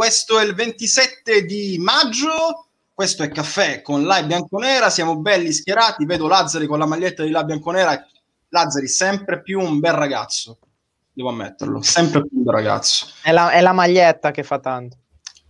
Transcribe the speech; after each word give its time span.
questo 0.00 0.38
è 0.38 0.44
il 0.46 0.54
27 0.54 1.44
di 1.44 1.76
maggio. 1.78 2.68
Questo 2.94 3.22
è 3.22 3.28
Caffè 3.28 3.82
con 3.82 4.04
Live 4.04 4.28
Bianconera. 4.28 4.88
Siamo 4.88 5.18
belli 5.18 5.52
schierati. 5.52 6.06
Vedo 6.06 6.26
Lazzari 6.26 6.64
con 6.64 6.78
la 6.78 6.86
maglietta 6.86 7.22
di 7.22 7.28
Live 7.28 7.44
Bianconera. 7.44 8.02
Lazzari, 8.48 8.88
sempre 8.88 9.42
più 9.42 9.60
un 9.60 9.78
bel 9.78 9.92
ragazzo. 9.92 10.56
Devo 11.12 11.28
ammetterlo, 11.28 11.82
sempre 11.82 12.26
più 12.26 12.38
un 12.38 12.44
bel 12.44 12.54
ragazzo. 12.54 13.08
È 13.22 13.30
la, 13.30 13.50
è 13.50 13.60
la 13.60 13.72
maglietta 13.72 14.30
che 14.30 14.42
fa 14.42 14.58
tanto. 14.58 14.96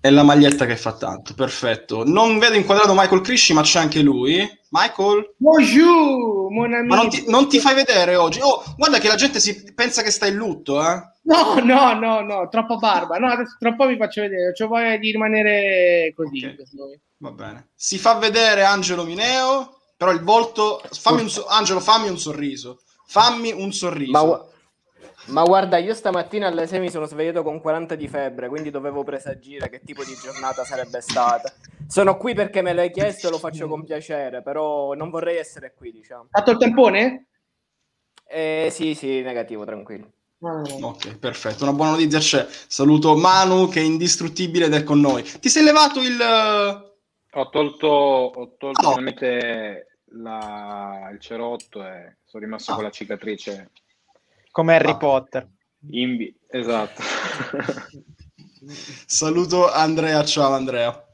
È 0.02 0.08
la 0.08 0.22
maglietta 0.22 0.64
che 0.64 0.78
fa 0.78 0.92
tanto, 0.94 1.34
perfetto. 1.34 2.04
Non 2.06 2.38
vedo 2.38 2.56
inquadrato 2.56 2.94
Michael 2.94 3.20
Crisci, 3.20 3.52
ma 3.52 3.60
c'è 3.60 3.80
anche 3.80 4.00
lui. 4.00 4.48
Michael? 4.70 5.34
Bonjour, 5.36 6.50
mon 6.50 6.86
Ma 6.86 6.96
non 6.96 7.10
ti, 7.10 7.24
non 7.26 7.50
ti 7.50 7.60
fai 7.60 7.74
vedere 7.74 8.16
oggi? 8.16 8.40
Oh, 8.40 8.62
guarda 8.78 8.98
che 8.98 9.08
la 9.08 9.16
gente 9.16 9.40
si 9.40 9.74
pensa 9.74 10.00
che 10.00 10.10
stai 10.10 10.30
in 10.30 10.36
lutto, 10.36 10.80
eh? 10.80 11.02
No, 11.24 11.58
no, 11.62 11.92
no, 11.92 12.22
no, 12.22 12.48
troppa 12.48 12.76
barba. 12.76 13.18
No, 13.18 13.26
adesso 13.26 13.56
tra 13.58 13.68
un 13.68 13.76
po' 13.76 13.86
vi 13.86 13.98
faccio 13.98 14.22
vedere. 14.22 14.52
C'ho 14.52 14.68
voglia 14.68 14.96
di 14.96 15.10
rimanere 15.10 16.14
così. 16.16 16.46
Ok. 16.46 17.00
Va 17.18 17.30
bene. 17.32 17.68
Si 17.74 17.98
fa 17.98 18.14
vedere 18.14 18.64
Angelo 18.64 19.04
Mineo, 19.04 19.80
però 19.98 20.12
il 20.12 20.22
volto... 20.22 20.80
Fammi 20.90 21.20
un 21.20 21.28
so- 21.28 21.46
Angelo, 21.46 21.80
fammi 21.80 22.08
un 22.08 22.18
sorriso. 22.18 22.80
Fammi 23.06 23.52
un 23.52 23.70
sorriso. 23.72 24.12
Ma, 24.12 24.44
ma 25.26 25.42
guarda, 25.44 25.76
io 25.78 25.94
stamattina 25.94 26.48
alle 26.48 26.66
6 26.66 26.80
mi 26.80 26.90
sono 26.90 27.06
svegliato 27.06 27.42
con 27.42 27.60
40 27.60 27.94
di 27.94 28.08
febbre, 28.08 28.48
quindi 28.48 28.70
dovevo 28.70 29.04
presagire 29.04 29.68
che 29.68 29.80
tipo 29.80 30.02
di 30.04 30.14
giornata 30.14 30.64
sarebbe 30.64 31.00
stata. 31.00 31.52
Sono 31.86 32.16
qui 32.16 32.34
perché 32.34 32.62
me 32.62 32.72
l'hai 32.72 32.90
chiesto 32.90 33.28
e 33.28 33.30
lo 33.30 33.38
faccio 33.38 33.68
con 33.68 33.84
piacere, 33.84 34.42
però 34.42 34.94
non 34.94 35.10
vorrei 35.10 35.36
essere 35.38 35.72
qui, 35.74 35.92
diciamo. 35.92 36.26
Fatto 36.30 36.50
il 36.50 36.58
tampone? 36.58 37.26
Eh, 38.26 38.68
sì, 38.70 38.94
sì, 38.94 39.22
negativo, 39.22 39.64
tranquillo. 39.64 40.12
No. 40.38 40.62
Ok, 40.82 41.18
perfetto. 41.18 41.64
Una 41.64 41.72
buona 41.74 41.90
notizia 41.92 42.18
c'è. 42.18 42.46
Saluto 42.48 43.14
Manu 43.16 43.68
che 43.68 43.80
è 43.80 43.82
indistruttibile 43.84 44.66
ed 44.66 44.74
è 44.74 44.82
con 44.84 44.98
noi. 45.00 45.22
Ti 45.22 45.48
sei 45.48 45.64
levato 45.64 46.00
il... 46.00 46.18
Ho 47.32 47.48
tolto, 47.50 47.86
ho 47.88 48.54
tolto 48.56 48.88
Ah, 48.88 48.94
no. 49.00 49.12
la- 50.22 51.08
il 51.12 51.20
cerotto 51.20 51.84
e 51.84 52.16
sono 52.24 52.42
rimasto 52.42 52.72
Ah. 52.72 52.74
con 52.76 52.84
la 52.84 52.90
cicatrice 52.90 53.70
Come 54.50 54.74
Harry 54.74 54.90
Ah. 54.90 54.96
Potter. 54.96 55.48
in 55.92 56.16
bi- 56.16 56.34
Esatto. 56.48 57.02
Saluto 59.06 59.70
Andrea. 59.70 60.24
Ciao 60.24 60.52
Andrea. 60.52 61.04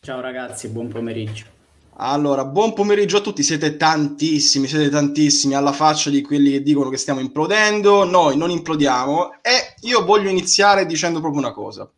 Ciao 0.00 0.20
ragazzi, 0.20 0.68
buon 0.68 0.88
pomeriggio. 0.88 1.54
Allora, 1.98 2.44
buon 2.44 2.74
pomeriggio 2.74 3.18
a 3.18 3.20
tutti, 3.20 3.42
siete 3.42 3.76
tantissimi, 3.76 4.66
siete 4.66 4.90
tantissimi 4.90 5.54
alla 5.54 5.72
faccia 5.72 6.10
di 6.10 6.20
quelli 6.20 6.50
che 6.50 6.62
dicono 6.62 6.90
che 6.90 6.98
stiamo 6.98 7.20
implodendo, 7.20 8.04
noi 8.04 8.36
non 8.36 8.50
implodiamo 8.50 9.40
e 9.40 9.74
io 9.82 10.04
voglio 10.04 10.28
iniziare 10.28 10.84
dicendo 10.84 11.20
proprio 11.20 11.40
una 11.40 11.52
cosa. 11.52 11.90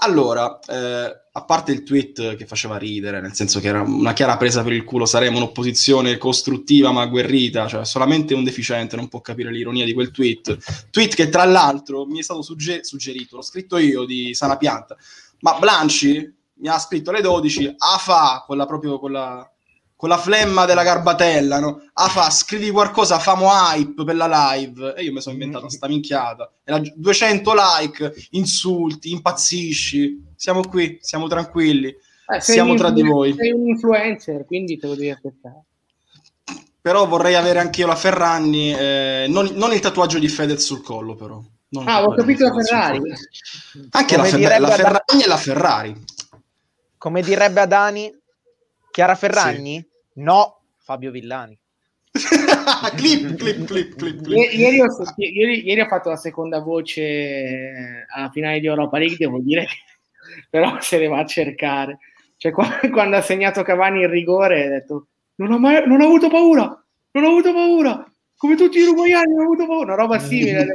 Allora, 0.00 0.60
eh, 0.60 1.22
a 1.32 1.44
parte 1.44 1.72
il 1.72 1.82
tweet 1.82 2.36
che 2.36 2.46
faceva 2.46 2.76
ridere, 2.76 3.20
nel 3.20 3.34
senso 3.34 3.58
che 3.58 3.66
era 3.66 3.80
una 3.80 4.12
chiara 4.12 4.36
presa 4.36 4.62
per 4.62 4.72
il 4.72 4.84
culo, 4.84 5.06
saremo 5.06 5.38
un'opposizione 5.38 6.18
costruttiva 6.18 6.92
ma 6.92 7.02
agguerrita, 7.02 7.66
cioè 7.66 7.84
solamente 7.84 8.32
un 8.32 8.44
deficiente 8.44 8.94
non 8.94 9.08
può 9.08 9.20
capire 9.20 9.50
l'ironia 9.50 9.84
di 9.84 9.92
quel 9.92 10.12
tweet. 10.12 10.86
Tweet 10.90 11.14
che 11.14 11.28
tra 11.28 11.44
l'altro 11.44 12.06
mi 12.06 12.20
è 12.20 12.22
stato 12.22 12.42
sugge- 12.42 12.84
suggerito, 12.84 13.36
l'ho 13.36 13.42
scritto 13.42 13.76
io 13.76 14.04
di 14.04 14.34
Sana 14.34 14.56
Pianta, 14.56 14.96
ma 15.40 15.58
Blanci 15.58 16.36
mi 16.60 16.68
ha 16.68 16.78
scritto 16.78 17.10
alle 17.10 17.20
12, 17.20 17.74
AFA, 17.76 18.44
con 18.46 18.56
la, 18.56 18.66
proprio 18.66 19.00
con 19.00 19.10
la, 19.10 19.50
con 19.98 20.08
la 20.10 20.16
flemma 20.16 20.64
della 20.64 20.84
garbatella, 20.84 21.58
no? 21.58 21.82
AFA, 21.92 22.30
scrivi 22.30 22.70
qualcosa, 22.70 23.18
famo 23.18 23.48
hype 23.50 24.04
per 24.04 24.14
la 24.14 24.52
live. 24.54 24.94
E 24.94 25.02
io 25.02 25.12
mi 25.12 25.20
sono 25.20 25.34
inventato 25.34 25.68
sta 25.68 25.88
minchiata. 25.88 26.48
E 26.62 26.70
la- 26.70 26.80
200 26.94 27.52
like, 27.52 28.14
insulti, 28.30 29.10
impazzisci. 29.10 30.22
Siamo 30.36 30.60
qui, 30.68 30.98
siamo 31.00 31.26
tranquilli. 31.26 31.88
Eh, 31.88 32.40
Siamo 32.40 32.74
tra 32.76 32.90
di 32.90 33.02
voi. 33.02 33.34
Sei 33.34 33.50
un 33.50 33.66
influencer, 33.66 34.44
quindi 34.44 34.78
te 34.78 34.86
lo 34.86 34.94
devi 34.94 35.10
aspettare. 35.10 35.62
Però 36.80 37.06
vorrei 37.08 37.34
avere 37.34 37.58
anche 37.58 37.80
io 37.80 37.88
la 37.88 37.96
Ferragni, 37.96 38.72
eh, 38.72 39.26
non, 39.28 39.46
non 39.54 39.72
il 39.72 39.80
tatuaggio 39.80 40.20
di 40.20 40.28
Fedez 40.28 40.62
sul 40.64 40.80
collo, 40.82 41.16
però. 41.16 41.42
Non 41.70 41.88
Ah, 41.88 42.04
ho 42.04 42.14
capito 42.14 42.44
la 42.44 42.52
Ferrari. 42.54 43.00
Anche 43.90 44.16
la, 44.16 44.22
Fer- 44.24 44.58
la 44.60 44.68
Ferragni 44.70 45.22
e 45.24 45.26
la 45.26 45.36
Ferrari. 45.36 46.04
Come 46.96 47.20
direbbe 47.22 47.60
Adani, 47.60 48.16
Chiara 48.90 49.14
Ferragni? 49.14 49.86
No, 50.18 50.60
Fabio 50.78 51.10
Villani. 51.10 51.58
clip, 52.96 53.36
clip, 53.36 53.64
clip, 53.66 53.94
clip, 53.96 54.22
clip. 54.22 54.52
Ieri 54.52 54.80
ho, 54.80 54.86
ieri- 55.16 55.64
ieri 55.64 55.80
ho 55.80 55.86
fatto 55.86 56.08
la 56.08 56.16
seconda 56.16 56.60
voce 56.60 57.02
eh, 57.02 58.06
alla 58.14 58.30
finale 58.30 58.60
di 58.60 58.66
Europa 58.66 58.98
League, 58.98 59.16
devo 59.16 59.38
dire 59.40 59.66
che 59.66 59.76
però 60.50 60.78
se 60.80 60.98
ne 60.98 61.06
va 61.06 61.20
a 61.20 61.26
cercare. 61.26 61.98
Cioè, 62.36 62.52
qua- 62.52 62.80
quando 62.90 63.16
ha 63.16 63.20
segnato 63.22 63.62
Cavani 63.62 64.00
il 64.00 64.08
rigore, 64.08 64.66
ha 64.66 64.68
detto: 64.68 65.08
Non 65.36 65.52
ho, 65.52 65.58
mai, 65.58 65.86
non 65.86 66.00
ho 66.00 66.06
avuto 66.06 66.28
paura, 66.28 66.64
non 67.12 67.24
ho 67.24 67.28
avuto 67.28 67.52
paura. 67.52 68.12
Come 68.36 68.54
tutti 68.54 68.78
i 68.78 68.82
uruguayani, 68.82 69.34
non 69.34 69.40
ho 69.40 69.44
avuto 69.44 69.66
paura. 69.66 69.94
Una 69.94 70.02
roba 70.02 70.18
simile. 70.18 70.72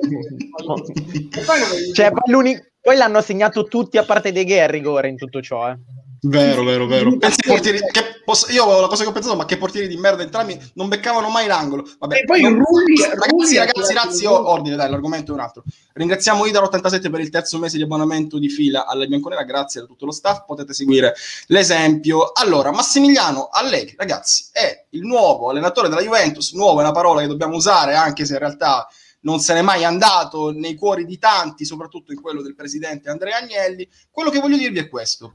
Poi 1.45 1.93
Cioè, 1.93 2.11
poi, 2.11 2.61
poi 2.81 2.95
l'hanno 2.97 3.21
segnato 3.21 3.63
tutti 3.65 3.97
a 3.97 4.03
parte 4.03 4.33
De 4.33 4.45
Gea 4.45 4.63
il 4.65 4.69
rigore 4.69 5.07
in 5.07 5.15
tutto 5.15 5.41
ciò. 5.41 5.69
Eh. 5.71 5.77
Vero, 6.25 6.63
vero, 6.63 6.87
vero. 6.87 7.17
Portieri, 7.17 7.79
che 7.91 8.21
posso- 8.23 8.49
io 8.51 8.79
la 8.79 8.87
cosa 8.87 9.03
che 9.03 9.09
ho 9.09 9.11
pensato, 9.11 9.35
ma 9.35 9.43
che 9.45 9.57
portieri 9.57 9.89
di 9.89 9.97
merda 9.97 10.23
entrambi 10.23 10.57
non 10.75 10.87
beccavano 10.87 11.27
mai 11.29 11.47
l'angolo. 11.47 11.85
Vabbè, 11.99 12.19
E 12.19 12.23
poi 12.23 12.41
non- 12.41 12.63
Rulli- 12.63 12.95
ragazzi, 13.01 13.57
ragazzi, 13.57 13.87
tirato 13.89 14.07
razzi, 14.07 14.21
il 14.23 14.27
o- 14.29 14.37
gol. 14.41 14.45
ordine, 14.45 14.75
dai, 14.77 14.89
l'argomento 14.89 15.31
è 15.31 15.33
un 15.35 15.41
altro. 15.41 15.63
Ringraziamo 15.91 16.45
Idar87 16.45 17.09
per 17.09 17.19
il 17.19 17.29
terzo 17.29 17.59
mese 17.59 17.75
di 17.75 17.83
abbonamento 17.83 18.39
di 18.39 18.47
fila 18.47 18.85
alla 18.85 19.05
Bianconera, 19.05 19.43
grazie 19.43 19.81
a 19.81 19.85
tutto 19.85 20.05
lo 20.05 20.11
staff, 20.11 20.45
potete 20.45 20.73
seguire 20.73 21.13
l'esempio. 21.47 22.31
Allora, 22.31 22.71
Massimiliano 22.71 23.49
Allegri, 23.51 23.95
ragazzi, 23.97 24.45
è 24.53 24.85
il 24.91 25.01
nuovo 25.01 25.49
allenatore 25.49 25.89
della 25.89 26.01
Juventus, 26.01 26.53
nuovo 26.53 26.79
è 26.79 26.83
una 26.83 26.91
parola 26.93 27.19
che 27.19 27.27
dobbiamo 27.27 27.55
usare, 27.55 27.95
anche 27.95 28.25
se 28.25 28.33
in 28.33 28.39
realtà 28.39 28.87
non 29.21 29.39
se 29.39 29.53
n'è 29.53 29.61
mai 29.61 29.83
andato 29.83 30.51
nei 30.51 30.75
cuori 30.75 31.05
di 31.05 31.17
tanti, 31.17 31.65
soprattutto 31.65 32.13
in 32.13 32.21
quello 32.21 32.41
del 32.41 32.55
presidente 32.55 33.09
Andrea 33.09 33.37
Agnelli. 33.37 33.87
Quello 34.09 34.29
che 34.29 34.39
voglio 34.39 34.57
dirvi 34.57 34.79
è 34.79 34.87
questo. 34.89 35.33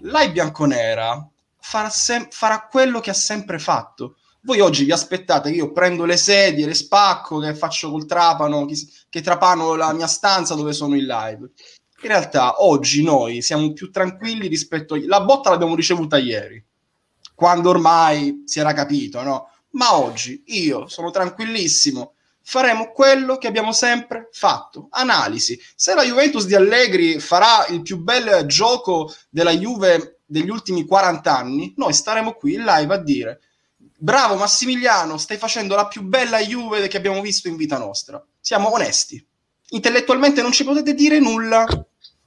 L'AI 0.00 0.30
bianconera 0.30 1.26
farà, 1.58 1.88
sem- 1.88 2.28
farà 2.30 2.66
quello 2.70 3.00
che 3.00 3.10
ha 3.10 3.14
sempre 3.14 3.58
fatto. 3.58 4.16
Voi 4.42 4.60
oggi 4.60 4.84
vi 4.84 4.92
aspettate 4.92 5.50
che 5.50 5.56
io 5.56 5.72
prendo 5.72 6.04
le 6.04 6.16
sedie, 6.16 6.66
le 6.66 6.74
spacco, 6.74 7.40
che 7.40 7.54
faccio 7.54 7.90
col 7.90 8.06
trapano, 8.06 8.64
chi- 8.66 8.88
che 9.08 9.20
trapano 9.20 9.74
la 9.74 9.92
mia 9.92 10.06
stanza 10.06 10.54
dove 10.54 10.72
sono 10.72 10.94
in 10.94 11.06
live. 11.06 11.50
In 12.02 12.08
realtà 12.08 12.62
oggi 12.62 13.02
noi 13.02 13.42
siamo 13.42 13.72
più 13.72 13.90
tranquilli 13.90 14.46
rispetto 14.48 14.94
a... 14.94 15.00
La 15.06 15.22
botta 15.22 15.50
l'abbiamo 15.50 15.74
ricevuta 15.74 16.18
ieri, 16.18 16.62
quando 17.34 17.70
ormai 17.70 18.42
si 18.44 18.60
era 18.60 18.72
capito, 18.72 19.22
no? 19.22 19.50
Ma 19.70 19.98
oggi 19.98 20.42
io 20.46 20.86
sono 20.88 21.10
tranquillissimo. 21.10 22.15
Faremo 22.48 22.92
quello 22.92 23.38
che 23.38 23.48
abbiamo 23.48 23.72
sempre 23.72 24.28
fatto. 24.30 24.86
Analisi. 24.90 25.60
Se 25.74 25.94
la 25.94 26.04
Juventus 26.04 26.46
di 26.46 26.54
Allegri 26.54 27.18
farà 27.18 27.66
il 27.66 27.82
più 27.82 27.98
bel 27.98 28.46
gioco 28.46 29.12
della 29.28 29.50
Juve 29.50 30.20
degli 30.24 30.48
ultimi 30.48 30.84
40 30.84 31.36
anni, 31.36 31.74
noi 31.76 31.92
staremo 31.92 32.34
qui 32.34 32.54
in 32.54 32.64
live 32.64 32.94
a 32.94 32.98
dire 32.98 33.40
bravo 33.98 34.36
Massimiliano, 34.36 35.16
stai 35.16 35.38
facendo 35.38 35.74
la 35.74 35.86
più 35.86 36.02
bella 36.02 36.38
Juve 36.38 36.86
che 36.88 36.96
abbiamo 36.96 37.20
visto 37.20 37.48
in 37.48 37.56
vita 37.56 37.78
nostra. 37.78 38.22
Siamo 38.40 38.72
onesti. 38.72 39.24
Intellettualmente 39.70 40.42
non 40.42 40.52
ci 40.52 40.64
potete 40.64 40.94
dire 40.94 41.18
nulla. 41.18 41.64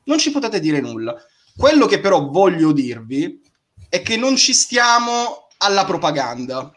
Non 0.04 0.18
ci 0.18 0.32
potete 0.32 0.60
dire 0.60 0.82
nulla. 0.82 1.16
Quello 1.56 1.86
che 1.86 2.00
però 2.00 2.28
voglio 2.28 2.72
dirvi 2.72 3.42
è 3.88 4.02
che 4.02 4.18
non 4.18 4.36
ci 4.36 4.54
stiamo 4.54 5.48
alla 5.58 5.86
propaganda. 5.86 6.72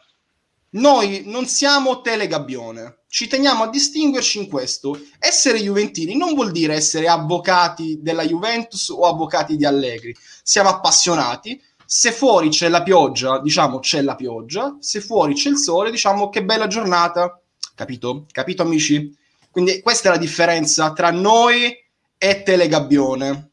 Noi 0.71 1.25
non 1.27 1.47
siamo 1.47 2.01
telegabbione, 2.01 3.02
ci 3.13 3.27
teniamo 3.27 3.65
a 3.65 3.69
distinguerci 3.69 4.39
in 4.39 4.49
questo. 4.49 4.99
Essere 5.19 5.59
juventini 5.59 6.17
non 6.17 6.33
vuol 6.33 6.51
dire 6.51 6.73
essere 6.73 7.09
avvocati 7.09 7.99
della 8.01 8.25
Juventus 8.25 8.89
o 8.89 9.03
avvocati 9.03 9.57
di 9.57 9.67
Allegri. 9.67 10.17
Siamo 10.43 10.71
appassionati. 10.71 11.63
Se 11.85 12.11
fuori 12.11 12.49
c'è 12.49 12.71
la 12.71 12.83
pioggia, 12.83 13.39
diciamo 13.39 13.81
c'è 13.81 14.01
la 14.01 14.15
pioggia. 14.15 14.79
Se 14.81 15.03
fuori 15.03 15.35
c'è 15.35 15.51
il 15.51 15.59
sole, 15.59 15.91
diciamo 15.91 16.31
che 16.31 16.43
bella 16.43 16.67
giornata. 16.69 17.39
Capito? 17.75 18.25
Capito, 18.33 18.63
amici? 18.63 19.15
Quindi 19.51 19.83
questa 19.83 20.09
è 20.09 20.13
la 20.13 20.19
differenza 20.19 20.95
tra 20.95 21.11
noi 21.11 21.71
e 22.17 22.43
telegabbione. 22.43 23.51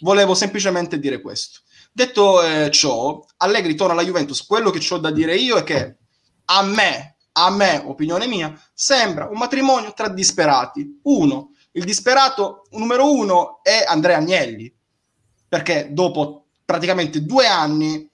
Volevo 0.00 0.34
semplicemente 0.34 0.98
dire 0.98 1.20
questo. 1.20 1.60
Detto 1.92 2.42
eh, 2.42 2.72
ciò, 2.72 3.24
Allegri 3.36 3.76
torna 3.76 3.92
alla 3.92 4.02
Juventus. 4.02 4.44
Quello 4.44 4.70
che 4.70 4.84
ho 4.92 4.98
da 4.98 5.12
dire 5.12 5.36
io 5.36 5.58
è 5.58 5.62
che 5.62 5.96
a 6.46 6.64
me, 6.64 7.18
a 7.44 7.50
me, 7.50 7.82
opinione 7.84 8.26
mia, 8.26 8.58
sembra 8.72 9.28
un 9.28 9.38
matrimonio 9.38 9.92
tra 9.92 10.08
disperati. 10.08 11.00
Uno, 11.04 11.50
il 11.72 11.84
disperato 11.84 12.66
numero 12.72 13.12
uno 13.12 13.60
è 13.62 13.84
Andrea 13.86 14.16
Agnelli, 14.18 14.72
perché 15.48 15.88
dopo 15.90 16.46
praticamente 16.64 17.24
due 17.24 17.46
anni 17.46 18.08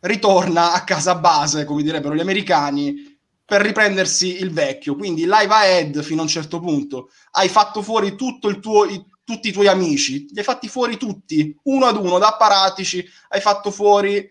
ritorna 0.00 0.72
a 0.72 0.84
casa 0.84 1.14
base, 1.16 1.64
come 1.64 1.82
direbbero 1.82 2.14
gli 2.14 2.20
americani, 2.20 3.16
per 3.44 3.62
riprendersi 3.62 4.40
il 4.40 4.50
vecchio. 4.52 4.94
Quindi 4.94 5.22
live 5.22 5.52
ahead 5.54 6.02
fino 6.02 6.20
a 6.20 6.24
un 6.24 6.28
certo 6.28 6.60
punto. 6.60 7.10
Hai 7.32 7.48
fatto 7.48 7.82
fuori 7.82 8.14
tutto 8.14 8.48
il 8.48 8.60
tuo, 8.60 8.84
i- 8.84 9.04
tutti 9.24 9.48
i 9.48 9.52
tuoi 9.52 9.66
amici, 9.66 10.26
li 10.30 10.38
hai 10.38 10.44
fatti 10.44 10.68
fuori 10.68 10.96
tutti, 10.96 11.54
uno 11.64 11.86
ad 11.86 11.96
uno, 11.96 12.18
da 12.18 12.28
apparatici, 12.28 13.04
hai 13.28 13.40
fatto 13.40 13.70
fuori 13.70 14.26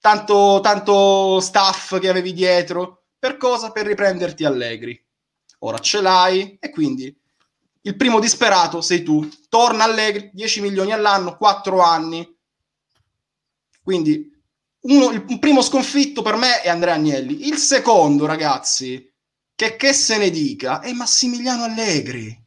tanto, 0.00 0.60
tanto 0.62 1.40
staff 1.40 1.98
che 1.98 2.08
avevi 2.08 2.32
dietro. 2.32 2.97
Per 3.18 3.36
cosa? 3.36 3.72
Per 3.72 3.86
riprenderti 3.86 4.44
Allegri. 4.44 5.00
Ora 5.60 5.78
ce 5.78 6.00
l'hai 6.00 6.56
e 6.60 6.70
quindi 6.70 7.14
il 7.82 7.96
primo 7.96 8.20
disperato 8.20 8.80
sei 8.80 9.02
tu. 9.02 9.28
Torna 9.48 9.84
Allegri, 9.84 10.30
10 10.32 10.60
milioni 10.60 10.92
all'anno, 10.92 11.36
4 11.36 11.80
anni. 11.80 12.36
Quindi 13.82 14.30
uno, 14.80 15.10
il 15.10 15.38
primo 15.38 15.62
sconfitto 15.62 16.22
per 16.22 16.36
me 16.36 16.60
è 16.60 16.68
Andrea 16.68 16.94
Agnelli. 16.94 17.48
Il 17.48 17.56
secondo, 17.56 18.26
ragazzi, 18.26 19.12
che, 19.54 19.76
che 19.76 19.92
se 19.92 20.18
ne 20.18 20.30
dica, 20.30 20.80
è 20.80 20.92
Massimiliano 20.92 21.64
Allegri 21.64 22.46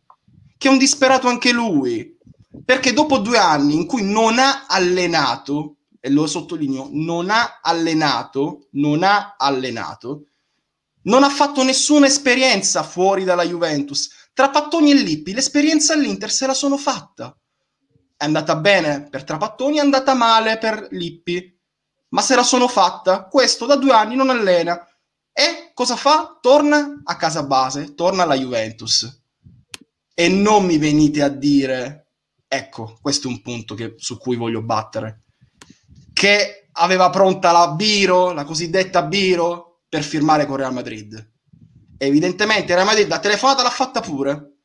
che 0.61 0.67
è 0.67 0.71
un 0.71 0.77
disperato 0.77 1.27
anche 1.27 1.51
lui, 1.51 2.15
perché 2.63 2.93
dopo 2.93 3.17
due 3.17 3.39
anni 3.39 3.73
in 3.73 3.87
cui 3.87 4.03
non 4.03 4.37
ha 4.37 4.67
allenato, 4.67 5.77
e 5.99 6.11
lo 6.11 6.27
sottolineo, 6.27 6.89
non 6.91 7.31
ha 7.31 7.61
allenato, 7.63 8.67
non 8.73 9.01
ha 9.01 9.37
allenato, 9.39 10.27
non 11.03 11.23
ha 11.23 11.29
fatto 11.29 11.63
nessuna 11.63 12.05
esperienza 12.05 12.83
fuori 12.83 13.23
dalla 13.23 13.43
Juventus. 13.43 14.29
Trapattoni 14.33 14.91
e 14.91 14.95
Lippi, 14.95 15.33
l'esperienza 15.33 15.93
all'Inter 15.93 16.31
se 16.31 16.47
la 16.47 16.53
sono 16.53 16.77
fatta. 16.77 17.35
È 18.15 18.25
andata 18.25 18.55
bene 18.55 19.07
per 19.09 19.23
Trapattoni, 19.23 19.77
è 19.77 19.81
andata 19.81 20.13
male 20.13 20.57
per 20.57 20.87
Lippi, 20.91 21.59
ma 22.09 22.21
se 22.21 22.35
la 22.35 22.43
sono 22.43 22.67
fatta. 22.67 23.25
Questo 23.25 23.65
da 23.65 23.75
due 23.75 23.93
anni 23.93 24.15
non 24.15 24.29
allena. 24.29 24.79
E 25.33 25.71
cosa 25.73 25.95
fa? 25.95 26.37
Torna 26.39 27.01
a 27.03 27.15
casa 27.15 27.43
base, 27.43 27.93
torna 27.95 28.23
alla 28.23 28.35
Juventus 28.35 29.19
e 30.13 30.27
non 30.27 30.65
mi 30.65 30.77
venite 30.77 31.23
a 31.23 31.29
dire, 31.29 32.09
ecco, 32.47 32.97
questo 33.01 33.27
è 33.27 33.31
un 33.31 33.41
punto 33.41 33.73
che, 33.73 33.95
su 33.97 34.17
cui 34.17 34.35
voglio 34.35 34.61
battere, 34.61 35.23
che 36.13 36.69
aveva 36.73 37.09
pronta 37.09 37.51
la 37.51 37.69
Biro, 37.69 38.31
la 38.31 38.43
cosiddetta 38.43 39.03
Biro, 39.03 39.70
per 39.91 40.03
firmare 40.03 40.45
con 40.45 40.55
Real 40.55 40.71
Madrid. 40.71 41.31
Evidentemente 41.97 42.73
Real 42.73 42.85
Madrid 42.85 43.09
la 43.09 43.19
telefonata 43.19 43.61
l'ha 43.61 43.69
fatta 43.69 43.99
pure. 43.99 44.59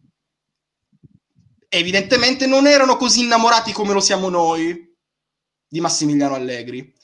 Evidentemente 1.68 2.46
non 2.46 2.68
erano 2.68 2.96
così 2.96 3.22
innamorati 3.22 3.72
come 3.72 3.92
lo 3.92 3.98
siamo 3.98 4.28
noi 4.28 4.88
di 5.66 5.80
Massimiliano 5.80 6.36
Allegri. 6.36 6.94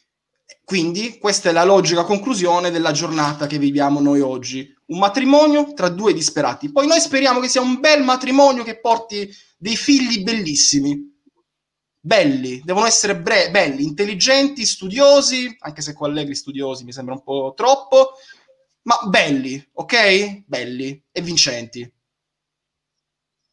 Quindi 0.64 1.18
questa 1.18 1.48
è 1.48 1.52
la 1.52 1.64
logica 1.64 2.04
conclusione 2.04 2.70
della 2.70 2.92
giornata 2.92 3.48
che 3.48 3.58
viviamo 3.58 4.00
noi 4.00 4.20
oggi. 4.20 4.72
Un 4.86 5.00
matrimonio 5.00 5.72
tra 5.74 5.88
due 5.88 6.14
disperati. 6.14 6.70
Poi 6.70 6.86
noi 6.86 7.00
speriamo 7.00 7.40
che 7.40 7.48
sia 7.48 7.60
un 7.60 7.80
bel 7.80 8.04
matrimonio 8.04 8.62
che 8.62 8.78
porti 8.78 9.28
dei 9.58 9.74
figli 9.74 10.22
bellissimi. 10.22 11.11
Belli, 12.04 12.60
devono 12.64 12.86
essere 12.86 13.16
bre- 13.16 13.52
belli, 13.52 13.84
intelligenti, 13.84 14.66
studiosi, 14.66 15.54
anche 15.60 15.82
se 15.82 15.92
con 15.94 16.10
Allegri 16.10 16.34
studiosi 16.34 16.82
mi 16.82 16.92
sembra 16.92 17.14
un 17.14 17.22
po' 17.22 17.52
troppo, 17.56 18.14
ma 18.82 18.98
belli, 19.04 19.64
ok? 19.74 20.42
Belli 20.44 21.00
e 21.12 21.20
vincenti. 21.20 21.92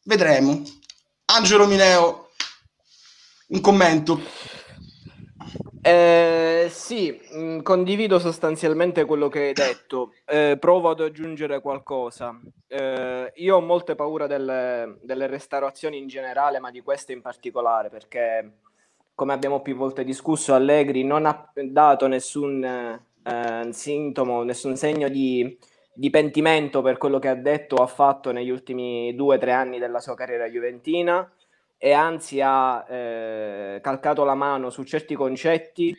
Vedremo. 0.02 0.64
Angelo 1.26 1.68
Mineo, 1.68 2.30
un 3.50 3.60
commento. 3.60 4.20
Eh, 5.82 6.66
sì, 6.70 7.18
mh, 7.32 7.38
mm, 7.38 7.60
condivido 7.60 8.18
sostanzialmente 8.18 9.04
quello 9.06 9.28
che 9.28 9.46
hai 9.48 9.52
detto. 9.52 10.12
Eh, 10.26 10.56
provo 10.60 10.90
ad 10.90 11.00
aggiungere 11.00 11.60
qualcosa. 11.60 12.38
Eh, 12.66 13.32
io 13.36 13.56
ho 13.56 13.60
molte 13.60 13.94
paure 13.94 14.26
delle, 14.26 14.98
delle, 15.02 15.26
restaurazioni 15.26 15.96
in 15.98 16.06
generale, 16.06 16.58
ma 16.58 16.70
di 16.70 16.82
queste 16.82 17.12
in 17.12 17.22
particolare, 17.22 17.88
perché 17.88 18.52
come 19.14 19.32
abbiamo 19.32 19.60
più 19.60 19.74
volte 19.76 20.04
discusso, 20.04 20.54
Allegri 20.54 21.04
non 21.04 21.26
ha 21.26 21.50
dato 21.54 22.06
nessun 22.06 22.62
eh, 22.64 23.68
sintomo, 23.72 24.42
nessun 24.42 24.76
segno 24.76 25.08
di, 25.08 25.58
di 25.92 26.10
pentimento 26.10 26.82
per 26.82 26.98
quello 26.98 27.18
che 27.18 27.28
ha 27.28 27.34
detto 27.34 27.76
o 27.76 27.82
ha 27.82 27.86
fatto 27.86 28.32
negli 28.32 28.50
ultimi 28.50 29.14
due 29.14 29.36
o 29.36 29.38
tre 29.38 29.52
anni 29.52 29.78
della 29.78 30.00
sua 30.00 30.14
carriera 30.14 30.46
juventina 30.46 31.30
e 31.82 31.92
anzi 31.92 32.42
ha 32.42 32.84
eh, 32.86 33.80
calcato 33.80 34.22
la 34.22 34.34
mano 34.34 34.68
su 34.68 34.82
certi 34.82 35.14
concetti 35.14 35.96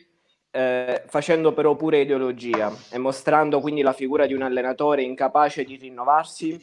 eh, 0.52 1.02
facendo 1.08 1.52
però 1.52 1.74
pure 1.74 2.02
ideologia 2.02 2.72
e 2.88 2.98
mostrando 2.98 3.58
quindi 3.60 3.82
la 3.82 3.92
figura 3.92 4.26
di 4.26 4.32
un 4.32 4.42
allenatore 4.42 5.02
incapace 5.02 5.64
di 5.64 5.74
rinnovarsi, 5.74 6.56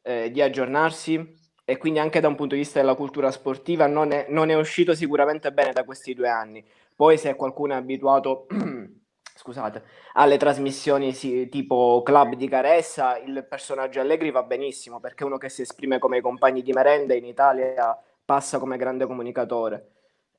eh, 0.00 0.30
di 0.30 0.40
aggiornarsi 0.40 1.42
e 1.62 1.76
quindi 1.76 1.98
anche 1.98 2.20
da 2.20 2.28
un 2.28 2.36
punto 2.36 2.54
di 2.54 2.62
vista 2.62 2.80
della 2.80 2.94
cultura 2.94 3.30
sportiva 3.30 3.86
non 3.86 4.12
è, 4.12 4.26
non 4.30 4.48
è 4.48 4.54
uscito 4.54 4.94
sicuramente 4.94 5.52
bene 5.52 5.72
da 5.72 5.84
questi 5.84 6.14
due 6.14 6.30
anni. 6.30 6.64
Poi 6.96 7.18
se 7.18 7.34
qualcuno 7.34 7.74
è 7.74 7.76
abituato 7.76 8.46
scusate, 9.36 9.82
alle 10.14 10.38
trasmissioni 10.38 11.12
sì, 11.12 11.50
tipo 11.50 12.00
club 12.02 12.34
di 12.34 12.48
Caressa, 12.48 13.18
il 13.18 13.44
personaggio 13.46 14.00
Allegri 14.00 14.30
va 14.30 14.42
benissimo 14.42 15.00
perché 15.00 15.24
è 15.24 15.26
uno 15.26 15.36
che 15.36 15.50
si 15.50 15.60
esprime 15.60 15.98
come 15.98 16.16
i 16.16 16.22
compagni 16.22 16.62
di 16.62 16.72
merenda 16.72 17.12
in 17.12 17.26
Italia 17.26 17.94
passa 18.24 18.58
come 18.58 18.76
grande 18.76 19.06
comunicatore. 19.06 19.90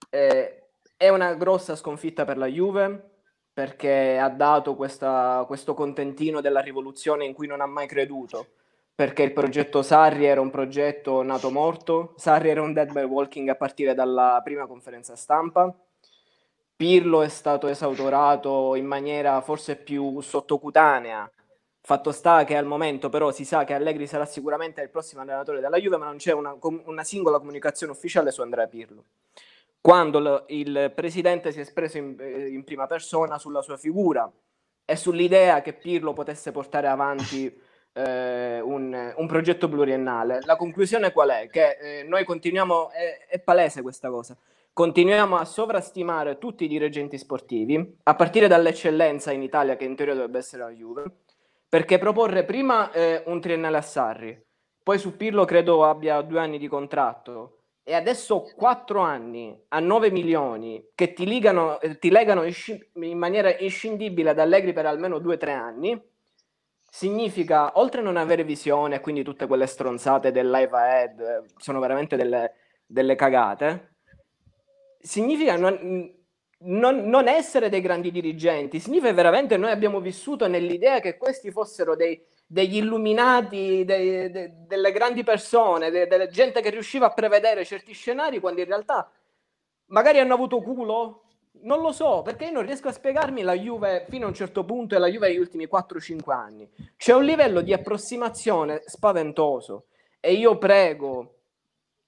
Eh, 0.10 0.64
è 0.98 1.10
una 1.10 1.34
grossa 1.34 1.76
sconfitta 1.76 2.26
per 2.26 2.38
la 2.38 2.48
Juve 2.48 3.12
perché 3.54 4.18
ha 4.18 4.30
dato 4.30 4.76
questa, 4.76 5.44
questo 5.48 5.74
contentino 5.74 6.42
della 6.42 6.60
rivoluzione 6.60 7.26
in 7.26 7.34
cui 7.34 7.48
non 7.48 7.62
ha 7.62 7.66
mai 7.66 7.88
creduto. 7.88 8.48
Perché 8.96 9.24
il 9.24 9.34
progetto 9.34 9.82
Sarri 9.82 10.26
era 10.26 10.40
un 10.40 10.50
progetto 10.50 11.22
nato 11.22 11.52
morto, 11.52 12.14
Sarri 12.18 12.50
era 12.50 12.62
un 12.62 12.74
dead 12.74 12.92
by 12.92 13.04
walking 13.04 13.50
a 13.50 13.56
partire 13.56 13.94
dalla 13.94 14.40
prima 14.44 14.68
conferenza 14.68 15.16
stampa. 15.16 15.74
Pirlo 16.76 17.22
è 17.22 17.30
stato 17.30 17.68
esautorato 17.68 18.76
in 18.76 18.86
maniera 18.86 19.40
forse 19.42 19.78
più 19.78 20.20
sottocutanea 20.22 21.30
Fatto 21.86 22.12
sta 22.12 22.46
che 22.46 22.58
al 22.58 22.66
momento 22.66 23.10
però 23.10 23.32
si 23.32 23.46
sa 23.46 23.64
che 23.64 23.76
Allegri 23.76 24.08
sarà 24.08 24.26
sicuramente 24.26 24.82
il 24.82 24.90
prossimo 24.90 25.22
allenatore 25.22 25.60
della 25.60 25.78
Juve, 25.78 25.98
ma 25.98 26.06
non 26.06 26.18
c'è 26.18 26.34
una, 26.34 26.58
una 26.60 27.04
singola 27.04 27.38
comunicazione 27.38 27.92
ufficiale 27.92 28.32
su 28.32 28.42
Andrea 28.42 28.66
Pirlo. 28.66 29.04
Quando 29.82 30.20
l- 30.20 30.46
il 30.48 30.92
presidente 30.96 31.52
si 31.52 31.60
è 31.60 31.62
espresso 31.62 32.00
in, 32.00 32.16
eh, 32.18 32.48
in, 32.48 32.64
prima 32.64 32.88
persona 32.88 33.38
sulla 33.38 33.62
sua 33.62 33.78
figura 33.78 34.28
e 34.84 34.96
sull'idea 34.96 35.62
che 35.62 35.74
Pirlo 35.74 36.14
potesse 36.14 36.52
portare 36.52 36.88
avanti 36.88 37.56
eh, 37.94 38.60
un, 38.62 39.14
un, 39.16 39.28
progetto 39.28 39.70
pluriennale, 39.70 40.40
la 40.44 40.56
conclusione 40.56 41.12
qual 41.12 41.30
è? 41.30 41.48
Che 41.52 41.78
eh, 41.80 42.04
noi 42.04 42.24
continuiamo, 42.24 42.90
è, 42.90 43.28
è 43.28 43.38
palese 43.38 43.84
questa 43.84 44.10
cosa, 44.10 44.36
continuiamo 44.74 45.38
a 45.38 45.46
sovrastimare 45.46 46.40
tutti 46.40 46.64
i 46.64 46.68
dirigenti 46.68 47.20
sportivi, 47.20 47.98
a 48.02 48.16
partire 48.16 48.48
dall'eccellenza 48.48 49.32
in 49.32 49.44
Italia 49.44 49.76
che 49.76 49.86
in 49.86 49.96
teoria 49.96 50.16
dovrebbe 50.16 50.40
essere 50.40 50.64
la 50.64 50.72
Juve, 50.72 51.04
perché 51.68 51.98
proporre 51.98 52.46
prima 52.46 52.92
eh, 52.92 53.24
un 53.26 53.40
triennale 53.42 53.78
a 53.78 53.82
Sarri, 53.82 54.46
poi 54.84 54.98
su 55.00 55.18
Pirlo 55.18 55.46
credo 55.46 55.84
abbia 55.86 56.22
due 56.22 56.40
anni 56.40 56.58
di 56.58 56.68
contratto 56.68 57.62
e 57.84 57.94
adesso 57.94 58.52
quattro 58.56 59.02
anni 59.02 59.56
a 59.70 59.80
9 59.80 60.10
milioni 60.10 60.90
che 60.96 61.14
ti, 61.14 61.26
ligano, 61.26 61.80
eh, 61.80 62.00
ti 62.00 62.10
legano 62.10 62.44
in 62.44 63.18
maniera 63.18 63.56
inscindibile 63.58 64.32
ad 64.32 64.40
Allegri 64.40 64.74
per 64.74 64.86
almeno 64.86 65.20
due 65.20 65.36
o 65.36 65.38
tre 65.38 65.54
anni, 65.54 66.00
significa, 66.90 67.78
oltre 67.78 68.02
a 68.02 68.04
non 68.04 68.18
avere 68.18 68.44
visione, 68.44 69.02
quindi 69.02 69.24
tutte 69.24 69.48
quelle 69.48 69.68
stronzate 69.68 70.32
del 70.32 70.50
live 70.50 70.78
ahead, 70.78 71.20
eh, 71.20 71.44
sono 71.58 71.80
veramente 71.80 72.16
delle, 72.16 72.54
delle 72.86 73.16
cagate, 73.16 73.98
significa 74.98 75.56
non, 75.58 76.12
non, 76.58 77.08
non, 77.08 77.28
essere 77.28 77.70
dei 77.70 77.82
grandi 77.82 78.12
dirigenti, 78.12 78.80
significa 78.80 79.12
veramente 79.14 79.58
noi 79.58 79.72
abbiamo 79.72 80.00
vissuto 80.00 80.48
nell'idea 80.48 81.00
che 81.00 81.18
questi 81.18 81.52
fossero 81.52 81.96
dei, 81.96 82.22
degli 82.46 82.78
illuminati, 82.78 83.84
dei, 83.84 84.32
de, 84.32 84.54
delle 84.66 84.92
grandi 84.92 85.24
persone, 85.24 85.92
de, 85.92 86.08
della 86.08 86.28
gente 86.28 86.62
che 86.62 86.70
riusciva 86.70 87.08
a 87.08 87.14
prevedere 87.14 87.66
certi 87.66 87.94
scenari 87.94 88.40
quando 88.40 88.62
in 88.62 88.68
realtà 88.68 89.10
magari 89.88 90.20
hanno 90.20 90.34
avuto 90.34 90.62
culo. 90.62 91.22
Non 91.58 91.82
lo 91.82 91.94
so, 91.94 92.22
perché 92.22 92.46
io 92.46 92.52
non 92.52 92.66
riesco 92.66 92.90
a 92.90 92.92
spiegarmi 92.92 93.42
la 93.42 93.54
Juve 93.54 94.06
fino 94.10 94.26
a 94.26 94.28
un 94.28 94.34
certo 94.34 94.66
punto 94.66 94.94
e 94.94 95.00
la 95.00 95.08
Juve 95.08 95.30
negli 95.30 95.38
ultimi 95.38 95.68
4-5 95.72 96.32
anni. 96.32 96.70
C'è 96.98 97.14
un 97.14 97.24
livello 97.24 97.62
di 97.62 97.72
approssimazione 97.72 98.84
spaventoso 98.86 99.86
e 100.20 100.34
io 100.34 100.58
prego 100.58 101.36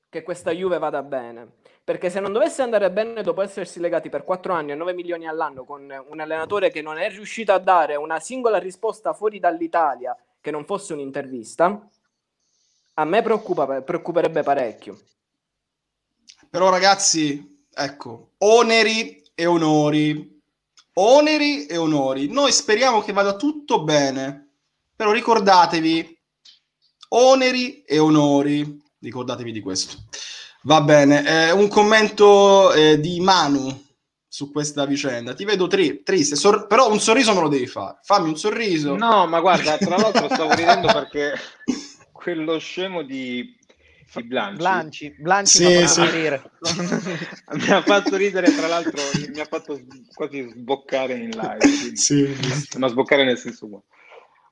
che 0.10 0.22
questa 0.22 0.51
Juve 0.51 0.80
vada 0.80 1.01
bene 1.01 1.57
perché 1.88 2.10
se 2.10 2.20
non 2.20 2.34
dovesse 2.34 2.62
andare 2.62 2.91
bene 2.91 3.24
dopo 3.24 3.41
essersi 3.41 3.79
legati 3.79 4.10
per 4.10 4.25
4 4.25 4.51
anni 4.51 4.74
a 4.74 4.75
9 4.75 4.91
milioni 4.91 5.25
all'anno 5.25 5.63
con 5.63 5.89
un 6.10 6.20
allenatore 6.20 6.70
che 6.70 6.82
non 6.82 6.98
è 6.98 7.10
riuscito 7.10 7.53
a 7.53 7.60
dare 7.60 7.96
una 7.96 8.20
singola 8.20 8.58
risposta 8.58 9.13
fuori 9.13 9.39
dall'Italia 9.39 10.13
che 10.41 10.51
non 10.51 10.65
fosse 10.65 10.91
un'intervista, 10.91 11.89
a 12.94 13.06
me 13.06 13.22
preoccupa, 13.22 13.82
preoccuperebbe 13.82 14.44
parecchio. 14.44 15.00
Però 16.50 16.70
ragazzi, 16.70 17.65
ecco, 17.74 18.32
oneri 18.39 19.24
e 19.34 19.46
onori. 19.46 20.41
Oneri 20.96 21.67
e 21.67 21.77
onori. 21.77 22.27
Noi 22.27 22.51
speriamo 22.51 23.01
che 23.01 23.13
vada 23.13 23.38
tutto 23.38 23.86
bene, 23.86 24.56
però 24.94 25.13
ricordatevi, 25.13 26.20
oneri 27.12 27.84
e 27.84 27.98
onori. 27.98 28.84
Ricordatevi 29.00 29.53
di 29.53 29.62
questo. 29.62 29.96
Va 30.64 30.82
bene, 30.82 31.48
eh, 31.48 31.52
un 31.52 31.68
commento 31.68 32.74
eh, 32.74 33.00
di 33.00 33.20
Manu 33.20 33.86
su 34.28 34.52
questa 34.52 34.86
vicenda. 34.86 35.34
Ti 35.34 35.46
vedo 35.46 35.68
tri- 35.68 36.04
triste, 36.04 36.36
sor- 36.36 36.68
però 36.68 36.92
un 36.92 37.00
sorriso 37.00 37.34
me 37.34 37.42
lo 37.42 37.48
devi 37.48 37.68
fare. 37.68 38.00
Fammi 38.04 38.30
un 38.30 38.38
sorriso. 38.38 38.96
No, 38.96 39.26
ma 39.28 39.40
guarda, 39.40 39.78
tra 39.78 39.98
l'altro 39.98 40.28
stavo 40.28 40.54
ridendo 40.54 40.88
perché 40.92 41.34
quello 42.12 42.60
scemo 42.60 43.04
di, 43.04 43.56
di 44.14 44.24
Blanci, 44.24 44.58
Blanci, 44.58 45.16
Blanci 45.18 45.58
Sì, 45.58 45.88
sì. 45.88 46.02
mi 47.56 47.70
ha 47.70 47.82
fatto 47.82 48.16
ridere, 48.16 48.54
tra 48.54 48.68
l'altro 48.68 49.02
mi 49.34 49.40
ha 49.40 49.46
fatto 49.46 49.80
quasi 50.14 50.48
sboccare 50.56 51.14
in 51.14 51.30
live. 51.30 51.96
Sì. 51.96 52.36
ma 52.78 52.88
sboccare 52.88 53.24
nel 53.24 53.38
senso 53.38 53.68
buono. 53.68 53.86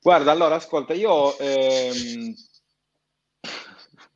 Guarda, 0.00 0.30
allora, 0.30 0.54
ascolta, 0.54 0.94
io 0.94 1.36
ehm, 1.38 2.34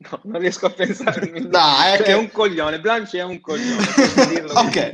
no, 0.09 0.19
non 0.23 0.39
riesco 0.41 0.65
a 0.65 0.69
pensare. 0.71 1.29
Dai, 1.47 1.93
è 1.93 1.95
Cioè, 1.97 2.05
che- 2.05 2.11
è 2.11 2.15
un 2.17 2.31
coglione, 2.31 2.79
Blanci 2.79 3.17
è 3.17 3.23
un 3.23 3.39
coglione. 3.39 3.83
ok, 4.53 4.91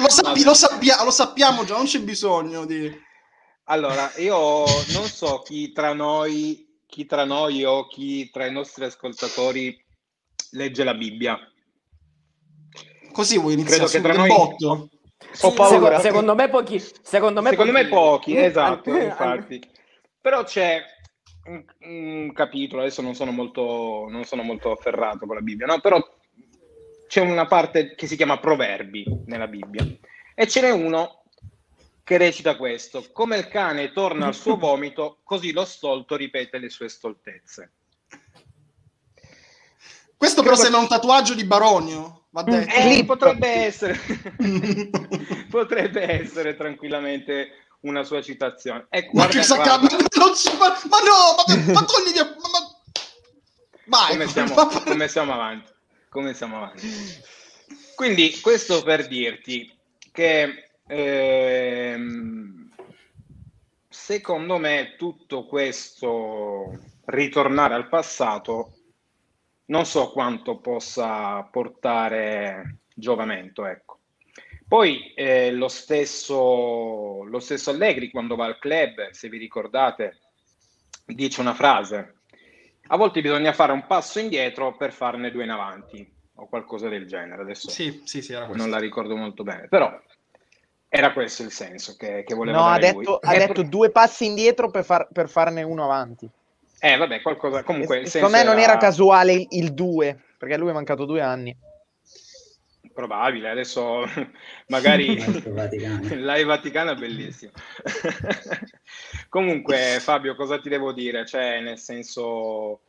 lo, 0.00 0.08
sappi- 0.10 0.44
lo 0.44 0.54
sappia- 0.54 1.02
lo 1.04 1.10
sappiamo 1.10 1.64
già, 1.64 1.76
non 1.76 1.86
c'è 1.86 2.00
bisogno 2.00 2.64
di... 2.66 2.90
Allora, 3.68 4.12
io 4.16 4.64
non 4.92 5.04
so 5.06 5.38
chi 5.40 5.72
tra 5.72 5.94
noi, 5.94 6.66
chi 6.86 7.06
tra 7.06 7.24
noi 7.24 7.64
o 7.64 7.86
chi 7.86 8.28
tra 8.30 8.44
i 8.44 8.52
nostri 8.52 8.84
ascoltatori 8.84 9.82
legge 10.50 10.84
la 10.84 10.92
Bibbia. 10.94 11.38
Così 13.12 13.38
vuoi 13.38 13.54
iniziare 13.54 13.84
Credo 13.86 13.90
che 14.08 14.12
tra 14.12 14.12
noi- 14.14 14.28
botto? 14.28 14.88
Ho 15.40 15.52
paura. 15.52 15.98
Secondo, 15.98 16.00
secondo 16.00 16.34
me 16.34 16.48
pochi. 16.50 16.84
Secondo 17.02 17.40
me 17.42 17.50
Secondo 17.50 17.72
me 17.72 17.86
pochi, 17.86 18.32
pochi. 18.34 18.44
esatto, 18.44 18.94
infatti. 18.94 19.60
Però 20.20 20.44
c'è 20.44 20.82
un, 21.46 21.64
un 21.80 22.32
capitolo, 22.32 22.82
adesso 22.82 23.02
non 23.02 23.14
sono 23.14 23.30
molto, 23.30 24.06
non 24.08 24.24
sono 24.24 24.42
molto 24.42 24.70
afferrato 24.70 25.26
con 25.26 25.36
la 25.36 25.42
Bibbia, 25.42 25.66
no? 25.66 25.80
Però 25.80 26.02
c'è 27.06 27.20
una 27.20 27.46
parte 27.46 27.94
che 27.94 28.06
si 28.06 28.16
chiama 28.16 28.38
Proverbi 28.38 29.04
nella 29.26 29.46
Bibbia 29.46 29.86
e 30.34 30.48
ce 30.48 30.60
n'è 30.60 30.70
uno 30.70 31.24
che 32.02 32.16
recita 32.16 32.56
questo: 32.56 33.04
come 33.12 33.36
il 33.36 33.48
cane 33.48 33.92
torna 33.92 34.26
al 34.26 34.34
suo 34.34 34.56
vomito, 34.58 35.18
così 35.24 35.52
lo 35.52 35.64
stolto 35.64 36.16
ripete 36.16 36.58
le 36.58 36.70
sue 36.70 36.88
stoltezze. 36.88 37.72
Questo 40.16 40.42
però 40.42 40.54
sembra 40.54 40.80
un 40.80 40.88
tatuaggio 40.88 41.34
di 41.34 41.44
Baronio, 41.44 42.26
va 42.30 42.42
detto. 42.44 42.72
Eh, 42.74 43.04
potrebbe 43.04 43.46
essere, 43.46 43.98
potrebbe 45.50 46.22
essere 46.22 46.56
tranquillamente 46.56 47.63
una 47.84 48.02
sua 48.02 48.20
citazione. 48.20 48.86
Ecco, 48.90 49.12
ma 49.14 49.22
guarda- 49.24 49.38
che 49.38 49.42
sa 49.42 49.54
guarda. 49.56 49.96
non 49.96 50.32
ma- 50.58 50.80
ma 50.90 50.98
no, 51.00 51.34
ma, 51.36 51.72
ma 51.72 51.84
togli 51.84 52.12
via, 52.12 52.24
ma, 52.24 52.48
ma- 52.52 52.72
Vai, 53.86 54.10
come 54.12 54.26
siamo, 54.28 54.54
come 54.54 55.08
siamo 55.08 55.32
avanti 55.32 55.72
come 56.08 56.32
siamo 56.32 56.56
avanti 56.56 56.88
quindi 57.96 58.38
questo 58.40 58.82
per 58.82 59.06
dirti 59.08 59.70
che 60.12 60.70
ehm, 60.86 62.70
secondo 63.88 64.58
me 64.58 64.94
tutto 64.96 65.44
questo 65.46 66.78
ritornare 67.06 67.74
al 67.74 67.88
passato 67.88 68.76
non 69.66 69.84
so 69.84 70.10
quanto 70.12 70.60
possa 70.60 71.42
portare 71.50 72.78
giovamento 72.94 73.66
ecco 73.66 73.93
poi 74.66 75.12
eh, 75.14 75.50
lo 75.52 75.68
stesso 75.68 77.22
lo 77.24 77.38
stesso 77.38 77.70
Allegri 77.70 78.10
quando 78.10 78.36
va 78.36 78.46
al 78.46 78.58
club 78.58 79.10
se 79.10 79.28
vi 79.28 79.38
ricordate 79.38 80.18
dice 81.06 81.40
una 81.40 81.54
frase 81.54 82.14
a 82.88 82.96
volte 82.96 83.20
bisogna 83.20 83.52
fare 83.52 83.72
un 83.72 83.86
passo 83.86 84.18
indietro 84.18 84.76
per 84.76 84.92
farne 84.92 85.30
due 85.30 85.44
in 85.44 85.50
avanti 85.50 86.06
o 86.36 86.48
qualcosa 86.48 86.88
del 86.88 87.06
genere. 87.06 87.42
Adesso 87.42 87.70
Sì, 87.70 88.02
sì, 88.04 88.20
sì, 88.22 88.32
era 88.32 88.46
non 88.46 88.68
la 88.68 88.78
ricordo 88.78 89.16
molto 89.16 89.42
bene, 89.42 89.68
però 89.68 89.90
era 90.88 91.12
questo 91.12 91.42
il 91.42 91.50
senso 91.50 91.96
che, 91.96 92.24
che 92.24 92.34
voleva 92.34 92.58
No, 92.58 92.66
ha 92.66 92.78
detto, 92.78 93.18
ha 93.22 93.32
detto 93.36 93.62
due 93.62 93.90
passi 93.90 94.26
indietro 94.26 94.70
per, 94.70 94.84
far- 94.84 95.08
per 95.12 95.28
farne 95.28 95.62
uno 95.62 95.84
avanti. 95.84 96.28
Eh, 96.78 96.96
vabbè, 96.96 97.22
qualcosa. 97.22 97.62
Comunque, 97.62 98.06
Secondo 98.06 98.36
me 98.36 98.42
non 98.44 98.58
era 98.58 98.76
casuale 98.76 99.32
il- 99.32 99.46
il 99.50 99.72
2, 99.72 100.20
perché 100.36 100.54
a 100.54 100.58
lui 100.58 100.70
è 100.70 100.72
mancato 100.72 101.04
due 101.04 101.20
anni. 101.20 101.56
Probabile, 102.94 103.50
adesso 103.50 104.04
magari 104.68 105.16
live 105.18 106.44
Vaticano 106.44 106.92
è 106.92 106.94
bellissimo. 106.94 107.50
Comunque, 109.28 109.98
Fabio, 110.00 110.36
cosa 110.36 110.60
ti 110.60 110.68
devo 110.68 110.92
dire? 110.92 111.26
Cioè, 111.26 111.60
nel 111.60 111.78
senso, 111.78 112.82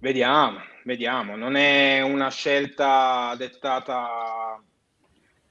vediamo, 0.00 0.60
vediamo. 0.84 1.36
Non 1.36 1.56
è 1.56 2.00
una 2.00 2.30
scelta 2.30 3.34
dettata 3.36 4.62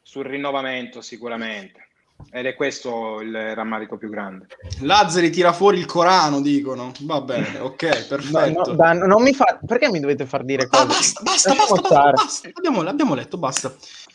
sul 0.02 0.26
rinnovamento, 0.26 1.02
sicuramente. 1.02 1.90
Ed 2.32 2.46
è 2.46 2.56
questo 2.56 3.22
il 3.22 3.56
rammarico 3.56 3.98
più 3.98 4.10
grande. 4.10 4.48
Lazzari 4.82 5.30
tira 5.30 5.54
fuori 5.54 5.78
il 5.80 5.86
Corano, 5.86 6.42
dicono. 6.42 6.92
Va 7.02 7.22
bene, 7.22 7.58
ok, 7.60 7.84
No, 7.84 8.06
perfetto. 8.08 8.70
no, 8.70 8.76
Dan, 8.76 8.98
non 9.00 9.22
mi 9.24 9.34
fa... 9.34 9.60
Perché 9.66 9.90
mi 9.90 10.00
dovete 10.00 10.26
far 10.26 10.44
dire 10.44 10.68
Ah, 10.70 10.86
cose? 10.86 10.86
basta, 10.88 11.22
basta, 11.24 11.50
basta, 11.56 11.74
basta, 11.74 11.88
stare. 11.88 12.12
basta. 12.12 12.50
Abbiamo, 12.54 12.82
abbiamo 12.82 13.16
letto, 13.16 13.38
basta. 13.38 13.74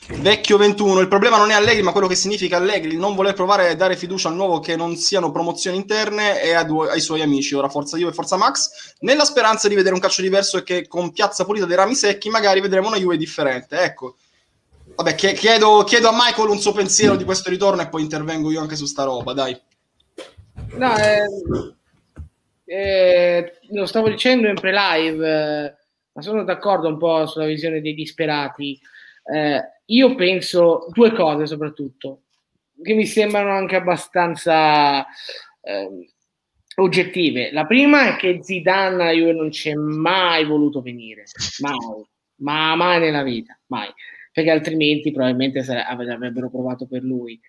Vecchio 0.08 0.56
21, 0.56 1.00
il 1.00 1.08
problema 1.08 1.36
non 1.36 1.50
è 1.50 1.54
Allegri, 1.54 1.82
ma 1.82 1.90
quello 1.90 2.06
che 2.06 2.14
significa 2.14 2.58
Allegri, 2.58 2.96
non 2.96 3.16
voler 3.16 3.32
provare 3.34 3.68
a 3.70 3.74
dare 3.74 3.96
fiducia 3.96 4.28
al 4.28 4.36
nuovo 4.36 4.60
che 4.60 4.76
non 4.76 4.94
siano 4.94 5.32
promozioni 5.32 5.76
interne 5.76 6.40
e 6.42 6.64
due- 6.64 6.90
ai 6.90 7.00
suoi 7.00 7.22
amici, 7.22 7.54
ora 7.56 7.68
Forza 7.68 7.96
Juve 7.96 8.10
e 8.10 8.14
Forza 8.14 8.36
Max, 8.36 8.94
nella 9.00 9.24
speranza 9.24 9.66
di 9.66 9.74
vedere 9.74 9.94
un 9.94 10.00
calcio 10.00 10.22
diverso 10.22 10.58
e 10.58 10.62
che 10.62 10.86
con 10.86 11.10
Piazza 11.10 11.44
Pulita 11.44 11.66
dei 11.66 11.74
rami 11.76 11.96
secchi 11.96 12.28
magari 12.30 12.60
vedremo 12.60 12.86
una 12.86 12.98
Juve 12.98 13.16
differente. 13.16 13.78
Ecco. 13.80 14.14
Vabbè, 14.96 15.14
chie- 15.14 15.34
chiedo, 15.34 15.84
chiedo 15.84 16.08
a 16.08 16.12
Michael 16.14 16.48
un 16.48 16.58
suo 16.58 16.72
pensiero 16.72 17.16
di 17.16 17.24
questo 17.24 17.50
ritorno 17.50 17.82
e 17.82 17.88
poi 17.88 18.00
intervengo 18.00 18.50
io 18.50 18.62
anche 18.62 18.76
su 18.76 18.86
sta 18.86 19.04
roba, 19.04 19.34
dai. 19.34 19.54
No, 20.76 20.96
eh, 20.96 21.26
eh, 22.64 23.58
lo 23.70 23.84
stavo 23.84 24.08
dicendo 24.08 24.48
in 24.48 24.54
pre-live, 24.54 25.28
eh, 25.28 25.74
ma 26.12 26.22
sono 26.22 26.44
d'accordo 26.44 26.88
un 26.88 26.96
po' 26.96 27.26
sulla 27.26 27.44
visione 27.44 27.82
dei 27.82 27.92
disperati. 27.92 28.80
Eh, 29.22 29.60
io 29.84 30.14
penso 30.14 30.86
due 30.92 31.12
cose 31.12 31.46
soprattutto, 31.46 32.22
che 32.82 32.94
mi 32.94 33.04
sembrano 33.04 33.50
anche 33.50 33.76
abbastanza 33.76 35.04
eh, 35.60 36.10
oggettive. 36.76 37.52
La 37.52 37.66
prima 37.66 38.14
è 38.14 38.16
che 38.16 38.38
Zidane 38.42 39.02
alla 39.02 39.12
Juve 39.12 39.34
non 39.34 39.50
c'è 39.50 39.74
mai 39.74 40.46
voluto 40.46 40.80
venire, 40.80 41.24
mai, 41.58 41.76
ma 42.36 42.74
mai 42.76 42.98
nella 42.98 43.22
vita, 43.22 43.58
mai, 43.66 43.92
perché 44.36 44.50
altrimenti 44.50 45.12
probabilmente 45.12 45.60
avrebbero 45.60 46.50
provato 46.50 46.84
per 46.84 47.02
lui. 47.02 47.40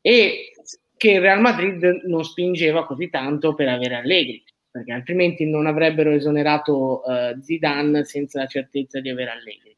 E 0.00 0.52
che 0.96 1.10
il 1.10 1.20
Real 1.20 1.42
Madrid 1.42 2.04
non 2.06 2.24
spingeva 2.24 2.86
così 2.86 3.10
tanto 3.10 3.52
per 3.54 3.68
avere 3.68 3.96
Allegri, 3.96 4.42
perché 4.70 4.92
altrimenti 4.92 5.44
non 5.44 5.66
avrebbero 5.66 6.10
esonerato 6.10 7.04
eh, 7.04 7.36
Zidane 7.38 8.06
senza 8.06 8.38
la 8.38 8.46
certezza 8.46 8.98
di 9.00 9.10
avere 9.10 9.30
Allegri. 9.30 9.76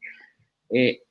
E... 0.67 1.05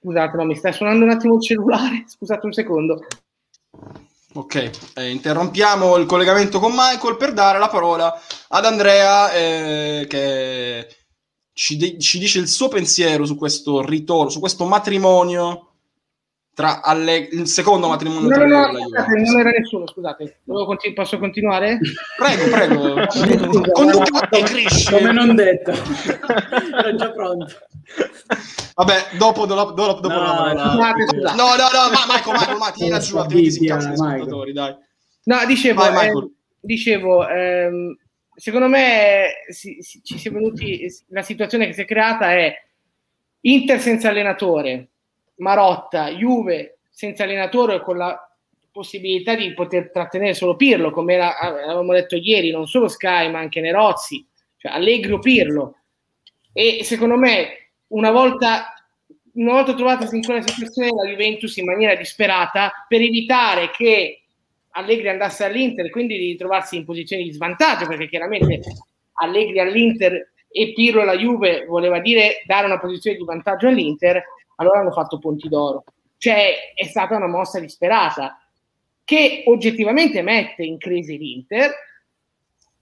Scusate, 0.00 0.36
no, 0.36 0.44
mi 0.44 0.56
sta 0.56 0.72
suonando 0.72 1.04
un 1.04 1.10
attimo 1.12 1.36
il 1.36 1.42
cellulare, 1.42 2.02
scusate 2.10 2.46
un 2.46 2.52
secondo. 2.52 3.06
Ok, 4.32 4.70
eh, 4.96 5.08
interrompiamo 5.08 5.96
il 5.98 6.06
collegamento 6.06 6.58
con 6.58 6.72
Michael 6.74 7.16
per 7.16 7.32
dare 7.32 7.60
la 7.60 7.68
parola 7.68 8.12
ad 8.48 8.64
Andrea 8.64 9.32
eh, 9.32 10.06
che 10.08 11.01
ci, 11.52 11.76
di- 11.76 11.98
ci 11.98 12.18
dice 12.18 12.38
il 12.38 12.48
suo 12.48 12.68
pensiero 12.68 13.24
su 13.24 13.36
questo 13.36 13.82
ritorno, 13.84 14.30
su 14.30 14.40
questo 14.40 14.64
matrimonio 14.64 15.66
tra 16.54 16.82
Allegri, 16.82 17.36
il 17.40 17.46
secondo 17.46 17.88
matrimonio 17.88 18.28
No, 18.28 18.34
tra 18.34 18.46
no, 18.46 18.64
Allegri 18.66 18.82
no, 18.82 18.88
la 18.88 19.00
scusate, 19.00 19.06
Juventus. 19.08 19.30
non 19.32 19.40
era 19.40 19.50
nessuno, 19.58 19.86
scusate. 19.86 20.40
Devo 20.44 20.64
conti- 20.66 20.92
posso 20.92 21.18
continuare? 21.18 21.78
Prego, 22.16 22.50
prego. 22.50 23.10
Scusa, 23.10 23.70
Conduca 23.72 24.28
e 24.28 24.42
cresce. 24.42 24.92
Come 24.98 25.12
non 25.12 25.34
detto. 25.34 25.70
Ero 25.70 26.94
già 26.94 27.10
pronto. 27.10 27.46
Vabbè, 28.74 29.16
dopo, 29.18 29.46
dopo, 29.46 29.72
dopo, 29.72 30.00
dopo 30.00 30.08
No, 30.14 30.20
la 30.22 30.34
parola. 30.34 30.70
Scusate, 30.70 31.06
scusate. 31.08 31.36
No, 31.36 31.44
no, 31.44 31.68
no, 31.72 31.90
ma 31.92 32.04
Michael, 32.14 32.36
Michael, 32.38 32.58
ma 32.58 32.70
tieni 32.70 32.98
giù, 33.00 33.16
altrimenti 33.16 33.50
si 33.50 33.58
incazzano 33.60 33.92
gli 33.94 33.98
ascoltatori, 34.00 34.52
dai. 34.52 34.74
No, 35.24 35.36
dicevo, 35.46 35.80
Vai, 35.90 36.08
eh, 36.08 36.30
dicevo 36.60 37.28
ehm, 37.28 37.96
secondo 38.42 38.66
me 38.66 39.34
si- 39.50 39.76
si- 39.82 40.02
ci 40.02 40.18
si 40.18 40.26
è 40.26 40.32
venuti, 40.32 40.84
la 41.10 41.22
situazione 41.22 41.66
che 41.66 41.74
si 41.74 41.82
è 41.82 41.84
creata 41.84 42.32
è 42.32 42.52
Inter 43.42 43.78
senza 43.78 44.08
allenatore, 44.08 44.88
Marotta, 45.36 46.10
Juve 46.10 46.78
senza 46.90 47.22
allenatore 47.22 47.80
con 47.80 47.96
la 47.96 48.18
possibilità 48.72 49.36
di 49.36 49.54
poter 49.54 49.92
trattenere 49.92 50.34
solo 50.34 50.56
Pirlo, 50.56 50.90
come 50.90 51.14
era- 51.14 51.38
avevamo 51.38 51.92
detto 51.92 52.16
ieri, 52.16 52.50
non 52.50 52.66
solo 52.66 52.88
Sky 52.88 53.30
ma 53.30 53.38
anche 53.38 53.60
Nerozzi, 53.60 54.26
cioè 54.56 54.72
Allegri 54.72 55.12
o 55.12 55.20
Pirlo. 55.20 55.76
E 56.52 56.80
secondo 56.82 57.16
me 57.16 57.70
una 57.88 58.10
volta, 58.10 58.74
una 59.34 59.52
volta 59.52 59.74
trovata 59.74 60.08
in 60.16 60.22
quella 60.22 60.42
situazione 60.42 60.90
la 60.92 61.08
Juventus 61.08 61.56
in 61.58 61.66
maniera 61.66 61.94
disperata 61.94 62.72
per 62.88 63.02
evitare 63.02 63.70
che 63.70 64.21
Allegri 64.72 65.08
andasse 65.08 65.44
all'Inter, 65.44 65.90
quindi 65.90 66.18
di 66.18 66.36
trovarsi 66.36 66.76
in 66.76 66.84
posizione 66.84 67.22
di 67.22 67.32
svantaggio, 67.32 67.86
perché 67.86 68.08
chiaramente 68.08 68.60
Allegri 69.14 69.60
all'Inter 69.60 70.32
e 70.48 70.72
Pirlo 70.72 71.02
e 71.02 71.04
la 71.04 71.16
Juve 71.16 71.64
voleva 71.66 71.98
dire 72.00 72.42
dare 72.46 72.66
una 72.66 72.78
posizione 72.78 73.16
di 73.16 73.24
vantaggio 73.24 73.68
all'Inter, 73.68 74.22
allora 74.56 74.80
hanno 74.80 74.92
fatto 74.92 75.18
Ponti 75.18 75.48
d'Oro. 75.48 75.84
Cioè 76.16 76.72
è 76.74 76.84
stata 76.84 77.16
una 77.16 77.26
mossa 77.26 77.58
disperata 77.58 78.38
che 79.04 79.42
oggettivamente 79.46 80.22
mette 80.22 80.62
in 80.62 80.78
crisi 80.78 81.18
l'Inter 81.18 81.70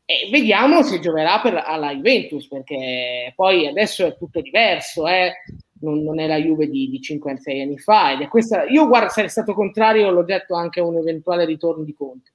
e 0.04 0.28
vediamo 0.30 0.82
se 0.82 1.00
gioverà 1.00 1.40
per, 1.40 1.62
alla 1.64 1.94
Juventus 1.94 2.46
perché 2.48 3.32
poi 3.34 3.66
adesso 3.66 4.06
è 4.06 4.16
tutto 4.16 4.40
diverso, 4.40 5.06
eh? 5.06 5.32
Non, 5.80 6.02
non, 6.02 6.20
è 6.20 6.26
la 6.26 6.36
Juve 6.36 6.68
di, 6.68 6.88
di 6.88 7.00
5-6 7.00 7.62
anni 7.62 7.78
fa 7.78 8.12
ed 8.12 8.20
è 8.20 8.28
questa, 8.28 8.64
io 8.64 8.86
guarda 8.86 9.08
sarei 9.08 9.30
stato 9.30 9.54
contrario, 9.54 10.10
l'ho 10.10 10.24
detto 10.24 10.54
anche 10.54 10.80
a 10.80 10.84
un 10.84 10.96
eventuale 10.96 11.44
ritorno 11.44 11.84
di 11.84 11.94
Conte 11.94 12.32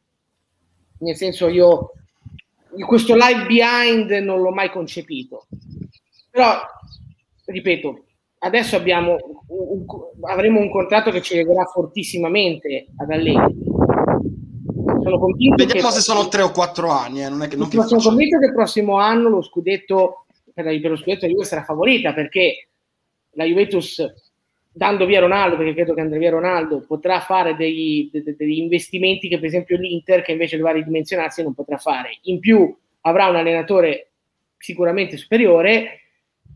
nel 0.99 1.15
senso 1.15 1.47
io 1.47 1.91
questo 2.85 3.15
live 3.15 3.45
behind 3.45 4.11
non 4.23 4.41
l'ho 4.41 4.51
mai 4.51 4.69
concepito 4.69 5.47
però 6.29 6.59
ripeto 7.45 8.05
adesso 8.39 8.75
abbiamo 8.75 9.17
un, 9.47 9.85
avremo 10.29 10.59
un 10.59 10.69
contratto 10.69 11.11
che 11.11 11.21
ci 11.21 11.35
legherà 11.35 11.65
fortissimamente 11.65 12.87
ad 12.97 13.09
Allegri. 13.11 13.55
Sono 15.01 15.19
convinto 15.19 15.65
Vediamo 15.65 15.89
che, 15.89 15.93
se 15.93 16.01
sono 16.01 16.27
tre 16.27 16.41
o 16.41 16.51
quattro 16.51 16.89
anni. 16.89 17.23
Eh, 17.23 17.29
non 17.29 17.43
è 17.43 17.47
che 17.47 17.55
non 17.55 17.69
sono 17.69 18.01
convinto 18.01 18.39
che 18.39 18.45
il 18.45 18.53
prossimo 18.53 18.97
anno 18.97 19.29
lo 19.29 19.41
scudetto 19.41 20.25
per, 20.53 20.65
per 20.65 20.89
lo 20.89 20.95
scudetto 20.95 21.25
la 21.25 21.31
Juve 21.31 21.43
sarà 21.43 21.63
favorita 21.63 22.13
perché 22.13 22.69
la 23.35 23.45
Juventus 23.45 24.03
dando 24.75 25.05
via 25.05 25.21
Ronaldo, 25.21 25.55
perché 25.55 25.73
credo 25.73 25.93
che 25.93 26.01
andrà 26.01 26.17
via 26.17 26.31
Ronaldo, 26.31 26.83
potrà 26.85 27.21
fare 27.21 27.55
degli, 27.55 28.09
degli 28.11 28.57
investimenti 28.57 29.29
che 29.29 29.37
per 29.37 29.45
esempio 29.45 29.77
l'Inter, 29.77 30.21
che 30.21 30.33
invece 30.33 30.57
doveva 30.57 30.75
ridimensionarsi, 30.75 31.43
non 31.43 31.53
potrà 31.53 31.77
fare. 31.77 32.19
In 32.23 32.39
più 32.39 32.75
avrà 33.01 33.27
un 33.27 33.37
allenatore 33.37 34.09
sicuramente 34.57 35.15
superiore 35.15 36.01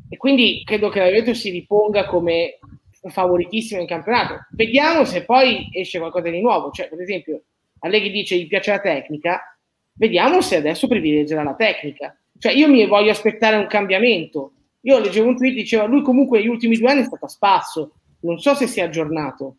e 0.09 0.17
quindi 0.17 0.63
credo 0.65 0.89
che 0.89 1.00
la 1.00 1.05
Juventus 1.05 1.39
si 1.39 1.50
riponga 1.50 2.05
come 2.07 2.59
favoritissima 3.07 3.79
in 3.79 3.88
campionato. 3.88 4.48
Vediamo 4.51 5.05
se 5.05 5.24
poi 5.24 5.69
esce 5.71 6.00
qualcosa 6.00 6.29
di 6.29 6.41
nuovo. 6.41 6.71
Cioè, 6.71 6.89
per 6.89 7.00
esempio, 7.00 7.43
Allegri 7.79 8.12
dice 8.12 8.36
gli 8.36 8.48
piace 8.48 8.71
la 8.71 8.79
tecnica, 8.79 9.57
vediamo 9.93 10.41
se 10.41 10.57
adesso 10.57 10.88
privilegerà 10.88 11.43
la 11.43 11.55
tecnica. 11.55 12.17
Cioè, 12.38 12.51
io 12.51 12.67
mi 12.67 12.86
voglio 12.86 13.12
aspettare 13.12 13.55
un 13.55 13.67
cambiamento. 13.67 14.53
Io 14.81 14.98
leggevo 15.00 15.27
un 15.27 15.38
tweet 15.38 15.53
diceva 15.53 15.86
lui 15.86 16.01
comunque 16.01 16.39
negli 16.39 16.48
ultimi 16.48 16.77
due 16.77 16.89
anni 16.89 17.01
è 17.01 17.05
stato 17.05 17.25
a 17.25 17.29
spasso, 17.29 17.91
non 18.21 18.39
so 18.39 18.55
se 18.55 18.67
si 18.67 18.79
è 18.79 18.83
aggiornato. 18.83 19.57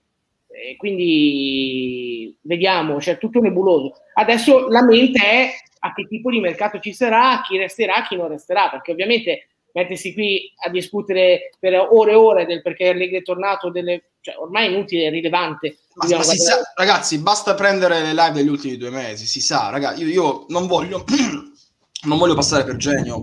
E 0.48 0.76
quindi 0.76 2.36
vediamo, 2.42 2.96
c'è 2.96 3.12
cioè, 3.12 3.18
tutto 3.18 3.40
nebuloso. 3.40 3.94
Adesso 4.14 4.68
la 4.68 4.82
mente 4.82 5.20
è 5.20 5.50
a 5.80 5.92
che 5.94 6.06
tipo 6.06 6.30
di 6.30 6.40
mercato 6.40 6.78
ci 6.80 6.92
sarà, 6.92 7.40
chi 7.46 7.56
resterà, 7.56 8.04
chi 8.06 8.16
non 8.16 8.28
resterà, 8.28 8.68
perché 8.68 8.92
ovviamente 8.92 9.48
mettersi 9.72 10.12
qui 10.12 10.52
a 10.64 10.70
discutere 10.70 11.50
per 11.58 11.74
ore 11.90 12.12
e 12.12 12.16
ore 12.16 12.46
del 12.46 12.62
perché 12.62 12.88
Allegri 12.88 13.18
è 13.18 13.22
tornato, 13.22 13.70
delle, 13.70 14.10
cioè, 14.20 14.36
ormai 14.36 14.66
è 14.66 14.70
inutile, 14.70 15.06
è 15.06 15.10
rilevante. 15.10 15.78
Ma, 15.94 16.16
ma 16.16 16.22
sa, 16.22 16.72
ragazzi, 16.74 17.18
basta 17.18 17.54
prendere 17.54 18.00
le 18.00 18.12
live 18.12 18.32
degli 18.32 18.48
ultimi 18.48 18.76
due 18.76 18.90
mesi, 18.90 19.26
si 19.26 19.40
sa, 19.40 19.70
ragazzi, 19.70 20.02
io, 20.02 20.08
io 20.08 20.46
non, 20.48 20.66
voglio, 20.66 21.04
non 22.06 22.18
voglio 22.18 22.34
passare 22.34 22.64
per 22.64 22.76
genio, 22.76 23.22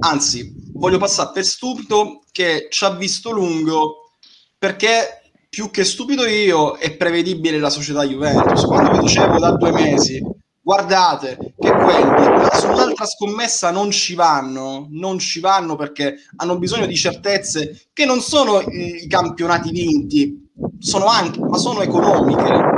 anzi, 0.00 0.61
voglio 0.74 0.98
passare 0.98 1.30
per 1.32 1.44
stupido 1.44 2.22
che 2.30 2.68
ci 2.70 2.84
ha 2.84 2.90
visto 2.90 3.30
lungo 3.30 4.12
perché 4.58 5.22
più 5.48 5.70
che 5.70 5.84
stupido 5.84 6.26
io 6.26 6.76
è 6.76 6.96
prevedibile 6.96 7.58
la 7.58 7.68
società 7.68 8.04
Juventus. 8.04 8.64
Quando 8.64 8.92
vi 8.92 9.00
dicevo 9.00 9.38
da 9.38 9.50
due 9.52 9.70
mesi 9.72 10.22
guardate 10.62 11.54
che 11.58 11.70
quelli 11.70 12.48
su 12.54 12.68
un'altra 12.68 13.04
scommessa 13.04 13.70
non 13.70 13.90
ci 13.90 14.14
vanno, 14.14 14.86
non 14.90 15.18
ci 15.18 15.40
vanno 15.40 15.74
perché 15.74 16.14
hanno 16.36 16.58
bisogno 16.58 16.86
di 16.86 16.94
certezze 16.94 17.88
che 17.92 18.04
non 18.04 18.20
sono 18.20 18.60
i, 18.60 19.06
campionati 19.08 19.70
vinti, 19.70 20.50
sono 20.78 21.06
anche, 21.06 21.40
ma 21.40 21.58
sono 21.58 21.82
economiche. 21.82 22.70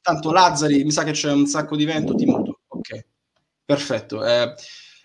Tanto 0.00 0.32
Lazzari, 0.32 0.84
mi 0.84 0.90
sa 0.90 1.04
che 1.04 1.12
c'è 1.12 1.30
un 1.32 1.46
sacco 1.46 1.76
di 1.76 1.84
vento, 1.84 2.14
ti 2.14 2.24
muto. 2.24 2.60
Ok, 2.68 3.04
perfetto. 3.64 4.24
Eh, 4.24 4.54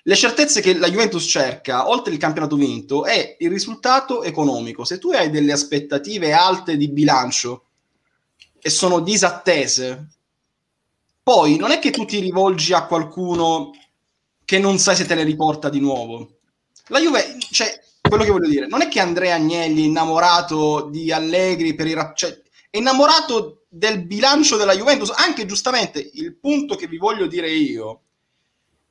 le 0.07 0.15
certezze 0.15 0.61
che 0.61 0.77
la 0.77 0.89
Juventus 0.89 1.25
cerca, 1.25 1.89
oltre 1.89 2.13
il 2.13 2.19
campionato 2.19 2.55
vinto, 2.55 3.03
è 3.03 3.35
il 3.39 3.49
risultato 3.49 4.23
economico. 4.23 4.85
Se 4.85 4.99
tu 4.99 5.11
hai 5.11 5.29
delle 5.29 5.51
aspettative 5.51 6.31
alte 6.31 6.77
di 6.77 6.87
bilancio 6.87 7.65
e 8.57 8.69
sono 8.69 9.01
disattese, 9.01 10.07
poi 11.21 11.57
non 11.57 11.71
è 11.71 11.79
che 11.79 11.91
tu 11.91 12.05
ti 12.05 12.19
rivolgi 12.19 12.71
a 12.71 12.85
qualcuno 12.85 13.71
che 14.45 14.59
non 14.59 14.79
sai 14.79 14.95
se 14.95 15.05
te 15.05 15.13
le 15.13 15.23
riporta 15.23 15.67
di 15.67 15.81
nuovo. 15.81 16.37
La 16.87 17.01
Juve, 17.01 17.35
cioè, 17.51 17.77
quello 17.99 18.23
che 18.23 18.31
voglio 18.31 18.47
dire, 18.47 18.67
non 18.67 18.81
è 18.81 18.87
che 18.87 19.01
Andrea 19.01 19.35
Agnelli 19.35 19.83
è 19.83 19.87
innamorato 19.87 20.87
di 20.89 21.11
Allegri 21.11 21.75
per 21.75 21.85
il 21.85 22.11
cioè, 22.15 22.41
è 22.69 22.77
innamorato 22.77 23.65
del 23.67 24.05
bilancio 24.05 24.55
della 24.55 24.73
Juventus, 24.73 25.09
anche 25.09 25.45
giustamente 25.45 25.99
il 26.13 26.37
punto 26.37 26.75
che 26.75 26.87
vi 26.87 26.97
voglio 26.97 27.27
dire 27.27 27.51
io 27.51 28.03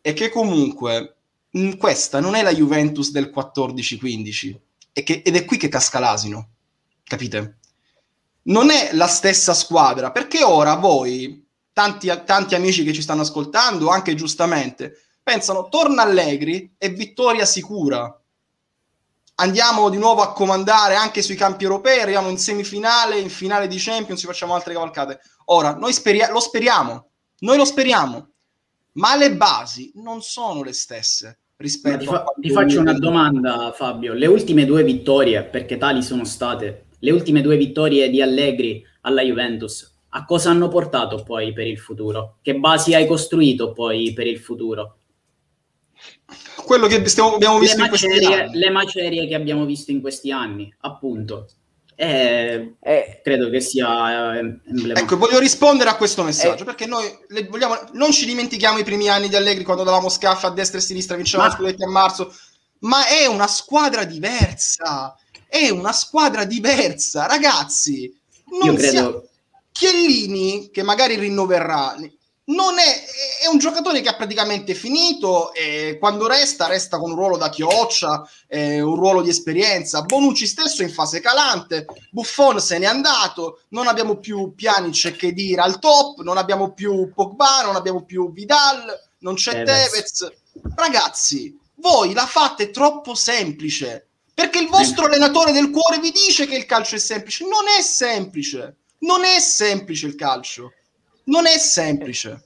è 0.07 0.13
che 0.13 0.31
comunque 0.31 1.17
mh, 1.51 1.79
questa 1.79 2.21
non 2.21 2.37
è 2.37 2.43
la 2.45 2.55
Juventus 2.55 3.11
del 3.11 3.33
14-15 3.35 4.57
ed 4.93 5.35
è 5.35 5.45
qui 5.45 5.57
che 5.57 5.67
casca 5.67 5.99
l'asino, 5.99 6.51
capite? 7.03 7.59
Non 8.43 8.71
è 8.71 8.91
la 8.93 9.09
stessa 9.09 9.53
squadra, 9.53 10.13
perché 10.13 10.45
ora 10.45 10.77
voi 10.77 11.45
tanti, 11.73 12.07
tanti 12.25 12.55
amici 12.55 12.85
che 12.85 12.93
ci 12.93 13.03
stanno 13.03 13.23
ascoltando, 13.23 13.89
anche 13.89 14.15
giustamente, 14.15 14.97
pensano 15.25 15.69
torna 15.69 16.03
Allegri 16.03 16.77
e 16.79 16.89
vittoria 16.91 17.45
sicura. 17.45 18.17
Andiamo 19.39 19.89
di 19.89 19.99
nuovo 19.99 20.23
a 20.23 20.33
comandare 20.33 20.95
anche 20.95 21.21
sui 21.21 21.35
campi 21.35 21.65
europei, 21.65 21.99
arriviamo 21.99 22.29
in 22.29 22.39
semifinale, 22.39 23.19
in 23.19 23.29
finale 23.29 23.67
di 23.67 23.77
Champions, 23.77 24.21
ci 24.21 24.27
facciamo 24.27 24.55
altre 24.55 24.73
cavalcate. 24.73 25.19
Ora, 25.47 25.75
noi 25.75 25.93
speria- 25.93 26.31
lo 26.31 26.39
speriamo, 26.39 27.09
noi 27.41 27.57
lo 27.57 27.65
speriamo, 27.65 28.31
ma 28.97 29.17
le 29.17 29.35
basi 29.35 29.93
non 29.97 30.21
sono 30.23 30.63
le 30.63 30.73
stesse 30.73 31.39
rispetto 31.57 31.99
ti, 31.99 32.05
fa- 32.05 32.23
a... 32.23 32.35
Ti 32.39 32.51
faccio 32.51 32.81
una 32.81 32.93
domanda, 32.93 33.73
Fabio. 33.73 34.13
Le 34.13 34.27
ultime 34.27 34.65
due 34.65 34.85
vittorie, 34.85 35.45
perché 35.45 35.79
tali 35.79 36.03
sono 36.03 36.25
state, 36.25 36.87
le 36.99 37.11
ultime 37.11 37.41
due 37.41 37.57
vittorie 37.57 38.11
di 38.11 38.21
Allegri 38.21 38.85
alla 39.03 39.23
Juventus, 39.23 39.95
a 40.11 40.25
cosa 40.25 40.51
hanno 40.51 40.69
portato 40.69 41.23
poi 41.23 41.53
per 41.53 41.67
il 41.67 41.79
futuro? 41.79 42.39
Che 42.43 42.55
basi 42.57 42.95
hai 42.95 43.07
costruito 43.07 43.73
poi 43.73 44.13
per 44.13 44.27
il 44.27 44.39
futuro? 44.39 44.99
Quello 46.65 46.87
che 46.87 47.07
stiamo, 47.07 47.35
abbiamo 47.35 47.59
visto 47.59 47.81
le 47.81 47.89
macerie, 47.89 48.51
le 48.53 48.71
macerie 48.71 49.27
che 49.27 49.35
abbiamo 49.35 49.65
visto 49.65 49.91
in 49.91 50.01
questi 50.01 50.33
anni, 50.33 50.75
appunto. 50.81 51.49
Eh, 51.99 52.75
eh, 52.79 53.21
credo 53.25 53.49
che 53.49 53.61
sia 53.61 54.39
eh, 54.39 54.59
ecco 54.95 55.17
voglio 55.17 55.39
rispondere 55.39 55.89
a 55.89 55.97
questo 55.97 56.23
messaggio 56.23 56.61
eh, 56.61 56.67
perché 56.67 56.85
noi 56.85 57.11
vogliamo, 57.49 57.75
non 57.93 58.13
ci 58.13 58.27
dimentichiamo 58.27 58.77
i 58.77 58.85
primi 58.85 59.09
anni 59.09 59.31
di 59.31 59.37
Allegri 59.37 59.65
quando 59.65 59.83
davamo 59.83 60.11
scaffa 60.11 60.49
a 60.49 60.51
destra 60.51 60.77
e 60.77 60.83
a 60.83 60.85
sinistra 60.85 61.17
vincevamo 61.17 61.49
ma... 61.49 61.55
scudetti 61.55 61.83
a 61.83 61.89
marzo 61.89 62.35
ma 62.81 63.07
è 63.07 63.25
una 63.25 63.47
squadra 63.47 64.05
diversa 64.05 65.17
è 65.49 65.71
una 65.71 65.93
squadra 65.93 66.45
diversa 66.45 67.27
ragazzi. 67.27 68.15
Non 68.61 68.73
io 68.73 68.75
credo 68.75 68.93
sia... 68.93 69.31
Chiellini, 69.73 70.71
che 70.71 70.83
magari 70.83 71.17
rinnoverà, 71.17 71.95
non 72.47 72.79
è, 72.79 73.05
è, 73.43 73.49
un 73.49 73.59
giocatore 73.59 74.01
che 74.01 74.09
ha 74.09 74.15
praticamente 74.15 74.75
finito 74.75 75.53
e 75.53 75.97
quando 75.99 76.27
resta, 76.27 76.67
resta 76.67 76.99
con 76.99 77.11
un 77.11 77.17
ruolo 77.17 77.37
da 77.37 77.49
chioccia, 77.49 78.29
eh, 78.47 78.81
un 78.81 78.95
ruolo 78.95 79.23
di 79.23 79.31
esperienza. 79.31 80.03
Bonucci 80.03 80.47
stesso 80.47 80.83
in 80.83 80.91
fase 80.91 81.21
calante, 81.21 81.87
Buffon 82.11 82.61
se 82.61 82.79
n'è 82.79 82.87
andato, 82.87 83.63
non 83.71 83.89
abbiamo 83.89 84.19
più 84.19 84.55
Pjanic 84.55 85.17
che 85.17 85.33
dire 85.33 85.63
al 85.63 85.79
top, 85.79 86.21
non 86.21 86.37
abbiamo 86.37 86.73
più 86.73 87.13
Pogba, 87.13 87.63
non 87.65 87.75
abbiamo 87.75 88.05
più 88.05 88.33
Vidal, 88.33 88.97
non 89.19 89.35
c'è 89.35 89.65
Tevez. 89.65 89.91
Tevez. 89.91 90.33
Ragazzi, 90.75 91.59
voi 91.77 92.13
la 92.13 92.27
fate 92.27 92.71
troppo 92.71 93.15
semplice, 93.15 94.09
perché 94.33 94.59
il 94.59 94.69
vostro 94.69 95.07
allenatore 95.07 95.53
del 95.53 95.71
cuore 95.71 95.99
vi 95.99 96.13
dice 96.13 96.47
che 96.47 96.57
il 96.57 96.67
calcio 96.67 96.95
è 96.95 96.99
semplice. 96.99 97.45
Non 97.45 97.67
è 97.77 97.83
semplice 97.83 98.77
non 99.07 99.25
è 99.25 99.39
semplice 99.41 100.07
il 100.07 100.15
calcio. 100.15 100.73
Non 101.27 101.47
è 101.47 101.59
semplice. 101.59 102.43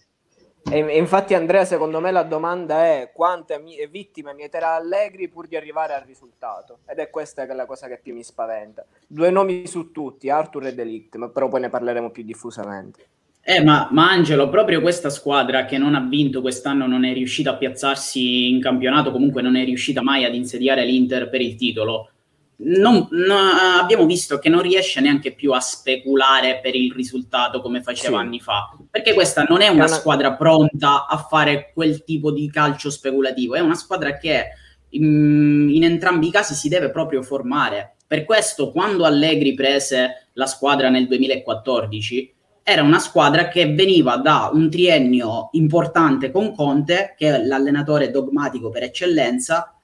E 0.71 0.79
infatti, 0.97 1.35
Andrea, 1.35 1.64
secondo 1.64 2.01
me 2.01 2.11
la 2.11 2.23
domanda 2.23 2.85
è 2.85 3.11
quante 3.12 3.59
mie 3.59 3.88
vittime 3.88 4.35
mieterà 4.35 4.75
Allegri 4.75 5.29
pur 5.29 5.49
di 5.49 5.57
arrivare 5.57 5.95
al 5.95 6.03
risultato. 6.07 6.79
Ed 6.87 6.99
è 6.99 7.11
questa 7.11 7.45
che 7.45 7.53
è 7.53 7.55
la 7.55 7.66
cosa 7.66 7.88
che 7.88 7.99
più 8.03 8.14
mi 8.14 8.23
spaventa. 8.23 8.85
Due 9.07 9.31
nomi 9.31 9.66
su 9.66 9.90
tutti, 9.90 10.31
Arthur 10.31 10.66
e 10.66 10.75
Delict, 10.75 11.16
ma 11.16 11.29
però 11.29 11.49
poi 11.49 11.61
ne 11.61 11.69
parleremo 11.69 12.11
più 12.11 12.23
diffusamente. 12.23 13.07
Eh, 13.43 13.64
ma, 13.64 13.88
ma, 13.90 14.11
Angelo, 14.11 14.49
proprio 14.49 14.81
questa 14.81 15.11
squadra 15.11 15.64
che 15.64 15.79
non 15.79 15.95
ha 15.95 16.01
vinto 16.01 16.40
quest'anno, 16.40 16.87
non 16.87 17.05
è 17.05 17.12
riuscita 17.12 17.51
a 17.51 17.57
piazzarsi 17.57 18.51
in 18.51 18.61
campionato, 18.61 19.11
comunque 19.11 19.43
non 19.43 19.57
è 19.57 19.64
riuscita 19.64 20.03
mai 20.03 20.25
ad 20.25 20.35
insediare 20.35 20.85
l'Inter 20.85 21.29
per 21.31 21.40
il 21.40 21.57
titolo 21.57 22.10
non, 22.62 23.09
no, 23.11 23.37
abbiamo 23.81 24.05
visto 24.05 24.38
che 24.38 24.49
non 24.49 24.62
riesce 24.62 25.01
neanche 25.01 25.33
più 25.33 25.53
a 25.53 25.61
speculare 25.61 26.61
per 26.61 26.75
il 26.75 26.92
risultato 26.92 27.61
come 27.61 27.83
faceva 27.83 28.18
sì. 28.18 28.25
anni 28.25 28.40
fa, 28.40 28.77
perché 28.90 29.14
questa 29.14 29.44
non 29.49 29.62
è 29.62 29.68
una 29.68 29.87
squadra 29.87 30.35
pronta 30.35 31.07
a 31.07 31.16
fare 31.18 31.70
quel 31.73 32.05
tipo 32.05 32.31
di 32.31 32.51
calcio 32.51 32.90
speculativo, 32.90 33.55
è 33.55 33.61
una 33.61 33.75
squadra 33.75 34.18
che 34.18 34.49
in, 34.90 35.70
in 35.73 35.85
entrambi 35.85 36.29
i 36.29 36.31
casi 36.31 36.55
si 36.55 36.68
deve 36.68 36.90
proprio 36.90 37.23
formare. 37.23 37.96
Per 38.07 38.25
questo, 38.25 38.70
quando 38.70 39.05
Allegri 39.05 39.55
prese 39.55 40.27
la 40.35 40.46
squadra 40.46 40.88
nel 40.88 41.07
2014, 41.07 42.35
era 42.62 42.83
una 42.83 42.99
squadra 42.99 43.49
che 43.49 43.73
veniva 43.73 44.16
da 44.16 44.51
un 44.53 44.68
triennio 44.68 45.51
importante 45.53 46.31
con 46.31 46.55
Conte, 46.55 47.14
che 47.16 47.35
è 47.35 47.44
l'allenatore 47.44 48.11
dogmatico 48.11 48.68
per 48.68 48.83
eccellenza, 48.83 49.80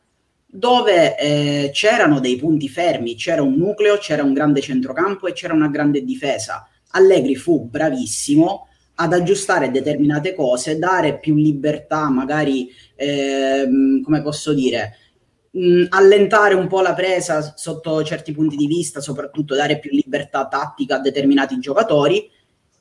dove 0.47 1.19
eh, 1.19 1.71
c'erano 1.73 2.21
dei 2.21 2.37
punti 2.37 2.69
fermi, 2.69 3.15
c'era 3.17 3.43
un 3.43 3.55
nucleo, 3.55 3.99
c'era 3.99 4.23
un 4.23 4.33
grande 4.33 4.61
centrocampo 4.61 5.27
e 5.27 5.33
c'era 5.33 5.53
una 5.53 5.69
grande 5.69 6.03
difesa. 6.03 6.69
Allegri 6.91 7.35
fu 7.35 7.69
bravissimo 7.69 8.69
ad 8.97 9.13
aggiustare 9.13 9.71
determinate 9.71 10.35
cose, 10.35 10.79
dare 10.79 11.19
più 11.19 11.35
libertà, 11.35 12.09
magari, 12.09 12.71
ehm, 12.95 14.01
come 14.03 14.23
posso 14.23 14.55
dire, 14.55 14.97
mh, 15.51 15.87
allentare 15.91 16.55
un 16.55 16.67
po' 16.67 16.81
la 16.81 16.95
presa 16.95 17.55
sotto 17.57 18.03
certi 18.05 18.33
punti 18.33 18.57
di 18.57 18.67
vista, 18.67 19.01
soprattutto 19.01 19.55
dare 19.55 19.79
più 19.79 19.91
libertà 19.91 20.47
tattica 20.47 20.97
a 20.97 21.01
determinati 21.01 21.59
giocatori. 21.59 22.31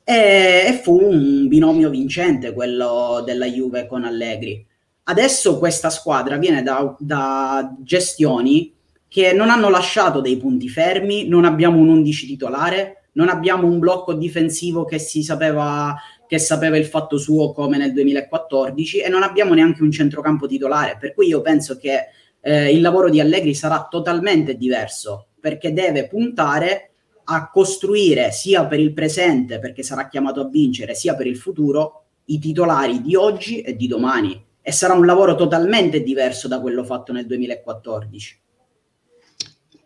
E, 0.04 0.64
e 0.68 0.80
fu 0.82 0.98
un 1.02 1.48
binomio 1.48 1.90
vincente 1.90 2.52
quello 2.52 3.22
della 3.24 3.46
Juve 3.46 3.86
con 3.86 4.04
Allegri. 4.04 4.64
Adesso 5.08 5.58
questa 5.58 5.88
squadra 5.90 6.36
viene 6.36 6.62
da, 6.62 6.96
da 6.98 7.76
gestioni 7.80 8.74
che 9.06 9.32
non 9.32 9.50
hanno 9.50 9.70
lasciato 9.70 10.20
dei 10.20 10.36
punti 10.36 10.68
fermi, 10.68 11.28
non 11.28 11.44
abbiamo 11.44 11.78
un 11.78 11.88
11 11.88 12.26
titolare, 12.26 13.08
non 13.12 13.28
abbiamo 13.28 13.68
un 13.68 13.78
blocco 13.78 14.14
difensivo 14.14 14.84
che 14.84 14.98
si 14.98 15.22
sapeva 15.22 15.94
che 16.26 16.38
sapeva 16.38 16.76
il 16.76 16.86
fatto 16.86 17.18
suo 17.18 17.52
come 17.52 17.78
nel 17.78 17.92
2014 17.92 18.98
e 18.98 19.08
non 19.08 19.22
abbiamo 19.22 19.54
neanche 19.54 19.82
un 19.82 19.92
centrocampo 19.92 20.46
titolare, 20.46 20.96
per 20.98 21.14
cui 21.14 21.28
io 21.28 21.40
penso 21.40 21.76
che 21.76 22.08
eh, 22.40 22.72
il 22.72 22.80
lavoro 22.80 23.08
di 23.08 23.20
Allegri 23.20 23.54
sarà 23.54 23.86
totalmente 23.88 24.56
diverso 24.56 25.28
perché 25.40 25.72
deve 25.72 26.08
puntare 26.08 26.90
a 27.24 27.48
costruire 27.50 28.32
sia 28.32 28.66
per 28.66 28.80
il 28.80 28.92
presente, 28.92 29.58
perché 29.58 29.82
sarà 29.82 30.08
chiamato 30.08 30.40
a 30.40 30.48
vincere, 30.48 30.94
sia 30.94 31.14
per 31.14 31.26
il 31.26 31.36
futuro 31.36 32.02
i 32.26 32.38
titolari 32.38 33.00
di 33.02 33.14
oggi 33.14 33.60
e 33.60 33.76
di 33.76 33.86
domani. 33.86 34.45
E 34.68 34.72
sarà 34.72 34.94
un 34.94 35.06
lavoro 35.06 35.36
totalmente 35.36 36.02
diverso 36.02 36.48
da 36.48 36.60
quello 36.60 36.82
fatto 36.82 37.12
nel 37.12 37.24
2014. 37.24 38.40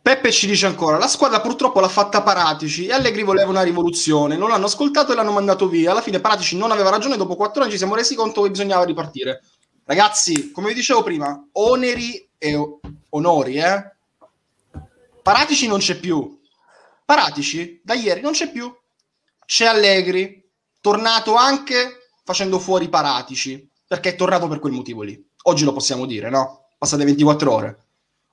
Peppe 0.00 0.32
ci 0.32 0.46
dice 0.46 0.64
ancora: 0.64 0.96
La 0.96 1.06
squadra 1.06 1.42
purtroppo 1.42 1.80
l'ha 1.80 1.88
fatta 1.90 2.22
Paratici 2.22 2.86
e 2.86 2.92
Allegri 2.94 3.22
voleva 3.22 3.50
una 3.50 3.60
rivoluzione. 3.60 4.38
Non 4.38 4.48
l'hanno 4.48 4.64
ascoltato 4.64 5.12
e 5.12 5.16
l'hanno 5.16 5.32
mandato 5.32 5.68
via. 5.68 5.90
Alla 5.90 6.00
fine 6.00 6.20
Paratici 6.20 6.56
non 6.56 6.70
aveva 6.70 6.88
ragione. 6.88 7.18
Dopo 7.18 7.36
quattro 7.36 7.60
anni 7.60 7.72
ci 7.72 7.76
siamo 7.76 7.94
resi 7.94 8.14
conto 8.14 8.40
che 8.40 8.52
bisognava 8.52 8.86
ripartire. 8.86 9.42
Ragazzi, 9.84 10.50
come 10.50 10.68
vi 10.68 10.74
dicevo 10.74 11.02
prima, 11.02 11.46
oneri 11.52 12.26
e 12.38 12.58
onori, 13.10 13.56
eh? 13.56 13.96
Paratici 15.22 15.66
non 15.66 15.80
c'è 15.80 15.96
più. 15.96 16.40
Paratici 17.04 17.82
da 17.84 17.92
ieri 17.92 18.22
non 18.22 18.32
c'è 18.32 18.50
più. 18.50 18.74
C'è 19.44 19.66
Allegri, 19.66 20.42
tornato 20.80 21.34
anche 21.34 22.12
facendo 22.24 22.58
fuori 22.58 22.88
Paratici, 22.88 23.69
perché 23.90 24.10
è 24.10 24.14
tornato 24.14 24.46
per 24.46 24.60
quel 24.60 24.72
motivo 24.72 25.02
lì. 25.02 25.20
Oggi 25.44 25.64
lo 25.64 25.72
possiamo 25.72 26.06
dire, 26.06 26.30
no? 26.30 26.68
Passate 26.78 27.04
24 27.04 27.52
ore 27.52 27.84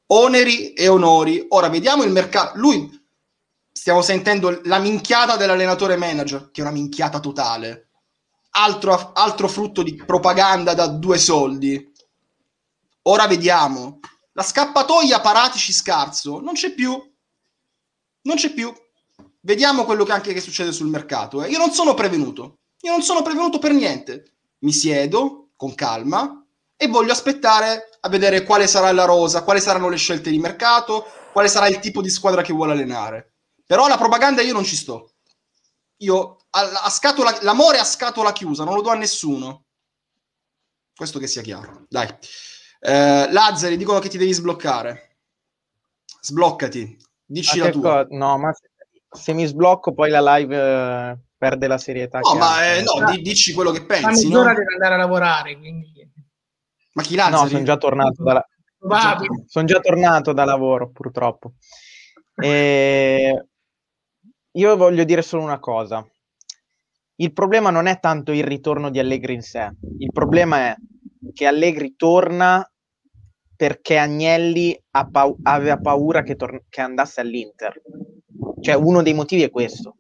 oneri 0.07 0.73
e 0.73 0.87
onori. 0.87 1.45
Ora 1.49 1.69
vediamo 1.69 2.03
il 2.03 2.11
mercato. 2.11 2.57
Lui 2.57 3.05
stiamo 3.71 4.01
sentendo 4.01 4.61
la 4.63 4.79
minchiata 4.79 5.35
dell'allenatore 5.35 5.97
manager, 5.97 6.51
che 6.51 6.61
è 6.61 6.63
una 6.63 6.73
minchiata 6.73 7.19
totale. 7.19 7.89
Altro, 8.51 9.11
altro 9.13 9.47
frutto 9.47 9.83
di 9.83 9.95
propaganda 9.95 10.73
da 10.73 10.87
due 10.87 11.17
soldi. 11.17 11.91
Ora 13.03 13.27
vediamo. 13.27 13.99
La 14.33 14.43
scappatoia 14.43 15.19
Paratici 15.19 15.73
scarso 15.73 16.39
non 16.39 16.53
c'è 16.53 16.71
più. 16.73 16.91
Non 18.21 18.35
c'è 18.35 18.51
più. 18.53 18.73
Vediamo 19.39 19.85
quello 19.85 20.03
che 20.03 20.11
anche 20.11 20.33
che 20.33 20.41
succede 20.41 20.71
sul 20.71 20.87
mercato. 20.87 21.43
Eh. 21.43 21.49
Io 21.49 21.57
non 21.57 21.71
sono 21.71 21.93
prevenuto. 21.93 22.59
Io 22.81 22.91
non 22.91 23.01
sono 23.01 23.21
prevenuto 23.21 23.59
per 23.59 23.71
niente. 23.71 24.33
Mi 24.59 24.71
siedo 24.71 25.46
con 25.57 25.75
calma 25.75 26.45
e 26.77 26.87
voglio 26.87 27.11
aspettare 27.11 27.89
a 27.99 28.07
vedere 28.07 28.43
quale 28.43 28.67
sarà 28.67 28.91
la 28.93 29.03
rosa, 29.03 29.43
quali 29.43 29.59
saranno 29.59 29.89
le 29.89 29.97
scelte 29.97 30.29
di 30.29 30.39
mercato, 30.39 31.05
quale 31.33 31.49
sarà 31.49 31.67
il 31.67 31.79
tipo 31.79 32.01
di 32.01 32.09
squadra 32.09 32.43
che 32.43 32.53
vuole 32.53 32.71
allenare. 32.71 33.33
Però 33.65 33.87
la 33.87 33.97
propaganda 33.97 34.41
io 34.41 34.53
non 34.53 34.63
ci 34.63 34.75
sto. 34.75 35.15
Io 35.97 36.37
a, 36.51 36.83
a 36.83 36.89
scatola, 36.89 37.39
l'amore 37.41 37.79
a 37.79 37.83
scatola 37.83 38.31
chiusa, 38.31 38.63
non 38.63 38.75
lo 38.75 38.81
do 38.81 38.89
a 38.89 38.95
nessuno. 38.95 39.65
Questo 40.95 41.19
che 41.19 41.27
sia 41.27 41.41
chiaro. 41.41 41.85
Dai. 41.89 42.07
Eh, 42.79 43.31
Lazzari 43.31 43.75
dicono 43.75 43.99
che 43.99 44.09
ti 44.09 44.17
devi 44.17 44.31
sbloccare. 44.31 45.17
Sbloccati. 46.21 46.97
Dici 47.25 47.59
la 47.59 47.69
tua. 47.69 48.05
Co- 48.05 48.15
no, 48.15 48.37
ma 48.37 48.53
se, 48.53 48.69
se, 49.09 49.33
mi 49.33 49.45
sblocco 49.45 49.93
poi 49.93 50.09
la 50.09 50.37
live 50.37 50.55
eh, 50.55 51.17
perde 51.37 51.67
la 51.67 51.77
serietà. 51.77 52.19
No, 52.19 52.35
ma 52.35 52.73
eh, 52.73 52.81
no, 52.81 53.15
dici 53.21 53.53
quello 53.53 53.71
che 53.71 53.85
pensi. 53.85 54.27
Ma 54.29 54.43
no? 54.43 54.43
deve 54.47 54.73
andare 54.73 54.93
a 54.95 54.97
lavorare, 54.97 55.57
quindi 55.57 55.97
ma 56.97 57.03
chi 57.03 57.15
Lazzari? 57.15 57.43
No, 57.43 57.47
sono 57.47 57.63
già 57.63 57.77
tornato 57.77 58.23
da, 58.23 58.33
la... 58.33 58.45
sono 59.45 59.65
già 59.65 59.79
tornato 59.79 60.33
da 60.33 60.45
lavoro, 60.45 60.89
purtroppo. 60.89 61.53
E... 62.35 63.45
Io 64.51 64.75
voglio 64.75 65.03
dire 65.03 65.21
solo 65.21 65.43
una 65.43 65.59
cosa. 65.59 66.03
Il 67.17 67.33
problema 67.33 67.69
non 67.69 67.85
è 67.85 67.99
tanto 67.99 68.31
il 68.31 68.43
ritorno 68.43 68.89
di 68.89 68.97
Allegri 68.97 69.35
in 69.35 69.43
sé, 69.43 69.71
il 69.99 70.11
problema 70.11 70.69
è 70.69 70.75
che 71.33 71.45
Allegri 71.45 71.95
torna 71.95 72.67
perché 73.55 73.97
Agnelli 73.97 74.79
ha 74.91 75.07
pa- 75.07 75.35
aveva 75.43 75.79
paura 75.79 76.23
che, 76.23 76.35
tor- 76.35 76.63
che 76.67 76.81
andasse 76.81 77.21
all'Inter. 77.21 77.79
Cioè, 78.59 78.73
uno 78.73 79.03
dei 79.03 79.13
motivi 79.13 79.43
è 79.43 79.51
questo 79.51 79.96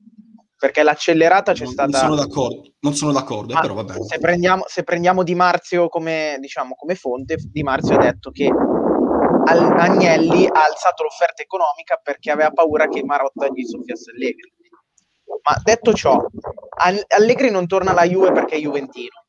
perché 0.57 0.83
l'accelerata 0.83 1.53
c'è 1.53 1.63
non, 1.63 1.71
stata. 1.73 1.89
Non 1.89 1.99
sono 1.99 2.15
d'accordo, 2.15 2.73
non 2.79 2.93
sono 2.95 3.11
d'accordo 3.11 3.55
eh, 3.55 3.59
però 3.61 3.73
va 3.75 3.83
bene. 3.83 4.03
Se 4.03 4.17
prendiamo, 4.17 4.63
se 4.67 4.83
prendiamo 4.83 5.23
Di 5.23 5.35
Marzio 5.35 5.87
come, 5.87 6.37
diciamo, 6.39 6.75
come 6.75 6.95
fonte, 6.95 7.35
Di 7.37 7.63
Marzio 7.63 7.95
ha 7.95 7.99
detto 7.99 8.31
che 8.31 8.47
Agnelli 8.47 10.45
ha 10.47 10.63
alzato 10.63 11.03
l'offerta 11.03 11.41
economica 11.43 11.99
perché 12.01 12.31
aveva 12.31 12.51
paura 12.51 12.87
che 12.87 13.03
Marotta 13.03 13.47
gli 13.47 13.63
soffiasse 13.63 14.11
Allegri. 14.11 14.51
Ma 15.43 15.61
detto 15.63 15.93
ciò, 15.93 16.19
Allegri 17.07 17.51
non 17.51 17.67
torna 17.67 17.91
alla 17.91 18.05
Juve 18.05 18.31
perché 18.31 18.55
è 18.55 18.59
Juventino. 18.59 19.25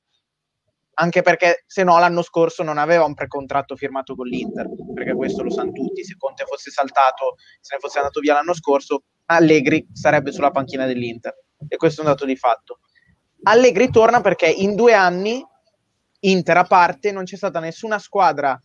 Anche 1.01 1.23
perché 1.23 1.63
se 1.67 1.85
no 1.85 1.97
l'anno 1.99 2.23
scorso 2.23 2.65
non 2.65 2.77
aveva 2.77 3.05
un 3.05 3.15
precontratto 3.15 3.77
firmato 3.77 4.17
con 4.17 4.27
l'Inter, 4.27 4.67
perché 4.95 5.15
questo 5.15 5.45
lo 5.45 5.51
sanno 5.51 5.71
tutti. 5.71 6.05
Se 6.05 6.17
Conte 6.17 6.45
fosse 6.45 6.71
saltato, 6.73 7.37
se 7.61 7.75
ne 7.75 7.81
fosse 7.81 7.99
andato 7.99 8.19
via 8.19 8.35
l'anno 8.35 8.53
scorso, 8.53 9.05
Allegri 9.31 9.87
sarebbe 9.93 10.33
sulla 10.33 10.51
panchina 10.51 10.87
dell'Inter 10.87 11.35
e 11.69 11.77
questo 11.77 12.01
è 12.01 12.05
un 12.05 12.11
dato 12.11 12.25
di 12.25 12.37
fatto. 12.37 12.81
Allegri 13.43 13.91
torna 13.91 14.21
perché 14.21 14.47
in 14.47 14.75
due 14.75 14.95
anni, 14.95 15.45
Inter 16.21 16.57
a 16.57 16.65
parte, 16.65 17.13
non 17.13 17.25
c'è 17.25 17.37
stata 17.37 17.61
nessuna 17.61 17.99
squadra 17.99 18.61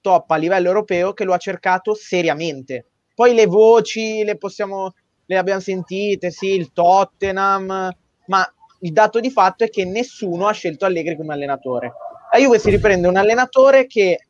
top 0.00 0.30
a 0.30 0.36
livello 0.36 0.68
europeo 0.68 1.12
che 1.12 1.24
lo 1.24 1.34
ha 1.34 1.38
cercato 1.38 1.94
seriamente. 1.94 2.86
Poi 3.14 3.34
le 3.34 3.46
voci 3.46 4.24
le 4.24 4.36
possiamo, 4.36 4.94
le 5.24 5.38
abbiamo 5.38 5.60
sentite, 5.60 6.30
sì, 6.30 6.48
il 6.48 6.72
Tottenham, 6.72 7.90
ma 8.26 8.54
il 8.80 8.92
dato 8.92 9.20
di 9.20 9.30
fatto 9.30 9.64
è 9.64 9.70
che 9.70 9.84
nessuno 9.84 10.46
ha 10.46 10.52
scelto 10.52 10.84
Allegri 10.84 11.16
come 11.16 11.32
allenatore. 11.32 11.92
La 12.32 12.38
Juve 12.38 12.58
si 12.58 12.70
riprende 12.70 13.08
un 13.08 13.16
allenatore 13.16 13.86
che 13.86 14.26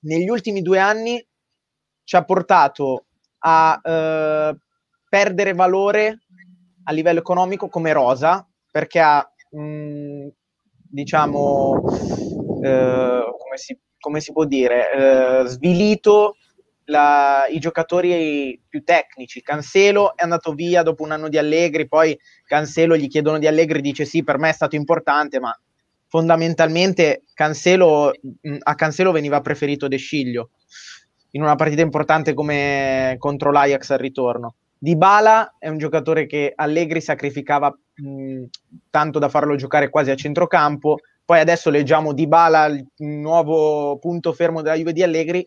negli 0.00 0.28
ultimi 0.28 0.62
due 0.62 0.78
anni 0.78 1.24
ci 2.04 2.16
ha 2.16 2.24
portato 2.24 3.06
a 3.40 3.80
eh, 3.82 4.56
perdere 5.08 5.54
valore 5.54 6.20
a 6.84 6.92
livello 6.92 7.18
economico 7.18 7.68
come 7.68 7.92
rosa, 7.92 8.46
perché 8.70 9.00
ha, 9.00 9.26
mh, 9.50 9.60
mm, 9.60 10.28
diciamo, 10.90 11.82
eh, 12.62 13.22
come, 13.38 13.56
si, 13.56 13.78
come, 13.98 14.20
si, 14.20 14.32
può 14.32 14.44
dire, 14.44 14.92
eh, 14.92 15.46
svilito 15.46 16.36
la, 16.84 17.46
i 17.50 17.58
giocatori 17.58 18.60
più 18.68 18.82
tecnici. 18.82 19.42
Cancelo 19.42 20.16
è 20.16 20.22
andato 20.22 20.52
via 20.52 20.82
dopo 20.82 21.02
un 21.02 21.12
anno 21.12 21.28
di 21.28 21.38
Allegri, 21.38 21.88
poi 21.88 22.18
Cancelo 22.46 22.96
gli 22.96 23.08
chiedono 23.08 23.38
di 23.38 23.46
Allegri, 23.46 23.80
dice 23.80 24.04
sì, 24.04 24.22
per 24.22 24.38
me 24.38 24.50
è 24.50 24.54
stato 24.54 24.76
importante, 24.76 25.40
ma 25.40 25.56
fondamentalmente 26.06 27.24
Cancelo, 27.34 28.12
mm, 28.46 28.56
a 28.60 28.74
Cancelo 28.74 29.12
veniva 29.12 29.40
preferito 29.40 29.88
De 29.88 29.98
Sciglio 29.98 30.50
in 31.32 31.42
una 31.42 31.56
partita 31.56 31.82
importante 31.82 32.32
come 32.32 33.16
contro 33.18 33.52
l'Ajax 33.52 33.90
al 33.90 33.98
ritorno. 33.98 34.54
Dybala 34.78 35.56
è 35.58 35.68
un 35.68 35.78
giocatore 35.78 36.26
che 36.26 36.52
Allegri 36.54 37.00
sacrificava 37.00 37.76
mh, 37.94 38.44
tanto 38.90 39.18
da 39.18 39.28
farlo 39.28 39.56
giocare 39.56 39.90
quasi 39.90 40.10
a 40.10 40.16
centrocampo. 40.16 40.98
Poi 41.24 41.40
adesso 41.40 41.68
leggiamo 41.68 42.12
Dybala, 42.12 42.66
il 42.66 42.86
nuovo 42.98 43.98
punto 43.98 44.32
fermo 44.32 44.62
della 44.62 44.76
Juve 44.76 44.92
di 44.92 45.02
Allegri. 45.02 45.46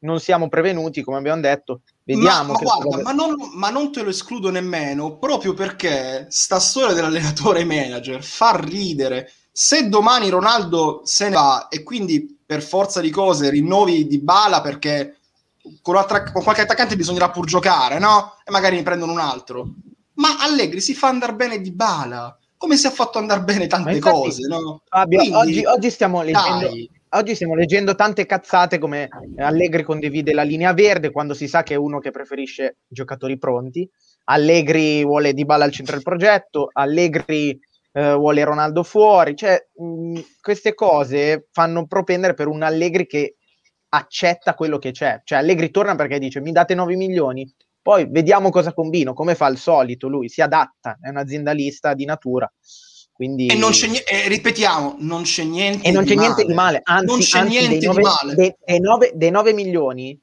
Non 0.00 0.20
siamo 0.20 0.48
prevenuti, 0.48 1.02
come 1.02 1.18
abbiamo 1.18 1.40
detto. 1.40 1.82
Vediamo. 2.04 2.52
Ma, 2.54 2.58
ma 2.62 2.78
guarda, 2.78 3.02
ma, 3.02 3.12
non, 3.12 3.34
ma 3.54 3.70
non 3.70 3.92
te 3.92 4.02
lo 4.02 4.10
escludo 4.10 4.50
nemmeno, 4.50 5.18
proprio 5.18 5.54
perché 5.54 6.26
sta 6.28 6.58
storia 6.58 6.94
dell'allenatore 6.94 7.64
manager 7.64 8.22
fa 8.22 8.58
ridere. 8.60 9.30
Se 9.52 9.88
domani 9.88 10.28
Ronaldo 10.28 11.02
se 11.04 11.28
ne 11.28 11.34
va 11.34 11.68
e 11.68 11.82
quindi 11.82 12.38
per 12.44 12.62
forza 12.62 13.00
di 13.00 13.10
cose 13.10 13.50
rinnovi 13.50 14.06
di 14.06 14.18
bala 14.18 14.60
perché 14.60 15.18
con, 15.80 16.04
con 16.32 16.42
qualche 16.42 16.62
attaccante 16.62 16.96
bisognerà 16.96 17.30
pur 17.30 17.46
giocare, 17.46 17.98
no? 17.98 18.34
E 18.44 18.50
magari 18.50 18.76
ne 18.76 18.82
prendono 18.82 19.12
un 19.12 19.20
altro. 19.20 19.74
Ma 20.14 20.36
Allegri 20.40 20.80
si 20.80 20.94
fa 20.94 21.08
andare 21.08 21.34
bene 21.34 21.60
di 21.60 21.72
bala, 21.72 22.36
come 22.56 22.76
si 22.76 22.86
è 22.86 22.90
fatto 22.90 23.18
andare 23.18 23.42
bene 23.42 23.66
tante 23.66 23.92
infatti, 23.92 24.14
cose, 24.14 24.46
no? 24.46 24.82
Fabio, 24.84 25.18
Quindi, 25.18 25.36
oggi, 25.36 25.64
oggi 25.64 25.90
stiamo 25.90 26.22
leggendo, 26.22 26.70
oggi 27.10 27.34
stiamo 27.34 27.54
leggendo 27.54 27.94
tante 27.94 28.26
cazzate 28.26 28.78
come 28.78 29.08
Allegri 29.38 29.82
condivide 29.82 30.32
la 30.32 30.42
linea 30.42 30.72
verde 30.72 31.10
quando 31.10 31.34
si 31.34 31.48
sa 31.48 31.62
che 31.62 31.74
è 31.74 31.78
uno 31.78 31.98
che 31.98 32.10
preferisce 32.10 32.76
giocatori 32.86 33.38
pronti. 33.38 33.88
Allegri 34.24 35.04
vuole 35.04 35.32
Dybala 35.32 35.64
al 35.64 35.72
centro 35.72 35.94
del 35.94 36.04
progetto, 36.04 36.68
Allegri 36.72 37.58
eh, 37.92 38.14
vuole 38.14 38.44
Ronaldo 38.44 38.82
fuori, 38.82 39.34
cioè 39.34 39.68
mh, 39.74 40.20
queste 40.40 40.74
cose 40.74 41.48
fanno 41.50 41.86
propendere 41.86 42.34
per 42.34 42.46
un 42.46 42.62
Allegri 42.62 43.06
che 43.06 43.36
accetta 43.94 44.54
quello 44.54 44.78
che 44.78 44.90
c'è. 44.90 45.20
Cioè 45.24 45.38
Allegri 45.38 45.70
torna 45.70 45.94
perché 45.94 46.18
dice 46.18 46.40
mi 46.40 46.52
date 46.52 46.74
9 46.74 46.96
milioni, 46.96 47.50
poi 47.80 48.06
vediamo 48.08 48.50
cosa 48.50 48.72
combino, 48.72 49.12
come 49.12 49.34
fa 49.34 49.46
al 49.46 49.58
solito 49.58 50.08
lui, 50.08 50.28
si 50.28 50.40
adatta, 50.40 50.98
è 51.00 51.08
un 51.08 51.18
aziendalista 51.18 51.94
di 51.94 52.04
natura. 52.04 52.50
Quindi... 53.12 53.48
E, 53.48 53.54
non 53.54 53.72
c'è 53.72 53.88
ni- 53.88 53.98
e 53.98 54.28
ripetiamo, 54.28 54.96
non 55.00 55.22
c'è 55.22 55.44
niente, 55.44 55.86
e 55.86 55.90
non 55.90 56.04
c'è 56.04 56.14
di, 56.14 56.18
niente 56.18 56.42
male. 56.42 56.46
di 56.46 56.54
male, 56.54 56.80
anzi, 56.84 57.06
non 57.06 57.18
c'è 57.18 57.38
anzi, 57.38 57.58
niente 57.58 57.78
dei, 57.78 57.86
9, 57.86 58.00
di 58.00 58.06
male. 58.06 58.34
dei, 58.34 58.54
dei, 58.64 58.80
9, 58.80 59.12
dei 59.14 59.30
9 59.30 59.52
milioni 59.52 60.20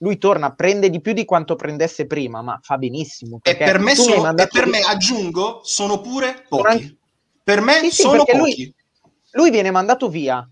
lui 0.00 0.18
torna, 0.18 0.54
prende 0.54 0.90
di 0.90 1.00
più 1.00 1.14
di 1.14 1.24
quanto 1.24 1.56
prendesse 1.56 2.06
prima, 2.06 2.42
ma 2.42 2.60
fa 2.62 2.76
benissimo. 2.76 3.40
E 3.42 3.56
per, 3.56 3.78
me 3.78 3.94
sono, 3.94 4.36
e 4.36 4.46
per 4.46 4.66
me, 4.66 4.80
aggiungo, 4.80 5.60
sono 5.62 6.02
pure 6.02 6.44
pochi. 6.46 6.66
anche- 6.66 6.96
Per 7.42 7.62
me 7.62 7.78
Sì, 7.80 7.90
sì, 7.90 8.02
sono 8.02 8.24
pochi. 8.24 8.36
lui, 8.36 8.74
lui 9.30 9.50
viene 9.50 9.70
mandato 9.70 10.10
via, 10.10 10.46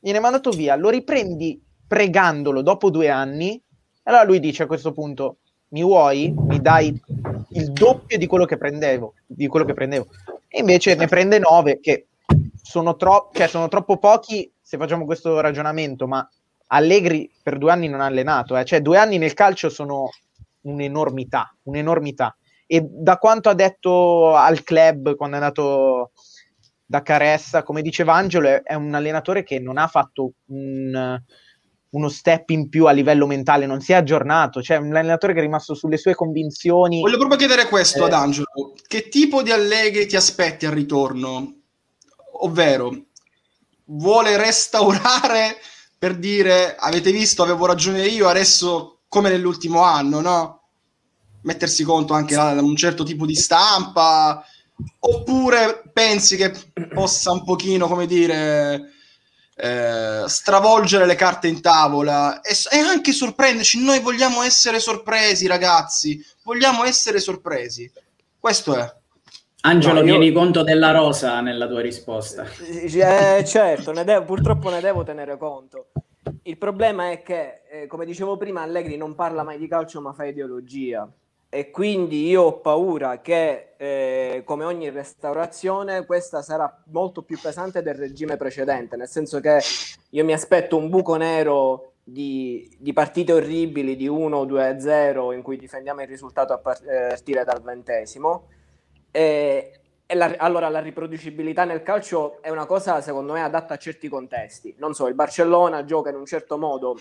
viene 0.00 0.18
mandato 0.18 0.50
via, 0.50 0.74
lo 0.74 0.88
riprendi 0.88 1.62
pregandolo 1.86 2.62
dopo 2.62 2.90
due 2.90 3.08
anni, 3.08 3.60
allora 4.04 4.24
lui 4.24 4.40
dice 4.40 4.64
a 4.64 4.66
questo 4.66 4.92
punto, 4.92 5.38
mi 5.68 5.82
vuoi? 5.82 6.32
Mi 6.36 6.60
dai 6.60 6.98
il 7.50 7.72
doppio 7.72 8.18
di 8.18 8.26
quello 8.26 8.44
che 8.44 8.56
prendevo, 8.56 9.14
di 9.26 9.46
quello 9.46 9.64
che 9.64 9.74
prendevo. 9.74 10.06
E 10.48 10.60
invece 10.60 10.94
ne 10.94 11.06
prende 11.06 11.38
nove, 11.38 11.80
che 11.80 12.06
sono, 12.62 12.96
tro- 12.96 13.30
cioè, 13.32 13.48
sono 13.48 13.68
troppo 13.68 13.98
pochi 13.98 14.50
se 14.60 14.76
facciamo 14.76 15.04
questo 15.04 15.40
ragionamento, 15.40 16.06
ma 16.06 16.28
Allegri 16.68 17.30
per 17.42 17.58
due 17.58 17.70
anni 17.70 17.88
non 17.88 18.00
ha 18.00 18.06
allenato, 18.06 18.56
eh. 18.56 18.64
cioè 18.64 18.82
due 18.82 18.98
anni 18.98 19.18
nel 19.18 19.34
calcio 19.34 19.68
sono 19.68 20.10
un'enormità, 20.62 21.54
un'enormità. 21.64 22.36
E 22.66 22.84
da 22.84 23.16
quanto 23.18 23.48
ha 23.48 23.54
detto 23.54 24.34
al 24.34 24.64
club 24.64 25.14
quando 25.14 25.36
è 25.36 25.38
andato 25.38 26.10
da 26.84 27.02
Caressa, 27.02 27.62
come 27.62 27.82
diceva 27.82 28.14
Angelo, 28.14 28.48
è, 28.48 28.62
è 28.62 28.74
un 28.74 28.94
allenatore 28.94 29.44
che 29.44 29.60
non 29.60 29.78
ha 29.78 29.86
fatto 29.86 30.32
un, 30.46 31.22
uno 31.96 32.08
step 32.08 32.50
in 32.50 32.68
più 32.68 32.86
a 32.86 32.92
livello 32.92 33.26
mentale, 33.26 33.64
non 33.66 33.80
si 33.80 33.92
è 33.92 33.96
aggiornato, 33.96 34.62
cioè 34.62 34.76
un 34.76 34.94
allenatore 34.94 35.32
che 35.32 35.38
è 35.38 35.42
rimasto 35.42 35.74
sulle 35.74 35.96
sue 35.96 36.14
convinzioni. 36.14 37.00
Voglio 37.00 37.16
proprio 37.16 37.38
chiedere 37.38 37.68
questo 37.68 38.02
Eh. 38.02 38.06
ad 38.06 38.12
Angelo. 38.12 38.46
Che 38.86 39.08
tipo 39.08 39.42
di 39.42 39.50
Allegri 39.50 40.06
ti 40.06 40.14
aspetti 40.14 40.66
al 40.66 40.72
ritorno? 40.72 41.54
Ovvero, 42.40 42.94
vuole 43.86 44.36
restaurare 44.36 45.56
per 45.98 46.16
dire, 46.16 46.76
avete 46.78 47.10
visto, 47.10 47.42
avevo 47.42 47.64
ragione 47.64 48.06
io, 48.06 48.28
adesso 48.28 49.00
come 49.08 49.30
nell'ultimo 49.30 49.82
anno, 49.82 50.20
no? 50.20 50.68
Mettersi 51.42 51.82
conto 51.82 52.12
anche 52.12 52.34
da 52.34 52.50
un 52.60 52.76
certo 52.76 53.04
tipo 53.04 53.24
di 53.24 53.34
stampa, 53.34 54.44
oppure 54.98 55.82
pensi 55.94 56.36
che 56.36 56.52
possa 56.92 57.32
un 57.32 57.42
pochino, 57.42 57.88
come 57.88 58.06
dire, 58.06 58.92
eh, 59.58 60.24
stravolgere 60.26 61.06
le 61.06 61.14
carte 61.14 61.48
in 61.48 61.60
tavola 61.62 62.40
e, 62.42 62.52
e 62.70 62.78
anche 62.78 63.12
sorprenderci. 63.12 63.82
Noi 63.82 64.00
vogliamo 64.00 64.42
essere 64.42 64.78
sorpresi, 64.80 65.46
ragazzi. 65.46 66.22
Vogliamo 66.44 66.84
essere 66.84 67.18
sorpresi. 67.20 67.90
Questo 68.38 68.76
è. 68.76 68.94
Angelo, 69.62 70.00
No, 70.00 70.06
io- 70.06 70.18
tieni 70.18 70.32
conto 70.32 70.62
della 70.62 70.92
rosa 70.92 71.40
nella 71.40 71.66
tua 71.66 71.80
risposta. 71.80 72.46
Eh, 72.60 73.44
certo, 73.44 73.92
ne 73.92 74.04
devo- 74.04 74.24
purtroppo 74.24 74.70
ne 74.70 74.80
devo 74.80 75.02
tenere 75.02 75.36
conto. 75.38 75.86
Il 76.42 76.58
problema 76.58 77.10
è 77.10 77.22
che, 77.22 77.62
eh, 77.70 77.86
come 77.86 78.04
dicevo 78.04 78.36
prima, 78.36 78.62
Allegri 78.62 78.96
non 78.96 79.14
parla 79.14 79.42
mai 79.42 79.58
di 79.58 79.66
calcio 79.66 80.00
ma 80.00 80.12
fa 80.12 80.24
ideologia 80.24 81.08
e 81.56 81.70
quindi 81.70 82.26
io 82.26 82.42
ho 82.42 82.60
paura 82.60 83.22
che, 83.22 83.72
eh, 83.78 84.42
come 84.44 84.64
ogni 84.64 84.90
restaurazione, 84.90 86.04
questa 86.04 86.42
sarà 86.42 86.82
molto 86.88 87.22
più 87.22 87.40
pesante 87.40 87.80
del 87.80 87.94
regime 87.94 88.36
precedente, 88.36 88.94
nel 88.94 89.08
senso 89.08 89.40
che 89.40 89.60
io 90.10 90.22
mi 90.22 90.34
aspetto 90.34 90.76
un 90.76 90.90
buco 90.90 91.16
nero 91.16 91.92
di, 92.04 92.70
di 92.78 92.92
partite 92.92 93.32
orribili 93.32 93.96
di 93.96 94.06
1 94.06 94.44
2-0 94.44 95.32
in 95.32 95.40
cui 95.40 95.56
difendiamo 95.56 96.02
il 96.02 96.08
risultato 96.08 96.52
a 96.52 96.58
par- 96.58 96.86
eh, 96.86 97.06
partire 97.08 97.42
dal 97.42 97.62
ventesimo. 97.62 98.48
E, 99.10 99.80
e 100.04 100.14
la- 100.14 100.34
allora 100.36 100.68
la 100.68 100.80
riproducibilità 100.80 101.64
nel 101.64 101.82
calcio 101.82 102.42
è 102.42 102.50
una 102.50 102.66
cosa 102.66 103.00
secondo 103.00 103.32
me 103.32 103.42
adatta 103.42 103.72
a 103.72 103.78
certi 103.78 104.10
contesti. 104.10 104.74
Non 104.76 104.92
so, 104.92 105.06
il 105.06 105.14
Barcellona 105.14 105.86
gioca 105.86 106.10
in 106.10 106.16
un 106.16 106.26
certo 106.26 106.58
modo 106.58 106.98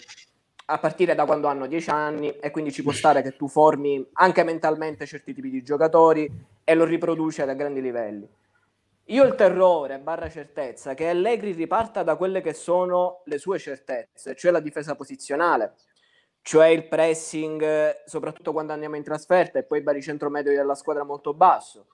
a 0.66 0.80
partire 0.80 1.14
da 1.14 1.26
quando 1.26 1.48
hanno 1.48 1.68
10 1.68 1.90
anni 1.92 2.30
e 2.38 2.50
quindi 2.50 2.72
ci 2.72 2.82
può 2.82 2.92
stare 2.92 3.22
che 3.22 3.36
tu 3.36 3.48
formi 3.48 4.10
anche 4.14 4.44
mentalmente 4.44 5.06
certi 5.06 5.34
tipi 5.34 5.50
di 5.50 5.62
giocatori 5.62 6.30
e 6.64 6.74
lo 6.74 6.86
riproduci 6.86 7.42
a 7.42 7.54
grandi 7.54 7.82
livelli. 7.82 8.28
Io 9.10 9.24
ho 9.24 9.28
il 9.28 9.36
terrore, 9.36 10.00
barra 10.00 10.28
certezza, 10.30 10.96
che 10.96 11.08
Allegri 11.08 11.52
riparta 11.52 12.02
da 12.02 12.16
quelle 12.16 12.42
che 12.42 12.54
sono 12.54 13.22
le 13.26 13.38
sue 13.38 13.60
certezze, 13.60 14.34
cioè 14.36 14.52
la 14.52 14.60
difesa 14.60 14.96
posizionale, 14.96 15.76
cioè 16.42 16.68
il 16.68 16.88
pressing, 16.88 18.04
soprattutto 18.06 18.52
quando 18.52 18.74
andiamo 18.74 18.96
in 18.96 19.04
trasferta 19.04 19.60
e 19.60 19.64
poi 19.64 19.78
il 19.78 19.84
baricentro 19.84 20.32
medio 20.32 20.52
della 20.52 20.74
squadra 20.74 21.04
molto 21.04 21.36
basso. 21.36 21.86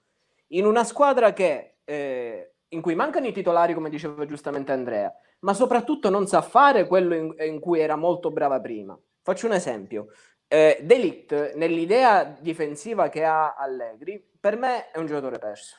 In 0.48 0.64
una 0.64 0.84
squadra 0.84 1.34
che, 1.34 1.74
eh, 1.84 2.52
in 2.68 2.80
cui 2.80 2.94
mancano 2.94 3.26
i 3.26 3.32
titolari, 3.32 3.74
come 3.74 3.90
diceva 3.90 4.24
giustamente 4.24 4.72
Andrea, 4.72 5.14
ma 5.42 5.54
soprattutto 5.54 6.08
non 6.10 6.26
sa 6.26 6.42
fare 6.42 6.86
quello 6.86 7.14
in, 7.14 7.34
in 7.40 7.60
cui 7.60 7.80
era 7.80 7.96
molto 7.96 8.30
brava 8.30 8.60
prima. 8.60 8.98
Faccio 9.22 9.46
un 9.46 9.52
esempio. 9.52 10.08
Eh, 10.48 10.80
Delict, 10.82 11.54
nell'idea 11.54 12.24
difensiva 12.24 13.08
che 13.08 13.24
ha 13.24 13.54
Allegri, 13.54 14.22
per 14.38 14.56
me 14.56 14.90
è 14.90 14.98
un 14.98 15.06
giocatore 15.06 15.38
perso. 15.38 15.76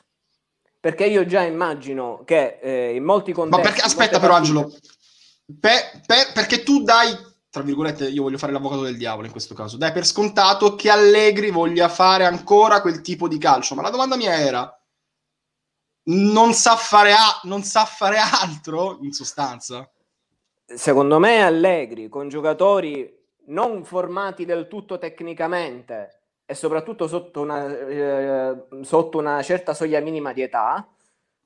Perché 0.80 1.06
io 1.06 1.24
già 1.24 1.42
immagino 1.42 2.22
che 2.24 2.58
eh, 2.60 2.94
in 2.94 3.04
molti 3.04 3.30
Ma 3.30 3.36
contesti... 3.36 3.62
perché, 3.62 3.78
in 3.80 3.86
aspetta, 3.86 4.18
però, 4.18 4.32
partite- 4.34 4.58
Angelo, 4.58 4.78
per- 5.60 6.02
per- 6.06 6.32
perché 6.34 6.62
tu 6.62 6.82
dai, 6.82 7.16
tra 7.48 7.62
virgolette, 7.62 8.06
io 8.08 8.22
voglio 8.22 8.36
fare 8.36 8.52
l'avvocato 8.52 8.82
del 8.82 8.98
diavolo 8.98 9.26
in 9.26 9.32
questo 9.32 9.54
caso, 9.54 9.78
dai 9.78 9.92
per 9.92 10.04
scontato 10.04 10.74
che 10.74 10.90
Allegri 10.90 11.50
voglia 11.50 11.88
fare 11.88 12.26
ancora 12.26 12.82
quel 12.82 13.00
tipo 13.00 13.28
di 13.28 13.38
calcio. 13.38 13.74
Ma 13.74 13.82
la 13.82 13.90
domanda 13.90 14.16
mia 14.16 14.34
era: 14.34 14.78
non 16.04 16.52
sa 16.52 16.76
fare, 16.76 17.12
a- 17.12 17.40
non 17.44 17.62
sa 17.62 17.84
fare 17.84 18.18
altro 18.18 18.98
in 19.02 19.12
sostanza? 19.12 19.88
secondo 20.66 21.18
me 21.18 21.42
Allegri 21.42 22.08
con 22.08 22.28
giocatori 22.28 23.22
non 23.46 23.84
formati 23.84 24.44
del 24.44 24.66
tutto 24.68 24.98
tecnicamente 24.98 26.20
e 26.46 26.54
soprattutto 26.54 27.06
sotto 27.06 27.40
una, 27.40 27.66
eh, 27.86 28.66
sotto 28.82 29.18
una 29.18 29.42
certa 29.42 29.74
soglia 29.74 30.00
minima 30.00 30.32
di 30.32 30.42
età, 30.42 30.86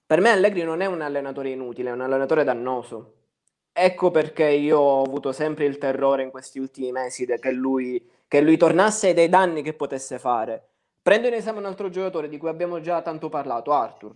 per 0.07 0.21
me 0.21 0.31
Allegri 0.31 0.63
non 0.63 0.81
è 0.81 0.87
un 0.87 1.01
allenatore 1.03 1.51
inutile, 1.51 1.91
è 1.91 1.93
un 1.93 2.01
allenatore 2.01 2.45
dannoso. 2.45 3.15
Ecco 3.73 4.11
perché 4.11 4.49
io 4.49 4.79
ho 4.79 5.03
avuto 5.03 5.31
sempre 5.33 5.67
il 5.67 5.79
terrore 5.79 6.25
in 6.25 6.31
questi 6.31 6.59
ultimi 6.59 6.91
mesi 6.91 7.27
che 7.27 7.53
lui, 7.53 8.05
che 8.27 8.41
lui 8.41 8.57
tornasse 8.57 9.11
e 9.11 9.15
dei 9.15 9.29
danni 9.29 9.63
che 9.63 9.75
potesse 9.75 10.19
fare. 10.19 10.67
Prendo 11.01 11.29
in 11.29 11.35
esame 11.35 11.59
un 11.59 11.67
altro 11.67 11.89
giocatore 11.91 12.29
di 12.29 12.39
cui 12.39 12.49
abbiamo 12.49 12.81
già 12.81 13.03
tanto 13.03 13.29
parlato, 13.29 13.73
Arthur. 13.73 14.15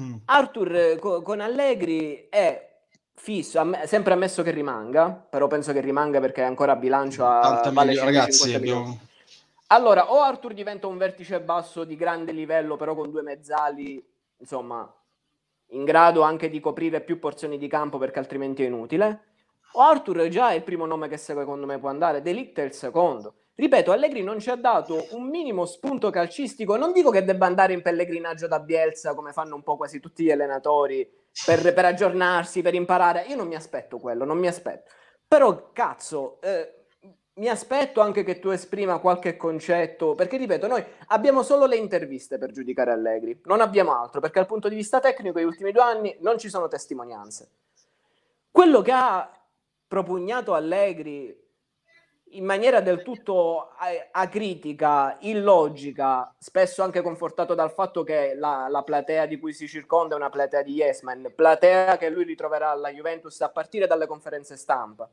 Mm. 0.00 0.14
Arthur 0.26 0.74
eh, 0.76 0.98
co- 0.98 1.20
con 1.22 1.40
Allegri 1.40 2.28
è 2.30 2.70
fisso, 3.14 3.58
amm- 3.58 3.82
sempre 3.84 4.14
ammesso 4.14 4.42
che 4.42 4.50
rimanga, 4.50 5.10
però 5.10 5.46
penso 5.48 5.72
che 5.72 5.80
rimanga 5.80 6.20
perché 6.20 6.42
è 6.42 6.46
ancora 6.46 6.72
a 6.72 6.76
bilancio 6.76 7.26
a 7.26 7.38
80 7.38 7.70
vale 7.70 7.90
milioni, 7.90 8.12
150 8.14 8.20
ragazzi, 8.20 8.54
abbiamo- 8.54 8.98
Allora, 9.68 10.12
o 10.12 10.20
Arthur 10.20 10.54
diventa 10.54 10.86
un 10.86 10.96
vertice 10.96 11.40
basso 11.40 11.84
di 11.84 11.96
grande 11.96 12.32
livello, 12.32 12.76
però 12.76 12.94
con 12.94 13.10
due 13.10 13.22
mezzali, 13.22 14.02
insomma, 14.38 14.90
in 15.68 15.84
grado 15.84 16.22
anche 16.22 16.48
di 16.50 16.60
coprire 16.60 17.00
più 17.00 17.18
porzioni 17.18 17.56
di 17.58 17.68
campo 17.68 17.98
perché 17.98 18.18
altrimenti 18.18 18.62
è 18.62 18.66
inutile. 18.66 19.24
O 19.72 19.80
Arthur 19.80 20.28
già 20.28 20.50
è 20.50 20.54
il 20.54 20.62
primo 20.62 20.84
nome 20.84 21.08
che 21.08 21.16
secondo 21.16 21.64
me 21.64 21.78
può 21.78 21.88
andare, 21.88 22.20
Delict 22.20 22.58
è 22.58 22.62
il 22.62 22.74
secondo. 22.74 23.34
Ripeto, 23.54 23.92
Allegri 23.92 24.22
non 24.22 24.40
ci 24.40 24.50
ha 24.50 24.56
dato 24.56 25.06
un 25.10 25.28
minimo 25.28 25.66
spunto 25.66 26.10
calcistico. 26.10 26.76
Non 26.76 26.92
dico 26.92 27.10
che 27.10 27.24
debba 27.24 27.46
andare 27.46 27.72
in 27.72 27.82
pellegrinaggio 27.82 28.46
da 28.46 28.60
Bielsa 28.60 29.14
come 29.14 29.32
fanno 29.32 29.54
un 29.54 29.62
po' 29.62 29.76
quasi 29.76 30.00
tutti 30.00 30.24
gli 30.24 30.30
allenatori 30.30 31.08
per, 31.44 31.72
per 31.74 31.84
aggiornarsi, 31.84 32.62
per 32.62 32.74
imparare. 32.74 33.26
Io 33.28 33.36
non 33.36 33.46
mi 33.46 33.54
aspetto 33.54 33.98
quello, 33.98 34.24
non 34.24 34.38
mi 34.38 34.46
aspetto. 34.46 34.90
Però, 35.28 35.70
cazzo, 35.72 36.40
eh, 36.40 36.82
mi 37.34 37.48
aspetto 37.48 38.00
anche 38.00 38.24
che 38.24 38.38
tu 38.38 38.50
esprima 38.50 38.98
qualche 38.98 39.36
concetto, 39.36 40.14
perché 40.14 40.36
ripeto, 40.36 40.66
noi 40.66 40.84
abbiamo 41.08 41.42
solo 41.42 41.64
le 41.64 41.76
interviste 41.76 42.36
per 42.36 42.52
giudicare 42.52 42.92
Allegri, 42.92 43.40
non 43.44 43.62
abbiamo 43.62 43.98
altro, 43.98 44.20
perché 44.20 44.40
dal 44.40 44.48
punto 44.48 44.68
di 44.68 44.74
vista 44.74 45.00
tecnico, 45.00 45.38
negli 45.38 45.46
ultimi 45.46 45.72
due 45.72 45.82
anni 45.82 46.14
non 46.20 46.38
ci 46.38 46.50
sono 46.50 46.68
testimonianze. 46.68 47.50
quello 48.50 48.82
che 48.82 48.92
ha 48.92 49.30
propugnato 49.88 50.52
Allegri 50.52 51.34
in 52.34 52.44
maniera 52.44 52.80
del 52.80 53.02
tutto 53.02 53.70
acritica, 54.10 55.16
illogica, 55.20 56.34
spesso 56.38 56.82
anche 56.82 57.02
confortato 57.02 57.54
dal 57.54 57.72
fatto 57.72 58.02
che 58.02 58.34
la, 58.34 58.66
la, 58.68 58.82
platea 58.82 59.26
di 59.26 59.38
cui 59.38 59.52
si 59.52 59.66
circonda 59.66 60.14
è 60.14 60.18
una 60.18 60.30
platea 60.30 60.62
di 60.62 60.74
yes 60.74 61.02
man, 61.02 61.32
platea 61.34 61.96
che 61.98 62.08
lui 62.08 62.24
ritroverà 62.24 62.70
alla 62.70 62.90
Juventus 62.90 63.40
a 63.40 63.50
partire 63.50 63.86
dalle 63.86 64.06
conferenze 64.06 64.56
stampa. 64.56 65.08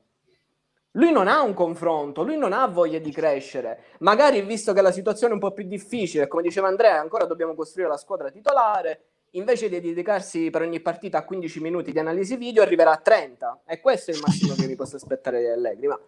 Lui 0.93 1.12
non 1.12 1.27
ha 1.27 1.41
un 1.41 1.53
confronto, 1.53 2.23
lui 2.23 2.38
non 2.38 2.53
ha 2.53 2.65
voglia 2.67 2.99
di 2.99 3.12
crescere. 3.12 3.84
Magari 3.99 4.41
visto 4.41 4.73
che 4.73 4.82
la 4.82 4.91
situazione 4.91 5.34
è 5.34 5.36
un 5.36 5.41
po' 5.41 5.51
più 5.51 5.65
difficile, 5.65 6.27
come 6.27 6.41
diceva 6.41 6.67
Andrea, 6.67 6.99
ancora 6.99 7.25
dobbiamo 7.25 7.53
costruire 7.53 7.89
la 7.89 7.97
squadra 7.97 8.32
titolare, 8.32 9.03
invece 9.32 9.69
di 9.69 9.79
dedicarsi 9.82 10.49
per 10.49 10.62
ogni 10.62 10.79
partita 10.79 11.19
a 11.19 11.25
15 11.25 11.60
minuti 11.60 11.91
di 11.91 11.99
analisi 11.99 12.38
video, 12.38 12.63
arriverà 12.63 12.91
a 12.91 12.97
30. 12.97 13.62
E 13.65 13.79
questo 13.82 14.12
è 14.12 14.13
il 14.13 14.21
massimo 14.25 14.55
che 14.55 14.65
mi 14.65 14.75
posso 14.75 14.95
aspettare 14.95 15.41
di 15.41 15.47
Allegri. 15.47 15.88
Ma 15.88 15.99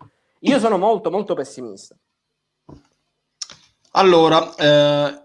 io 0.44 0.60
sono 0.60 0.78
molto, 0.78 1.12
molto 1.12 1.34
pessimista. 1.34 1.96
Allora, 3.94 4.56
eh, 4.56 5.24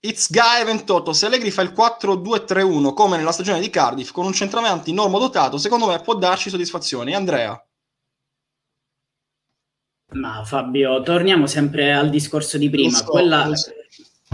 It's 0.00 0.30
Guy 0.30 0.64
28, 0.64 1.12
se 1.12 1.26
Allegri 1.26 1.50
fa 1.50 1.62
il 1.62 1.72
4-2-3-1 1.72 2.92
come 2.92 3.16
nella 3.16 3.32
stagione 3.32 3.60
di 3.60 3.70
Cardiff 3.70 4.12
con 4.12 4.26
un 4.26 4.32
centravanti 4.32 4.92
normodotato, 4.92 5.56
secondo 5.58 5.86
me 5.86 5.98
può 6.00 6.14
darci 6.14 6.50
soddisfazioni. 6.50 7.14
Andrea? 7.14 7.58
Ma 10.12 10.44
Fabio, 10.44 11.02
torniamo 11.02 11.46
sempre 11.46 11.92
al 11.92 12.10
discorso 12.10 12.58
di 12.58 12.70
prima. 12.70 12.96
So, 12.96 13.06
quella, 13.06 13.50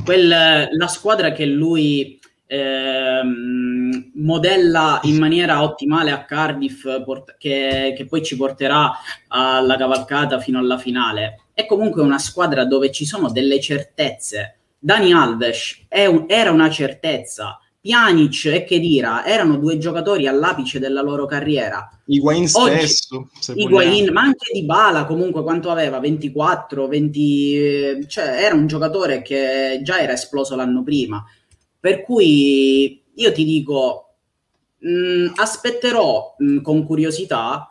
quella, 0.04 0.66
la 0.70 0.88
squadra 0.88 1.32
che 1.32 1.46
lui 1.46 2.19
ehm, 2.50 4.10
modella 4.14 4.98
in 5.04 5.18
maniera 5.18 5.62
ottimale 5.62 6.10
a 6.10 6.24
Cardiff, 6.24 6.84
port- 7.04 7.36
che, 7.38 7.94
che 7.96 8.06
poi 8.06 8.24
ci 8.24 8.36
porterà 8.36 8.92
alla 9.28 9.76
cavalcata 9.76 10.40
fino 10.40 10.58
alla 10.58 10.76
finale, 10.76 11.44
è 11.54 11.64
comunque 11.66 12.02
una 12.02 12.18
squadra 12.18 12.64
dove 12.64 12.90
ci 12.90 13.06
sono 13.06 13.30
delle 13.30 13.60
certezze. 13.60 14.56
Dani 14.78 15.12
Alves 15.12 15.86
un, 16.08 16.24
era 16.26 16.50
una 16.50 16.70
certezza. 16.70 17.60
Pjanic 17.82 18.44
e 18.44 18.64
Kedira 18.64 19.24
erano 19.24 19.56
due 19.56 19.78
giocatori 19.78 20.26
all'apice 20.26 20.78
della 20.78 21.00
loro 21.00 21.24
carriera. 21.24 21.88
Higuain 22.06 22.46
stesso. 22.46 23.30
Higuain, 23.54 24.12
ma 24.12 24.20
anche 24.20 24.52
Di 24.52 24.64
Bala 24.64 25.06
comunque 25.06 25.42
quanto 25.42 25.70
aveva? 25.70 25.98
24, 25.98 26.88
20... 26.88 28.04
Cioè 28.06 28.44
era 28.44 28.54
un 28.54 28.66
giocatore 28.66 29.22
che 29.22 29.80
già 29.82 29.98
era 29.98 30.12
esploso 30.12 30.56
l'anno 30.56 30.82
prima. 30.82 31.24
Per 31.80 32.02
cui 32.02 33.02
io 33.14 33.32
ti 33.32 33.44
dico, 33.44 34.14
mh, 34.78 34.90
mm, 34.90 35.26
aspetterò 35.34 36.34
mh, 36.38 36.52
mm, 36.52 36.58
con 36.60 36.84
curiosità 36.84 37.68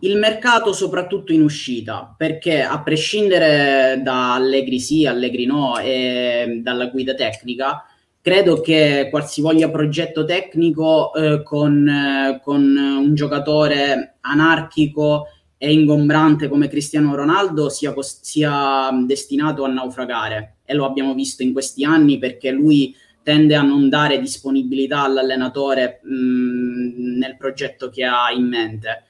il 0.00 0.18
mercato 0.18 0.72
soprattutto 0.72 1.32
in 1.32 1.42
uscita, 1.42 2.14
perché 2.16 2.62
a 2.62 2.82
prescindere 2.82 4.00
da 4.02 4.34
Allegri 4.34 4.78
sì, 4.78 5.06
Allegri 5.06 5.46
no 5.46 5.78
e 5.78 6.60
dalla 6.62 6.86
guida 6.88 7.14
tecnica, 7.14 7.84
credo 8.20 8.60
che 8.60 9.08
qualsivoglia 9.08 9.70
progetto 9.70 10.24
tecnico 10.24 11.14
eh, 11.14 11.42
con, 11.42 11.88
eh, 11.88 12.40
con, 12.42 12.62
un 12.62 13.14
giocatore 13.14 14.16
anarchico 14.20 15.28
e 15.56 15.72
ingombrante 15.72 16.48
come 16.48 16.68
Cristiano 16.68 17.14
Ronaldo 17.14 17.68
sia, 17.70 17.94
sia 18.02 18.90
destinato 19.06 19.64
a 19.64 19.68
naufragare. 19.68 20.56
E 20.64 20.74
lo 20.74 20.84
abbiamo 20.84 21.14
visto 21.14 21.42
in 21.42 21.52
questi 21.52 21.84
anni 21.84 22.18
perché 22.18 22.50
lui 22.50 22.94
tende 23.26 23.56
a 23.56 23.62
non 23.62 23.88
dare 23.88 24.20
disponibilità 24.20 25.02
all'allenatore 25.02 25.98
mh, 26.04 26.14
mm, 26.14 27.18
nel 27.18 27.36
progetto 27.36 27.88
che 27.88 28.04
ha 28.04 28.30
in 28.30 28.46
mente. 28.46 29.02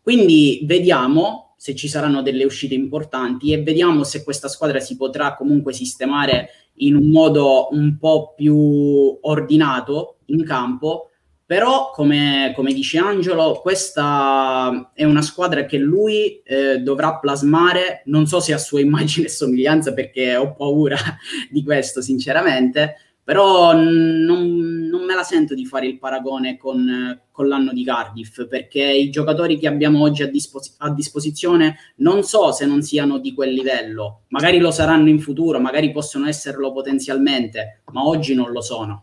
Quindi 0.00 0.62
vediamo 0.64 1.52
se 1.58 1.74
ci 1.74 1.86
saranno 1.86 2.22
delle 2.22 2.46
uscite 2.46 2.72
importanti 2.72 3.52
e 3.52 3.62
vediamo 3.62 4.04
se 4.04 4.24
questa 4.24 4.48
squadra 4.48 4.80
si 4.80 4.96
potrà 4.96 5.34
comunque 5.34 5.74
sistemare 5.74 6.48
in 6.76 6.96
un 6.96 7.10
modo 7.10 7.68
un 7.72 7.98
po' 7.98 8.32
più 8.34 8.56
ordinato 9.20 10.20
in 10.26 10.46
campo. 10.46 11.10
Però, 11.44 11.90
come, 11.90 12.54
come 12.56 12.72
dice 12.72 12.96
Angelo, 12.96 13.60
questa 13.60 14.92
è 14.94 15.04
una 15.04 15.22
squadra 15.22 15.66
che 15.66 15.76
lui 15.76 16.40
eh, 16.42 16.78
dovrà 16.78 17.16
plasmare, 17.16 18.02
non 18.06 18.26
so 18.26 18.40
se 18.40 18.54
a 18.54 18.58
sua 18.58 18.80
immagine 18.80 19.26
e 19.26 19.30
somiglianza, 19.30 19.92
perché 19.92 20.36
ho 20.36 20.54
paura 20.54 20.96
di 21.50 21.62
questo, 21.62 22.00
sinceramente, 22.00 23.07
però 23.28 23.74
non, 23.74 24.88
non, 24.88 25.04
me 25.04 25.14
la 25.14 25.22
sento 25.22 25.54
di 25.54 25.66
fare 25.66 25.86
il 25.86 25.98
paragone 25.98 26.56
con, 26.56 27.20
con, 27.30 27.46
l'anno 27.46 27.74
di 27.74 27.84
Cardiff 27.84 28.46
perché 28.46 28.82
i 28.82 29.10
giocatori 29.10 29.58
che 29.58 29.68
abbiamo 29.68 30.00
oggi 30.00 30.22
a, 30.22 30.28
dispos- 30.28 30.76
a, 30.78 30.90
disposizione 30.90 31.76
non 31.96 32.22
so 32.22 32.52
se 32.52 32.64
non 32.64 32.80
siano 32.80 33.18
di 33.18 33.34
quel 33.34 33.52
livello, 33.52 34.22
magari 34.28 34.56
lo 34.56 34.70
saranno 34.70 35.10
in 35.10 35.20
futuro, 35.20 35.60
magari 35.60 35.92
possono 35.92 36.26
esserlo 36.26 36.72
potenzialmente, 36.72 37.82
ma 37.92 38.06
oggi 38.06 38.34
non 38.34 38.50
lo 38.50 38.62
sono. 38.62 39.02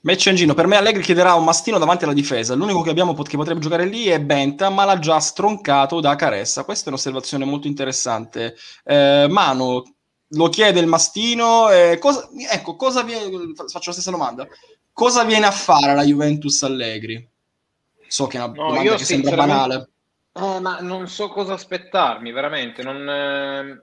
Match 0.00 0.26
Engino, 0.26 0.54
per 0.54 0.66
me 0.66 0.76
Allegri 0.76 1.04
chiederà 1.04 1.34
un 1.34 1.44
mastino 1.44 1.78
davanti 1.78 2.02
alla 2.02 2.12
difesa. 2.12 2.56
L'unico 2.56 2.82
che 2.82 2.90
abbiamo 2.90 3.14
che 3.14 3.36
potrebbe 3.36 3.60
giocare 3.60 3.86
lì 3.86 4.06
è 4.06 4.20
Benta, 4.20 4.68
ma 4.68 4.84
l'ha 4.84 4.98
già 4.98 5.20
stroncato 5.20 6.00
da 6.00 6.16
Caressa. 6.16 6.64
Questa 6.64 6.86
è 6.86 6.88
un'osservazione 6.88 7.44
molto 7.44 7.68
interessante. 7.68 8.56
Eh, 8.82 9.28
Manu, 9.30 9.80
lo 10.32 10.48
chiede 10.48 10.80
il 10.80 10.86
mastino. 10.86 11.70
Eh, 11.70 11.98
cosa, 11.98 12.28
ecco, 12.50 12.76
cosa 12.76 13.02
viene, 13.02 13.52
faccio 13.54 13.90
la 13.90 13.92
stessa 13.92 14.10
domanda. 14.10 14.46
Cosa 14.92 15.24
viene 15.24 15.46
a 15.46 15.50
fare 15.50 15.94
la 15.94 16.04
Juventus 16.04 16.62
Allegri? 16.62 17.28
So 18.06 18.26
che 18.26 18.36
è 18.36 18.42
una 18.42 18.52
no, 18.52 18.68
domanda 18.68 18.94
che 18.96 19.04
sembra 19.04 19.36
banale. 19.36 19.88
Eh, 20.34 20.60
ma 20.60 20.80
non 20.80 21.08
so 21.08 21.28
cosa 21.28 21.54
aspettarmi, 21.54 22.30
veramente. 22.32 22.82
Non, 22.82 23.08
eh, 23.08 23.80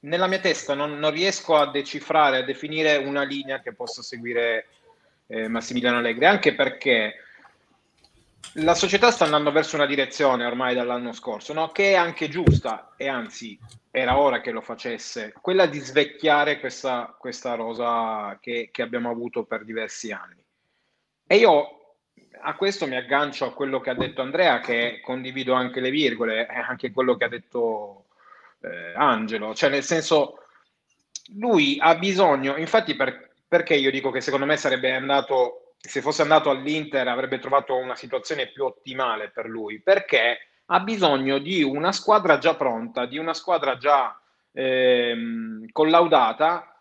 nella 0.00 0.26
mia 0.26 0.38
testa 0.38 0.74
non, 0.74 0.98
non, 0.98 1.10
riesco 1.10 1.56
a 1.56 1.70
decifrare, 1.70 2.38
a 2.38 2.44
definire 2.44 2.96
una 2.96 3.22
linea 3.22 3.60
che 3.60 3.74
possa 3.74 4.02
seguire 4.02 4.66
eh, 5.26 5.48
Massimiliano 5.48 5.98
Allegri, 5.98 6.24
anche 6.24 6.54
perché 6.54 7.14
la 8.54 8.74
società 8.74 9.10
sta 9.10 9.24
andando 9.24 9.52
verso 9.52 9.76
una 9.76 9.86
direzione 9.86 10.44
ormai 10.44 10.74
dall'anno 10.74 11.12
scorso, 11.12 11.52
no? 11.52 11.70
che 11.72 11.92
è 11.92 11.94
anche 11.94 12.28
giusta 12.28 12.94
e 12.96 13.08
anzi 13.08 13.58
era 13.90 14.18
ora 14.18 14.40
che 14.40 14.50
lo 14.50 14.60
facesse, 14.60 15.32
quella 15.40 15.66
di 15.66 15.78
svecchiare 15.78 16.60
questa, 16.60 17.14
questa 17.18 17.54
rosa 17.54 18.38
che, 18.40 18.68
che, 18.70 18.82
abbiamo 18.82 19.10
avuto 19.10 19.44
per 19.44 19.64
diversi 19.64 20.12
anni. 20.12 20.44
E 21.26 21.36
io 21.36 21.94
a 22.40 22.54
questo 22.54 22.86
mi 22.86 22.96
aggancio 22.96 23.46
a 23.46 23.52
quello 23.54 23.80
che 23.80 23.90
ha 23.90 23.94
detto 23.94 24.22
Andrea, 24.22 24.60
che 24.60 25.00
condivido 25.02 25.54
anche 25.54 25.80
le 25.80 25.90
virgole, 25.90 26.46
e 26.46 26.58
anche 26.58 26.90
quello 26.90 27.16
che 27.16 27.24
ha 27.24 27.28
detto 27.28 28.06
eh, 28.60 28.92
Angelo, 28.94 29.54
cioè 29.54 29.70
nel 29.70 29.82
senso 29.82 30.44
lui 31.36 31.78
ha 31.80 31.96
bisogno, 31.96 32.56
infatti 32.56 32.94
per, 32.94 33.32
perché 33.48 33.74
io 33.74 33.90
dico 33.90 34.10
che 34.10 34.20
secondo 34.20 34.46
me 34.46 34.56
sarebbe 34.56 34.94
andato 34.94 35.65
se 35.86 36.02
fosse 36.02 36.22
andato 36.22 36.50
all'Inter 36.50 37.06
avrebbe 37.08 37.38
trovato 37.38 37.76
una 37.76 37.94
situazione 37.94 38.48
più 38.48 38.64
ottimale 38.64 39.30
per 39.30 39.46
lui, 39.46 39.80
perché 39.80 40.38
ha 40.66 40.80
bisogno 40.80 41.38
di 41.38 41.62
una 41.62 41.92
squadra 41.92 42.38
già 42.38 42.54
pronta, 42.54 43.06
di 43.06 43.18
una 43.18 43.34
squadra 43.34 43.76
già 43.76 44.20
ehm, 44.52 45.66
collaudata 45.70 46.80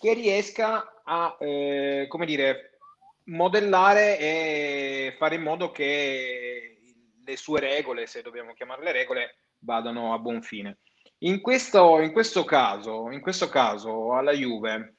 che 0.00 0.14
riesca 0.14 1.02
a, 1.04 1.36
eh, 1.38 2.06
come 2.08 2.26
dire, 2.26 2.78
modellare 3.24 4.18
e 4.18 5.14
fare 5.18 5.34
in 5.34 5.42
modo 5.42 5.70
che 5.70 6.78
le 7.24 7.36
sue 7.36 7.60
regole, 7.60 8.06
se 8.06 8.22
dobbiamo 8.22 8.52
chiamarle 8.54 8.92
regole, 8.92 9.36
vadano 9.58 10.14
a 10.14 10.18
buon 10.18 10.42
fine. 10.42 10.78
In 11.20 11.40
questo, 11.40 12.00
in 12.00 12.12
questo 12.12 12.44
caso, 12.44 13.10
in 13.10 13.20
questo 13.20 13.48
caso 13.48 14.12
alla 14.14 14.32
Juve 14.32 14.96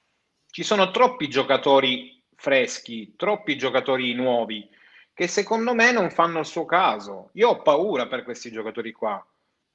ci 0.49 0.63
sono 0.63 0.91
troppi 0.91 1.29
giocatori 1.29 2.16
freschi, 2.37 3.15
troppi 3.17 3.57
giocatori 3.57 4.13
nuovi 4.13 4.69
che 5.17 5.27
secondo 5.27 5.73
me 5.73 5.91
non 5.91 6.11
fanno 6.11 6.37
il 6.37 6.45
suo 6.45 6.65
caso. 6.65 7.31
Io 7.33 7.49
ho 7.49 7.61
paura 7.63 8.05
per 8.05 8.23
questi 8.23 8.51
giocatori 8.51 8.91
qua. 8.91 9.25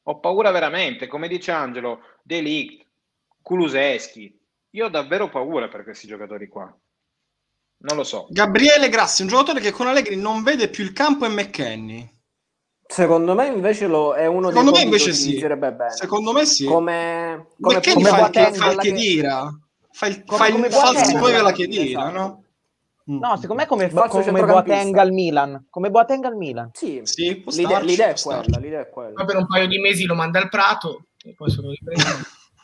Ho 0.04 0.20
paura 0.20 0.52
veramente, 0.52 1.08
come 1.08 1.26
dice 1.26 1.50
Angelo, 1.50 1.98
Delict, 2.22 2.86
Kuluseschi. 3.42 4.40
Io 4.70 4.86
ho 4.86 4.88
davvero 4.88 5.28
paura 5.28 5.66
per 5.66 5.82
questi 5.82 6.06
giocatori 6.06 6.46
qua. 6.46 6.72
Non 7.78 7.96
lo 7.96 8.04
so. 8.04 8.28
Gabriele 8.30 8.88
Grassi, 8.88 9.22
un 9.22 9.28
giocatore 9.28 9.58
che 9.58 9.72
con 9.72 9.88
Allegri 9.88 10.14
non 10.14 10.44
vede 10.44 10.68
più 10.68 10.84
il 10.84 10.92
campo 10.92 11.24
è 11.24 11.28
McKenny. 11.28 12.08
Secondo 12.86 13.34
me 13.34 13.48
invece 13.48 13.88
lo, 13.88 14.14
è 14.14 14.26
uno 14.26 14.50
Secondo 14.50 14.70
dei 14.70 14.80
me 14.80 14.84
invece 14.84 15.12
sì. 15.12 15.44
Secondo 15.88 16.32
me 16.32 16.44
sì. 16.44 16.66
Come, 16.66 17.48
come, 17.60 17.80
come 17.80 18.08
fa, 18.08 18.30
il, 18.32 18.54
fa 18.54 18.70
il 18.70 18.78
chiedira. 18.78 19.50
Fa 19.90 20.06
il, 20.06 20.22
come, 20.24 20.38
fa 20.38 20.56
il 20.56 20.72
falso 20.72 21.18
poi 21.18 21.32
la 21.32 21.50
chiedira, 21.50 22.02
esatto. 22.02 22.16
no? 22.16 22.41
Mm. 23.11 23.18
No, 23.18 23.36
secondo 23.36 23.62
me 23.62 23.66
come, 23.66 23.90
come 23.90 24.44
Boateng 24.44 24.96
al 24.96 25.11
Milan. 25.11 25.66
Come 25.68 25.90
Boateng 25.90 26.24
al 26.24 26.36
Milan. 26.36 26.70
Sì, 26.72 27.00
sì 27.03 27.42
l'idea, 27.46 27.80
l'idea, 27.80 28.09
è 28.09 28.14
quella, 28.20 28.59
l'idea, 28.59 28.80
è 28.82 28.88
quella, 28.88 29.12
Poi 29.14 29.26
per 29.26 29.36
un 29.36 29.46
paio 29.46 29.66
di 29.66 29.78
mesi 29.78 30.05
lo 30.05 30.14
manda 30.14 30.38
al 30.38 30.48
Prato 30.48 31.07
e 31.24 31.34
poi 31.36 31.50
se 31.50 31.61
lo 31.62 31.70
riprende. 31.70 32.05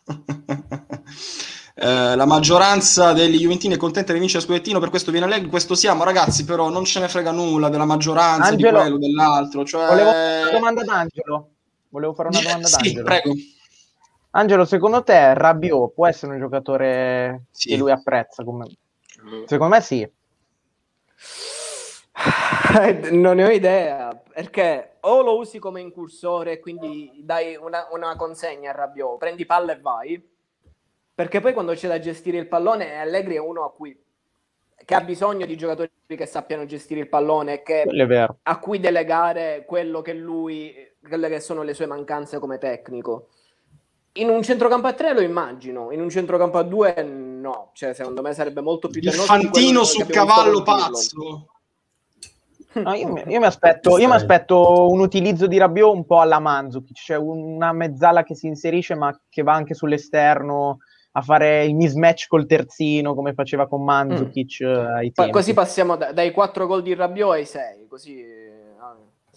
eh, 1.75 2.15
la 2.15 2.25
maggioranza 2.25 3.13
degli 3.13 3.39
Juventini 3.39 3.75
è 3.75 3.79
contenta 3.79 4.13
di 4.13 4.21
vincere 4.21 4.45
scudettino, 4.45 4.79
per 4.79 4.91
questo 4.91 5.11
viene 5.11 5.27
Allegri, 5.27 5.49
questo 5.49 5.75
siamo 5.75 6.05
ragazzi, 6.05 6.45
però 6.45 6.69
non 6.69 6.85
ce 6.85 7.01
ne 7.01 7.09
frega 7.09 7.33
nulla 7.33 7.69
della 7.69 7.85
maggioranza, 7.85 8.49
Angelo, 8.49 8.79
di 8.79 8.83
quello, 8.83 8.99
dell'altro. 8.99 9.65
Cioè... 9.65 9.87
Volevo 9.89 10.11
fare 10.11 10.43
una 10.43 10.51
domanda 10.53 10.81
ad 10.83 10.89
Angelo. 10.89 11.51
Volevo 11.89 12.15
fare 12.15 12.29
una 12.29 12.41
domanda 12.41 12.67
ad 12.69 12.73
Sì, 12.75 12.89
Angelo. 12.89 13.05
prego. 13.05 13.33
Angelo, 14.31 14.65
secondo 14.65 15.03
te 15.03 15.35
Rabiot 15.35 15.95
può 15.95 16.07
essere 16.07 16.33
un 16.33 16.39
giocatore 16.39 17.47
Sì. 17.51 17.71
che 17.71 17.77
lui 17.77 17.91
apprezza? 17.91 18.45
Come... 18.45 18.67
Secondo 19.47 19.75
me 19.75 19.81
sì. 19.81 20.09
non 23.11 23.37
ne 23.37 23.45
ho 23.45 23.51
idea, 23.51 24.21
perché 24.33 24.97
o 25.01 25.23
lo 25.23 25.37
usi 25.39 25.59
come 25.59 25.81
incursore 25.81 26.53
e 26.53 26.61
quindi 26.61 27.21
dai 27.23 27.57
una, 27.57 27.89
una 27.93 28.17
consegna 28.17 28.71
a 28.71 28.75
Rabiot, 28.75 29.19
prendi 29.19 29.47
palla 29.47 29.73
e 29.73 29.81
vai, 29.81 30.29
perché 31.15 31.41
poi 31.41 31.53
quando 31.53 31.73
c'è 31.73 31.89
da 31.89 31.99
gestire 31.99 32.39
il 32.39 32.49
pallone 32.49 32.99
Allegri 32.99 33.35
è 33.35 33.41
uno 33.41 33.65
a 33.65 33.73
cui 33.73 33.99
che 34.85 34.95
ha 34.95 35.01
bisogno 35.01 35.45
di 35.45 35.57
giocatori 35.57 35.91
che 36.07 36.27
sappiano 36.27 36.65
gestire 36.65 37.01
il 37.01 37.09
pallone 37.09 37.63
che, 37.63 37.85
a 38.43 38.59
cui 38.59 38.81
delegare 38.81 39.65
quello 39.67 40.01
che 40.01 40.15
lui, 40.15 40.75
quelle 41.07 41.29
che 41.29 41.41
sono 41.41 41.63
le 41.63 41.75
sue 41.75 41.87
mancanze 41.87 42.39
come 42.39 42.59
tecnico. 42.59 43.29
In 44.13 44.31
un 44.31 44.43
centrocampo 44.43 44.87
a 44.87 44.95
tre 44.95 45.13
lo 45.13 45.21
immagino, 45.21 45.91
in 45.91 46.01
un 46.01 46.09
centrocampo 46.09 46.59
a 46.59 46.63
due 46.63 47.03
no, 47.41 47.71
cioè 47.75 47.95
secondo 47.95 48.23
me 48.23 48.33
sarebbe 48.35 48.61
molto 48.61 48.89
più 48.89 49.01
Il 49.03 49.13
fantino 49.13 49.85
sul 49.85 50.07
cavallo 50.07 50.63
pazzo. 50.63 51.47
No, 52.75 52.93
io, 52.95 53.09
mi- 53.09 53.23
io 53.27 53.39
mi 53.41 53.47
aspetto, 53.47 53.99
io 53.99 54.07
mi 54.09 54.15
aspetto 54.15 54.89
un 54.91 55.01
utilizzo 55.01 55.47
di 55.47 55.59
Rabiot 55.59 55.95
un 55.95 56.05
po' 56.05 56.21
alla 56.21 56.39
Mandzukic, 56.39 56.97
cioè 56.97 57.17
una 57.17 57.73
mezzala 57.73 58.23
che 58.23 58.35
si 58.35 58.47
inserisce 58.47 58.95
ma 58.95 59.19
che 59.29 59.43
va 59.43 59.55
anche 59.55 59.75
sull'esterno 59.75 60.79
a 61.13 61.23
fare 61.23 61.65
il 61.65 61.75
mismatch 61.75 62.27
col 62.29 62.47
terzino 62.47 63.15
come 63.15 63.33
faceva 63.33 63.67
con 63.67 63.83
Mandzukic 63.83 64.61
eh, 64.61 64.67
ai 64.67 65.13
Pa- 65.13 65.23
tempi. 65.23 65.31
così 65.33 65.55
passiamo 65.55 65.97
da- 65.97 66.13
dai 66.13 66.31
4 66.31 66.67
gol 66.67 66.83
di 66.83 66.95
Rabiot 66.95 67.33
ai 67.33 67.47
6, 67.47 67.87
così 67.89 68.23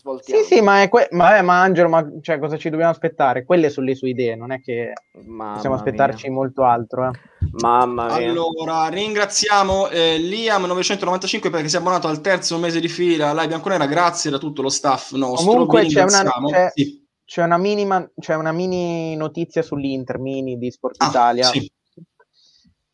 svoltiamo. 0.01 0.41
Sì, 0.43 0.55
sì, 0.55 0.61
ma, 0.61 0.81
è 0.81 0.89
que- 0.89 1.07
ma, 1.11 1.29
vabbè, 1.29 1.41
ma 1.43 1.61
Angelo, 1.61 1.87
ma 1.87 2.05
cioè, 2.21 2.39
cosa 2.39 2.57
ci 2.57 2.69
dobbiamo 2.69 2.91
aspettare? 2.91 3.45
Quelle 3.45 3.69
sono 3.69 3.85
le 3.85 3.95
sue 3.95 4.09
idee, 4.09 4.35
non 4.35 4.51
è 4.51 4.59
che 4.59 4.93
Mamma 5.25 5.53
possiamo 5.53 5.75
aspettarci 5.75 6.29
molto 6.29 6.63
altro. 6.63 7.05
eh. 7.07 7.11
mia. 7.11 7.49
Mamma 7.61 8.17
mia. 8.17 8.29
Allora, 8.29 8.87
ringraziamo 8.89 9.87
eh, 9.89 10.17
Liam995 10.19 11.49
perché 11.51 11.69
si 11.69 11.75
è 11.75 11.79
abbonato 11.79 12.07
al 12.07 12.19
terzo 12.21 12.57
mese 12.57 12.79
di 12.79 12.87
fila 12.89 13.29
alla 13.29 13.45
Bianconera, 13.47 13.85
grazie 13.85 14.29
da 14.31 14.37
tutto 14.37 14.61
lo 14.61 14.69
staff 14.69 15.11
nostro. 15.13 15.49
Comunque 15.51 15.85
c'è 15.85 16.01
una, 16.03 16.23
c'è- 16.49 16.71
Sì. 16.73 17.05
c'è 17.23 17.43
una 17.43 17.57
minima, 17.57 18.09
c'è 18.19 18.35
una 18.35 18.51
mini 18.51 19.15
notizia 19.15 19.61
sull'Inter, 19.61 20.17
mini 20.19 20.57
di 20.57 20.71
Sport 20.71 20.95
Ah, 21.01 21.07
Italia. 21.07 21.45
sì. 21.45 21.71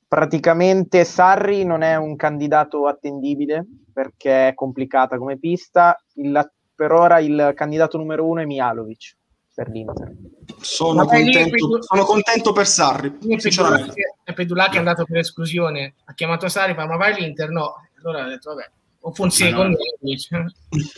Praticamente 0.08 1.03
Sarri 1.03 1.66
non 1.66 1.82
è 1.82 1.95
un 1.97 2.16
candidato 2.16 2.88
attendibile 2.88 3.66
perché 3.91 4.49
è 4.49 4.53
complicata 4.53 5.18
come 5.18 5.38
pista. 5.38 6.01
Il- 6.14 6.51
per 6.78 6.91
ora 6.91 7.19
il 7.19 7.53
candidato 7.55 7.97
numero 7.97 8.28
uno 8.28 8.39
è 8.41 8.45
Mialovic 8.45 9.15
per 9.53 9.67
l'Inter. 9.69 10.13
Sono, 10.61 11.05
contento, 11.05 11.49
Pedu- 11.49 11.84
sono 11.84 12.03
contento 12.05 12.51
per 12.53 12.67
Sarri, 12.67 13.17
sinceramente. 13.38 13.93
Pedulacchi- 13.95 14.34
Pedulacchi 14.36 14.75
è 14.75 14.80
andato 14.80 15.03
per 15.05 15.17
esclusione, 15.17 15.95
ha 16.05 16.13
chiamato 16.13 16.47
Sari, 16.47 16.75
fa, 16.75 16.86
ma 16.86 16.95
vai 16.95 17.13
all'Inter? 17.13 17.49
No, 17.49 17.73
allora 17.99 18.25
ha 18.25 18.28
detto 18.28 18.53
vabbè, 18.53 18.69
o 19.01 19.11
Fonseca 19.11 19.63
no. 19.63 19.75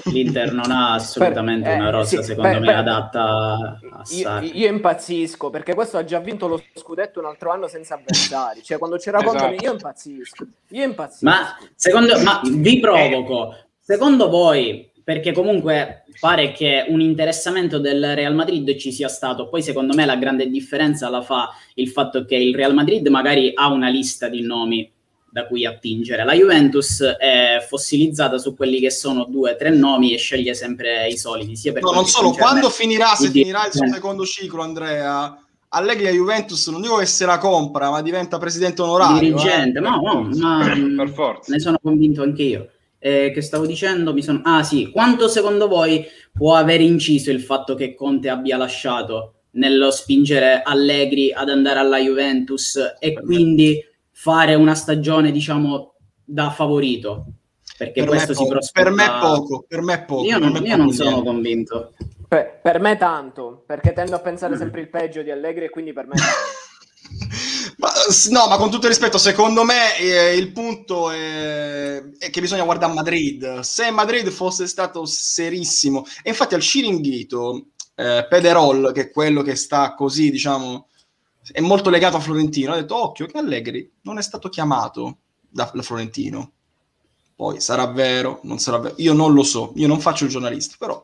L'Inter 0.05 0.51
non 0.51 0.71
ha 0.71 0.93
assolutamente 0.95 1.69
Per- 1.69 1.77
eh, 1.77 1.79
una 1.81 1.89
rosa, 1.91 2.17
sì, 2.17 2.23
secondo 2.23 2.49
per- 2.49 2.59
me, 2.59 2.65
per- 2.65 2.75
adatta 2.75 3.21
a 3.21 3.79
Io, 3.81 4.03
Sarri. 4.03 4.57
io 4.57 4.67
impazzisco 4.67 5.49
perché 5.49 5.73
questo 5.73 5.97
ha 5.97 6.03
già 6.03 6.19
vinto 6.19 6.47
lo 6.47 6.61
scudetto 6.75 7.19
un 7.19 7.27
altro 7.27 7.51
anno 7.51 7.67
senza 7.69 7.95
avversari. 7.95 8.61
Cioè, 8.61 8.77
quando 8.77 8.97
c'era 8.97 9.19
Esatto. 9.19 9.37
Conte, 9.37 9.63
io 9.63 9.71
impazzisco. 9.71 10.45
Io 10.69 10.83
impazzisco. 10.83 11.25
Ma 11.25 11.57
secondo 11.75 12.21
ma 12.23 12.41
vi 12.43 12.79
provoco, 12.79 13.55
secondo 13.79 14.27
voi, 14.29 14.88
perché 15.09 15.31
comunque 15.31 16.03
pare 16.19 16.51
che 16.51 16.85
un 16.87 17.01
interessamento 17.01 17.79
del 17.79 18.13
Real 18.13 18.35
Madrid 18.35 18.75
ci 18.75 18.91
sia 18.91 19.07
stato, 19.07 19.49
poi 19.49 19.63
secondo 19.63 19.95
me 19.95 20.05
la 20.05 20.17
grande 20.17 20.47
differenza 20.47 21.09
la 21.09 21.23
fa 21.23 21.49
il 21.73 21.89
fatto 21.89 22.25
che 22.25 22.35
il 22.35 22.53
Real 22.53 22.75
Madrid 22.75 23.07
magari 23.07 23.51
ha 23.55 23.71
una 23.71 23.89
lista 23.89 24.27
di 24.27 24.43
nomi 24.43 24.87
da 25.31 25.47
cui 25.47 25.65
attingere, 25.65 26.23
la 26.23 26.33
Juventus 26.33 27.01
è 27.01 27.57
fossilizzata 27.67 28.37
su 28.37 28.55
quelli 28.55 28.79
che 28.79 28.91
sono 28.91 29.25
due 29.25 29.53
o 29.53 29.55
tre 29.55 29.71
nomi 29.71 30.13
e 30.13 30.19
sceglie 30.19 30.53
sempre 30.53 31.07
i 31.07 31.17
soliti, 31.17 31.55
sia 31.55 31.73
per 31.73 31.81
No, 31.81 31.89
non 31.89 32.05
solo, 32.05 32.29
quando 32.29 32.69
finirà, 32.69 33.15
se 33.15 33.25
il 33.25 33.31
finirà 33.31 33.65
il 33.65 33.71
suo 33.71 33.79
dirigente. 33.79 33.95
secondo 33.95 34.25
ciclo, 34.25 34.61
Andrea, 34.61 35.43
Allegri 35.69 36.05
a 36.05 36.11
Juventus 36.11 36.67
non 36.67 36.81
dico 36.81 36.97
che 36.97 37.07
se 37.07 37.25
la 37.25 37.39
compra, 37.39 37.89
ma 37.89 38.03
diventa 38.03 38.37
presidente 38.37 38.83
onorario. 38.83 39.19
dirigente, 39.19 39.79
eh. 39.79 39.81
no, 39.81 40.01
no, 40.03 40.29
ma 40.37 40.71
Per 40.97 41.09
forza. 41.09 41.51
ne 41.51 41.59
sono 41.59 41.79
convinto 41.81 42.21
anche 42.21 42.43
io. 42.43 42.69
Eh, 42.99 43.31
che 43.33 43.41
stavo 43.41 43.65
dicendo? 43.65 44.13
Mi 44.13 44.21
sono... 44.21 44.41
Ah 44.43 44.61
sì, 44.63 44.89
quanto 44.91 45.27
secondo 45.27 45.67
voi 45.67 46.05
può 46.33 46.55
aver 46.55 46.81
inciso 46.81 47.31
il 47.31 47.41
fatto 47.41 47.73
che 47.75 47.95
Conte 47.95 48.29
abbia 48.29 48.57
lasciato 48.57 49.35
nello 49.51 49.89
spingere 49.89 50.61
Allegri 50.63 51.31
ad 51.33 51.49
andare 51.49 51.79
alla 51.79 51.97
Juventus 51.99 52.77
e 52.99 53.13
quindi 53.13 53.81
fare 54.11 54.53
una 54.55 54.75
stagione, 54.75 55.31
diciamo, 55.31 55.93
da 56.23 56.49
favorito? 56.49 57.25
Perché 57.77 58.01
Per 58.01 58.09
questo 58.09 58.33
si 58.33 58.39
poco, 58.43 58.51
prospetta... 58.51 58.83
per 58.85 58.93
me 58.93 59.05
è 59.05 59.19
poco, 59.19 59.65
per 59.67 59.81
me 59.81 59.93
è 59.93 60.03
poco. 60.03 60.25
Io 60.25 60.37
non, 60.37 60.65
io 60.65 60.75
non 60.75 60.91
sono 60.91 61.23
convinto. 61.23 61.93
per, 62.27 62.59
per 62.61 62.79
me 62.81 62.97
tanto, 62.97 63.63
perché 63.65 63.93
tendo 63.93 64.17
a 64.17 64.19
pensare 64.19 64.55
Mm. 64.55 64.57
sempre 64.57 64.81
il 64.81 64.89
peggio 64.89 65.21
di 65.23 65.31
Allegri 65.31 65.65
e 65.65 65.69
quindi 65.69 65.93
per 65.93 66.05
me 66.07 66.15
no, 68.31 68.47
ma 68.47 68.57
con 68.57 68.69
tutto 68.69 68.85
il 68.85 68.91
rispetto, 68.91 69.17
secondo 69.17 69.63
me 69.63 69.97
eh, 69.97 70.35
il 70.35 70.51
punto 70.51 71.11
è, 71.11 72.01
è 72.17 72.29
che 72.29 72.41
bisogna 72.41 72.63
guardare 72.63 72.93
Madrid. 72.93 73.59
Se 73.59 73.89
Madrid 73.91 74.29
fosse 74.29 74.67
stato 74.67 75.05
serissimo, 75.05 76.05
e 76.23 76.29
infatti 76.29 76.55
al 76.55 76.61
Ciringhito, 76.61 77.67
eh, 77.95 78.25
Pederol, 78.29 78.91
che 78.93 79.01
è 79.01 79.11
quello 79.11 79.41
che 79.41 79.55
sta 79.55 79.93
così, 79.95 80.31
diciamo, 80.31 80.87
è 81.51 81.61
molto 81.61 81.89
legato 81.89 82.17
a 82.17 82.19
Florentino, 82.19 82.73
ha 82.73 82.75
detto 82.75 83.01
occhio 83.01 83.25
che 83.25 83.37
Allegri 83.37 83.91
non 84.01 84.17
è 84.17 84.21
stato 84.21 84.49
chiamato 84.49 85.17
da, 85.47 85.69
da 85.73 85.81
Florentino. 85.81 86.51
Poi 87.35 87.61
sarà 87.61 87.87
vero, 87.87 88.39
non 88.43 88.59
sarà 88.59 88.79
vero, 88.79 88.95
io 88.97 89.13
non 89.13 89.33
lo 89.33 89.43
so, 89.43 89.71
io 89.75 89.87
non 89.87 90.01
faccio 90.01 90.25
il 90.25 90.29
giornalista, 90.29 90.75
però 90.77 91.03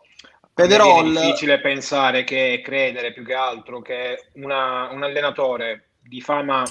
Pederol... 0.54 1.16
È 1.16 1.22
difficile 1.22 1.60
pensare 1.60 2.24
che 2.24 2.62
credere 2.64 3.12
più 3.12 3.26
che 3.26 3.34
altro 3.34 3.82
che 3.82 4.30
una- 4.36 4.90
un 4.92 5.04
allenatore 5.04 5.90
di 6.02 6.22
fama 6.22 6.64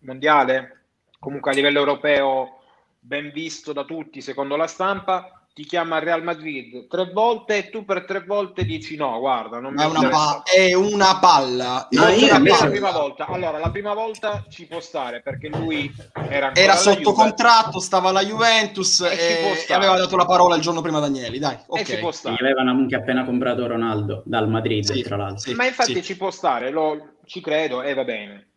mondiale, 0.00 0.86
comunque 1.18 1.50
a 1.50 1.54
livello 1.54 1.78
europeo 1.78 2.60
ben 3.00 3.30
visto 3.32 3.72
da 3.72 3.84
tutti 3.84 4.20
secondo 4.20 4.56
la 4.56 4.66
stampa, 4.66 5.46
ti 5.54 5.64
chiama 5.64 5.96
al 5.96 6.02
Real 6.02 6.22
Madrid 6.22 6.86
tre 6.86 7.10
volte 7.12 7.56
e 7.56 7.70
tu 7.70 7.84
per 7.84 8.04
tre 8.04 8.24
volte 8.24 8.64
dici 8.64 8.96
no, 8.96 9.18
guarda, 9.18 9.58
non 9.58 9.72
mi 9.74 9.82
è 9.82 9.84
una, 9.86 10.08
pa- 10.08 10.42
è 10.44 10.74
una 10.74 11.18
palla. 11.18 11.88
No, 11.90 12.06
È 12.06 12.14
io 12.14 12.38
una 12.38 12.38
la, 12.38 12.68
prima 12.68 12.90
volta. 12.92 13.26
Allora, 13.26 13.58
la 13.58 13.70
prima 13.70 13.94
volta 13.94 14.44
ci 14.48 14.66
può 14.66 14.80
stare 14.80 15.20
perché 15.20 15.48
lui 15.48 15.92
era, 16.28 16.52
Era 16.54 16.76
sotto 16.76 17.00
Juve 17.00 17.14
contratto, 17.14 17.80
stava 17.80 18.10
alla 18.10 18.22
Juventus 18.24 19.00
E 19.00 19.08
e, 19.10 19.72
aveva 19.72 19.96
dato 19.96 20.16
la 20.16 20.26
parola 20.26 20.56
il 20.56 20.62
giorno 20.62 20.80
prima 20.80 21.00
Danieli. 21.00 21.38
Dai, 21.38 21.54
e 21.54 21.84
ci 21.84 21.92
ok. 21.92 21.98
può 21.98 22.08
Gli 22.10 22.12
stare. 22.12 22.36
avevano 22.40 22.70
anche 22.70 22.94
appena 22.96 23.24
comprato 23.24 23.66
Ronaldo 23.66 24.22
dal 24.26 24.48
Madrid, 24.48 24.84
Sì, 24.84 25.02
tra 25.02 25.16
l'altro. 25.16 25.38
sì, 25.38 25.54
Ma 25.54 25.66
infatti 25.66 25.94
sì. 25.94 26.02
ci 26.02 26.16
può 26.16 26.30
stare, 26.30 26.70
lo- 26.70 27.16
ci 27.24 27.40
credo 27.40 27.82
e 27.82 27.94
va 27.94 28.04
bene. 28.04 28.47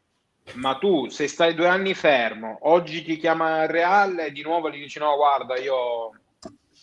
Ma 0.55 0.75
tu, 0.75 1.07
se 1.09 1.27
stai 1.27 1.53
due 1.53 1.67
anni 1.67 1.93
fermo, 1.93 2.59
oggi 2.63 3.03
ti 3.03 3.17
chiama 3.17 3.63
il 3.63 3.69
Real 3.69 4.19
e 4.19 4.31
di 4.31 4.41
nuovo 4.41 4.69
gli 4.69 4.79
dici 4.79 4.99
no, 4.99 5.15
guarda, 5.15 5.57
io 5.57 6.11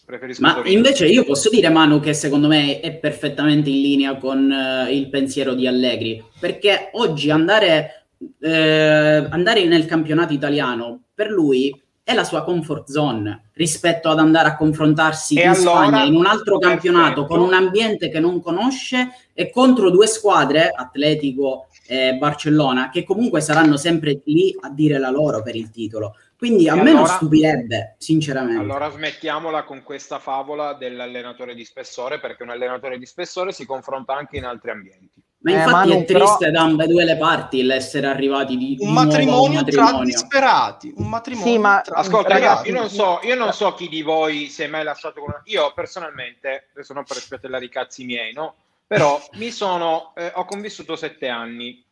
preferisco 0.04 0.40
Ma 0.40 0.54
Torino. 0.54 0.74
invece 0.74 1.06
io 1.06 1.24
posso 1.24 1.50
dire, 1.50 1.68
Manu, 1.68 2.00
che 2.00 2.14
secondo 2.14 2.48
me 2.48 2.80
è 2.80 2.94
perfettamente 2.94 3.68
in 3.68 3.80
linea 3.80 4.16
con 4.16 4.50
eh, 4.50 4.94
il 4.94 5.08
pensiero 5.10 5.54
di 5.54 5.66
Allegri, 5.66 6.24
perché 6.40 6.90
oggi 6.92 7.30
andare, 7.30 8.06
eh, 8.40 9.26
andare 9.30 9.64
nel 9.66 9.86
campionato 9.86 10.32
italiano 10.32 11.02
per 11.14 11.28
lui 11.28 11.74
è 12.08 12.14
la 12.14 12.24
sua 12.24 12.42
comfort 12.42 12.88
zone 12.88 13.50
rispetto 13.52 14.08
ad 14.08 14.18
andare 14.18 14.48
a 14.48 14.56
confrontarsi 14.56 15.34
E 15.34 15.42
in 15.42 15.48
allora, 15.48 15.86
Spagna 15.88 16.04
in 16.04 16.14
un 16.14 16.24
altro 16.24 16.56
campionato 16.56 17.26
con 17.26 17.38
un 17.38 17.52
ambiente 17.52 18.08
che 18.08 18.18
non 18.18 18.40
conosce 18.40 19.10
e 19.34 19.50
contro 19.50 19.90
due 19.90 20.06
squadre, 20.06 20.70
Atletico 20.74 21.66
e 21.86 22.14
Barcellona, 22.14 22.88
che 22.88 23.04
comunque 23.04 23.42
saranno 23.42 23.76
sempre 23.76 24.22
lì 24.24 24.56
a 24.58 24.70
dire 24.70 24.96
la 24.96 25.10
loro 25.10 25.42
per 25.42 25.54
il 25.54 25.68
titolo. 25.70 26.14
Quindi 26.38 26.66
a 26.66 26.72
E 26.72 26.76
me 26.76 26.84
non 26.92 27.00
allora- 27.00 27.12
stupirebbe, 27.12 27.96
sinceramente. 27.98 28.58
Allora 28.62 28.88
smettiamola 28.88 29.64
con 29.64 29.82
questa 29.82 30.18
favola 30.18 30.72
dell'allenatore 30.72 31.54
di 31.54 31.64
spessore, 31.66 32.20
perché 32.20 32.42
un 32.42 32.48
allenatore 32.50 32.96
di 32.96 33.04
spessore 33.04 33.52
si 33.52 33.66
confronta 33.66 34.14
anche 34.16 34.38
in 34.38 34.44
altri 34.44 34.70
ambienti. 34.70 35.10
Ma 35.52 35.58
Eh, 35.60 35.64
infatti 35.64 35.88
Manu, 35.88 36.00
è 36.00 36.04
triste 36.04 36.36
però- 36.38 36.50
da 36.50 36.60
ambedue 36.62 37.04
le 37.04 37.16
parti 37.16 37.62
l'essere 37.62 38.06
arrivati 38.06 38.56
di, 38.56 38.76
di 38.76 38.84
Un 38.84 38.92
matrimonio, 38.92 39.60
un 39.60 39.64
tra 39.66 39.82
matrimonio. 39.82 40.04
disperati. 40.04 40.92
Un 40.96 41.08
matrimonio 41.08 41.52
Sì, 41.52 41.58
ma- 41.58 41.80
tra 41.84 41.96
Ascolta, 41.96 42.28
Ragazzi, 42.34 42.68
io, 42.68 42.74
io 42.74 42.80
non 42.80 42.90
so, 42.90 43.20
io 43.22 43.34
non 43.34 43.52
so 43.52 43.74
chi 43.74 43.88
di 43.88 44.02
voi 44.02 44.48
si 44.48 44.62
è 44.62 44.66
mai 44.66 44.84
lasciato 44.84 45.20
con 45.20 45.30
una... 45.30 45.42
Io 45.44 45.72
personalmente, 45.74 46.68
adesso 46.72 46.92
non 46.92 47.04
per 47.04 47.16
spiattellare 47.18 47.64
i 47.64 47.68
cazzi 47.68 48.04
miei, 48.04 48.32
no? 48.32 48.54
Però 48.86 49.20
mi 49.34 49.50
sono, 49.50 50.12
eh, 50.16 50.32
ho 50.34 50.44
convissuto 50.44 50.96
sette 50.96 51.28
anni, 51.28 51.84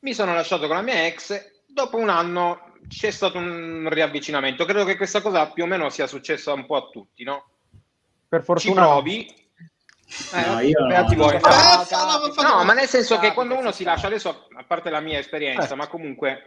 mi 0.00 0.14
sono 0.14 0.32
lasciato 0.34 0.66
con 0.66 0.76
la 0.76 0.82
mia 0.82 1.06
ex 1.06 1.50
dopo 1.66 1.96
un 1.96 2.08
anno 2.08 2.60
c'è 2.88 3.10
stato 3.10 3.36
un 3.38 3.88
riavvicinamento. 3.90 4.64
Credo 4.64 4.84
che 4.84 4.96
questa 4.96 5.20
cosa 5.20 5.48
più 5.48 5.64
o 5.64 5.66
meno 5.66 5.90
sia 5.90 6.06
successa 6.06 6.52
un 6.52 6.64
po' 6.66 6.76
a 6.76 6.88
tutti, 6.90 7.24
no? 7.24 7.48
Per 8.28 8.40
Ci 8.40 8.44
fortuna. 8.44 8.82
provi. 8.86 9.34
Eh, 10.30 10.40
No, 10.46 10.60
io 10.60 10.78
no. 10.80 11.14
voi. 11.14 11.34
Eh, 11.36 11.42
No, 12.42 12.64
ma 12.64 12.72
nel 12.74 12.86
senso 12.88 13.18
che 13.18 13.32
quando 13.32 13.56
uno 13.56 13.72
si 13.72 13.84
lascia, 13.84 14.06
adesso 14.08 14.48
a 14.54 14.64
parte 14.64 14.90
la 14.90 15.00
mia 15.00 15.18
esperienza, 15.18 15.60
Certo. 15.60 15.76
ma 15.76 15.86
comunque 15.86 16.42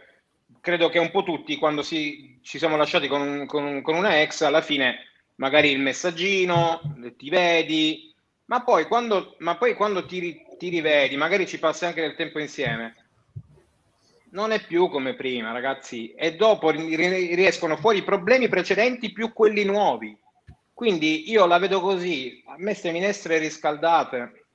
credo 0.60 0.88
che 0.88 0.98
un 0.98 1.10
po' 1.10 1.22
tutti 1.22 1.56
quando 1.56 1.82
si, 1.82 2.38
ci 2.42 2.58
siamo 2.58 2.76
lasciati 2.76 3.08
con, 3.08 3.46
con 3.46 3.80
con 3.82 3.94
una 3.96 4.20
ex, 4.20 4.42
alla 4.42 4.60
fine 4.60 5.06
magari 5.36 5.70
il 5.70 5.80
messaggino, 5.80 6.80
ti 7.16 7.30
vedi, 7.30 8.14
ma 8.46 8.62
poi 8.62 8.84
quando, 8.86 9.34
ma 9.38 9.56
poi 9.56 9.74
quando 9.74 10.04
ti, 10.06 10.44
ti 10.58 10.68
rivedi, 10.68 11.16
magari 11.16 11.46
ci 11.46 11.58
passi 11.58 11.84
anche 11.84 12.00
del 12.02 12.14
tempo 12.14 12.38
insieme, 12.38 12.96
non 14.30 14.52
è 14.52 14.64
più 14.64 14.88
come 14.88 15.14
prima, 15.14 15.52
ragazzi, 15.52 16.12
e 16.12 16.36
dopo 16.36 16.70
ri- 16.70 16.94
ri- 16.94 17.34
riescono 17.34 17.76
fuori 17.76 17.98
i 17.98 18.02
problemi 18.04 18.48
precedenti 18.48 19.12
più 19.12 19.32
quelli 19.32 19.64
nuovi. 19.64 20.16
Quindi 20.82 21.30
io 21.30 21.46
la 21.46 21.58
vedo 21.58 21.80
così, 21.80 22.42
a 22.44 22.56
me 22.58 22.74
ste 22.74 22.90
minestre 22.90 23.38
riscaldate. 23.38 24.46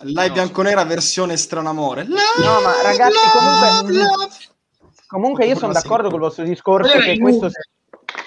L'hai 0.00 0.28
No. 0.28 0.34
bianconera 0.34 0.84
versione 0.84 1.38
stranamore. 1.38 2.02
No, 2.04 2.60
ma 2.62 2.82
ragazzi, 2.82 3.16
comunque- 3.32 3.94
love. 3.94 4.28
Comunque 5.06 5.46
io 5.46 5.56
sono 5.56 5.72
d'accordo 5.72 6.08
con 6.10 6.16
il 6.16 6.24
vostro 6.26 6.44
discorso 6.44 6.98
che 6.98 7.18
questo, 7.18 7.48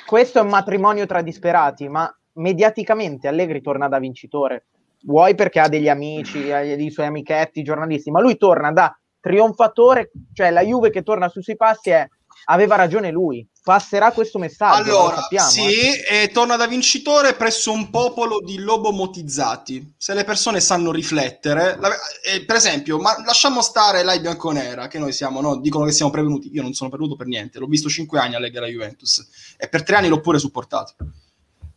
questo 0.07 0.39
è 0.39 0.41
un 0.41 0.47
matrimonio 0.47 1.05
tra 1.05 1.21
disperati, 1.21 1.87
ma 1.87 2.11
mediaticamente 2.33 3.27
Allegri 3.27 3.61
torna 3.61 3.87
da 3.87 3.99
vincitore. 3.99 4.65
Vuoi 5.03 5.35
perché 5.35 5.59
ha 5.59 5.67
degli 5.69 5.87
amici, 5.87 6.51
ha 6.51 6.61
dei 6.63 6.89
suoi 6.89 7.05
amichetti, 7.05 7.61
giornalisti, 7.61 8.09
ma 8.09 8.19
lui 8.19 8.35
torna 8.35 8.71
da 8.71 8.97
trionfatore, 9.19 10.09
cioè 10.33 10.49
la 10.49 10.61
Juve 10.61 10.89
che 10.89 11.03
torna 11.03 11.29
sui 11.29 11.43
suoi 11.43 11.55
passi 11.55 11.91
è 11.91 12.07
aveva 12.45 12.75
ragione 12.75 13.11
lui, 13.11 13.47
passerà 13.65 14.11
questo 14.11 14.37
messaggio, 14.37 14.91
lo 14.91 14.97
Allora, 14.99 15.21
sappiamo. 15.21 15.49
sì, 15.49 15.63
eh. 15.63 16.21
e 16.21 16.27
torna 16.31 16.55
da 16.55 16.67
vincitore 16.67 17.33
presso 17.33 17.71
un 17.71 17.89
popolo 17.89 18.39
di 18.39 18.59
lobomotizzati. 18.59 19.95
Se 19.97 20.13
le 20.13 20.23
persone 20.23 20.59
sanno 20.59 20.91
riflettere, 20.91 21.75
la- 21.79 21.89
eh, 22.23 22.45
per 22.45 22.57
esempio, 22.57 22.99
ma 22.99 23.19
lasciamo 23.25 23.63
stare 23.63 24.03
l'Ai 24.03 24.19
Bianconera, 24.19 24.87
che 24.87 24.99
noi 24.99 25.11
siamo, 25.11 25.41
no? 25.41 25.55
dicono 25.57 25.83
che 25.85 25.93
siamo 25.93 26.11
prevenuti. 26.11 26.51
Io 26.53 26.61
non 26.61 26.73
sono 26.73 26.91
prevenuto 26.91 27.17
per 27.17 27.25
niente, 27.25 27.57
l'ho 27.57 27.65
visto 27.65 27.89
cinque 27.89 28.19
anni 28.19 28.35
a 28.35 28.37
alla 28.37 28.67
Juventus 28.67 29.27
e 29.57 29.67
per 29.67 29.81
tre 29.81 29.95
anni 29.95 30.09
l'ho 30.09 30.21
pure 30.21 30.37
supportato. 30.37 30.93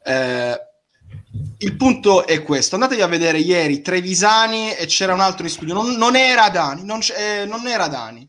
Eh, 0.04 0.60
il 1.60 1.74
punto 1.74 2.26
è 2.26 2.42
questo: 2.42 2.74
andatevi 2.74 3.00
a 3.00 3.06
vedere 3.06 3.38
ieri 3.38 3.80
Trevisani 3.80 4.74
e 4.74 4.84
c'era 4.84 5.14
un 5.14 5.20
altro 5.20 5.44
in 5.46 5.50
studio. 5.52 5.72
Non, 5.72 5.92
non 5.94 6.16
era 6.16 6.50
Dani, 6.50 6.84
non, 6.84 7.00
eh, 7.16 7.46
non 7.46 7.66
era 7.66 7.88
Dani. 7.88 8.28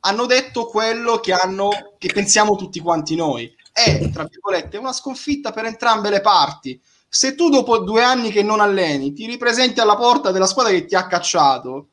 Hanno 0.00 0.26
detto 0.26 0.66
quello 0.66 1.18
che, 1.18 1.32
hanno, 1.32 1.70
che 1.98 2.12
pensiamo 2.12 2.56
tutti 2.56 2.80
quanti 2.80 3.14
noi. 3.14 3.52
È, 3.72 4.10
tra 4.10 4.24
virgolette, 4.24 4.76
una 4.76 4.92
sconfitta 4.92 5.52
per 5.52 5.64
entrambe 5.64 6.10
le 6.10 6.20
parti. 6.20 6.80
Se 7.08 7.34
tu 7.34 7.48
dopo 7.48 7.78
due 7.78 8.02
anni 8.02 8.30
che 8.30 8.42
non 8.42 8.60
alleni 8.60 9.12
ti 9.12 9.26
ripresenti 9.26 9.80
alla 9.80 9.96
porta 9.96 10.30
della 10.30 10.46
squadra 10.46 10.72
che 10.72 10.84
ti 10.84 10.94
ha 10.94 11.06
cacciato, 11.06 11.88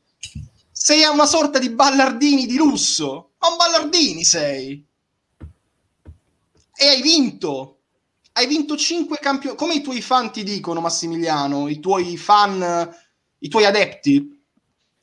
sei 0.70 1.04
una 1.04 1.26
sorta 1.26 1.58
di 1.58 1.70
ballardini 1.70 2.46
di 2.46 2.56
lusso. 2.56 3.30
Ma 3.38 3.48
un 3.48 3.56
ballardini 3.56 4.24
sei. 4.24 4.84
E 6.74 6.86
hai 6.86 7.00
vinto. 7.00 7.78
Hai 8.32 8.46
vinto 8.46 8.76
5 8.76 9.18
campioni. 9.18 9.56
Come 9.56 9.74
i 9.74 9.80
tuoi 9.80 10.02
fan 10.02 10.30
ti 10.30 10.42
dicono, 10.42 10.80
Massimiliano, 10.80 11.68
i 11.68 11.80
tuoi 11.80 12.16
fan, 12.16 12.94
i 13.38 13.48
tuoi 13.48 13.64
adepti. 13.64 14.44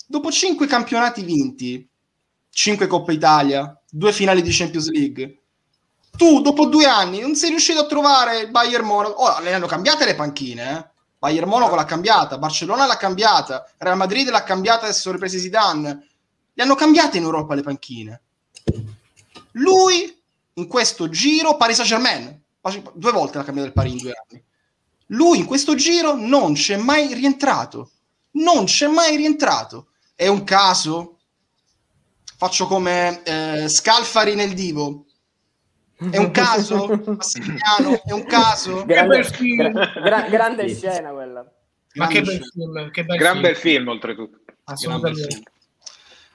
Dopo 0.05 0.31
5 0.31 0.67
campionati 0.67 1.23
vinti, 1.23 1.89
5 2.55 2.85
Coppa 2.85 3.11
Italia, 3.11 3.75
2 3.89 4.13
finali 4.13 4.43
di 4.43 4.51
Champions 4.51 4.89
League. 4.89 5.39
Tu 6.15 6.41
dopo 6.41 6.67
due 6.67 6.85
anni 6.85 7.19
non 7.19 7.35
sei 7.35 7.49
riuscito 7.49 7.79
a 7.79 7.87
trovare 7.87 8.41
il 8.41 8.51
Bayern 8.51 8.85
Monaco. 8.85 9.23
Ora 9.23 9.39
le 9.39 9.53
hanno 9.53 9.65
cambiate 9.65 10.05
le 10.05 10.13
panchine, 10.13 10.77
eh? 10.77 10.91
Bayern 11.17 11.49
Monaco 11.49 11.73
l'ha 11.73 11.85
cambiata, 11.85 12.37
Barcellona 12.37 12.85
l'ha 12.85 12.97
cambiata, 12.97 13.67
Real 13.77 13.97
Madrid 13.97 14.29
l'ha 14.29 14.43
cambiata 14.43 14.91
si 14.91 14.99
sono 14.99 15.15
ripresi 15.15 15.39
Zidane. 15.39 16.07
Le 16.53 16.63
hanno 16.63 16.75
cambiate 16.75 17.17
in 17.17 17.23
Europa 17.23 17.55
le 17.55 17.63
panchine. 17.63 18.21
Lui 19.53 20.15
in 20.53 20.67
questo 20.67 21.09
giro 21.09 21.57
Paris 21.57 21.77
Saint-Germain, 21.77 22.39
due 22.93 23.11
volte 23.11 23.39
l'ha 23.39 23.43
cambiato 23.43 23.69
il 23.69 23.73
Paris 23.73 23.93
in 23.93 23.97
due 23.97 24.13
anni. 24.29 24.43
Lui 25.07 25.39
in 25.39 25.45
questo 25.45 25.73
giro 25.73 26.13
non 26.15 26.53
c'è 26.53 26.77
mai 26.77 27.13
rientrato. 27.15 27.89
Non 28.31 28.65
c'è 28.65 28.87
mai 28.87 29.15
rientrato. 29.15 29.87
È 30.13 30.27
un 30.27 30.43
caso? 30.43 31.12
Faccio 32.43 32.67
come 32.67 33.23
eh, 33.23 33.69
Scalfari 33.69 34.35
nel 34.35 34.53
Divo. 34.53 35.05
È 35.95 36.17
un 36.17 36.31
caso? 36.31 36.87
Massimiliano, 37.15 38.03
è 38.03 38.11
un 38.11 38.25
caso? 38.25 38.83
Grande, 38.83 39.25
gra- 39.55 39.93
gra- 40.03 40.27
grande 40.27 40.67
Sì. 40.67 40.75
scena 40.75 41.11
quella. 41.11 41.49
Ma 41.93 42.07
che 42.07 42.21
Grande 42.21 42.39
bel 42.39 42.49
film, 42.51 42.91
che 42.91 43.05
bel 43.05 43.17
Gran 43.17 43.31
film. 43.31 43.43
bel 43.45 43.55
film, 43.55 43.87
oltretutto. 43.87 44.39
Assolutamente. 44.65 45.25
film. 45.29 45.41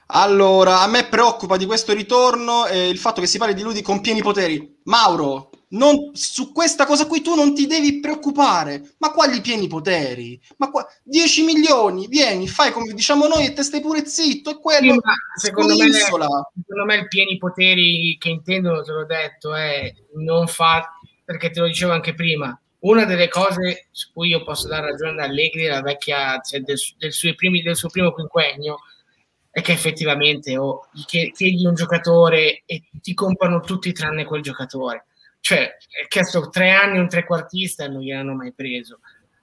Allora, 0.07 0.81
a 0.81 0.87
me 0.87 1.05
preoccupa 1.05 1.57
di 1.57 1.67
questo 1.67 1.93
ritorno 1.93 2.65
eh, 2.65 2.89
il 2.89 2.97
fatto 2.97 3.21
che 3.21 3.27
si 3.27 3.37
parli 3.37 3.53
di 3.53 3.61
lui 3.61 3.79
con 3.83 4.01
pieni 4.01 4.23
poteri. 4.23 4.79
Mauro, 4.85 5.48
non- 5.69 6.11
su 6.13 6.51
questa 6.51 6.85
cosa 6.85 7.05
qui 7.05 7.21
tu 7.21 7.35
non 7.35 7.53
ti 7.53 7.67
devi 7.67 7.99
preoccupare. 7.99 8.95
Ma 8.99 9.11
quali 9.11 9.41
pieni 9.41 9.67
poteri? 9.67 10.39
Ma 10.57 10.69
qua, 10.69 10.87
10 11.03 11.43
milioni, 11.43 12.07
vieni, 12.07 12.47
fai 12.47 12.71
come 12.71 12.93
diciamo 12.93 13.27
noi 13.27 13.45
e 13.45 13.53
te 13.53 13.63
stai 13.63 13.81
pure 13.81 14.05
zitto. 14.05 14.49
E 14.49 14.53
Sì, 14.53 14.59
quello 14.59 14.93
ma 15.03 15.13
secondo 15.35 15.75
me, 15.75 15.91
secondo 15.91 16.85
me 16.85 16.95
il 16.95 17.07
pieni 17.07 17.37
poteri 17.37 18.17
che 18.19 18.29
intendono, 18.29 18.81
te 18.83 18.91
l'ho 18.91 19.05
detto, 19.05 19.53
è 19.53 19.93
non 20.15 20.47
fa, 20.47 20.87
perché 21.23 21.49
te 21.51 21.59
lo 21.59 21.67
dicevo 21.67 21.91
anche 21.91 22.13
prima, 22.13 22.59
una 22.79 23.05
delle 23.05 23.27
cose 23.27 23.87
su 23.91 24.11
cui 24.13 24.29
io 24.29 24.43
posso 24.43 24.67
dare 24.67 24.91
ragione 24.91 25.11
ad 25.11 25.29
Allegri, 25.29 25.65
la 25.65 25.81
vecchia, 25.81 26.39
cioè 26.39 26.61
del, 26.61 26.77
del 26.97 27.11
suo 27.11 27.35
primi- 27.35 27.61
del 27.61 27.75
suo 27.75 27.89
primo 27.89 28.11
quinquennio, 28.11 28.77
è 29.51 29.61
che 29.61 29.71
effettivamente 29.73 30.57
oh, 30.57 30.87
chiedi 31.05 31.65
un 31.65 31.73
giocatore 31.73 32.63
e 32.65 32.83
ti 33.01 33.13
comprano 33.13 33.59
tutti 33.61 33.91
tranne 33.91 34.23
quel 34.23 34.41
giocatore. 34.41 35.05
Cioè, 35.39 35.77
è 36.01 36.07
chiesto 36.07 36.49
tre 36.49 36.71
anni 36.71 36.99
un 36.99 37.07
trequartista 37.07 37.85
e 37.85 37.87
non 37.87 38.01
gliel'hanno 38.01 38.33
mai 38.33 38.53
preso. 38.53 38.99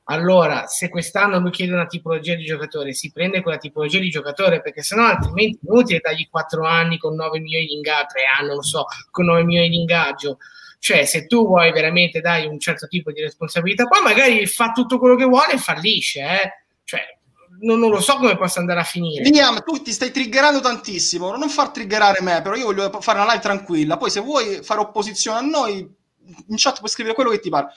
Allora, 0.08 0.66
se 0.66 0.88
quest'anno 0.88 1.40
lui 1.40 1.50
chiede 1.50 1.72
una 1.72 1.86
tipologia 1.86 2.36
di 2.36 2.44
giocatore, 2.44 2.92
si 2.92 3.10
prende 3.10 3.42
quella 3.42 3.58
tipologia 3.58 3.98
di 3.98 4.08
giocatore, 4.08 4.60
perché 4.60 4.82
sennò 4.82 5.04
altrimenti 5.04 5.58
è 5.62 5.68
inutile 5.68 5.98
dargli 6.00 6.28
4 6.30 6.64
anni 6.64 6.96
con 6.96 7.14
9 7.14 7.40
milioni 7.40 7.66
di 7.66 7.74
ingaggio, 7.74 8.06
3 8.12 8.22
anni, 8.38 8.48
non 8.48 8.62
so, 8.62 8.84
con 9.10 9.24
9 9.24 9.42
milioni 9.42 9.68
di 9.68 9.76
ingaggio. 9.78 10.38
Cioè, 10.78 11.04
se 11.04 11.26
tu 11.26 11.44
vuoi 11.44 11.72
veramente 11.72 12.20
dare 12.20 12.46
un 12.46 12.60
certo 12.60 12.86
tipo 12.86 13.10
di 13.10 13.20
responsabilità, 13.20 13.86
poi 13.86 14.02
magari 14.02 14.46
fa 14.46 14.70
tutto 14.70 14.98
quello 14.98 15.16
che 15.16 15.24
vuole 15.24 15.54
e 15.54 15.58
fallisce, 15.58 16.20
eh? 16.20 16.50
Cioè, 16.84 17.15
non, 17.60 17.78
non 17.78 17.90
lo 17.90 18.00
so 18.00 18.16
come 18.16 18.36
possa 18.36 18.60
andare 18.60 18.80
a 18.80 18.84
finire. 18.84 19.28
Liam, 19.28 19.62
tu 19.64 19.80
ti 19.82 19.92
stai 19.92 20.10
triggerando 20.10 20.60
tantissimo. 20.60 21.36
Non 21.36 21.48
far 21.48 21.70
triggerare 21.70 22.22
me, 22.22 22.40
però 22.42 22.54
io 22.54 22.66
voglio 22.66 22.90
fare 23.00 23.18
una 23.20 23.28
live 23.30 23.42
tranquilla. 23.42 23.96
Poi, 23.96 24.10
se 24.10 24.20
vuoi 24.20 24.60
fare 24.62 24.80
opposizione 24.80 25.38
a 25.38 25.42
noi, 25.42 25.78
in 25.78 26.56
chat 26.56 26.78
puoi 26.78 26.90
scrivere 26.90 27.14
quello 27.14 27.30
che 27.30 27.40
ti 27.40 27.48
pare. 27.48 27.68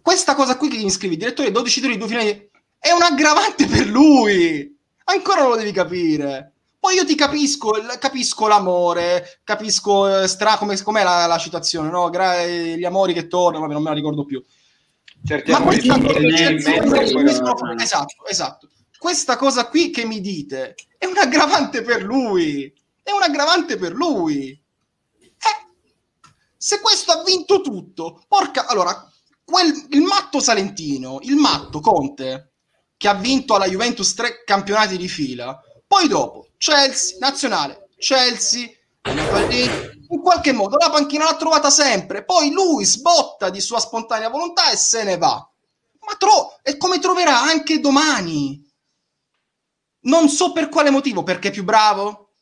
Questa 0.00 0.34
cosa 0.34 0.56
qui 0.56 0.68
che 0.68 0.76
gli 0.76 0.88
scrivi, 0.88 1.16
direttore 1.16 1.50
12 1.50 1.80
titoli, 1.80 1.98
due 1.98 2.08
finali, 2.08 2.50
è 2.78 2.90
un 2.92 3.02
aggravante 3.02 3.66
per 3.66 3.86
lui. 3.86 4.74
Ancora 5.04 5.40
non 5.42 5.50
lo 5.50 5.56
devi 5.56 5.72
capire. 5.72 6.52
Poi 6.78 6.94
io 6.94 7.04
ti 7.04 7.16
capisco, 7.16 7.72
capisco 7.98 8.46
l'amore, 8.46 9.40
capisco 9.42 10.22
eh, 10.22 10.28
stra- 10.28 10.56
come, 10.56 10.80
com'è 10.80 11.02
la, 11.02 11.26
la 11.26 11.38
citazione, 11.38 11.90
no? 11.90 12.08
Gra- 12.10 12.42
eh, 12.42 12.76
gli 12.78 12.84
amori 12.84 13.12
che 13.12 13.26
tornano, 13.26 13.62
vabbè, 13.62 13.72
non 13.72 13.82
me 13.82 13.88
la 13.88 13.94
ricordo 13.96 14.24
più. 14.24 14.40
Certi 15.24 15.50
Ma 15.50 15.56
amori 15.56 15.78
questa 15.80 15.94
si 15.94 16.00
cosa, 16.00 16.12
mettono 16.12 16.28
in 16.28 16.36
tendenza, 16.36 16.70
mezzo 16.70 16.94
e 16.94 17.12
poi- 17.12 17.76
eh, 17.78 17.82
esatto, 17.82 18.26
esatto. 18.28 18.68
Questa 18.98 19.36
cosa 19.36 19.68
qui 19.68 19.90
che 19.90 20.04
mi 20.04 20.20
dite 20.20 20.74
è 20.98 21.06
un 21.06 21.16
aggravante 21.16 21.82
per 21.82 22.02
lui. 22.02 22.72
È 23.02 23.10
un 23.10 23.22
aggravante 23.22 23.76
per 23.76 23.92
lui. 23.92 24.48
Eh, 25.20 25.66
se 26.56 26.80
questo 26.80 27.12
ha 27.12 27.22
vinto 27.22 27.60
tutto, 27.60 28.24
porca. 28.26 28.66
Allora, 28.66 29.10
quel, 29.44 29.86
il 29.90 30.02
matto 30.02 30.40
Salentino, 30.40 31.18
il 31.22 31.36
matto 31.36 31.80
Conte, 31.80 32.52
che 32.96 33.08
ha 33.08 33.14
vinto 33.14 33.54
alla 33.54 33.68
Juventus 33.68 34.14
tre 34.14 34.42
campionati 34.44 34.96
di 34.96 35.08
fila, 35.08 35.60
poi 35.86 36.08
dopo 36.08 36.48
Chelsea, 36.56 37.18
nazionale, 37.20 37.88
Chelsea, 37.96 38.68
in 40.08 40.20
qualche 40.20 40.52
modo 40.52 40.76
la 40.76 40.90
panchina 40.90 41.24
l'ha 41.24 41.36
trovata 41.36 41.70
sempre. 41.70 42.24
Poi 42.24 42.50
lui 42.50 42.84
sbotta 42.84 43.50
di 43.50 43.60
sua 43.60 43.78
spontanea 43.78 44.28
volontà 44.28 44.70
e 44.70 44.76
se 44.76 45.04
ne 45.04 45.16
va. 45.16 45.48
Ma 46.00 46.14
tro- 46.18 46.58
e 46.62 46.76
come 46.76 46.98
troverà 46.98 47.40
anche 47.42 47.80
domani. 47.80 48.65
Non 50.06 50.28
so 50.28 50.52
per 50.52 50.68
quale 50.68 50.90
motivo, 50.90 51.22
perché 51.22 51.48
è 51.48 51.50
più 51.50 51.64
bravo? 51.64 52.34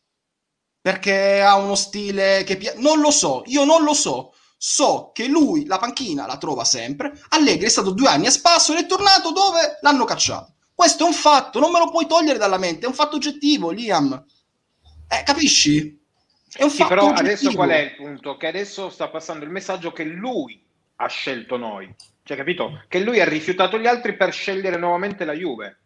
Perché 0.80 1.40
ha 1.40 1.56
uno 1.56 1.74
stile 1.74 2.44
che 2.44 2.56
piace? 2.56 2.78
Non 2.78 3.00
lo 3.00 3.10
so, 3.10 3.42
io 3.46 3.64
non 3.64 3.82
lo 3.84 3.94
so. 3.94 4.34
So 4.56 5.10
che 5.12 5.26
lui 5.26 5.66
la 5.66 5.78
panchina 5.78 6.26
la 6.26 6.38
trova 6.38 6.64
sempre. 6.64 7.12
Allegri 7.30 7.66
è 7.66 7.70
stato 7.70 7.90
due 7.92 8.08
anni 8.08 8.26
a 8.26 8.30
spasso 8.30 8.72
ed 8.72 8.84
è 8.84 8.86
tornato 8.86 9.32
dove 9.32 9.78
l'hanno 9.80 10.04
cacciato. 10.04 10.54
Questo 10.74 11.04
è 11.04 11.06
un 11.06 11.12
fatto, 11.14 11.58
non 11.60 11.70
me 11.70 11.78
lo 11.78 11.90
puoi 11.90 12.06
togliere 12.06 12.38
dalla 12.38 12.58
mente, 12.58 12.84
è 12.84 12.88
un 12.88 12.94
fatto 12.94 13.16
oggettivo, 13.16 13.70
Liam. 13.70 14.24
Eh, 15.08 15.22
capisci? 15.24 16.02
È 16.52 16.62
un 16.62 16.70
Sì, 16.70 16.76
fatto 16.78 16.88
però 16.88 17.06
oggettivo. 17.06 17.20
adesso 17.20 17.52
qual 17.54 17.70
è 17.70 17.78
il 17.78 17.94
punto? 17.94 18.36
Che 18.36 18.46
adesso 18.46 18.90
sta 18.90 19.08
passando 19.08 19.44
il 19.44 19.50
messaggio 19.50 19.92
che 19.92 20.04
lui 20.04 20.62
ha 20.96 21.06
scelto 21.08 21.56
noi. 21.56 21.94
Cioè, 22.22 22.36
capito? 22.36 22.84
Che 22.88 23.00
lui 23.00 23.20
ha 23.20 23.24
rifiutato 23.28 23.78
gli 23.78 23.86
altri 23.86 24.16
per 24.16 24.32
scegliere 24.32 24.76
nuovamente 24.78 25.24
la 25.24 25.32
Juve. 25.34 25.83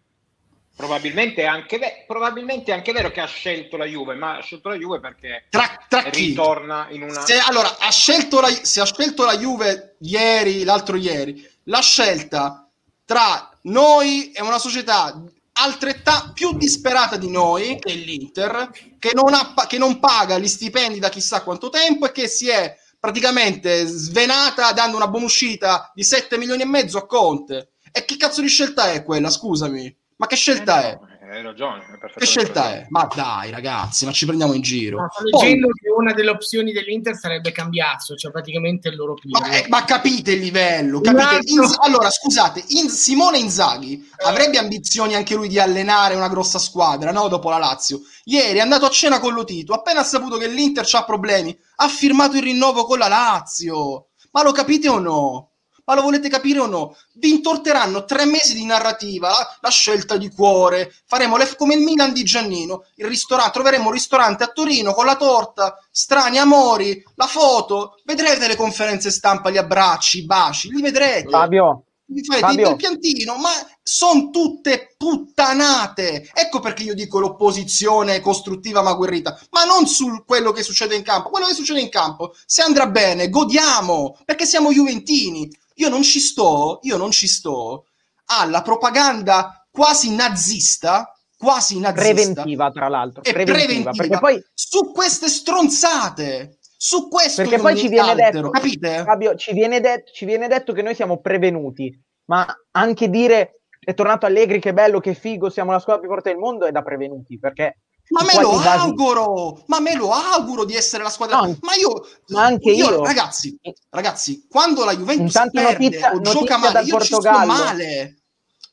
Probabilmente 0.78 1.42
è 1.42 1.44
anche, 1.44 1.76
ve- 1.76 2.04
probabilmente 2.06 2.70
è 2.70 2.74
anche 2.74 2.92
vero 2.92 3.10
che 3.10 3.20
ha 3.20 3.26
scelto 3.26 3.76
la 3.76 3.84
Juve, 3.84 4.14
ma 4.14 4.36
ha 4.36 4.42
scelto 4.42 4.68
la 4.68 4.76
Juve 4.76 5.00
perché 5.00 5.46
Tra, 5.50 5.84
tra 5.88 6.04
chi? 6.04 6.26
ritorna 6.26 6.86
in 6.90 7.02
una... 7.02 7.26
Se, 7.26 7.36
allora, 7.36 7.78
ha 7.80 7.90
scelto 7.90 8.38
la, 8.38 8.48
se 8.48 8.80
ha 8.80 8.84
scelto 8.84 9.24
la 9.24 9.36
Juve 9.36 9.96
ieri, 10.02 10.62
l'altro 10.62 10.94
ieri, 10.94 11.44
la 11.64 11.80
scelta 11.80 12.70
tra 13.04 13.50
noi 13.62 14.30
e 14.30 14.40
una 14.40 14.60
società 14.60 15.20
altrettanto 15.54 16.30
più 16.32 16.56
disperata 16.56 17.16
di 17.16 17.28
noi, 17.28 17.76
che 17.80 17.90
è 17.90 17.96
l'Inter, 17.96 18.70
che 19.00 19.10
non, 19.14 19.34
ha, 19.34 19.54
che 19.66 19.78
non 19.78 19.98
paga 19.98 20.38
gli 20.38 20.46
stipendi 20.46 21.00
da 21.00 21.08
chissà 21.08 21.42
quanto 21.42 21.70
tempo 21.70 22.06
e 22.06 22.12
che 22.12 22.28
si 22.28 22.48
è 22.48 22.76
praticamente 23.00 23.84
svenata 23.84 24.70
dando 24.70 24.94
una 24.94 25.08
buonuscita 25.08 25.90
di 25.92 26.04
7 26.04 26.38
milioni 26.38 26.62
e 26.62 26.66
mezzo 26.66 26.98
a 26.98 27.06
Conte. 27.06 27.72
E 27.90 28.04
che 28.04 28.16
cazzo 28.16 28.40
di 28.40 28.48
scelta 28.48 28.92
è 28.92 29.02
quella? 29.02 29.28
Scusami. 29.28 29.96
Ma 30.18 30.26
che 30.26 30.36
scelta 30.36 30.82
è? 30.82 30.90
Eh, 30.90 30.96
no, 31.26 31.32
Hai 31.32 31.42
ragione. 31.42 31.82
Che 32.16 32.24
scelta 32.26 32.62
ragione. 32.62 32.80
è? 32.82 32.86
Ma 32.88 33.08
dai, 33.14 33.50
ragazzi, 33.50 34.04
ma 34.06 34.12
ci 34.12 34.24
prendiamo 34.26 34.54
in 34.54 34.62
giro. 34.62 34.98
No, 35.00 35.08
sto 35.10 35.22
leggendo 35.24 35.68
che 35.68 35.90
una 35.90 36.12
delle 36.12 36.30
opzioni 36.30 36.72
dell'Inter 36.72 37.14
sarebbe 37.14 37.52
cambiato, 37.52 38.16
cioè 38.16 38.32
praticamente 38.32 38.88
il 38.88 38.96
loro 38.96 39.14
Pirlo. 39.14 39.38
Ma, 39.38 39.48
eh, 39.50 39.66
ma 39.68 39.84
capite 39.84 40.32
il 40.32 40.40
livello? 40.40 41.00
Capite? 41.00 41.50
Inz- 41.52 41.76
allora, 41.80 42.10
scusate, 42.10 42.64
In- 42.68 42.88
Simone 42.88 43.38
Inzaghi 43.38 44.08
Eh. 44.16 44.24
avrebbe 44.26 44.58
ambizioni 44.58 45.14
anche 45.14 45.34
lui 45.36 45.48
di 45.48 45.58
allenare 45.60 46.14
una 46.16 46.28
grossa 46.28 46.58
squadra, 46.58 47.12
no? 47.12 47.28
Dopo 47.28 47.50
la 47.50 47.58
Lazio. 47.58 48.00
Ieri 48.24 48.58
è 48.58 48.62
andato 48.62 48.86
a 48.86 48.90
cena 48.90 49.20
con 49.20 49.34
Lotito, 49.34 49.74
appena 49.74 50.00
ha 50.00 50.04
saputo 50.04 50.36
che 50.38 50.48
l'Inter 50.48 50.86
ha 50.92 51.04
problemi, 51.04 51.56
ha 51.76 51.88
firmato 51.88 52.36
il 52.36 52.42
rinnovo 52.42 52.84
con 52.86 52.98
la 52.98 53.08
Lazio. 53.08 54.08
Ma 54.32 54.42
lo 54.42 54.52
capite 54.52 54.88
o 54.88 54.98
no? 54.98 55.50
Ma 55.88 55.94
lo 55.94 56.02
volete 56.02 56.28
capire 56.28 56.58
o 56.58 56.66
no? 56.66 56.94
Vi 57.14 57.30
intorteranno 57.30 58.04
tre 58.04 58.26
mesi 58.26 58.52
di 58.52 58.66
narrativa, 58.66 59.30
la, 59.30 59.56
la 59.62 59.70
scelta 59.70 60.18
di 60.18 60.28
cuore, 60.28 60.92
faremo 61.06 61.38
le- 61.38 61.56
come 61.56 61.76
il 61.76 61.80
Milan 61.80 62.12
di 62.12 62.24
Giannino, 62.24 62.84
il 62.96 63.06
ristorante, 63.06 63.52
troveremo 63.52 63.86
un 63.86 63.92
ristorante 63.92 64.44
a 64.44 64.48
Torino 64.48 64.92
con 64.92 65.06
la 65.06 65.16
torta, 65.16 65.82
strani 65.90 66.36
amori, 66.36 67.02
la 67.14 67.26
foto, 67.26 67.98
vedrete 68.04 68.46
le 68.48 68.56
conferenze 68.56 69.10
stampa, 69.10 69.48
gli 69.48 69.56
abbracci, 69.56 70.18
i 70.18 70.26
baci, 70.26 70.68
li 70.70 70.82
vedrete. 70.82 71.30
Fabio, 71.30 71.84
Vi 72.04 72.22
fate 72.22 72.40
Fabio. 72.40 72.68
il 72.68 72.76
piantino, 72.76 73.36
ma 73.36 73.50
sono 73.82 74.28
tutte 74.28 74.94
puttanate. 74.98 76.30
Ecco 76.34 76.60
perché 76.60 76.82
io 76.82 76.94
dico 76.94 77.18
l'opposizione 77.18 78.20
costruttiva 78.20 78.82
ma 78.82 78.92
guerrita, 78.92 79.38
ma 79.52 79.64
non 79.64 79.86
su 79.86 80.22
quello 80.26 80.52
che 80.52 80.62
succede 80.62 80.96
in 80.96 81.02
campo. 81.02 81.30
Quello 81.30 81.46
che 81.46 81.54
succede 81.54 81.80
in 81.80 81.88
campo, 81.88 82.34
se 82.44 82.60
andrà 82.60 82.86
bene, 82.88 83.30
godiamo, 83.30 84.18
perché 84.26 84.44
siamo 84.44 84.70
juventini. 84.70 85.50
Io 85.78 85.88
non 85.88 86.02
ci 86.02 86.20
sto, 86.20 86.78
io 86.82 86.96
non 86.96 87.10
ci 87.10 87.26
sto 87.26 87.86
alla 88.26 88.62
propaganda 88.62 89.66
quasi 89.70 90.14
nazista, 90.14 91.12
quasi 91.36 91.78
nazista 91.78 92.12
preventiva 92.12 92.70
tra 92.70 92.88
l'altro, 92.88 93.22
e 93.22 93.32
preventiva, 93.32 93.64
preventiva, 93.64 93.90
perché 93.92 94.18
poi 94.18 94.42
su 94.54 94.92
queste 94.92 95.28
stronzate. 95.28 96.58
Su 96.80 97.08
questo 97.08 97.42
Perché 97.42 97.58
poi 97.58 97.76
ci 97.76 97.88
viene 97.88 98.10
altero, 98.10 98.30
detto, 98.30 98.50
capite? 98.50 99.02
Fabio, 99.02 99.34
ci 99.34 99.52
viene, 99.52 99.80
det- 99.80 100.04
ci 100.12 100.24
viene 100.24 100.46
detto 100.46 100.72
che 100.72 100.82
noi 100.82 100.94
siamo 100.94 101.18
prevenuti, 101.18 101.92
ma 102.26 102.46
anche 102.70 103.10
dire 103.10 103.62
è 103.80 103.94
tornato 103.94 104.26
Allegri, 104.26 104.60
che 104.60 104.72
bello, 104.72 105.00
che 105.00 105.14
figo, 105.14 105.50
siamo 105.50 105.72
la 105.72 105.80
squadra 105.80 106.02
più 106.02 106.10
forte 106.10 106.30
del 106.30 106.38
mondo, 106.38 106.66
è 106.66 106.70
da 106.70 106.82
prevenuti, 106.82 107.36
perché 107.36 107.78
Ma 108.10 108.22
me 108.24 108.40
lo 108.40 108.50
casi- 108.56 108.68
auguro, 108.88 109.62
ma 109.66 109.80
me 109.80 109.94
lo 109.94 110.10
auguro 110.12 110.64
di 110.64 110.74
essere 110.74 111.02
la 111.02 111.10
squadra. 111.10 111.40
No, 111.40 111.56
ma 111.60 111.74
io, 111.74 112.06
ma 112.28 112.44
anche 112.44 112.70
io. 112.70 113.04
ragazzi, 113.04 113.58
ragazzi, 113.90 114.46
quando 114.48 114.84
la 114.84 114.96
Juventus 114.96 115.26
Intanto 115.26 115.60
perde 115.60 115.84
notizia- 115.84 116.12
o 116.12 116.20
gioca 116.20 116.56
male, 116.56 116.72
dal 116.72 116.86
io 116.86 116.98
ci 117.00 117.06
sto 117.06 117.16
Portogallo. 117.18 117.52
male. 117.52 118.18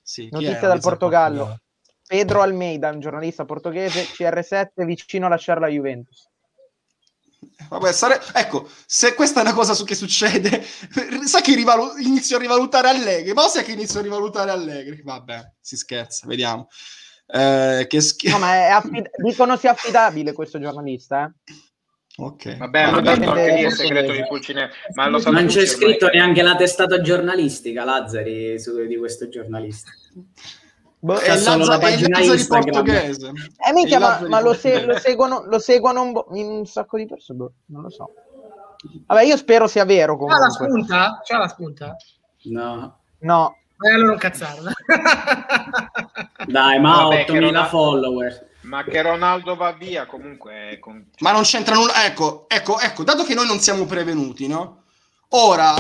Sì? 0.04 0.30
Notizia 0.32 0.68
dal 0.68 0.80
Portogallo. 0.80 1.60
Pedro 2.08 2.42
Almeida, 2.42 2.90
un 2.92 3.00
giornalista 3.00 3.46
portoghese, 3.46 4.04
CR7, 4.06 4.86
vicino 4.86 5.26
a 5.26 5.30
lasciare 5.30 5.60
la 5.60 5.68
Juventus. 5.68 6.30
Vabbè, 7.70 7.92
sare- 7.94 8.22
Ecco, 8.34 8.70
se 8.86 9.14
questa 9.16 9.40
è 9.40 9.44
una 9.44 9.54
cosa 9.54 9.74
su 9.74 9.84
che 9.86 9.96
succede, 9.96 10.64
sa 11.26 11.42
che 11.42 11.56
rivalu- 11.56 12.00
inizio 12.00 12.38
a 12.38 12.40
rivalutare 12.40 12.90
Allegri, 12.90 13.34
ma 13.34 13.48
sai 13.48 13.64
che 13.64 13.72
inizio 13.72 14.00
a 14.00 14.04
rivalutare 14.04 14.52
Allegri? 14.52 15.02
Vabbè, 15.04 15.52
si 15.60 15.76
scherza, 15.76 16.28
vediamo. 16.28 16.68
Eh, 17.28 17.86
che 17.88 18.02
schifo. 18.02 18.34
No, 18.38 18.40
ma 18.46 18.54
è 18.56 18.70
affid- 18.72 19.10
dicono 19.22 19.58
sia 19.58 19.72
affidabile 19.72 20.34
questo 20.34 20.60
giornalista, 20.60 21.26
eh? 21.26 21.54
Ok. 22.18 22.58
Vabbè, 22.58 22.92
ma 22.92 23.02
tanto 23.02 23.30
anche 23.32 23.54
lì 23.56 23.64
è 23.64 23.70
segreto 23.72 24.12
di 24.14 24.24
Pulcinella. 24.26 24.70
Ma 24.94 25.08
lo 25.10 25.20
sanno 25.20 25.40
Non 25.40 25.48
c'è 25.48 25.60
ormai. 25.62 25.68
scritto 25.68 26.08
neanche 26.08 26.42
la 26.44 26.56
testata 26.56 27.02
giornalistica, 27.02 27.84
Lazzari, 27.84 28.58
su, 28.60 28.86
di 28.86 28.96
questo 28.98 29.28
giornalista. 29.28 29.92
Boh, 31.00 31.18
È 31.20 31.36
solo 31.38 31.66
la 31.66 31.74
è 31.74 31.76
il 31.76 31.82
pagina 31.82 32.18
Lazzari 32.20 32.38
Instagram. 32.38 32.74
portoghese. 32.86 33.28
Eh, 33.68 33.74
minchia, 33.74 34.00
ma, 34.00 34.22
ma 34.30 34.40
lo, 34.40 34.54
se- 34.54 34.86
lo 34.86 34.98
seguono, 34.98 35.44
lo 35.46 35.60
seguono 35.60 36.02
un, 36.04 36.12
bo- 36.14 36.28
in 36.36 36.46
un 36.48 36.66
sacco 36.66 36.98
di 36.98 37.06
persone, 37.06 37.38
boh, 37.38 37.54
non 37.66 37.82
lo 37.82 37.90
so. 37.90 38.14
Vabbè, 39.08 39.24
io 39.24 39.36
spero 39.36 39.68
sia 39.68 39.84
vero 39.84 40.18
C'ha 40.18 40.38
la 40.40 40.48
comunque. 40.48 40.68
spunta? 40.68 41.22
C'ha 41.24 41.38
la 41.38 41.48
spunta? 41.50 41.96
No. 42.44 43.00
No, 43.20 43.58
Eh, 43.78 43.90
allora 43.92 44.08
non 44.10 44.18
cazzarla. 44.18 44.72
Dai, 46.48 46.80
ma 46.80 47.04
Vabbè, 47.04 47.24
8.000 47.24 47.26
che 47.26 47.40
non 47.40 47.56
ha- 47.56 47.66
follower. 47.68 48.54
Ma 48.62 48.84
che 48.84 49.02
Ronaldo 49.02 49.56
va 49.56 49.74
via 49.74 50.06
comunque... 50.08 50.70
è 50.72 50.80
con- 50.80 51.06
Ma 51.20 51.32
non 51.32 51.44
c'entra 51.44 51.76
nulla. 51.76 52.06
Ecco, 52.06 52.46
ecco, 52.48 52.80
ecco, 52.80 53.04
dato 53.04 53.24
che 53.24 53.36
noi 53.36 53.46
non 53.46 53.60
siamo 53.60 53.86
prevenuti, 53.86 54.48
no? 54.48 54.84
Ora, 55.30 55.76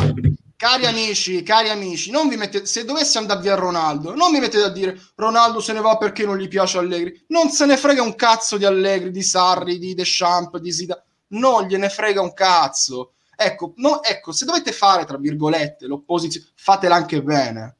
cari 0.55 0.85
amici, 0.85 1.41
cari 1.41 1.69
amici, 1.69 2.11
non 2.11 2.27
vi 2.27 2.35
mettete, 2.35 2.65
se 2.67 2.85
dovesse 2.85 3.17
andare 3.17 3.41
via 3.41 3.55
Ronaldo, 3.55 4.13
non 4.13 4.31
mi 4.31 4.39
mettete 4.39 4.63
a 4.65 4.69
dire 4.69 4.99
Ronaldo 5.15 5.61
se 5.61 5.73
ne 5.73 5.81
va 5.81 5.97
perché 5.97 6.25
non 6.25 6.37
gli 6.37 6.47
piace 6.47 6.77
Allegri. 6.77 7.23
Non 7.29 7.49
se 7.49 7.65
ne 7.65 7.77
frega 7.77 8.03
un 8.03 8.15
cazzo 8.15 8.57
di 8.57 8.65
Allegri, 8.65 9.09
di 9.11 9.23
Sarri, 9.23 9.79
di 9.79 9.93
Deschamps, 9.95 10.59
di 10.59 10.71
Zidane. 10.71 11.03
Non 11.29 11.63
gliene 11.65 11.89
frega 11.89 12.21
un 12.21 12.33
cazzo. 12.33 13.13
Ecco, 13.35 13.73
no, 13.77 14.03
ecco, 14.03 14.31
se 14.31 14.45
dovete 14.45 14.71
fare, 14.71 15.05
tra 15.05 15.17
virgolette, 15.17 15.87
l'opposizione, 15.87 16.47
fatela 16.55 16.95
anche 16.95 17.21
bene. 17.23 17.77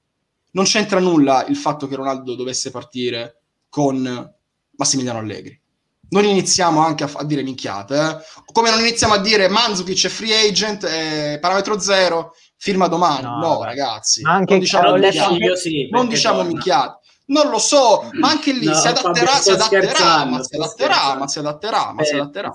Non 0.55 0.63
c'entra 0.63 0.99
nulla 0.99 1.45
il 1.47 1.57
fatto 1.57 1.85
che 1.87 1.95
Ronaldo 1.95 2.33
dovesse 2.35 2.71
partire 2.71 3.41
con 3.69 4.33
Massimiliano 4.77 5.19
Allegri. 5.19 5.59
Non 6.07 6.23
iniziamo 6.23 6.79
anche 6.85 7.03
a, 7.03 7.09
a 7.13 7.25
dire 7.25 7.41
minchiate, 7.43 7.95
eh? 7.95 8.17
come 8.53 8.69
non 8.69 8.79
iniziamo 8.79 9.15
a 9.15 9.17
dire 9.17 9.49
Mandzukic 9.49 10.05
è 10.05 10.09
free 10.09 10.47
agent, 10.47 10.83
eh, 10.85 11.39
parametro 11.41 11.77
zero, 11.79 12.33
firma 12.55 12.87
domani. 12.87 13.23
No, 13.23 13.37
No, 13.39 13.63
ragazzi, 13.63 14.21
anche 14.23 14.53
non 14.53 14.59
diciamo 14.61 14.93
minchiate. 14.93 15.55
Sì, 15.57 15.89
Non 15.89 16.07
diciamo 16.07 16.35
torna. 16.37 16.49
minchiate. 16.51 16.99
Non 17.27 17.49
lo 17.49 17.57
so, 17.59 18.07
ma 18.19 18.29
anche 18.29 18.53
lì 18.53 18.67
No, 18.67 18.75
si 18.75 18.87
adatterà, 18.87 19.31
si 19.31 19.49
adatterà, 19.49 20.25
ma 20.25 20.37
si 20.37 20.43
sto 20.45 20.61
adatterà, 20.61 21.15
ma 21.17 21.27
si 21.27 21.39
adatterà, 21.39 21.91
ma 21.91 22.03
si 22.03 22.13
Eh, 22.13 22.19
adatterà. 22.19 22.53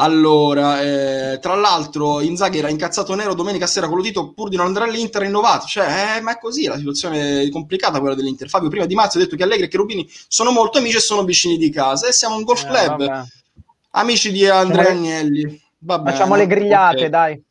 Allora, 0.00 0.80
eh, 0.80 1.38
tra 1.40 1.54
l'altro, 1.56 2.20
Inzaghi 2.20 2.58
era 2.58 2.68
incazzato 2.68 3.14
nero 3.16 3.34
domenica 3.34 3.66
sera 3.66 3.88
con 3.88 3.96
lo 3.96 4.02
Tito 4.02 4.32
pur 4.32 4.48
di 4.48 4.54
non 4.56 4.66
andare 4.66 4.88
all'Inter 4.88 5.22
rinnovato. 5.22 5.66
Cioè, 5.66 6.16
eh, 6.16 6.20
ma 6.20 6.32
è 6.32 6.38
così, 6.38 6.66
la 6.66 6.76
situazione 6.76 7.42
è 7.42 7.48
complicata 7.50 7.98
quella 7.98 8.14
dell'Inter. 8.14 8.48
Fabio, 8.48 8.68
prima 8.68 8.86
di 8.86 8.94
marzo 8.94 9.18
ha 9.18 9.20
detto 9.20 9.34
che 9.34 9.42
Allegri 9.42 9.64
e 9.64 9.68
Cherubini 9.68 10.08
sono 10.28 10.52
molto 10.52 10.78
amici 10.78 10.96
e 10.96 11.00
sono 11.00 11.24
vicini 11.24 11.56
di 11.58 11.70
casa. 11.70 12.06
E 12.06 12.12
siamo 12.12 12.36
un 12.36 12.44
golf 12.44 12.62
Eh, 12.62 12.66
club, 12.66 13.06
vabbè. 13.06 13.26
amici 13.90 14.30
di 14.32 14.46
Andrea 14.46 14.92
Facciamo 14.92 14.98
Agnelli. 14.98 15.62
Va 15.78 15.98
bene, 15.98 16.16
facciamo 16.16 16.34
le 16.36 16.46
grigliate, 16.46 17.04
ok. 17.04 17.10
dai. 17.10 17.42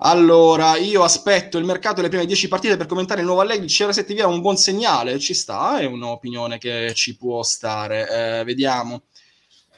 Allora, 0.00 0.76
io 0.76 1.02
aspetto 1.04 1.56
il 1.58 1.64
mercato 1.64 2.00
e 2.00 2.02
le 2.02 2.08
prime 2.10 2.26
10 2.26 2.48
partite 2.48 2.76
per 2.76 2.86
commentare 2.86 3.20
il 3.20 3.26
nuovo 3.26 3.40
Allegri. 3.40 3.66
CR7 3.68 4.12
via 4.14 4.24
è 4.24 4.26
un 4.26 4.40
buon 4.42 4.56
segnale, 4.58 5.18
ci 5.18 5.32
sta, 5.34 5.78
è 5.78 5.86
un'opinione 5.86 6.58
che 6.58 6.92
ci 6.94 7.16
può 7.16 7.42
stare. 7.42 8.40
Eh, 8.40 8.44
vediamo. 8.44 9.02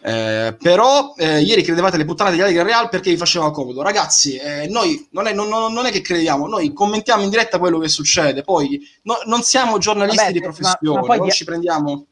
Eh, 0.01 0.57
però 0.61 1.15
eh, 1.17 1.41
ieri 1.41 1.63
credevate 1.63 1.97
alle 1.97 2.05
puttanate 2.05 2.37
di 2.37 2.43
Allegri 2.43 2.61
al 2.61 2.67
Real 2.67 2.89
perché 2.89 3.11
vi 3.11 3.17
faceva 3.17 3.51
comodo. 3.51 3.83
Ragazzi, 3.83 4.37
eh, 4.37 4.67
noi 4.69 5.09
non 5.11 5.27
è, 5.27 5.33
non- 5.33 5.49
non- 5.49 5.87
è 5.87 5.91
che 5.91 6.01
crediamo, 6.01 6.47
noi 6.47 6.73
commentiamo 6.73 7.23
in 7.23 7.31
diretta 7.31 7.59
quello 7.59 7.79
che 7.79 7.89
succede. 7.89 8.43
Poi 8.43 8.81
no- 9.03 9.19
non 9.27 9.43
siamo 9.43 9.79
giornalisti 9.79 10.19
Vabbè, 10.19 10.33
di 10.33 10.39
ma- 10.39 10.45
professione, 10.45 11.01
ma 11.01 11.07
poi 11.07 11.19
non 11.19 11.31
ci 11.31 11.45
prendiamo. 11.45 12.07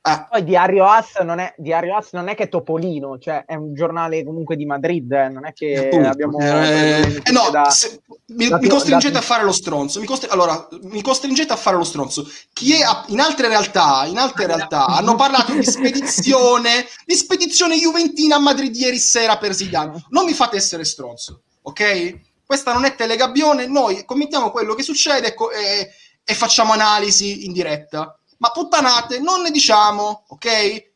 Eh, 0.00 0.26
Poi 0.30 0.44
Diario 0.44 0.86
As 0.86 1.16
non 1.22 1.38
è, 1.38 1.52
Diario 1.58 1.96
As 1.96 2.12
non 2.12 2.28
è 2.28 2.34
che 2.34 2.44
è 2.44 2.48
Topolino, 2.48 3.18
cioè 3.18 3.44
è 3.44 3.54
un 3.56 3.74
giornale 3.74 4.24
comunque 4.24 4.56
di 4.56 4.64
Madrid, 4.64 5.10
eh, 5.12 5.28
non 5.28 5.44
è 5.44 5.52
che 5.52 5.86
Appunto. 5.88 6.08
abbiamo... 6.08 6.38
Eh, 6.38 7.20
eh, 7.24 7.32
no, 7.32 7.50
da- 7.50 7.68
se- 7.68 8.00
mi, 8.28 8.48
da- 8.48 8.58
mi 8.58 8.68
costringete 8.68 9.12
da- 9.12 9.18
a 9.18 9.22
fare 9.22 9.44
lo 9.44 9.52
stronzo. 9.52 10.00
Mi 10.00 10.06
costri- 10.06 10.30
allora, 10.30 10.66
mi 10.82 11.02
costringete 11.02 11.52
a 11.52 11.56
fare 11.56 11.76
lo 11.76 11.84
stronzo. 11.84 12.26
Chi 12.52 12.74
è 12.74 12.82
a- 12.82 13.04
in 13.08 13.20
altre 13.20 13.48
realtà, 13.48 14.04
in 14.06 14.18
altre 14.18 14.46
realtà 14.46 14.86
hanno 14.86 15.14
parlato 15.16 15.52
di 15.52 15.64
spedizione, 15.64 16.86
di 17.04 17.14
spedizione 17.14 17.76
juventina 17.76 18.36
a 18.36 18.40
Madrid 18.40 18.74
ieri 18.76 18.98
sera 18.98 19.36
per 19.36 19.52
Zidane. 19.54 20.04
Non 20.10 20.24
mi 20.24 20.32
fate 20.32 20.56
essere 20.56 20.84
stronzo, 20.84 21.42
ok? 21.62 22.20
Questa 22.46 22.72
non 22.72 22.84
è 22.84 22.94
Telegabbione, 22.94 23.66
noi 23.66 24.04
commentiamo 24.06 24.50
quello 24.50 24.74
che 24.74 24.82
succede 24.82 25.28
e 25.28 25.34
co- 25.34 25.50
e, 25.50 25.90
e 26.24 26.34
facciamo 26.34 26.72
analisi 26.72 27.44
in 27.44 27.52
diretta. 27.52 28.17
Ma 28.38 28.50
puttanate 28.50 29.20
non 29.20 29.42
ne 29.42 29.50
diciamo, 29.50 30.24
ok? 30.28 30.46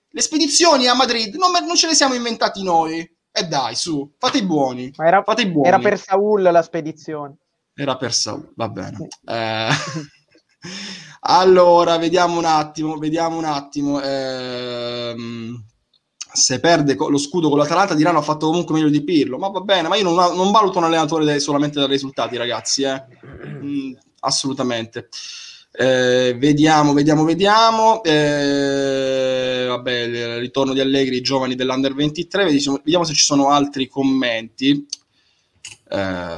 Le 0.09 0.21
spedizioni 0.21 0.87
a 0.87 0.95
Madrid 0.95 1.35
non, 1.35 1.53
non 1.65 1.77
ce 1.77 1.87
le 1.89 1.95
siamo 1.95 2.15
inventati 2.15 2.63
noi. 2.63 2.99
E 3.35 3.41
eh 3.41 3.45
dai, 3.45 3.75
su, 3.75 4.15
fate 4.19 4.39
i 4.39 4.45
buoni. 4.45 4.93
Ma 4.97 5.07
era, 5.07 5.23
fate 5.23 5.43
i 5.43 5.47
buoni. 5.47 5.69
era 5.69 5.79
per 5.79 5.99
Saul 5.99 6.43
la 6.43 6.63
spedizione. 6.63 7.37
Era 7.75 7.97
per 7.97 8.13
Saul, 8.13 8.53
va 8.55 8.69
bene. 8.69 9.09
Eh, 9.25 9.69
allora, 11.21 11.97
vediamo 11.97 12.37
un 12.37 12.45
attimo, 12.45 12.99
vediamo 12.99 13.39
un 13.39 13.45
attimo. 13.47 14.03
Ehm, 14.03 15.65
se 16.35 16.61
perde 16.61 16.95
lo 16.95 17.19
scudo 17.19 17.49
con 17.49 17.59
l'Atalanta 17.59 17.95
diranno 17.95 18.19
ha 18.19 18.23
fatto 18.23 18.47
comunque 18.47 18.75
meglio 18.75 18.91
di 18.91 19.03
Pirlo. 19.03 19.39
Ma 19.39 19.49
va 19.49 19.61
bene, 19.61 19.89
ma 19.89 19.97
io 19.97 20.05
non, 20.05 20.15
non 20.37 20.51
valuto 20.51 20.77
un 20.77 20.85
allenatore 20.85 21.25
dai, 21.25 21.41
solamente 21.41 21.79
dai 21.79 21.89
risultati, 21.89 22.37
ragazzi. 22.37 22.83
Eh. 22.83 23.03
Mm, 23.47 23.95
assolutamente. 24.21 25.09
Eh, 25.75 26.37
vediamo, 26.39 26.93
vediamo, 26.93 27.25
vediamo. 27.25 28.03
Eh, 28.05 29.65
vabbè, 29.69 30.01
il 30.01 30.39
ritorno 30.39 30.75
di 30.75 30.81
Allegri, 30.81 31.17
i 31.17 31.23
giovani 31.23 31.55
dell'Under 31.55 31.95
23. 31.95 32.45
Vediamo, 32.45 32.77
vediamo 32.85 33.05
se 33.05 33.15
ci 33.15 33.23
sono 33.23 33.49
altri 33.49 33.89
commenti. 33.89 34.87
Eh, 35.89 36.37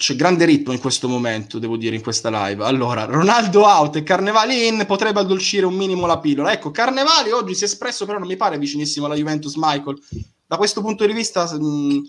c'è 0.00 0.16
grande 0.16 0.46
ritmo 0.46 0.72
in 0.72 0.80
questo 0.80 1.06
momento, 1.08 1.58
devo 1.58 1.76
dire, 1.76 1.94
in 1.94 2.00
questa 2.02 2.30
live. 2.46 2.64
Allora, 2.64 3.04
Ronaldo 3.04 3.64
out 3.66 3.96
e 3.96 4.02
Carnevali 4.02 4.66
in 4.66 4.84
potrebbe 4.86 5.20
addolcire 5.20 5.66
un 5.66 5.74
minimo 5.74 6.06
la 6.06 6.18
pillola. 6.18 6.52
Ecco, 6.52 6.70
Carnevali 6.70 7.30
oggi 7.30 7.54
si 7.54 7.64
è 7.64 7.66
espresso, 7.66 8.06
però 8.06 8.18
non 8.18 8.26
mi 8.26 8.36
pare 8.36 8.56
vicinissimo 8.56 9.04
alla 9.04 9.16
Juventus 9.16 9.54
Michael. 9.56 9.98
Da 10.46 10.56
questo 10.56 10.80
punto 10.80 11.04
di 11.04 11.12
vista 11.12 11.44
mh, 11.44 12.00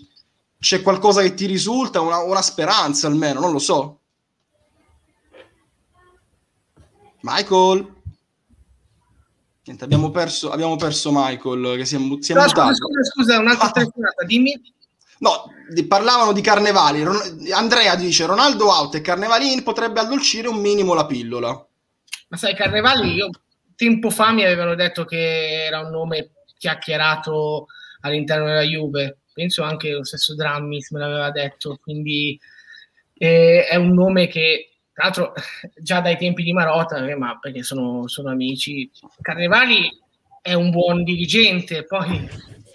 c'è 0.62 0.80
qualcosa 0.80 1.22
che 1.22 1.34
ti 1.34 1.46
risulta, 1.46 2.00
una, 2.00 2.22
una 2.22 2.40
speranza 2.40 3.08
almeno, 3.08 3.40
non 3.40 3.50
lo 3.50 3.58
so. 3.58 3.98
Michael? 7.22 7.92
Niente, 9.64 9.82
abbiamo 9.82 10.12
perso, 10.12 10.52
abbiamo 10.52 10.76
perso 10.76 11.10
Michael 11.12 11.76
che 11.76 11.84
si 11.84 11.96
è, 11.96 11.98
si 12.20 12.30
è 12.30 12.34
no, 12.36 12.42
mutato. 12.42 12.74
Scusa, 12.74 13.02
scusa, 13.02 13.38
un'altra 13.40 13.66
ah. 13.66 13.72
telefonata, 13.72 14.24
dimmi. 14.24 14.72
No, 15.18 15.52
di, 15.68 15.84
parlavano 15.84 16.32
di 16.32 16.40
Carnevali. 16.40 17.02
Ron- 17.02 17.48
Andrea 17.52 17.96
dice 17.96 18.26
Ronaldo 18.26 18.68
out 18.68 18.94
e 18.94 19.00
Carnevali 19.00 19.52
in 19.52 19.64
potrebbe 19.64 19.98
addolcire 19.98 20.46
un 20.46 20.60
minimo 20.60 20.94
la 20.94 21.06
pillola. 21.06 21.48
Ma 22.28 22.36
sai, 22.36 22.54
Carnevali, 22.54 23.14
io 23.14 23.30
tempo 23.74 24.10
fa 24.10 24.30
mi 24.30 24.44
avevano 24.44 24.76
detto 24.76 25.04
che 25.04 25.64
era 25.64 25.80
un 25.80 25.90
nome 25.90 26.30
chiacchierato 26.56 27.66
all'interno 28.02 28.46
della 28.46 28.62
Juve 28.62 29.21
penso 29.32 29.62
anche 29.62 29.90
lo 29.90 30.04
stesso 30.04 30.34
Drammis 30.34 30.90
me 30.90 31.00
l'aveva 31.00 31.30
detto, 31.30 31.78
quindi 31.80 32.38
eh, 33.14 33.66
è 33.66 33.76
un 33.76 33.92
nome 33.94 34.26
che 34.26 34.72
tra 34.92 35.04
l'altro 35.04 35.32
già 35.80 36.00
dai 36.00 36.16
tempi 36.16 36.42
di 36.42 36.52
Marota, 36.52 37.04
eh, 37.06 37.14
ma 37.14 37.38
perché 37.38 37.62
sono, 37.62 38.06
sono, 38.08 38.30
amici, 38.30 38.90
Carnevali 39.20 39.88
è 40.40 40.54
un 40.54 40.70
buon 40.70 41.04
dirigente, 41.04 41.84
poi 41.84 42.28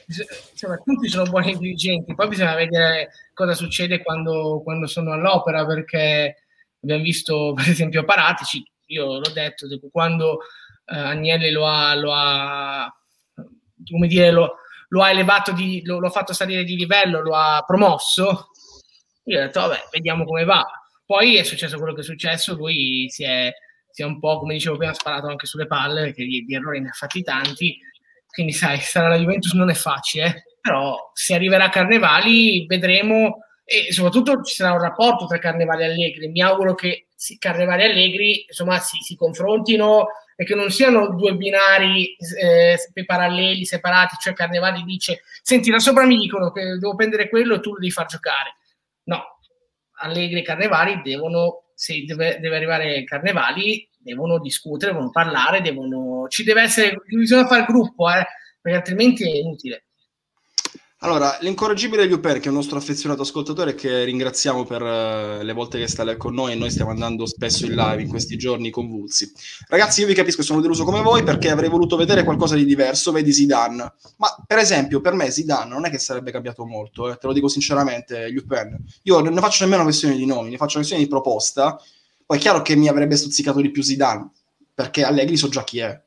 insomma, 0.07 0.77
tutti 0.77 1.09
sono 1.09 1.29
buoni 1.29 1.57
dirigenti, 1.57 2.15
poi 2.15 2.29
bisogna 2.29 2.55
vedere 2.55 3.09
cosa 3.33 3.53
succede 3.53 4.01
quando, 4.01 4.61
quando 4.63 4.87
sono 4.87 5.11
all'opera, 5.11 5.65
perché 5.65 6.43
abbiamo 6.81 7.03
visto 7.03 7.53
per 7.55 7.67
esempio 7.69 8.05
Paratici, 8.05 8.63
io 8.87 9.19
l'ho 9.19 9.31
detto, 9.33 9.67
quando 9.91 10.39
eh, 10.85 10.97
Agnelli 10.97 11.51
lo 11.51 11.67
ha, 11.67 11.93
lo 11.95 12.13
ha 12.13 12.91
come 13.89 14.07
dire, 14.07 14.31
lo, 14.31 14.55
lo 14.89 15.03
ha 15.03 15.09
elevato, 15.09 15.51
di, 15.51 15.83
lo, 15.83 15.99
lo 15.99 16.07
ha 16.07 16.11
fatto 16.11 16.33
salire 16.33 16.63
di 16.63 16.75
livello, 16.75 17.21
lo 17.21 17.35
ha 17.35 17.63
promosso. 17.65 18.49
Io 19.25 19.39
ho 19.39 19.41
detto, 19.41 19.59
vabbè, 19.61 19.87
vediamo 19.91 20.25
come 20.25 20.43
va. 20.43 20.65
Poi 21.05 21.37
è 21.37 21.43
successo 21.43 21.77
quello 21.77 21.93
che 21.93 22.01
è 22.01 22.03
successo, 22.03 22.55
lui 22.55 23.07
si 23.09 23.23
è, 23.23 23.51
si 23.89 24.01
è 24.01 24.05
un 24.05 24.19
po', 24.19 24.39
come 24.39 24.53
dicevo 24.53 24.77
prima, 24.77 24.93
sparato 24.93 25.27
anche 25.27 25.45
sulle 25.45 25.67
palle, 25.67 26.01
perché 26.01 26.23
di, 26.23 26.43
di 26.43 26.55
errori 26.55 26.81
ne 26.81 26.89
ha 26.89 26.93
fatti 26.93 27.23
tanti. 27.23 27.77
Quindi, 28.29 28.53
sai, 28.53 28.79
stare 28.79 29.07
alla 29.07 29.17
Juventus 29.17 29.53
non 29.53 29.69
è 29.69 29.73
facile, 29.73 30.43
però 30.61 31.11
se 31.13 31.33
arriverà 31.33 31.65
a 31.65 31.69
Carnevali 31.69 32.65
vedremo 32.65 33.39
e 33.69 33.91
soprattutto 33.91 34.41
ci 34.43 34.55
sarà 34.55 34.71
un 34.71 34.81
rapporto 34.81 35.25
tra 35.25 35.39
Carnevali 35.39 35.83
e 35.83 35.85
Allegri. 35.87 36.29
Mi 36.29 36.41
auguro 36.41 36.73
che 36.73 37.07
Carnevali 37.37 37.83
e 37.83 37.85
Allegri 37.85 38.45
insomma, 38.47 38.79
si, 38.79 38.97
si 39.01 39.15
confrontino 39.15 40.07
e 40.39 40.45
che 40.45 40.53
non 40.53 40.69
siano 40.69 41.15
due 41.15 41.33
binari 41.35 42.15
eh, 42.15 42.77
paralleli, 43.07 43.65
separati, 43.65 44.17
cioè 44.19 44.33
Carnevali 44.33 44.83
dice, 44.83 45.23
senti, 45.41 45.71
da 45.71 45.79
sopra 45.79 46.05
mi 46.05 46.15
dicono 46.15 46.51
che 46.51 46.61
devo 46.77 46.93
prendere 46.93 47.27
quello 47.27 47.55
e 47.55 47.59
tu 47.59 47.71
lo 47.71 47.79
devi 47.79 47.91
far 47.91 48.05
giocare. 48.05 48.57
No, 49.05 49.39
Allegri 49.95 50.39
e 50.39 50.43
Carnevali 50.43 51.01
devono, 51.03 51.71
se 51.73 52.03
deve, 52.05 52.37
deve 52.39 52.55
arrivare 52.55 53.03
Carnevali, 53.03 53.89
devono 53.97 54.39
discutere, 54.39 54.91
devono 54.91 55.09
parlare, 55.09 55.61
devono, 55.61 56.27
ci 56.27 56.43
deve 56.43 56.61
essere, 56.61 57.01
bisogna 57.07 57.47
fare 57.47 57.65
gruppo, 57.65 58.07
eh, 58.07 58.23
perché 58.61 58.77
altrimenti 58.77 59.23
è 59.23 59.37
inutile. 59.37 59.86
Allora, 61.01 61.37
l'incorreggibile 61.41 62.05
Liuper, 62.05 62.39
che 62.39 62.45
è 62.45 62.49
un 62.49 62.55
nostro 62.55 62.79
affezionato 62.79 63.21
ascoltatore, 63.21 63.75
che 63.75 64.03
ringraziamo 64.03 64.65
per 64.65 64.81
uh, 64.81 65.43
le 65.43 65.53
volte 65.53 65.77
che 65.77 65.87
sta 65.87 66.17
con 66.17 66.33
noi 66.33 66.53
e 66.53 66.55
noi 66.55 66.71
stiamo 66.71 66.89
andando 66.89 67.27
spesso 67.27 67.67
in 67.67 67.75
live 67.75 68.01
in 68.01 68.07
questi 68.07 68.35
giorni 68.35 68.71
convulsi. 68.71 69.31
Ragazzi, 69.67 70.01
io 70.01 70.07
vi 70.07 70.15
capisco, 70.15 70.41
sono 70.41 70.59
deluso 70.59 70.85
come 70.85 71.03
voi 71.03 71.21
perché 71.21 71.51
avrei 71.51 71.69
voluto 71.69 71.97
vedere 71.97 72.23
qualcosa 72.23 72.55
di 72.55 72.65
diverso, 72.65 73.11
vedi 73.11 73.31
Zidane. 73.31 73.93
Ma 74.17 74.43
per 74.47 74.57
esempio, 74.57 74.99
per 74.99 75.13
me 75.13 75.29
Zidane 75.29 75.69
non 75.69 75.85
è 75.85 75.91
che 75.91 75.99
sarebbe 75.99 76.31
cambiato 76.31 76.65
molto, 76.65 77.11
eh, 77.11 77.17
te 77.17 77.27
lo 77.27 77.33
dico 77.33 77.47
sinceramente, 77.47 78.27
Liuper. 78.29 78.75
Io 79.03 79.19
non 79.19 79.33
ne 79.33 79.39
faccio 79.39 79.65
nemmeno 79.65 79.83
questione 79.83 80.15
di 80.15 80.25
nomi, 80.25 80.49
ne 80.49 80.57
faccio 80.57 80.77
questione 80.77 81.03
di 81.03 81.07
proposta. 81.07 81.79
Poi 82.25 82.37
è 82.37 82.41
chiaro 82.41 82.63
che 82.63 82.75
mi 82.75 82.87
avrebbe 82.87 83.15
stuzzicato 83.15 83.61
di 83.61 83.69
più 83.69 83.83
Zidane, 83.83 84.31
perché 84.73 85.03
Allegri 85.03 85.37
so 85.37 85.47
già 85.47 85.63
chi 85.63 85.77
è. 85.77 86.01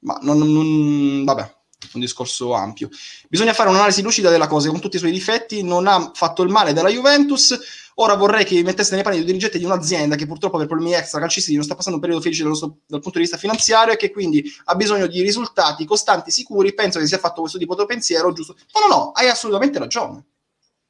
Ma 0.00 0.18
non, 0.22 0.38
non 0.38 1.24
vabbè, 1.24 1.55
un 1.94 2.00
discorso 2.00 2.52
ampio. 2.52 2.88
Bisogna 3.28 3.52
fare 3.52 3.68
un'analisi 3.68 4.02
lucida 4.02 4.30
della 4.30 4.46
cosa, 4.46 4.68
con 4.70 4.80
tutti 4.80 4.96
i 4.96 4.98
suoi 4.98 5.12
difetti 5.12 5.62
non 5.62 5.86
ha 5.86 6.10
fatto 6.14 6.42
il 6.42 6.50
male 6.50 6.72
della 6.72 6.88
Juventus. 6.88 7.58
Ora 7.98 8.14
vorrei 8.14 8.44
che 8.44 8.62
metteste 8.62 8.94
nei 8.94 9.02
panni 9.02 9.18
di 9.18 9.24
dirigente 9.24 9.58
di 9.58 9.64
un'azienda 9.64 10.16
che 10.16 10.26
purtroppo 10.26 10.58
per 10.58 10.66
problemi 10.66 10.92
extra 10.92 11.18
calcistici 11.18 11.56
non 11.56 11.64
sta 11.64 11.74
passando 11.74 11.96
un 11.96 12.02
periodo 12.02 12.22
felice 12.22 12.42
dal, 12.42 12.50
nostro, 12.50 12.78
dal 12.86 13.00
punto 13.00 13.16
di 13.16 13.24
vista 13.24 13.38
finanziario 13.38 13.94
e 13.94 13.96
che 13.96 14.10
quindi 14.10 14.44
ha 14.64 14.74
bisogno 14.74 15.06
di 15.06 15.22
risultati 15.22 15.86
costanti, 15.86 16.30
sicuri. 16.30 16.74
Penso 16.74 16.98
che 16.98 17.06
sia 17.06 17.18
fatto 17.18 17.40
questo 17.40 17.58
tipo 17.58 17.74
di 17.74 17.86
pensiero 17.86 18.32
giusto. 18.32 18.54
No, 18.74 18.86
no, 18.86 18.94
no, 18.94 19.10
hai 19.12 19.28
assolutamente 19.28 19.78
ragione. 19.78 20.24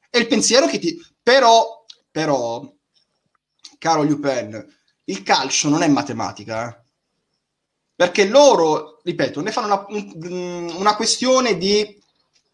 È 0.09 0.17
il 0.17 0.27
pensiero 0.27 0.67
che 0.67 0.79
ti... 0.79 1.01
Però, 1.23 1.85
però, 2.11 2.69
caro 3.77 4.03
Lupin, 4.03 4.65
il 5.05 5.23
calcio 5.23 5.69
non 5.69 5.83
è 5.83 5.87
matematica, 5.87 6.67
eh? 6.67 6.85
Perché 7.97 8.27
loro, 8.27 8.99
ripeto, 9.01 9.41
ne 9.41 9.51
fanno 9.51 9.87
una, 9.89 10.75
una 10.77 10.95
questione 10.95 11.57
di 11.57 11.99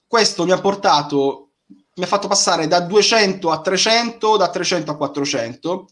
questo 0.08 0.46
mi 0.46 0.54
ha 0.54 0.62
portato, 0.62 1.50
mi 1.96 2.06
ha 2.06 2.08
fatto 2.08 2.30
passare 2.30 2.66
da 2.66 2.80
200 2.80 3.52
a 3.52 3.60
300, 3.60 4.38
da 4.38 4.50
300 4.50 4.92
a 4.92 4.96
400. 4.96 5.88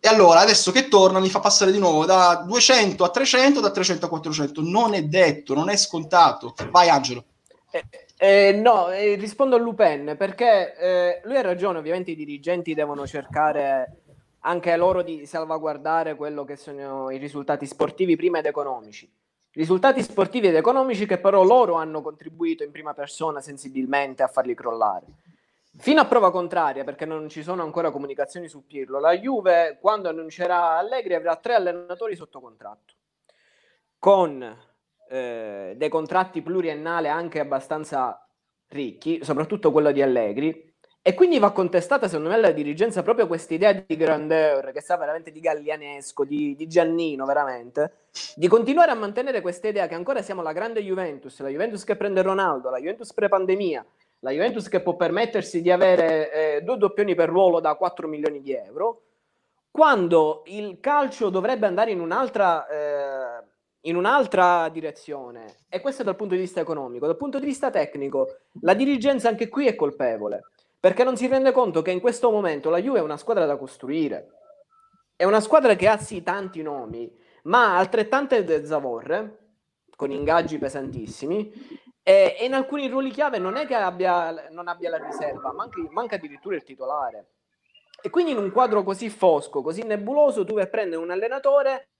E 0.00 0.08
allora 0.08 0.40
adesso 0.40 0.72
che 0.72 0.88
torna 0.88 1.20
mi 1.20 1.30
fa 1.30 1.38
passare 1.38 1.70
di 1.70 1.78
nuovo 1.78 2.04
da 2.04 2.42
200 2.44 3.04
a 3.04 3.10
300, 3.10 3.60
da 3.60 3.70
300 3.70 4.06
a 4.06 4.08
400. 4.08 4.60
Non 4.60 4.94
è 4.94 5.02
detto, 5.04 5.54
non 5.54 5.70
è 5.70 5.76
scontato. 5.76 6.52
Vai 6.68 6.88
Angelo. 6.88 7.24
Eh, 7.70 7.84
eh, 8.18 8.52
no, 8.52 8.90
eh, 8.90 9.14
rispondo 9.14 9.54
a 9.54 9.60
Lupin 9.60 10.16
perché 10.18 10.76
eh, 10.76 11.20
lui 11.24 11.36
ha 11.36 11.42
ragione, 11.42 11.78
ovviamente 11.78 12.10
i 12.10 12.16
dirigenti 12.16 12.74
devono 12.74 13.06
cercare 13.06 14.01
anche 14.44 14.76
loro 14.76 15.02
di 15.02 15.26
salvaguardare 15.26 16.16
quello 16.16 16.44
che 16.44 16.56
sono 16.56 17.10
i 17.10 17.18
risultati 17.18 17.66
sportivi 17.66 18.16
prima 18.16 18.38
ed 18.38 18.46
economici. 18.46 19.10
Risultati 19.52 20.02
sportivi 20.02 20.48
ed 20.48 20.54
economici 20.54 21.06
che 21.06 21.18
però 21.18 21.44
loro 21.44 21.74
hanno 21.74 22.00
contribuito 22.00 22.64
in 22.64 22.70
prima 22.70 22.94
persona 22.94 23.40
sensibilmente 23.40 24.22
a 24.22 24.28
farli 24.28 24.54
crollare. 24.54 25.06
Fino 25.76 26.00
a 26.00 26.06
prova 26.06 26.30
contraria, 26.30 26.84
perché 26.84 27.04
non 27.04 27.28
ci 27.28 27.42
sono 27.42 27.62
ancora 27.62 27.90
comunicazioni 27.90 28.48
su 28.48 28.66
Pirlo, 28.66 28.98
la 28.98 29.16
Juve 29.16 29.78
quando 29.80 30.08
annuncerà 30.08 30.76
Allegri 30.76 31.14
avrà 31.14 31.36
tre 31.36 31.54
allenatori 31.54 32.14
sotto 32.16 32.40
contratto, 32.40 32.94
con 33.98 34.42
eh, 35.08 35.74
dei 35.76 35.88
contratti 35.88 36.42
pluriennali 36.42 37.08
anche 37.08 37.40
abbastanza 37.40 38.26
ricchi, 38.68 39.22
soprattutto 39.22 39.70
quello 39.70 39.92
di 39.92 40.02
Allegri, 40.02 40.71
e 41.04 41.14
quindi 41.14 41.40
va 41.40 41.50
contestata, 41.50 42.06
secondo 42.06 42.28
me, 42.28 42.36
alla 42.36 42.52
dirigenza 42.52 43.02
proprio 43.02 43.26
questa 43.26 43.54
idea 43.54 43.72
di 43.72 43.96
grandeur, 43.96 44.70
che 44.70 44.80
sa 44.80 44.96
veramente 44.96 45.32
di 45.32 45.40
Gallianesco, 45.40 46.22
di, 46.24 46.54
di, 46.54 46.68
Giannino, 46.68 47.26
veramente, 47.26 47.94
di 48.36 48.46
continuare 48.46 48.92
a 48.92 48.94
mantenere 48.94 49.40
questa 49.40 49.66
idea 49.66 49.88
che 49.88 49.96
ancora 49.96 50.22
siamo 50.22 50.42
la 50.42 50.52
grande 50.52 50.80
Juventus, 50.80 51.40
la 51.40 51.48
Juventus 51.48 51.82
che 51.82 51.96
prende 51.96 52.22
Ronaldo, 52.22 52.70
la 52.70 52.78
Juventus 52.78 53.12
pre-pandemia, 53.12 53.84
la 54.20 54.30
Juventus 54.30 54.68
che 54.68 54.80
può 54.80 54.94
permettersi 54.94 55.60
di 55.60 55.72
avere 55.72 56.32
eh, 56.32 56.62
due 56.62 56.78
doppioni 56.78 57.16
per 57.16 57.28
ruolo 57.28 57.58
da 57.58 57.74
4 57.74 58.06
milioni 58.06 58.40
di 58.40 58.52
euro, 58.52 59.02
quando 59.72 60.44
il 60.46 60.78
calcio 60.78 61.30
dovrebbe 61.30 61.66
andare 61.66 61.90
in 61.90 61.98
un'altra, 61.98 62.68
eh, 62.68 63.44
in 63.80 63.96
un'altra 63.96 64.68
direzione, 64.68 65.56
e 65.68 65.80
questo 65.80 66.04
dal 66.04 66.14
punto 66.14 66.34
di 66.34 66.40
vista 66.40 66.60
economico, 66.60 67.06
dal 67.06 67.16
punto 67.16 67.40
di 67.40 67.46
vista 67.46 67.70
tecnico, 67.70 68.36
la 68.60 68.74
dirigenza 68.74 69.28
anche 69.28 69.48
qui 69.48 69.66
è 69.66 69.74
colpevole 69.74 70.42
perché 70.82 71.04
non 71.04 71.16
si 71.16 71.28
rende 71.28 71.52
conto 71.52 71.80
che 71.80 71.92
in 71.92 72.00
questo 72.00 72.28
momento 72.28 72.68
la 72.68 72.78
Juve 72.78 72.98
è 72.98 73.02
una 73.02 73.16
squadra 73.16 73.46
da 73.46 73.56
costruire. 73.56 74.32
È 75.14 75.22
una 75.22 75.38
squadra 75.38 75.76
che 75.76 75.86
ha 75.86 75.96
sì 75.96 76.24
tanti 76.24 76.60
nomi, 76.60 77.08
ma 77.44 77.78
altrettante 77.78 78.66
zavorre, 78.66 79.52
con 79.94 80.10
ingaggi 80.10 80.58
pesantissimi, 80.58 81.52
e, 82.02 82.34
e, 82.36 82.44
in 82.44 82.54
alcuni 82.54 82.88
ruoli 82.88 83.10
chiave 83.10 83.38
non 83.38 83.54
è 83.54 83.64
che 83.64 83.76
abbia, 83.76 84.48
non 84.50 84.66
abbia 84.66 84.90
la 84.90 84.96
riserva, 84.96 85.52
manca, 85.52 85.80
manca 85.90 86.16
addirittura 86.16 86.56
il 86.56 86.64
titolare. 86.64 87.28
E 88.02 88.10
quindi 88.10 88.32
in 88.32 88.38
un 88.38 88.50
quadro 88.50 88.82
così 88.82 89.08
fosco, 89.08 89.62
così 89.62 89.84
nebuloso, 89.84 90.44
tu 90.44 90.54
vai 90.54 90.64
a 90.64 90.68
prendere 90.68 91.00
un 91.00 91.12
allenatore 91.12 91.90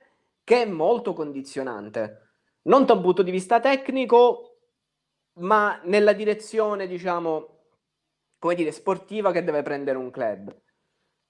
che 0.42 0.62
è 0.62 0.66
molto 0.66 1.12
condizionante, 1.12 2.30
non 2.62 2.84
da 2.84 2.94
un 2.94 3.02
punto 3.02 3.22
di 3.22 3.30
vista 3.30 3.60
tecnico, 3.60 4.56
ma 5.34 5.80
nella 5.84 6.14
direzione, 6.14 6.88
diciamo, 6.88 7.51
come 8.42 8.56
dire, 8.56 8.72
sportiva 8.72 9.30
che 9.30 9.44
deve 9.44 9.62
prendere 9.62 9.98
un 9.98 10.10
club. 10.10 10.52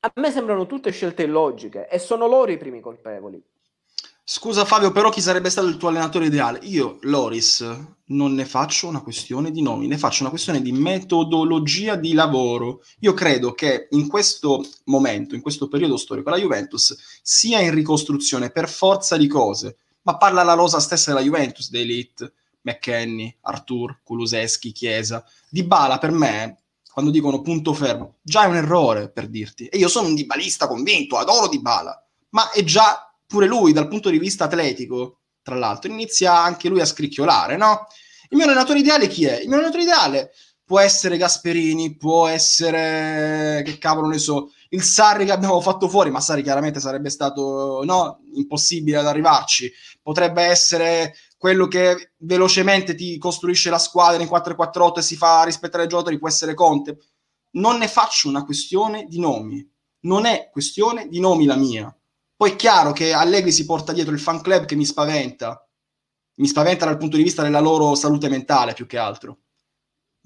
A 0.01 0.13
me 0.15 0.31
sembrano 0.31 0.65
tutte 0.65 0.91
scelte 0.93 1.25
illogiche 1.25 1.87
e 1.87 1.99
sono 1.99 2.27
loro 2.27 2.51
i 2.51 2.57
primi 2.57 2.81
colpevoli. 2.81 3.39
Scusa 4.25 4.65
Fabio, 4.65 4.93
però 4.93 5.11
chi 5.11 5.21
sarebbe 5.21 5.51
stato 5.51 5.67
il 5.67 5.77
tuo 5.77 5.89
allenatore 5.89 6.25
ideale? 6.25 6.61
Io, 6.63 6.97
Loris, 7.03 7.61
non 8.07 8.33
ne 8.33 8.47
faccio 8.47 8.89
una 8.89 9.03
questione 9.03 9.51
di 9.51 9.61
nomi, 9.61 9.89
ne 9.89 9.99
faccio 9.99 10.23
una 10.23 10.31
questione 10.31 10.63
di 10.63 10.73
metodologia 10.73 11.97
di 11.97 12.15
lavoro. 12.15 12.83
Io 13.01 13.13
credo 13.13 13.53
che 13.53 13.89
in 13.91 14.09
questo 14.09 14.65
momento, 14.85 15.35
in 15.35 15.43
questo 15.43 15.69
periodo 15.69 15.99
storico, 15.99 16.31
la 16.31 16.39
Juventus 16.39 16.97
sia 17.21 17.61
in 17.61 17.75
ricostruzione 17.75 18.49
per 18.49 18.71
forza 18.71 19.19
di 19.19 19.27
cose, 19.27 19.77
ma 20.05 20.17
parla 20.17 20.43
la 20.43 20.55
rosa 20.55 20.81
stessa 20.81 21.13
della 21.13 21.23
Juventus, 21.23 21.69
The 21.69 21.81
Elite, 21.81 22.33
McKenny, 22.63 23.37
Artur, 23.43 24.01
Kuluseschi, 24.03 24.73
Chiesa. 24.73 25.23
Di 25.51 25.63
Bala 25.63 25.99
per 25.99 26.11
me, 26.13 26.62
quando 26.93 27.11
dicono 27.11 27.41
punto 27.41 27.73
fermo, 27.73 28.17
già 28.23 28.45
è 28.45 28.47
un 28.47 28.57
errore 28.57 29.11
per 29.11 29.29
dirti. 29.29 29.67
E 29.67 29.79
io 29.79 29.89
sono 29.89 30.09
un 30.09 30.15
dibalista 30.15 30.69
convinto, 30.69 31.17
adoro 31.17 31.49
Di 31.49 31.61
Bala, 31.61 31.99
ma 32.31 32.51
è 32.51 32.63
già 32.63 33.11
pure 33.27 33.47
lui 33.47 33.73
dal 33.73 33.89
punto 33.89 34.11
di 34.11 34.19
vista 34.19 34.45
atletico, 34.45 35.21
tra 35.43 35.57
l'altro, 35.57 35.91
inizia 35.91 36.39
anche 36.39 36.69
lui 36.69 36.81
a 36.81 36.87
scricchiolare, 36.87 37.57
no? 37.57 37.87
Il 38.29 38.37
mio 38.37 38.47
allenatore 38.47 38.79
ideale 38.79 39.09
chi 39.09 39.25
è? 39.25 39.41
Il 39.41 39.49
mio 39.49 39.57
allenatore 39.57 39.83
ideale 39.83 40.33
può 40.65 40.79
essere 40.81 41.17
Gasperini, 41.17 41.97
può 41.97 42.27
essere, 42.27 43.63
che 43.65 43.79
cavolo 43.79 44.09
ne 44.09 44.19
so, 44.19 44.53
il 44.71 44.83
Sarri 44.83 45.25
che 45.25 45.33
abbiamo 45.33 45.61
fatto 45.61 45.89
fuori, 45.89 46.11
ma 46.11 46.21
Sarri 46.21 46.43
chiaramente 46.43 46.81
sarebbe 46.81 47.11
stato 47.11 47.83
no, 47.85 48.21
impossibile 48.35 48.99
ad 48.99 49.07
arrivarci. 49.07 49.71
Potrebbe 50.01 50.43
essere 50.43 51.15
quello 51.43 51.67
che 51.67 52.13
velocemente 52.19 52.95
ti 52.95 53.19
costruisce 53.19 53.69
la 53.69 53.81
squadra 53.81 54.23
in 54.23 54.29
4-4-8 54.29 54.99
e 54.99 55.03
si 55.03 55.17
fa 55.17 55.43
rispettare 55.43 55.83
i 55.83 55.89
giocatori, 55.89 56.21
può 56.21 56.29
essere 56.29 56.55
Conte. 56.55 56.99
Non 57.55 57.79
ne 57.79 57.89
faccio 57.89 58.29
una 58.29 58.45
questione 58.45 59.07
di 59.07 59.19
nomi. 59.19 59.69
Non 60.03 60.25
è 60.25 60.51
questione 60.53 61.09
di 61.09 61.19
nomi 61.19 61.45
la 61.45 61.57
mia. 61.57 61.93
Poi 62.37 62.53
è 62.53 62.55
chiaro 62.55 62.93
che 62.93 63.13
Allegri 63.13 63.51
si 63.51 63.65
porta 63.65 63.93
dietro 63.93 64.13
il 64.13 64.21
fan 64.21 64.41
club 64.41 64.67
che 64.67 64.77
mi 64.77 64.85
spaventa, 64.85 65.69
mi 66.37 66.47
spaventa 66.47 66.85
dal 66.85 66.97
punto 66.97 67.17
di 67.17 67.25
vista 67.25 67.43
della 67.43 67.59
loro 67.59 67.97
salute 67.97 68.29
mentale 68.29 68.73
più 68.73 68.87
che 68.87 68.99
altro. 68.99 69.39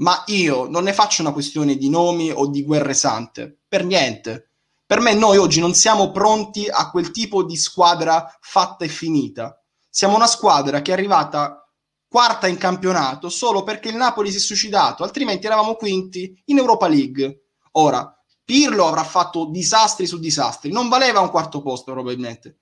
Ma 0.01 0.23
io 0.27 0.69
non 0.69 0.85
ne 0.85 0.93
faccio 0.93 1.23
una 1.23 1.33
questione 1.33 1.77
di 1.77 1.89
nomi 1.89 2.31
o 2.31 2.47
di 2.47 2.63
guerre 2.63 2.93
sante, 2.93 3.61
per 3.67 3.87
niente. 3.87 4.51
Per 4.85 5.01
me 5.01 5.15
noi 5.15 5.39
oggi 5.39 5.61
non 5.61 5.73
siamo 5.73 6.11
pronti 6.11 6.69
a 6.69 6.91
quel 6.91 7.11
tipo 7.11 7.43
di 7.43 7.57
squadra 7.57 8.37
fatta 8.39 8.85
e 8.85 8.89
finita. 8.89 9.59
Siamo 9.97 10.17
una 10.17 10.27
squadra 10.27 10.83
che 10.83 10.91
è 10.91 10.95
arrivata 10.95 11.67
quarta 12.07 12.49
in 12.49 12.59
campionato 12.59 13.31
solo 13.31 13.63
perché 13.63 13.89
il 13.89 13.97
Napoli 13.97 14.31
si 14.31 14.37
è 14.37 14.41
suicidato, 14.41 15.03
altrimenti 15.03 15.47
eravamo 15.47 15.75
quinti 15.75 16.39
in 16.45 16.59
Europa 16.59 16.87
League. 16.87 17.45
Ora, 17.79 18.15
Pirlo 18.45 18.89
avrà 18.89 19.05
fatto 19.05 19.47
disastri 19.47 20.07
su 20.07 20.19
disastri. 20.19 20.71
Non 20.71 20.91
valeva 20.91 21.21
un 21.21 21.31
quarto 21.31 21.63
posto, 21.63 21.93
probabilmente, 21.93 22.59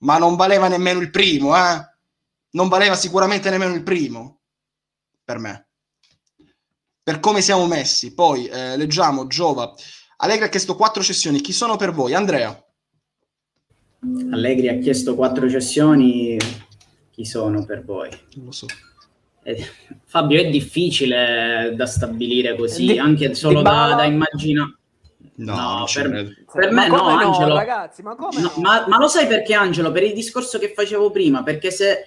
ma 0.00 0.18
non 0.18 0.36
valeva 0.36 0.68
nemmeno 0.68 1.00
il 1.00 1.08
primo, 1.08 1.56
eh? 1.56 1.82
Non 2.50 2.68
valeva 2.68 2.94
sicuramente 2.94 3.48
nemmeno 3.48 3.72
il 3.72 3.82
primo 3.82 4.42
per 5.24 5.38
me. 5.38 5.68
Per 7.02 7.20
come 7.20 7.40
siamo 7.40 7.66
messi. 7.66 8.12
Poi 8.12 8.48
eh, 8.48 8.76
leggiamo 8.76 9.26
Giova. 9.26 9.72
Allegri 10.18 10.44
ha 10.44 10.50
chiesto 10.50 10.76
quattro 10.76 11.02
cessioni. 11.02 11.40
Chi 11.40 11.54
sono 11.54 11.76
per 11.76 11.92
voi? 11.92 12.12
Andrea. 12.12 12.54
Allegri 14.30 14.68
ha 14.68 14.78
chiesto 14.78 15.14
quattro 15.14 15.48
cessioni. 15.48 16.36
Chi 17.10 17.24
sono 17.24 17.64
per 17.64 17.84
voi? 17.84 18.08
Non 18.36 18.46
lo 18.46 18.52
so. 18.52 18.66
Eh, 19.42 19.64
Fabio, 20.04 20.40
è 20.40 20.48
difficile 20.48 21.72
da 21.74 21.86
stabilire 21.86 22.56
così, 22.56 22.86
di, 22.86 22.98
anche 22.98 23.34
solo 23.34 23.62
da, 23.62 23.94
da 23.96 24.04
immaginare. 24.04 24.74
No, 25.36 25.54
no 25.54 25.84
per, 25.92 26.44
per 26.52 26.70
me 26.70 26.88
no, 26.88 26.96
no, 26.96 27.02
Angelo. 27.04 27.54
Ragazzi, 27.54 28.02
ma, 28.02 28.14
come 28.14 28.40
no, 28.40 28.52
ma, 28.56 28.84
ma, 28.86 28.98
lo 28.98 29.08
sai 29.08 29.26
perché, 29.26 29.54
Angelo? 29.54 29.90
Per 29.90 30.02
il 30.02 30.12
discorso 30.12 30.58
che 30.58 30.72
facevo 30.74 31.10
prima, 31.10 31.42
perché 31.42 31.70
se, 31.70 32.04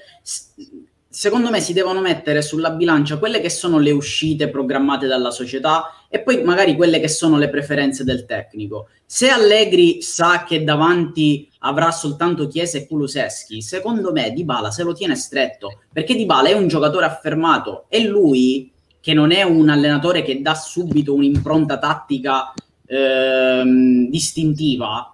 secondo 1.10 1.50
me 1.50 1.60
si 1.60 1.74
devono 1.74 2.00
mettere 2.00 2.44
sulla 2.44 2.72
bilancia 2.72 3.18
quelle 3.18 3.40
che 3.40 3.50
sono 3.50 3.80
le 3.80 3.92
uscite 3.92 4.50
programmate 4.50 5.08
dalla 5.08 5.32
società 5.32 6.06
e 6.10 6.22
poi 6.22 6.44
magari 6.44 6.76
quelle 6.76 7.00
che 7.00 7.08
sono 7.08 7.38
le 7.38 7.50
preferenze 7.50 8.04
del 8.04 8.26
tecnico. 8.26 8.90
Se 9.06 9.30
Allegri 9.30 10.02
sa 10.02 10.44
che 10.44 10.64
davanti 10.64 11.50
avrà 11.66 11.92
soltanto 11.92 12.48
Chiesa 12.48 12.78
e 12.78 12.88
Kuluseschi, 12.88 13.62
secondo 13.62 14.12
me 14.12 14.32
Dybala 14.32 14.72
se 14.72 14.84
lo 14.84 14.94
tiene 14.94 15.16
stretto, 15.16 15.82
perché 15.92 16.16
Dybala 16.16 16.50
è 16.50 16.54
un 16.54 16.68
giocatore 16.68 17.06
affermato 17.06 17.86
e 17.90 18.04
lui 18.06 18.72
che 19.00 19.14
non 19.14 19.32
è 19.32 19.44
un 19.44 19.70
allenatore 19.70 20.24
che 20.24 20.42
dà 20.42 20.56
subito 20.56 21.14
un'impronta 21.14 21.78
tattica 21.78 22.54
ehm, 22.86 24.10
distintiva 24.10 25.14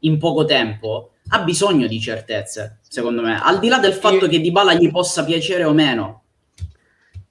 in 0.00 0.18
poco 0.18 0.44
tempo, 0.44 1.12
ha 1.28 1.40
bisogno 1.40 1.86
di 1.86 2.00
certezze, 2.00 2.80
secondo 2.86 3.22
me. 3.22 3.40
Al 3.40 3.58
di 3.58 3.68
là 3.68 3.78
del 3.78 3.92
fatto 3.92 4.26
che 4.26 4.40
Dybala 4.40 4.74
gli 4.74 4.90
possa 4.90 5.24
piacere 5.24 5.64
o 5.64 5.72
meno. 5.72 6.19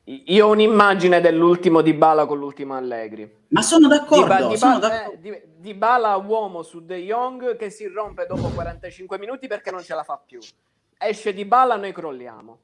Io 0.09 0.47
ho 0.47 0.49
un'immagine 0.49 1.21
dell'ultimo 1.21 1.81
Dybala 1.81 2.25
con 2.25 2.39
l'ultimo 2.39 2.75
Allegri. 2.75 3.31
Ma 3.49 3.61
sono 3.61 3.87
d'accordo. 3.87 4.23
Dybala, 4.23 4.55
sono 4.55 4.79
d'accordo. 4.79 5.27
Eh, 5.27 5.47
Dybala 5.57 6.15
uomo 6.15 6.63
su 6.63 6.83
De 6.83 6.97
Jong 6.97 7.55
che 7.55 7.69
si 7.69 7.85
rompe 7.85 8.25
dopo 8.25 8.49
45 8.49 9.19
minuti 9.19 9.45
perché 9.45 9.69
non 9.69 9.83
ce 9.83 9.93
la 9.93 10.01
fa 10.01 10.19
più. 10.23 10.39
Esce 10.97 11.31
Dybala, 11.31 11.75
noi 11.75 11.91
crolliamo. 11.91 12.59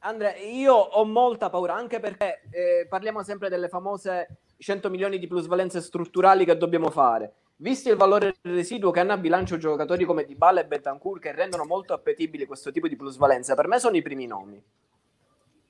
Andrea, 0.00 0.36
io 0.36 0.74
ho 0.74 1.04
molta 1.06 1.48
paura, 1.48 1.74
anche 1.74 1.98
perché 1.98 2.42
eh, 2.50 2.86
parliamo 2.90 3.22
sempre 3.22 3.48
delle 3.48 3.68
famose 3.68 4.40
100 4.58 4.90
milioni 4.90 5.18
di 5.18 5.26
plusvalenze 5.26 5.80
strutturali 5.80 6.44
che 6.44 6.58
dobbiamo 6.58 6.90
fare. 6.90 7.32
Visto 7.56 7.88
il 7.88 7.96
valore 7.96 8.34
residuo 8.42 8.90
che 8.90 9.00
hanno 9.00 9.12
a 9.12 9.16
bilancio 9.16 9.56
giocatori 9.56 10.04
come 10.04 10.26
Dybala 10.26 10.60
e 10.60 10.66
Betancourt 10.66 11.22
che 11.22 11.32
rendono 11.32 11.64
molto 11.64 11.94
appetibili 11.94 12.44
questo 12.44 12.70
tipo 12.70 12.86
di 12.86 12.96
plusvalenza, 12.96 13.54
per 13.54 13.66
me 13.66 13.78
sono 13.78 13.96
i 13.96 14.02
primi 14.02 14.26
nomi. 14.26 14.62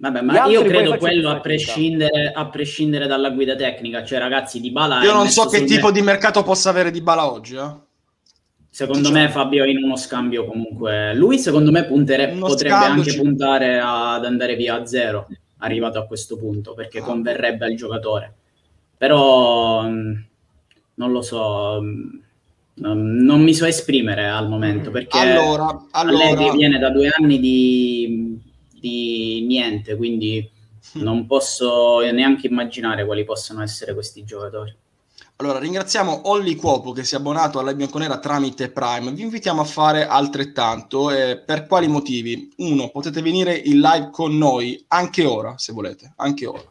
Vabbè, 0.05 0.21
ma 0.21 0.47
io 0.47 0.63
credo 0.65 0.97
quello 0.97 1.31
a 1.31 1.41
prescindere, 1.41 2.33
a 2.35 2.47
prescindere, 2.49 3.07
dalla 3.07 3.31
guida 3.31 3.57
tecnica, 3.57 4.05
cioè 4.05 4.19
ragazzi, 4.19 4.61
Dybala 4.61 5.03
Io 5.03 5.13
non 5.13 5.29
so 5.29 5.47
che 5.47 5.65
tipo 5.65 5.87
me... 5.87 5.93
di 5.93 6.03
mercato 6.03 6.43
possa 6.43 6.71
avere 6.71 6.91
Dybala 6.91 7.31
oggi, 7.31 7.57
eh? 7.57 7.83
Secondo 8.69 9.09
diciamo. 9.09 9.25
me 9.25 9.31
Fabio 9.31 9.65
in 9.65 9.83
uno 9.83 9.97
scambio 9.97 10.45
comunque. 10.45 11.15
Lui 11.15 11.39
secondo 11.39 11.71
me 11.71 11.85
puntere, 11.85 12.29
potrebbe 12.29 12.75
anche 12.75 13.11
ci... 13.11 13.19
puntare 13.19 13.81
ad 13.81 14.25
andare 14.25 14.57
via 14.57 14.75
a 14.75 14.85
zero, 14.85 15.29
arrivato 15.59 15.99
a 15.99 16.07
questo 16.07 16.37
punto, 16.37 16.75
perché 16.75 16.99
ah. 16.99 17.03
converrebbe 17.03 17.65
al 17.65 17.75
giocatore 17.75 18.35
però 18.97 19.83
mm, 19.83 20.13
non 20.95 21.13
lo 21.13 21.23
so, 21.23 21.81
mm, 21.83 22.19
non 22.77 23.43
mi 23.43 23.55
so 23.55 23.67
esprimere 23.67 24.29
al 24.29 24.49
momento 24.49 24.91
mm. 24.91 24.93
perché 24.93 25.19
allora, 25.19 25.87
allora... 25.91 26.53
viene 26.53 26.79
da 26.79 26.91
due 26.91 27.11
anni 27.15 27.39
di, 27.39 28.41
di 28.85 29.45
niente, 29.47 29.97
quindi 29.97 30.47
non 30.95 31.27
posso 31.27 32.01
neanche 32.01 32.49
immaginare 32.49 33.07
quali 33.07 33.25
possano 33.25 33.63
essere 33.63 33.95
questi 33.95 34.25
giocatori. 34.25 34.77
Allora, 35.37 35.59
ringraziamo 35.59 36.29
Olli 36.29 36.55
Cuopo 36.55 36.93
che 36.93 37.03
si 37.03 37.15
è 37.15 37.19
abbonato 37.19 37.59
alla 37.59 37.75
Bianconera 37.75 38.19
tramite 38.19 38.71
Prime. 38.71 39.11
Vi 39.13 39.23
invitiamo 39.23 39.63
a 39.63 39.65
fare 39.65 40.07
altrettanto. 40.07 41.11
Eh, 41.11 41.39
per 41.39 41.67
quali 41.67 41.89
motivi? 41.89 42.53
Uno, 42.59 42.91
potete 42.91 43.23
venire 43.23 43.57
in 43.57 43.81
live 43.81 44.11
con 44.11 44.37
noi 44.37 44.85
anche 44.89 45.25
ora, 45.25 45.57
se 45.57 45.73
volete, 45.73 46.13
anche 46.17 46.47
ora 46.47 46.63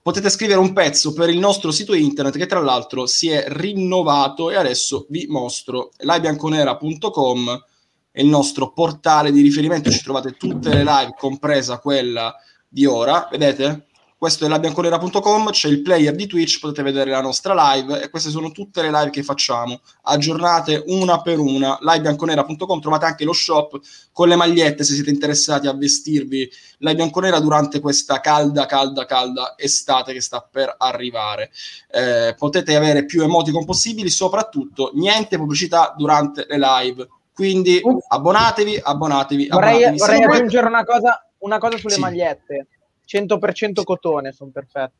potete 0.00 0.28
scrivere 0.28 0.58
un 0.58 0.74
pezzo 0.74 1.14
per 1.14 1.30
il 1.30 1.38
nostro 1.38 1.70
sito 1.70 1.94
internet 1.94 2.36
che 2.36 2.44
tra 2.44 2.60
l'altro 2.60 3.06
si 3.06 3.30
è 3.30 3.46
rinnovato 3.48 4.50
e 4.50 4.56
adesso 4.56 5.06
vi 5.08 5.24
mostro 5.30 5.92
livebianconera.com 5.96 7.64
è 8.14 8.20
il 8.20 8.28
nostro 8.28 8.72
portale 8.72 9.32
di 9.32 9.40
riferimento 9.40 9.90
ci 9.90 10.00
trovate 10.00 10.36
tutte 10.36 10.68
le 10.68 10.84
live 10.84 11.16
compresa 11.18 11.78
quella 11.78 12.32
di 12.68 12.86
ora 12.86 13.26
vedete? 13.28 13.86
Questo 14.16 14.46
è 14.46 14.48
labianconera.com, 14.48 15.50
c'è 15.50 15.68
il 15.68 15.82
player 15.82 16.14
di 16.14 16.26
Twitch, 16.26 16.60
potete 16.60 16.82
vedere 16.82 17.10
la 17.10 17.20
nostra 17.20 17.74
live 17.74 18.00
e 18.00 18.08
queste 18.08 18.30
sono 18.30 18.52
tutte 18.52 18.80
le 18.80 18.90
live 18.90 19.10
che 19.10 19.22
facciamo, 19.22 19.80
aggiornate 20.04 20.82
una 20.86 21.20
per 21.20 21.38
una, 21.38 21.76
livebianconera.com, 21.82 22.80
trovate 22.80 23.04
anche 23.04 23.24
lo 23.24 23.34
shop 23.34 23.78
con 24.12 24.28
le 24.28 24.36
magliette 24.36 24.82
se 24.82 24.94
siete 24.94 25.10
interessati 25.10 25.66
a 25.66 25.74
vestirvi 25.74 26.50
la 26.78 26.94
bianconera 26.94 27.38
durante 27.40 27.80
questa 27.80 28.20
calda, 28.20 28.64
calda, 28.64 29.04
calda 29.04 29.54
estate 29.58 30.14
che 30.14 30.22
sta 30.22 30.40
per 30.40 30.74
arrivare. 30.78 31.50
Eh, 31.90 32.34
potete 32.38 32.76
avere 32.76 33.04
più 33.04 33.22
emoticon 33.22 33.66
possibili, 33.66 34.08
soprattutto 34.08 34.92
niente 34.94 35.36
pubblicità 35.36 35.92
durante 35.98 36.46
le 36.48 36.58
live 36.58 37.08
Quindi 37.34 37.80
abbonatevi, 38.08 38.80
abbonatevi. 38.82 39.48
Vorrei, 39.48 39.84
abbonatevi. 39.84 39.98
vorrei 39.98 40.22
aggiungere 40.22 40.66
una 40.66 40.84
cosa, 40.84 41.28
una 41.38 41.58
cosa 41.58 41.76
sulle 41.78 41.94
Sì. 41.94 42.00
magliette. 42.00 42.66
100% 43.06 43.82
cotone, 43.84 44.32
sono 44.32 44.50
perfette. 44.50 44.92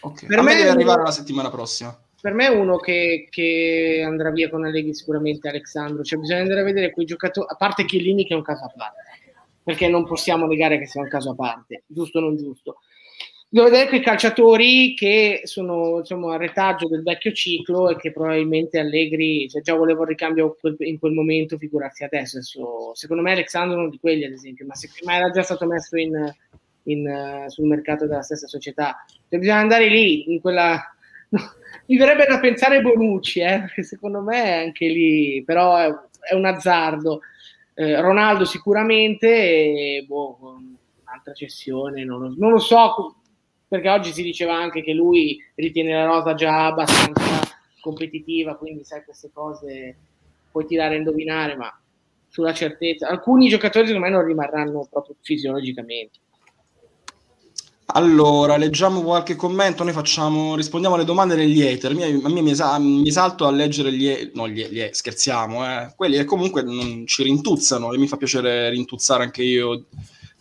Ok, 0.00 0.26
Per 0.26 0.38
A 0.38 0.42
me 0.42 0.54
deve 0.56 0.68
arrivare 0.70 1.02
la 1.02 1.10
settimana 1.10 1.48
prossima. 1.50 1.96
Per 2.20 2.34
me 2.34 2.46
è 2.46 2.50
uno 2.50 2.76
che, 2.76 3.28
che 3.30 4.02
andrà 4.04 4.30
via 4.30 4.50
con 4.50 4.64
Allegri 4.64 4.94
sicuramente 4.94 5.48
Alessandro, 5.48 6.02
cioè 6.02 6.18
bisogna 6.18 6.40
andare 6.42 6.60
a 6.60 6.64
vedere 6.64 6.90
quei 6.90 7.06
giocatori, 7.06 7.46
a 7.50 7.54
parte 7.56 7.84
Chiellini 7.86 8.26
che 8.26 8.34
è 8.34 8.36
un 8.36 8.42
caso 8.42 8.64
a 8.64 8.72
parte, 8.76 9.00
perché 9.62 9.88
non 9.88 10.04
possiamo 10.04 10.46
negare 10.46 10.78
che 10.78 10.86
sia 10.86 11.00
un 11.00 11.08
caso 11.08 11.30
a 11.30 11.34
parte, 11.34 11.84
giusto 11.86 12.18
o 12.18 12.20
non 12.20 12.36
giusto. 12.36 12.80
Devo 13.52 13.68
vedere 13.68 13.88
quei 13.88 14.00
calciatori 14.00 14.94
che 14.94 15.40
sono 15.42 15.98
insomma, 15.98 16.34
a 16.34 16.36
retaggio 16.36 16.86
del 16.86 17.02
vecchio 17.02 17.32
ciclo 17.32 17.90
e 17.90 17.96
che 17.96 18.12
probabilmente 18.12 18.78
Allegri, 18.78 19.48
cioè 19.50 19.60
già 19.60 19.74
voleva 19.74 20.02
il 20.02 20.08
ricambio 20.10 20.56
in 20.78 21.00
quel 21.00 21.12
momento, 21.12 21.58
figurarsi 21.58 22.04
adesso. 22.04 22.36
Adesso, 22.36 22.94
Secondo 22.94 23.24
me 23.24 23.32
Alessandro 23.32 23.76
è 23.76 23.80
uno 23.80 23.90
di 23.90 23.98
quelli, 23.98 24.24
ad 24.24 24.30
esempio, 24.30 24.66
ma, 24.66 24.76
se- 24.76 24.90
ma 25.02 25.16
era 25.16 25.30
già 25.30 25.42
stato 25.42 25.66
messo 25.66 25.96
in, 25.96 26.32
in, 26.84 27.44
sul 27.48 27.66
mercato 27.66 28.06
della 28.06 28.22
stessa 28.22 28.46
società. 28.46 29.04
Cioè, 29.28 29.40
bisogna 29.40 29.58
andare 29.58 29.88
lì, 29.88 30.32
in 30.32 30.40
quella... 30.40 30.78
Mi 31.86 31.96
verrebbe 31.96 32.26
da 32.26 32.38
pensare 32.38 32.80
Bonucci, 32.80 33.40
eh, 33.40 33.58
perché 33.62 33.82
secondo 33.82 34.20
me 34.20 34.62
anche 34.62 34.86
lì, 34.86 35.42
però 35.44 35.76
è, 35.76 35.92
è 36.30 36.34
un 36.36 36.44
azzardo. 36.44 37.22
Eh, 37.74 38.00
Ronaldo 38.00 38.44
sicuramente, 38.44 39.26
e, 39.28 40.04
boh, 40.06 40.38
un'altra 41.02 41.32
cessione, 41.32 42.04
non 42.04 42.20
lo, 42.20 42.34
non 42.36 42.52
lo 42.52 42.58
so, 42.58 43.16
perché 43.70 43.88
oggi 43.88 44.12
si 44.12 44.24
diceva 44.24 44.56
anche 44.56 44.82
che 44.82 44.92
lui 44.92 45.38
ritiene 45.54 45.94
la 45.94 46.04
rosa 46.04 46.34
già 46.34 46.66
abbastanza 46.66 47.22
competitiva, 47.80 48.56
quindi 48.56 48.82
sai 48.82 49.04
queste 49.04 49.30
cose 49.32 49.96
puoi 50.50 50.66
tirare 50.66 50.96
a 50.96 50.98
indovinare, 50.98 51.54
ma 51.54 51.80
sulla 52.28 52.52
certezza. 52.52 53.06
Alcuni 53.06 53.48
giocatori 53.48 53.86
secondo 53.86 54.08
me 54.08 54.12
non 54.12 54.26
rimarranno 54.26 54.88
proprio 54.90 55.14
fisiologicamente. 55.20 56.18
Allora, 57.92 58.56
leggiamo 58.56 59.02
qualche 59.02 59.36
commento, 59.36 59.84
noi 59.84 59.92
facciamo, 59.92 60.56
rispondiamo 60.56 60.96
alle 60.96 61.04
domande 61.04 61.36
degli 61.36 61.62
hater. 61.62 61.92
A 61.92 62.28
me 62.28 62.40
mi, 62.40 62.50
esa- 62.50 62.76
mi 62.80 63.06
esalto 63.06 63.46
a 63.46 63.52
leggere 63.52 63.92
gli, 63.92 64.08
ha- 64.08 64.30
no, 64.34 64.48
gli, 64.48 64.64
gli- 64.66 64.88
scherziamo, 64.90 65.64
eh. 65.64 65.92
quelli 65.94 66.16
che 66.16 66.24
comunque 66.24 66.62
non 66.62 67.06
ci 67.06 67.22
rintuzzano 67.22 67.92
e 67.92 67.98
mi 67.98 68.08
fa 68.08 68.16
piacere 68.16 68.68
rintuzzare 68.70 69.22
anche 69.22 69.44
io 69.44 69.84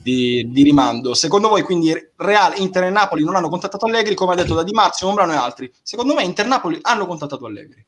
di, 0.01 0.49
di 0.49 0.63
rimando. 0.63 1.13
Secondo 1.13 1.49
voi 1.49 1.63
quindi 1.63 1.93
Real, 2.15 2.53
Inter 2.57 2.83
e 2.83 2.89
Napoli 2.89 3.23
non 3.23 3.35
hanno 3.35 3.49
contattato 3.49 3.85
Allegri, 3.85 4.15
come 4.15 4.33
ha 4.33 4.35
detto 4.35 4.53
da 4.53 4.63
Di 4.63 4.71
Marzio, 4.71 5.07
Ombrano 5.07 5.33
e 5.33 5.35
altri? 5.35 5.71
Secondo 5.81 6.13
me 6.13 6.23
Inter 6.23 6.45
e 6.45 6.49
Napoli 6.49 6.77
hanno 6.81 7.05
contattato 7.05 7.45
Allegri. 7.45 7.85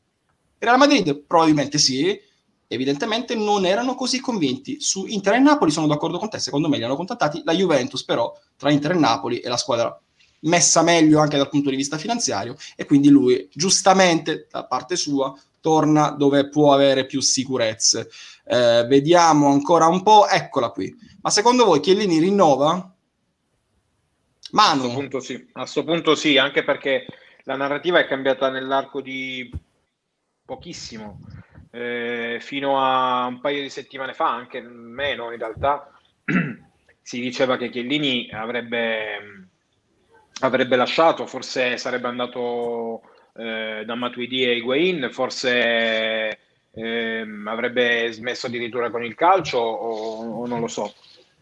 Real 0.58 0.78
Madrid 0.78 1.24
probabilmente 1.26 1.78
sì, 1.78 2.18
evidentemente 2.68 3.34
non 3.34 3.64
erano 3.64 3.94
così 3.94 4.20
convinti. 4.20 4.80
Su 4.80 5.06
Inter 5.06 5.34
e 5.34 5.38
Napoli 5.38 5.70
sono 5.70 5.86
d'accordo 5.86 6.18
con 6.18 6.28
te, 6.28 6.38
secondo 6.38 6.68
me 6.68 6.76
li 6.76 6.84
hanno 6.84 6.96
contattati. 6.96 7.42
La 7.44 7.54
Juventus 7.54 8.04
però 8.04 8.32
tra 8.56 8.70
Inter 8.70 8.92
e 8.92 8.98
Napoli 8.98 9.38
è 9.38 9.48
la 9.48 9.56
squadra 9.56 9.98
messa 10.42 10.82
meglio 10.82 11.20
anche 11.20 11.36
dal 11.36 11.48
punto 11.48 11.70
di 11.70 11.76
vista 11.76 11.98
finanziario 11.98 12.56
e 12.74 12.84
quindi 12.84 13.08
lui 13.08 13.48
giustamente 13.52 14.48
da 14.50 14.64
parte 14.64 14.96
sua 14.96 15.32
torna 15.60 16.10
dove 16.10 16.48
può 16.48 16.72
avere 16.72 17.06
più 17.06 17.20
sicurezze. 17.20 18.10
Eh, 18.44 18.84
vediamo 18.88 19.48
ancora 19.48 19.86
un 19.86 20.02
po', 20.02 20.26
eccola 20.28 20.70
qui. 20.70 20.94
Ma 21.20 21.30
secondo 21.30 21.64
voi 21.64 21.80
Chiellini 21.80 22.18
rinnova? 22.18 22.70
A 22.70 22.92
questo 24.50 24.82
Manu, 24.82 24.92
punto 24.92 25.20
sì, 25.20 25.48
a 25.52 25.64
sto 25.64 25.84
punto 25.84 26.14
sì, 26.14 26.36
anche 26.36 26.62
perché 26.62 27.06
la 27.44 27.56
narrativa 27.56 27.98
è 27.98 28.06
cambiata 28.06 28.50
nell'arco 28.50 29.00
di 29.00 29.50
pochissimo, 30.44 31.20
Eh, 31.74 32.36
fino 32.40 32.78
a 32.78 33.24
un 33.26 33.40
paio 33.40 33.62
di 33.62 33.70
settimane 33.70 34.12
fa, 34.12 34.30
anche 34.30 34.60
meno 34.60 35.32
in 35.32 35.38
realtà, 35.38 35.90
si 37.00 37.18
diceva 37.20 37.56
che 37.56 37.70
Chiellini 37.70 38.28
avrebbe, 38.30 39.48
avrebbe 40.40 40.76
lasciato, 40.76 41.26
forse 41.26 41.78
sarebbe 41.78 42.08
andato 42.08 43.00
eh, 43.36 43.84
da 43.86 43.94
Matuidi 43.94 44.44
e 44.44 44.56
Higuain, 44.56 45.08
forse 45.10 46.38
ehm, 46.74 47.46
avrebbe 47.46 48.10
smesso 48.12 48.46
addirittura 48.46 48.90
con 48.90 49.04
il 49.04 49.14
calcio 49.14 49.58
o, 49.58 50.40
o 50.40 50.46
non 50.46 50.60
lo 50.60 50.68
so. 50.68 50.92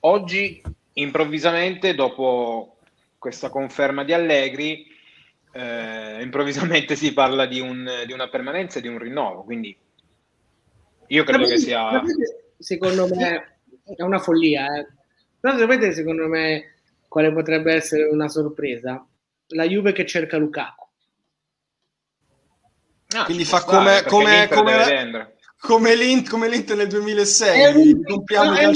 Oggi, 0.00 0.62
improvvisamente, 0.94 1.94
dopo 1.94 2.76
questa 3.18 3.50
conferma 3.50 4.04
di 4.04 4.12
Allegri, 4.12 4.86
eh, 5.52 6.22
improvvisamente 6.22 6.96
si 6.96 7.12
parla 7.12 7.46
di, 7.46 7.60
un- 7.60 8.04
di 8.06 8.12
una 8.12 8.28
permanenza 8.28 8.78
e 8.78 8.82
di 8.82 8.88
un 8.88 8.98
rinnovo, 8.98 9.42
quindi 9.42 9.76
io 11.08 11.24
credo 11.24 11.46
che 11.46 11.58
sia... 11.58 11.90
Sapete, 11.90 12.44
Secondo 12.60 13.08
me 13.08 13.58
è 13.96 14.02
una 14.02 14.18
follia, 14.18 14.78
eh. 14.78 14.86
Però 15.40 15.56
sapete 15.56 15.92
secondo 15.92 16.28
me 16.28 16.74
quale 17.08 17.32
potrebbe 17.32 17.72
essere 17.72 18.04
una 18.04 18.28
sorpresa? 18.28 19.04
La 19.48 19.66
Juve 19.66 19.92
che 19.92 20.06
cerca 20.06 20.36
Lukaku. 20.36 20.79
Ah, 23.16 23.24
Quindi 23.24 23.44
fa 23.44 23.62
come- 23.64 24.04
come- 24.06 24.30
l'Inter 24.40 24.48
come- 24.56 25.34
come 25.58 25.94
l'Int- 25.94 26.28
come 26.28 26.48
l'Inter 26.48 26.76
nel 26.76 26.88
2006, 26.88 27.60
È, 27.60 27.66
un- 27.74 28.02
compriamo 28.04 28.54
è 28.54 28.64
un- 28.66 28.74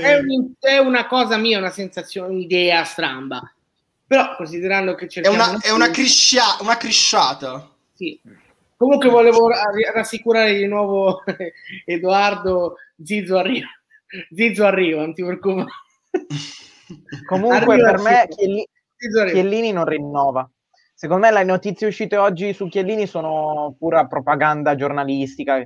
è 0.00 0.16
un- 0.18 0.52
è 0.58 0.78
una 0.78 1.06
cosa 1.06 1.36
mia, 1.36 1.58
una 1.58 1.70
sensazione, 1.70 2.32
un'idea 2.32 2.84
stramba. 2.84 3.42
Però 4.06 4.34
considerando 4.36 4.94
che 4.94 5.06
È 5.06 5.08
cerchiamo 5.08 5.36
una, 5.36 5.58
è 5.60 5.70
una, 5.70 5.90
criscia- 5.90 6.56
una 6.60 6.76
crisciata. 6.76 7.68
Sì. 7.94 8.20
Comunque 8.76 9.08
volevo 9.08 9.48
ra- 9.48 9.62
rassicurare 9.94 10.54
di 10.56 10.66
nuovo 10.66 11.22
Edoardo 11.84 12.76
Zizzo 13.02 13.38
arriva. 13.38 13.68
Zizzo 14.34 14.64
arriva, 14.64 15.00
non 15.00 15.14
ti 15.14 15.22
preoccupare. 15.24 15.70
Comunque 17.26 17.74
Arriva, 17.74 17.90
per 17.92 18.00
me 18.00 18.26
sì. 18.30 18.36
Chielli- 18.36 18.68
Zizzo 18.96 19.20
arriva. 19.20 19.34
Chiellini 19.40 19.72
non 19.72 19.84
rinnova. 19.86 20.48
Secondo 21.02 21.26
me 21.26 21.32
le 21.32 21.42
notizie 21.42 21.88
uscite 21.88 22.16
oggi 22.16 22.52
su 22.52 22.68
Chiellini 22.68 23.08
sono 23.08 23.74
pura 23.76 24.06
propaganda 24.06 24.76
giornalistica. 24.76 25.56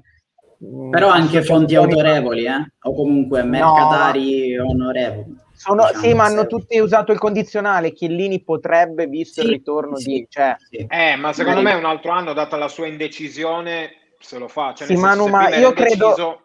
Mm, 0.65 0.89
Però 0.91 1.09
anche 1.11 1.43
fonti 1.43 1.75
autorevoli, 1.75 2.47
eh? 2.47 2.73
o 2.85 2.95
comunque 2.95 3.43
mercatari 3.43 4.57
onorevoli. 4.59 5.37
Sono, 5.53 5.89
diciamo, 5.89 6.03
sì, 6.03 6.15
ma 6.15 6.25
hanno 6.25 6.47
tutti 6.47 6.79
usato 6.79 7.13
il 7.13 7.19
condizionale. 7.19 7.93
Chiellini 7.93 8.43
potrebbe, 8.45 9.09
visto 9.09 9.43
il 9.43 9.49
Sì, 9.49 9.53
ritorno 9.53 9.97
sì, 9.97 10.09
di... 10.11 10.27
Cioè, 10.27 10.57
sì. 10.71 10.87
Eh, 10.89 11.17
ma 11.17 11.35
secondo 11.35 11.61
Magari- 11.61 11.81
me 11.83 11.85
un 11.87 11.91
altro 11.95 12.13
anno, 12.13 12.33
data 12.33 12.57
la 12.57 12.69
sua 12.69 12.87
indecisione, 12.87 13.91
se 14.19 14.39
lo 14.39 14.49
fa. 14.49 14.73
Cioè, 14.73 14.87
Sì, 14.87 14.95
Manu, 14.97 15.25
se 15.25 15.31
ma 15.31 15.55
io 15.55 15.73
credo- 15.75 16.07
indeciso- 16.07 16.41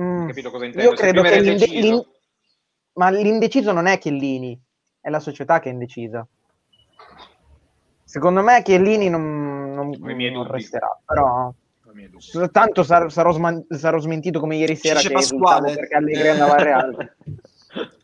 mm, 0.00 0.28
capito 0.28 0.50
cosa 0.52 0.64
intendo? 0.64 0.88
io 0.88 0.94
credo 0.94 1.22
che 1.22 1.40
l'inde- 1.40 1.66
l'in- 1.66 2.06
ma 2.92 3.10
l'indeciso 3.10 3.72
non 3.72 3.86
è 3.86 3.98
Chiellini, 3.98 4.56
è 5.00 5.10
la 5.10 5.18
società 5.18 5.58
che 5.58 5.70
è 5.70 5.72
indecisa. 5.72 6.24
Secondo 8.08 8.40
me 8.40 8.62
Chiellini 8.62 9.08
non, 9.08 9.72
non- 9.74 9.90
non 10.00 10.46
resterà, 10.48 10.96
però 11.04 11.52
tanto 12.52 12.84
sar- 12.84 13.10
sarò, 13.10 13.32
sman- 13.32 13.66
sarò 13.68 13.98
smentito 13.98 14.38
come 14.38 14.56
ieri 14.56 14.76
sera 14.76 14.94
Dice 15.00 15.08
che 15.08 15.14
Pasquale, 15.14 15.74
perché 15.74 15.94
Allegri 15.96 16.28
andava 16.28 16.54
al 16.54 16.60
Real. 16.60 17.14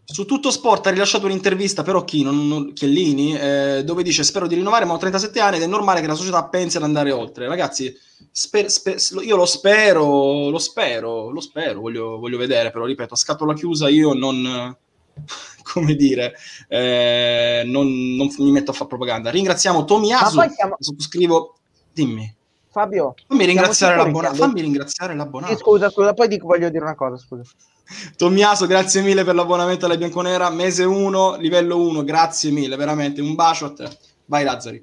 Su 0.05 0.27
tutto 0.27 0.51
sport 0.51 0.87
ha 0.89 0.91
rilasciato 0.91 1.27
un'intervista, 1.27 1.83
però 1.83 2.03
chi? 2.05 2.23
Non, 2.25 2.49
non- 2.49 2.73
Chiellini, 2.73 3.39
eh, 3.39 3.83
dove 3.85 4.03
dice 4.03 4.25
spero 4.25 4.47
di 4.49 4.57
rinnovare, 4.57 4.85
ma 4.85 4.93
ho 4.95 4.99
37 4.99 5.39
anni 5.41 5.57
ed 5.57 5.63
è 5.63 5.67
normale 5.67 6.01
che 6.01 6.07
la 6.09 6.15
società 6.15 6.45
pensi 6.49 6.77
ad 6.77 6.83
andare 6.83 7.13
oltre. 7.13 7.47
Ragazzi, 7.47 7.95
sper- 8.31 8.67
sper- 8.67 9.01
io 9.25 9.37
lo 9.37 9.47
spero, 9.47 10.51
lo 10.51 10.59
spero, 10.59 11.31
lo 11.31 11.41
spero, 11.41 11.81
voglio, 11.81 12.19
voglio 12.19 12.37
vedere, 12.37 12.71
però 12.73 12.85
ripeto, 12.85 13.15
a 13.15 13.17
scatola 13.17 13.55
chiusa 13.55 13.89
io 13.89 14.13
non, 14.13 14.77
come 15.63 15.95
dire, 15.95 16.35
eh, 16.69 17.63
non, 17.67 17.87
non 18.17 18.29
mi 18.39 18.51
metto 18.51 18.71
a 18.71 18.75
fare 18.75 18.89
propaganda. 18.89 19.31
Ringraziamo 19.31 19.85
Tomiasu, 19.85 20.37
Ma 20.37 20.45
poi 20.45 20.55
siamo- 20.55 20.77
sottoscrivo, 20.79 21.57
dimmi, 21.93 22.35
Fabio, 22.69 23.15
fammi 23.27 23.45
ringraziare, 23.45 24.11
che- 24.11 24.35
fammi 24.35 24.61
ringraziare 24.63 25.15
l'abbonato. 25.15 25.53
Sì, 25.53 25.59
scusa, 25.59 25.91
scusa, 25.91 26.15
poi 26.15 26.29
dico- 26.29 26.47
voglio 26.47 26.71
dire 26.71 26.83
una 26.85 26.95
cosa, 26.95 27.17
scusa. 27.17 27.43
Tommaso, 28.17 28.67
grazie 28.67 29.03
mille 29.03 29.25
per 29.25 29.35
l'abbonamento 29.35 29.85
alla 29.85 29.97
Bianconera, 29.97 30.49
mese 30.51 30.85
1, 30.85 31.37
livello 31.37 31.77
1, 31.87 32.03
grazie 32.03 32.51
mille, 32.51 32.77
veramente 32.77 33.21
un 33.21 33.35
bacio 33.35 33.67
a 33.67 33.73
te. 33.73 33.91
Vai 34.25 34.45
Lazzari. 34.45 34.83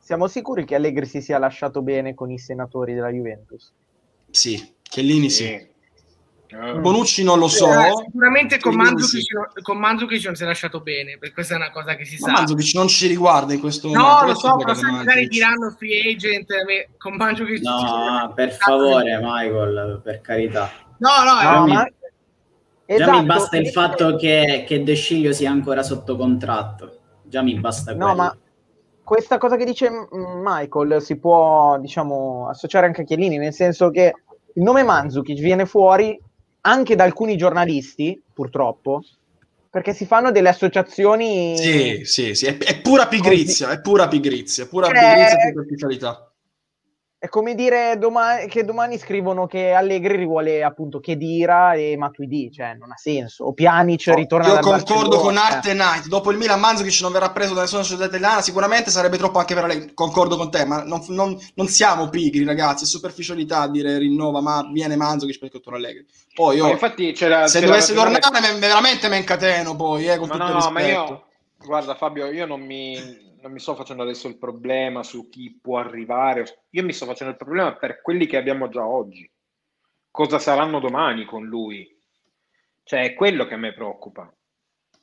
Siamo 0.00 0.26
sicuri 0.26 0.64
che 0.64 0.74
Allegri 0.74 1.04
si 1.04 1.20
sia 1.20 1.36
lasciato 1.38 1.82
bene 1.82 2.14
con 2.14 2.30
i 2.30 2.38
senatori 2.38 2.94
della 2.94 3.10
Juventus? 3.10 3.70
Sì, 4.30 4.74
Chiellini 4.80 5.28
sì. 5.28 5.44
Eh, 5.44 5.70
Bonucci 6.50 7.22
non 7.24 7.38
lo 7.38 7.48
so. 7.48 7.70
Eh, 7.70 7.92
sicuramente 8.06 8.58
con 8.58 8.74
Mandzukic, 8.74 9.20
sì. 9.54 9.62
con 9.62 9.78
Mandzukic 9.78 10.24
non 10.24 10.34
si 10.34 10.42
è 10.42 10.46
lasciato 10.46 10.80
bene, 10.80 11.18
perché 11.18 11.34
questa 11.34 11.54
è 11.54 11.56
una 11.56 11.70
cosa 11.70 11.94
che 11.94 12.04
si 12.04 12.16
Ma 12.20 12.26
sa. 12.28 12.32
Mandzukic 12.32 12.74
non 12.74 12.88
ci 12.88 13.06
riguarda 13.06 13.52
in 13.52 13.60
questo 13.60 13.88
momento. 13.88 14.08
No, 14.08 14.26
lo 14.26 14.34
so, 14.34 14.56
però 14.56 14.74
sai, 14.74 14.92
magari 14.92 15.28
diranno 15.28 15.74
free 15.76 16.12
agent 16.12 16.46
con 16.96 17.16
Mandzukic. 17.16 17.62
No, 17.62 18.32
per 18.34 18.52
favore, 18.52 19.18
Michael, 19.22 20.00
per 20.02 20.20
carità. 20.20 20.70
No, 20.98 21.10
no, 21.24 21.50
No, 21.50 21.62
eh, 21.64 21.66
mi- 21.66 21.72
ma- 21.74 21.88
Già 22.88 22.94
Esatto, 22.94 23.18
mi 23.18 23.26
basta 23.26 23.56
il 23.58 23.68
fatto 23.68 24.16
che, 24.16 24.64
che 24.66 24.82
De 24.82 24.94
Sciglio 24.94 25.32
sia 25.34 25.50
ancora 25.50 25.82
sotto 25.82 26.16
contratto. 26.16 26.98
Già 27.22 27.42
mi 27.42 27.54
basta 27.60 27.92
quello. 27.92 28.06
No, 28.06 28.14
ma 28.14 28.36
questa 29.04 29.36
cosa 29.36 29.56
che 29.56 29.66
dice 29.66 29.90
Michael 30.10 31.02
si 31.02 31.18
può, 31.18 31.78
diciamo, 31.78 32.48
associare 32.48 32.86
anche 32.86 33.02
a 33.02 33.04
Chiellini, 33.04 33.36
nel 33.36 33.52
senso 33.52 33.90
che 33.90 34.14
il 34.54 34.62
nome 34.62 34.84
Mandzukic 34.84 35.38
viene 35.38 35.66
fuori 35.66 36.18
anche 36.62 36.94
da 36.94 37.04
alcuni 37.04 37.36
giornalisti, 37.36 38.20
purtroppo, 38.32 39.02
perché 39.70 39.94
si 39.94 40.06
fanno 40.06 40.30
delle 40.30 40.48
associazioni... 40.48 41.56
Sì, 41.56 42.00
sì, 42.04 42.34
sì, 42.34 42.46
è, 42.46 42.56
è 42.56 42.80
pura 42.80 43.06
pigrizia, 43.06 43.70
è 43.70 43.80
pura 43.80 44.08
pigrizia, 44.08 44.64
è 44.64 44.68
pura 44.68 44.88
Eh, 44.88 44.92
pigrizia 44.92 45.36
e 45.36 45.48
superficialità. 45.48 46.27
È 47.20 47.26
come 47.28 47.56
dire 47.56 47.96
doma- 47.98 48.44
che 48.46 48.64
domani 48.64 48.96
scrivono 48.96 49.48
che 49.48 49.72
Allegri 49.72 50.24
vuole 50.24 50.62
appunto 50.62 51.00
Chedira 51.00 51.74
e 51.74 51.96
Matuidi, 51.96 52.48
cioè 52.52 52.74
non 52.74 52.92
ha 52.92 52.96
senso. 52.96 53.46
O 53.46 53.54
Pjanic 53.54 54.12
ritorna 54.14 54.46
Io 54.46 54.60
concordo 54.60 55.18
con 55.18 55.34
Barcellona, 55.34 55.42
Arte 55.42 55.72
Knight. 55.72 56.06
Dopo 56.06 56.30
il 56.30 56.36
Milan 56.38 56.60
Mandzukic 56.60 57.00
non 57.00 57.10
verrà 57.10 57.30
preso 57.32 57.54
da 57.54 57.62
nessuna 57.62 57.82
società 57.82 58.04
italiana, 58.04 58.40
sicuramente 58.40 58.90
sarebbe 58.92 59.16
troppo 59.16 59.40
anche 59.40 59.54
per 59.54 59.64
lei. 59.64 59.94
Concordo 59.94 60.36
con 60.36 60.48
te, 60.52 60.64
ma 60.64 60.84
non, 60.84 61.04
non- 61.08 61.36
non 61.54 61.66
siamo 61.66 62.08
pigri, 62.08 62.44
ragazzi. 62.44 62.84
È 62.84 62.86
superficialità 62.86 63.66
dire 63.66 63.98
rinnova, 63.98 64.40
ma 64.40 64.68
viene 64.72 64.94
Mandzukic 64.94 65.40
perché 65.40 65.58
torna 65.58 65.78
Allegri. 65.78 66.06
Poi 66.32 66.58
io, 66.58 66.68
infatti 66.68 67.10
c'era, 67.10 67.48
se 67.48 67.58
c'era 67.58 67.72
dovesse 67.72 67.94
tornare, 67.94 68.20
me- 68.52 68.58
veramente 68.60 69.08
me 69.08 69.16
incateno 69.16 69.74
poi, 69.74 70.06
eh, 70.06 70.18
con 70.18 70.28
Ma 70.28 70.34
tutto 70.34 70.44
no, 70.44 70.50
il 70.50 70.54
rispetto. 70.54 70.72
ma 70.72 70.86
io, 70.86 71.24
guarda 71.64 71.96
Fabio, 71.96 72.26
io 72.30 72.46
non 72.46 72.60
mi, 72.60 72.94
non 73.48 73.52
mi 73.56 73.60
sto 73.62 73.74
facendo 73.74 74.02
adesso 74.02 74.28
il 74.28 74.38
problema 74.38 75.02
su 75.02 75.28
chi 75.30 75.58
può 75.60 75.78
arrivare, 75.78 76.66
io 76.70 76.82
mi 76.84 76.92
sto 76.92 77.06
facendo 77.06 77.32
il 77.32 77.38
problema 77.38 77.74
per 77.74 78.02
quelli 78.02 78.26
che 78.26 78.36
abbiamo 78.36 78.68
già 78.68 78.86
oggi. 78.86 79.28
Cosa 80.10 80.38
saranno 80.38 80.80
domani 80.80 81.24
con 81.24 81.44
lui? 81.46 81.86
Cioè, 82.82 83.04
è 83.04 83.14
quello 83.14 83.46
che 83.46 83.54
a 83.54 83.58
me 83.58 83.72
preoccupa. 83.72 84.30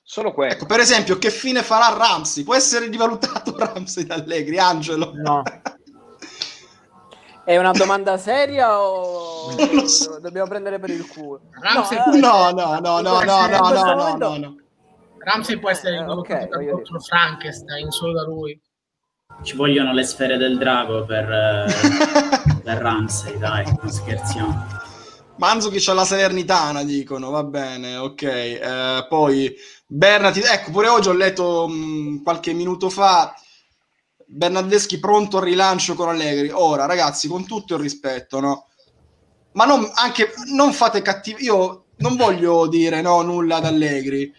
Solo 0.02 0.32
quello. 0.34 0.54
Ecco, 0.54 0.66
per 0.68 0.80
esempio, 0.80 1.18
che 1.18 1.32
fine 1.32 1.64
farà 1.64 1.96
Ramsey? 1.98 2.44
Può 2.44 2.54
essere 2.56 2.88
rivalutato 2.88 3.56
Ramsey 3.58 4.06
da 4.06 4.16
Allegri, 4.16 4.60
Angelo? 4.60 5.12
No. 5.16 5.42
È 7.44 7.58
una 7.58 7.72
domanda 7.72 8.18
seria 8.18 8.80
o 8.82 9.52
so. 9.86 10.20
dobbiamo 10.20 10.48
prendere 10.48 10.80
per 10.80 10.90
il 10.90 11.08
culo? 11.08 11.42
Ramsey- 11.60 12.20
No, 12.20 12.50
no, 12.52 12.80
no, 12.80 12.80
no, 12.80 13.02
no, 13.02 13.22
no, 13.24 13.48
no, 13.48 13.70
no, 13.70 13.96
momento- 13.96 14.30
no, 14.30 14.38
no. 14.38 14.56
Ramsey 15.26 15.58
può 15.58 15.72
essere 15.72 15.96
Eh, 15.96 16.00
rivalutato 16.00 16.34
ok, 16.34 16.48
per 16.48 16.58
voglio 16.58 16.74
contro 16.74 17.00
Frankenstein 17.00 17.90
solo 17.90 18.14
da 18.14 18.24
lui. 18.26 18.62
Ci 19.42 19.56
vogliono 19.56 19.92
le 19.92 20.04
sfere 20.04 20.38
del 20.38 20.58
drago 20.58 21.04
per, 21.04 21.30
eh, 21.30 22.62
per 22.64 22.78
Ramsey, 22.78 23.38
dai, 23.40 23.66
non 23.66 23.92
scherziamo. 23.92 24.68
Mandzukic 25.38 25.90
alla 25.90 26.06
Salernitana, 26.06 26.84
dicono, 26.84 27.32
va 27.32 27.44
bene, 27.44 27.98
ok. 27.98 28.22
Eh, 28.22 29.06
poi 29.10 29.54
Bernati, 29.88 30.42
ecco, 30.42 30.70
pure 30.72 30.88
oggi 30.88 31.10
ho 31.10 31.14
letto 31.14 31.68
mh, 31.68 32.22
qualche 32.22 32.54
minuto 32.54 32.90
fa 32.90 33.34
Bernardeschi 34.28 35.00
pronto 35.00 35.38
al 35.38 35.44
rilancio 35.44 35.96
con 35.96 36.08
Allegri. 36.08 36.52
Ora, 36.52 36.86
ragazzi, 36.86 37.28
con 37.28 37.48
tutto 37.48 37.74
il 37.74 37.82
rispetto, 37.82 38.40
no? 38.40 38.68
Ma 39.54 39.66
non, 39.66 39.90
anche, 39.96 40.34
non 40.54 40.72
fate 40.72 41.02
cattivi... 41.02 41.44
Io 41.46 41.86
non 41.98 42.16
voglio 42.16 42.68
dire 42.68 43.02
no, 43.02 43.22
nulla 43.22 43.58
ad 43.58 43.66
Allegri, 43.66 44.32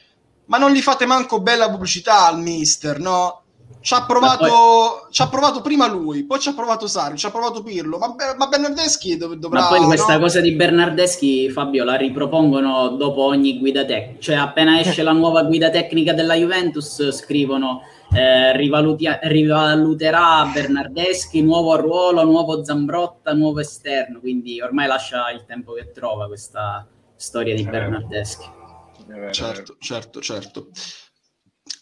ma 0.46 0.58
non 0.58 0.72
gli 0.72 0.80
fate 0.80 1.06
manco 1.06 1.40
bella 1.40 1.70
pubblicità 1.70 2.26
al 2.26 2.40
mister, 2.40 2.98
no? 2.98 3.42
Ci 3.80 3.94
ha 3.94 4.04
provato, 4.04 5.06
ci 5.12 5.22
ha 5.22 5.28
provato 5.28 5.60
prima 5.60 5.86
lui, 5.86 6.24
poi 6.24 6.40
ci 6.40 6.48
ha 6.48 6.54
provato 6.54 6.88
Sari, 6.88 7.16
ci 7.16 7.26
ha 7.26 7.30
provato 7.30 7.62
Pirlo, 7.62 7.98
ma, 7.98 8.16
ma 8.36 8.48
Bernardeschi 8.48 9.16
dov- 9.16 9.36
dovrà... 9.36 9.60
Ma 9.60 9.68
poi 9.68 9.84
questa 9.84 10.14
no? 10.14 10.20
cosa 10.20 10.40
di 10.40 10.52
Bernardeschi, 10.52 11.48
Fabio, 11.50 11.84
la 11.84 11.94
ripropongono 11.94 12.88
dopo 12.96 13.22
ogni 13.22 13.60
guida 13.60 13.84
tecnica. 13.84 14.20
Cioè, 14.20 14.34
appena 14.36 14.80
esce 14.80 15.04
la 15.04 15.12
nuova 15.12 15.44
guida 15.44 15.70
tecnica 15.70 16.12
della 16.14 16.34
Juventus, 16.34 17.12
scrivono 17.12 17.82
eh, 18.12 18.56
rivalutia- 18.56 19.20
rivaluterà 19.22 20.50
Bernardeschi, 20.52 21.42
nuovo 21.42 21.76
ruolo, 21.76 22.24
nuovo 22.24 22.64
Zambrotta, 22.64 23.34
nuovo 23.34 23.60
esterno. 23.60 24.18
Quindi 24.18 24.60
ormai 24.60 24.88
lascia 24.88 25.30
il 25.30 25.44
tempo 25.46 25.74
che 25.74 25.92
trova 25.92 26.26
questa 26.26 26.84
storia 27.14 27.54
di 27.54 27.62
Eh. 27.62 27.68
Bernardeschi. 27.70 28.64
Vero. 29.06 29.32
Certo, 29.32 29.76
certo, 29.78 30.20
certo. 30.20 30.70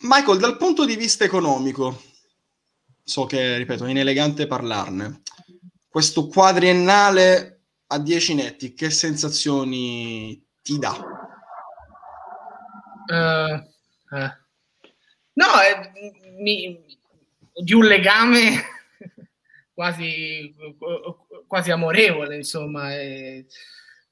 Michael, 0.00 0.38
dal 0.38 0.56
punto 0.56 0.84
di 0.84 0.96
vista 0.96 1.24
economico, 1.24 2.02
so 3.02 3.24
che, 3.26 3.56
ripeto, 3.56 3.84
è 3.84 3.90
inelegante 3.90 4.46
parlarne, 4.46 5.22
questo 5.88 6.26
quadriennale 6.26 7.62
a 7.86 7.98
10 7.98 8.34
netti, 8.34 8.74
che 8.74 8.90
sensazioni 8.90 10.42
ti 10.62 10.78
dà? 10.78 10.96
Eh, 13.06 13.70
eh. 14.16 14.38
No, 15.34 15.46
è, 15.60 15.92
mi- 16.38 16.98
di 17.62 17.72
un 17.72 17.84
legame 17.84 18.62
quasi, 19.72 20.54
quasi 21.46 21.70
amorevole, 21.70 22.36
insomma, 22.36 22.94
eh, 22.94 23.46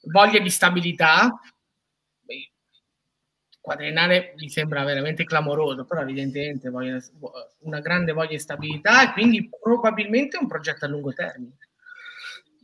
voglia 0.04 0.38
di 0.38 0.50
stabilità. 0.50 1.40
Quadriennale 3.62 4.34
mi 4.36 4.50
sembra 4.50 4.84
veramente 4.84 5.24
clamoroso, 5.24 5.86
però 5.86 6.02
evidentemente 6.02 6.68
voglia- 6.68 7.00
una 7.60 7.80
grande 7.80 8.12
voglia 8.12 8.30
di 8.30 8.38
stabilità 8.38 9.08
e 9.08 9.12
quindi 9.12 9.48
probabilmente 9.48 10.36
un 10.36 10.46
progetto 10.46 10.84
a 10.84 10.88
lungo 10.88 11.14
termine. 11.14 11.56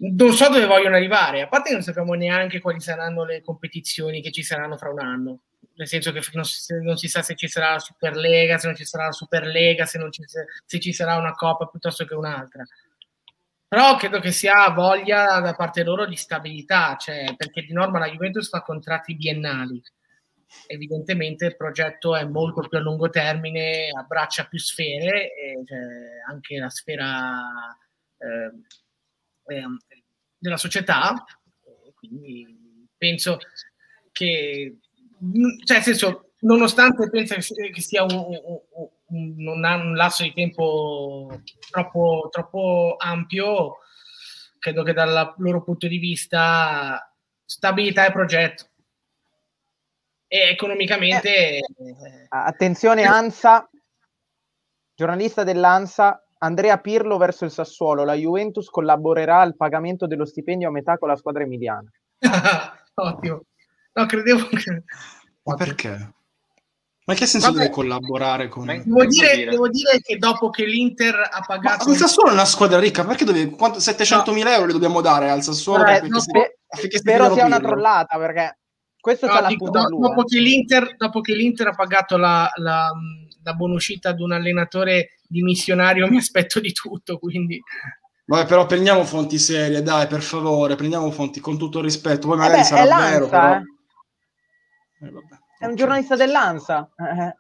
Non 0.01 0.33
so 0.33 0.51
dove 0.51 0.67
vogliono 0.67 0.97
arrivare, 0.97 1.41
a 1.41 1.49
parte 1.49 1.69
che 1.69 1.75
non 1.75 1.83
sappiamo 1.83 2.13
neanche 2.13 2.61
quali 2.61 2.81
saranno 2.81 3.25
le 3.25 3.41
competizioni 3.41 4.21
che 4.21 4.31
ci 4.31 4.43
saranno 4.43 4.77
fra 4.77 4.91
un 4.91 5.01
anno 5.01 5.41
nel 5.79 5.87
senso 5.87 6.11
che 6.13 6.21
non 6.33 6.45
si, 6.45 6.75
non 6.83 6.97
si 6.97 7.09
sa 7.09 7.23
se 7.23 7.37
ci 7.37 7.49
sarà 7.49 7.73
la 7.73 7.79
Superlega, 7.79 8.59
se 8.59 8.67
non 8.67 8.77
ci 8.77 8.85
sarà 8.85 9.05
la 9.07 9.13
Superlega, 9.13 9.87
se, 9.87 10.01
ci, 10.11 10.23
se 10.65 10.81
ci 10.81 10.93
sarà 10.93 11.17
una 11.17 11.35
Coppa 11.35 11.67
piuttosto 11.67 12.05
che 12.05 12.15
un'altra. 12.15 12.65
Però 13.69 13.97
credo 13.97 14.19
che 14.19 14.33
sia 14.33 14.71
voglia 14.71 15.41
da 15.41 15.55
parte 15.55 15.85
loro 15.85 16.07
di 16.07 16.17
stabilità, 16.17 16.97
cioè, 16.97 17.35
perché 17.37 17.63
di 17.63 17.73
norma 17.73 18.01
la 18.01 18.11
Juventus 18.11 18.49
fa 18.49 18.63
contratti 18.63 19.15
biennali. 19.15 19.81
Evidentemente 20.67 21.47
il 21.47 21.57
progetto 21.57 22.17
è 22.17 22.25
molto 22.25 22.67
più 22.67 22.79
a 22.79 22.81
lungo 22.81 23.11
termine, 23.11 23.89
abbraccia 23.91 24.47
più 24.47 24.59
sfere, 24.59 25.35
e, 25.35 25.63
cioè, 25.65 25.79
anche 26.29 26.59
la 26.59 26.71
sfera 26.71 27.39
eh, 28.19 29.55
eh, 29.55 29.65
della 30.37 30.57
società. 30.57 31.25
Quindi 31.95 32.89
penso 32.97 33.39
che 34.13 34.79
cioè, 35.65 35.77
nel 35.77 35.83
senso, 35.83 36.33
nonostante 36.41 37.11
pensa 37.11 37.35
che 37.35 37.81
sia 37.81 38.05
un, 38.05 38.13
un, 38.13 38.61
un, 39.09 39.35
non 39.37 39.65
un 39.65 39.95
lasso 39.95 40.23
di 40.23 40.33
tempo 40.33 41.43
troppo, 41.71 42.29
troppo 42.31 42.97
ampio, 42.99 43.79
credo 44.59 44.83
che 44.83 44.93
dal 44.93 45.35
loro 45.39 45.63
punto 45.63 45.89
di 45.89 45.99
vista 45.99 47.13
stabilità 47.45 48.07
e 48.07 48.13
progetto. 48.13 48.67
E 50.31 50.51
economicamente... 50.51 51.57
Eh, 51.57 51.65
attenzione 52.29 53.05
Ansa, 53.05 53.69
giornalista 54.95 55.43
dell'Ansa, 55.43 56.23
Andrea 56.41 56.79
Pirlo 56.79 57.17
verso 57.17 57.47
il 57.47 57.51
Sassuolo, 57.51 58.05
la 58.05 58.13
Juventus 58.13 58.69
collaborerà 58.69 59.41
al 59.41 59.57
pagamento 59.57 60.07
dello 60.07 60.27
stipendio 60.27 60.69
a 60.69 60.73
metà 60.73 60.99
con 60.99 61.09
la 61.09 61.17
squadra 61.17 61.45
emiliana. 61.45 61.91
Ottimo. 62.95 63.43
No, 63.95 64.07
credevo 64.07 64.47
che... 64.49 64.85
Ma 65.45 65.55
perché? 65.55 66.13
Ma 67.09 67.15
in 67.15 67.21
che 67.21 67.27
senso 67.27 67.47
Vabbè. 67.47 67.61
deve 67.61 67.73
collaborare 67.73 68.49
con... 68.49 68.67
Ma- 68.67 68.77
Devo 68.77 69.07
dire, 69.07 69.35
dire? 69.35 69.51
devo 69.51 69.69
dire 69.69 69.99
che 70.03 70.19
dopo 70.19 70.51
che 70.51 70.67
l'Inter 70.67 71.15
ha 71.15 71.39
Ma 71.39 71.47
pagato... 71.47 71.91
il 71.91 71.97
Sassuolo 71.97 72.29
è 72.29 72.35
una 72.35 72.45
squadra 72.45 72.79
ricca, 72.79 73.03
perché 73.07 73.25
dove, 73.25 73.49
quanto, 73.49 73.79
700.000 73.79 74.47
euro 74.49 74.67
li 74.67 74.73
dobbiamo 74.73 75.01
dare 75.01 75.31
al 75.31 75.43
Sassuolo? 75.43 75.87
Eh, 75.87 75.93
affinché 75.93 76.09
no, 76.09 76.21
si- 76.21 76.99
spero 76.99 77.33
sia 77.33 77.47
una 77.47 77.57
Pirlo? 77.57 77.73
trollata 77.73 78.19
perché 78.19 78.58
questo 79.01 79.27
No, 79.27 79.33
c'ha 79.33 79.41
la 79.43 79.49
dico, 79.49 79.71
do- 79.71 79.89
dopo, 79.89 80.23
eh. 80.23 80.25
che 80.25 80.41
l'Inter, 80.41 80.97
dopo 80.97 81.21
che 81.21 81.35
l'Inter 81.35 81.69
ha 81.69 81.75
pagato 81.75 82.17
la, 82.17 82.51
la, 82.57 82.93
la 83.43 83.53
buonuscita 83.55 84.11
ad 84.11 84.21
un 84.21 84.33
allenatore 84.33 85.21
dimissionario, 85.27 86.07
mi 86.11 86.19
aspetto 86.19 86.61
di 86.61 86.73
tutto. 86.73 87.19
Quindi, 87.19 87.61
Vabbè, 88.27 88.47
però 88.47 88.67
prendiamo 88.67 89.05
fonti 89.05 89.39
serie, 89.39 89.83
dai, 89.83 90.07
per 90.07 90.21
favore, 90.21 90.75
prendiamo 90.75 91.11
fonti 91.11 91.41
con 91.41 91.57
tutto 91.57 91.79
il 91.79 91.85
rispetto. 91.85 92.29
Poi 92.29 92.37
Eh 92.37 92.41
magari 92.41 92.59
beh, 92.61 92.65
sarà 92.65 92.83
è 92.83 93.11
vero, 93.11 93.29
però... 93.29 93.55
eh. 93.55 93.63
Eh, 95.01 95.11
vabbè, 95.11 95.39
È 95.61 95.67
un 95.67 95.75
giornalista 95.77 96.17
dell'Ansa. 96.17 96.91
Eh, 96.97 97.37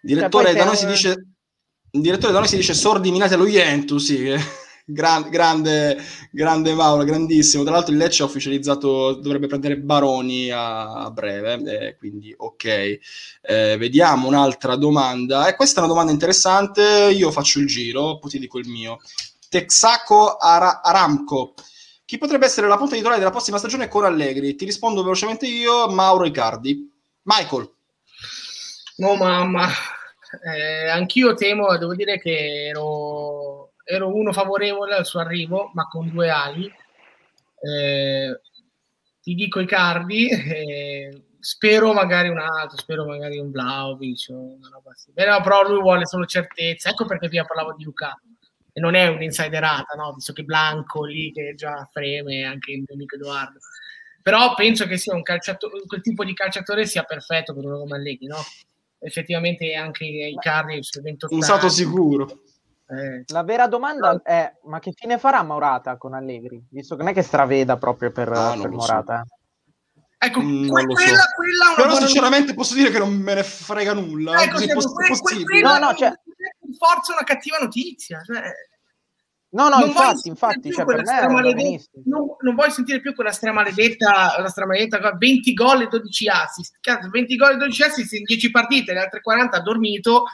Direttore, 0.00 0.46
Cioè, 0.46 0.56
da 0.56 0.64
noi 0.64 0.76
si 0.76 0.86
dice... 0.86 1.26
Direttore 1.90 2.32
da 2.32 2.38
noi 2.40 2.48
si 2.48 2.56
dice 2.56 2.74
sordi 2.74 3.10
minate 3.10 3.34
allo 3.34 3.46
Juventus, 3.46 4.04
sì, 4.04 4.34
gran- 4.84 5.28
grande, 5.30 5.98
grande 6.30 6.74
Mauro, 6.74 7.04
grandissimo. 7.04 7.62
Tra 7.62 7.72
l'altro 7.72 7.92
il 7.92 7.98
Lecce 7.98 8.22
ha 8.22 8.26
ufficializzato, 8.26 9.14
dovrebbe 9.14 9.46
prendere 9.46 9.78
Baroni 9.78 10.50
a, 10.50 11.04
a 11.04 11.10
breve, 11.10 11.88
eh, 11.88 11.96
quindi 11.96 12.34
ok. 12.36 12.64
Eh, 13.42 13.76
vediamo 13.78 14.28
un'altra 14.28 14.76
domanda. 14.76 15.48
E 15.48 15.56
questa 15.56 15.80
è 15.80 15.84
una 15.84 15.92
domanda 15.92 16.12
interessante, 16.12 17.10
io 17.12 17.30
faccio 17.30 17.58
il 17.58 17.66
giro, 17.66 18.18
poi 18.18 18.30
ti 18.30 18.38
dico 18.38 18.58
il 18.58 18.68
mio. 18.68 18.98
Texaco 19.48 20.36
Ara- 20.36 20.82
Aramco. 20.82 21.54
Chi 22.04 22.18
potrebbe 22.18 22.44
essere 22.46 22.68
la 22.68 22.76
punta 22.76 22.96
titolare 22.96 23.18
della 23.18 23.30
prossima 23.30 23.58
stagione 23.58 23.88
con 23.88 24.04
Allegri? 24.04 24.54
Ti 24.56 24.64
rispondo 24.66 25.02
velocemente 25.02 25.46
io, 25.46 25.88
Mauro 25.88 26.26
Icardi. 26.26 26.90
Michael. 27.22 27.70
no, 28.96 29.16
mamma, 29.16 29.68
eh, 30.44 30.88
anch'io 30.88 31.34
temo, 31.34 31.76
devo 31.78 31.94
dire 31.94 32.18
che 32.18 32.66
ero, 32.68 33.63
ero 33.84 34.14
uno 34.14 34.32
favorevole 34.32 34.94
al 34.94 35.06
suo 35.06 35.20
arrivo, 35.20 35.70
ma 35.74 35.86
con 35.86 36.10
due 36.10 36.30
ali. 36.30 36.72
Eh, 37.60 38.40
ti 39.20 39.34
dico 39.34 39.60
i 39.60 39.66
cardi, 39.66 40.28
eh, 40.30 41.22
spero 41.38 41.92
magari 41.92 42.28
un 42.28 42.38
altro, 42.38 42.78
spero 42.78 43.04
magari 43.06 43.38
un 43.38 43.50
Vlaovic 43.50 44.26
o 44.30 44.54
una 44.54 44.68
roba 44.72 44.90
così. 44.92 45.12
Però, 45.12 45.68
lui 45.68 45.80
vuole 45.80 46.06
solo 46.06 46.24
certezza, 46.24 46.90
ecco 46.90 47.06
perché 47.06 47.28
prima 47.28 47.44
parlavo 47.44 47.74
di 47.74 47.84
Luca 47.84 48.18
e 48.72 48.80
non 48.80 48.94
è 48.94 49.06
un'insiderata, 49.06 49.94
no? 49.94 50.14
visto 50.14 50.32
che 50.32 50.42
Blanco 50.42 51.04
lì 51.04 51.30
che 51.32 51.54
già 51.54 51.88
freme 51.92 52.42
anche 52.44 52.72
il 52.72 52.78
mio 52.78 52.94
amico 52.94 53.14
Edoardo. 53.14 53.60
Però 54.20 54.54
penso 54.54 54.86
che 54.86 54.96
sia 54.96 55.14
un 55.14 55.22
calciatore, 55.22 55.82
quel 55.86 56.00
tipo 56.00 56.24
di 56.24 56.32
calciatore 56.32 56.86
sia 56.86 57.02
perfetto 57.04 57.54
per 57.54 57.64
uno 57.64 57.78
come 57.78 57.96
Allegri, 57.96 58.26
no? 58.26 58.38
Effettivamente 58.98 59.74
anche 59.74 60.04
i 60.06 60.36
cardi 60.40 60.80
28 61.02 61.34
Usato 61.34 61.68
sicuro. 61.68 62.40
Eh, 62.98 63.24
La 63.28 63.42
vera 63.42 63.66
domanda 63.66 64.20
è: 64.22 64.52
ma 64.64 64.78
che 64.80 64.92
fine 64.94 65.18
farà 65.18 65.42
Morata 65.42 65.96
con 65.96 66.14
Allegri? 66.14 66.62
Visto 66.70 66.96
che 66.96 67.02
non 67.02 67.10
è 67.10 67.14
che 67.14 67.22
straveda 67.22 67.76
proprio 67.76 68.10
per, 68.12 68.30
non 68.30 68.60
per 68.60 68.70
Morata. 68.70 69.22
eh. 69.22 70.26
Ecco, 70.26 70.40
Mm, 70.40 70.68
que- 70.68 70.82
non 70.82 70.84
lo 70.86 70.96
so. 70.96 71.02
quella, 71.04 71.22
quella 71.36 71.72
Però 71.76 71.88
buona 71.88 72.06
sinceramente 72.06 72.54
posso 72.54 72.74
dire 72.74 72.90
che 72.90 72.98
non 72.98 73.12
me 73.14 73.34
ne 73.34 73.42
frega 73.42 73.92
nulla. 73.92 74.42
Ecco, 74.42 74.58
Diego, 74.58 74.74
poss- 74.74 74.92
que- 74.94 75.06
possibile. 75.08 75.44
quella 75.44 75.78
No, 75.78 75.86
no, 75.90 75.94
cioè- 75.94 76.12
forza 76.78 77.12
una 77.12 77.24
cattiva 77.24 77.58
notizia. 77.58 78.22
Cioè, 78.24 78.42
No, 79.54 79.68
no, 79.68 79.78
non 79.78 79.88
infatti, 79.88 80.26
infatti, 80.28 80.72
cioè, 80.72 80.84
quella 80.84 81.02
per 81.02 81.28
me 81.28 81.32
maledetta- 81.32 82.00
non, 82.06 82.26
non 82.40 82.54
vuoi 82.56 82.72
sentire 82.72 83.00
più 83.00 83.14
quella 83.14 83.30
stramaledetta, 83.30 84.40
la 84.40 84.48
stramaledetta 84.48 85.12
20 85.16 85.52
gol 85.54 85.82
e 85.82 85.86
12 85.86 86.26
assist. 86.28 86.78
Cazzo, 86.80 87.08
20 87.08 87.36
gol 87.36 87.52
e 87.52 87.56
12 87.58 87.82
assist 87.84 88.12
in 88.14 88.24
10 88.24 88.50
partite, 88.50 88.92
le 88.92 89.00
altre 89.00 89.20
40 89.20 89.58
ha 89.58 89.62
dormito. 89.62 90.24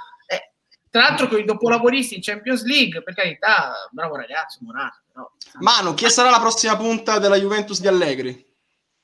Tra 0.90 1.02
l'altro 1.02 1.28
con 1.28 1.38
i 1.38 1.44
dopolavoristi 1.44 2.16
in 2.16 2.20
Champions 2.20 2.64
League, 2.64 3.02
per 3.02 3.14
carità, 3.14 3.72
bravo 3.92 4.16
ragazzo, 4.16 4.58
Morata. 4.62 5.00
Però, 5.12 5.30
Manu, 5.60 5.94
chi 5.94 6.10
sarà 6.10 6.30
la 6.30 6.40
prossima 6.40 6.76
punta 6.76 7.20
della 7.20 7.36
Juventus 7.36 7.80
di 7.80 7.86
Allegri? 7.86 8.48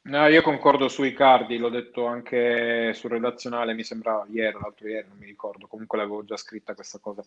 No, 0.02 0.26
io 0.26 0.42
concordo 0.42 0.88
sui 0.88 1.12
cardi, 1.12 1.58
l'ho 1.58 1.68
detto 1.68 2.06
anche 2.06 2.92
sul 2.92 3.10
redazionale, 3.10 3.74
mi 3.74 3.84
sembra 3.84 4.24
ieri, 4.28 4.56
l'altro 4.60 4.88
ieri, 4.88 5.06
non 5.08 5.18
mi 5.18 5.26
ricordo, 5.26 5.66
comunque 5.68 5.98
l'avevo 5.98 6.24
già 6.24 6.36
scritta 6.36 6.74
questa 6.74 6.98
cosa. 6.98 7.24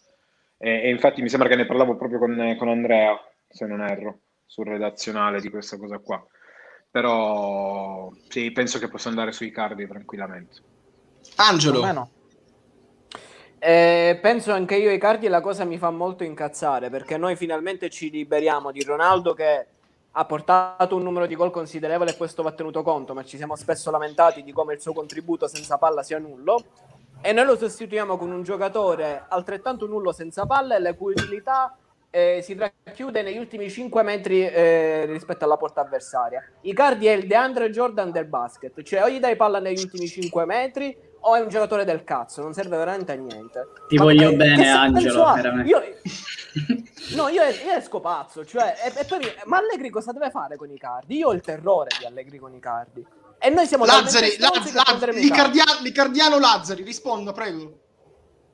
E, 0.57 0.83
e 0.83 0.89
infatti 0.89 1.21
mi 1.21 1.29
sembra 1.29 1.47
che 1.47 1.55
ne 1.55 1.65
parlavo 1.65 1.95
proprio 1.95 2.19
con, 2.19 2.55
con 2.57 2.67
Andrea, 2.67 3.17
se 3.47 3.65
non 3.65 3.81
erro, 3.81 4.19
sul 4.45 4.65
redazionale 4.65 5.39
di 5.39 5.49
questa 5.49 5.77
cosa 5.77 5.99
qua. 5.99 6.21
Però 6.91 8.11
sì, 8.27 8.51
penso 8.51 8.79
che 8.79 8.89
possa 8.89 9.07
andare 9.07 9.31
sui 9.31 9.51
cardi 9.51 9.87
tranquillamente. 9.87 10.61
Angelo. 11.35 12.17
Eh, 13.61 14.17
penso 14.21 14.53
anche 14.53 14.77
io 14.77 14.89
ai 14.89 14.97
cardi 14.97 15.25
e 15.25 15.29
la 15.29 15.41
cosa 15.41 15.65
mi 15.65 15.77
fa 15.77 15.89
molto 15.89 16.23
incazzare 16.23 16.89
perché 16.89 17.17
noi 17.17 17.35
finalmente 17.35 17.89
ci 17.89 18.09
liberiamo 18.09 18.71
di 18.71 18.81
Ronaldo 18.83 19.33
che 19.33 19.65
ha 20.11 20.25
portato 20.25 20.95
un 20.95 21.03
numero 21.03 21.25
di 21.25 21.35
gol 21.35 21.51
considerevole 21.51 22.11
e 22.11 22.17
questo 22.17 22.41
va 22.41 22.53
tenuto 22.53 22.81
conto, 22.83 23.13
ma 23.13 23.23
ci 23.23 23.35
siamo 23.35 23.57
spesso 23.57 23.91
lamentati 23.91 24.43
di 24.43 24.53
come 24.53 24.75
il 24.75 24.81
suo 24.81 24.93
contributo 24.93 25.47
senza 25.47 25.77
palla 25.77 26.03
sia 26.03 26.19
nullo 26.19 26.63
e 27.21 27.33
noi 27.33 27.45
lo 27.45 27.57
sostituiamo 27.57 28.17
con 28.17 28.31
un 28.31 28.43
giocatore 28.43 29.25
altrettanto 29.27 29.87
nullo 29.87 30.13
senza 30.13 30.45
palla 30.45 30.77
e 30.77 30.79
la 30.79 30.93
cui 30.93 31.11
utilità 31.11 31.77
eh, 32.11 32.39
si 32.41 32.55
racchiude 32.55 33.21
negli 33.21 33.37
ultimi 33.37 33.69
5 33.69 34.03
metri 34.03 34.47
eh, 34.47 35.05
rispetto 35.05 35.43
alla 35.43 35.57
porta 35.57 35.81
avversaria. 35.81 36.41
Icardi 36.61 37.07
è 37.07 37.11
il 37.11 37.27
DeAndre 37.27 37.69
Jordan 37.69 38.11
del 38.11 38.25
basket, 38.25 38.81
cioè 38.83 39.03
o 39.03 39.09
gli 39.09 39.19
dai 39.19 39.35
palla 39.35 39.59
negli 39.59 39.81
ultimi 39.81 40.07
5 40.07 40.45
metri 40.45 40.97
o 41.21 41.35
è 41.35 41.39
un 41.41 41.49
giocatore 41.49 41.83
del 41.85 42.03
cazzo, 42.03 42.41
non 42.41 42.53
serve 42.53 42.77
veramente 42.77 43.11
a 43.11 43.15
niente. 43.15 43.67
Ti 43.87 43.95
Ma 43.97 44.03
voglio 44.03 44.29
che- 44.29 44.35
bene, 44.35 44.69
Angelo. 44.69 45.35
Io, 45.65 45.81
no, 47.15 47.27
io, 47.29 47.43
io 47.43 47.73
esco 47.77 47.99
pazzo, 47.99 48.45
cioè, 48.45 48.75
e, 48.83 48.99
e 49.01 49.05
poi 49.05 49.19
ma 49.45 49.57
Allegri 49.57 49.89
cosa 49.89 50.11
deve 50.11 50.29
fare 50.29 50.55
con 50.55 50.69
i 50.71 50.77
cardi? 50.77 51.17
Io 51.17 51.27
ho 51.29 51.33
il 51.33 51.41
terrore 51.41 51.89
di 51.99 52.05
Allegri 52.05 52.37
con 52.37 52.53
i 52.53 52.59
cardi. 52.59 53.05
E 53.37 53.49
noi 53.49 53.65
siamo 53.67 53.85
Lazzari, 53.85 54.35
talmente 54.37 54.41
stronzi 54.41 54.59
Lazz- 54.59 54.69
che 54.71 54.75
Lazz- 54.75 54.87
prenderemo 54.99 55.19
i 55.19 55.29
cardi. 55.29 55.51
Licardia- 55.57 55.81
Licardiano 55.81 56.39
Lazzari, 56.39 56.83
risponda, 56.83 57.31
prego. 57.31 57.79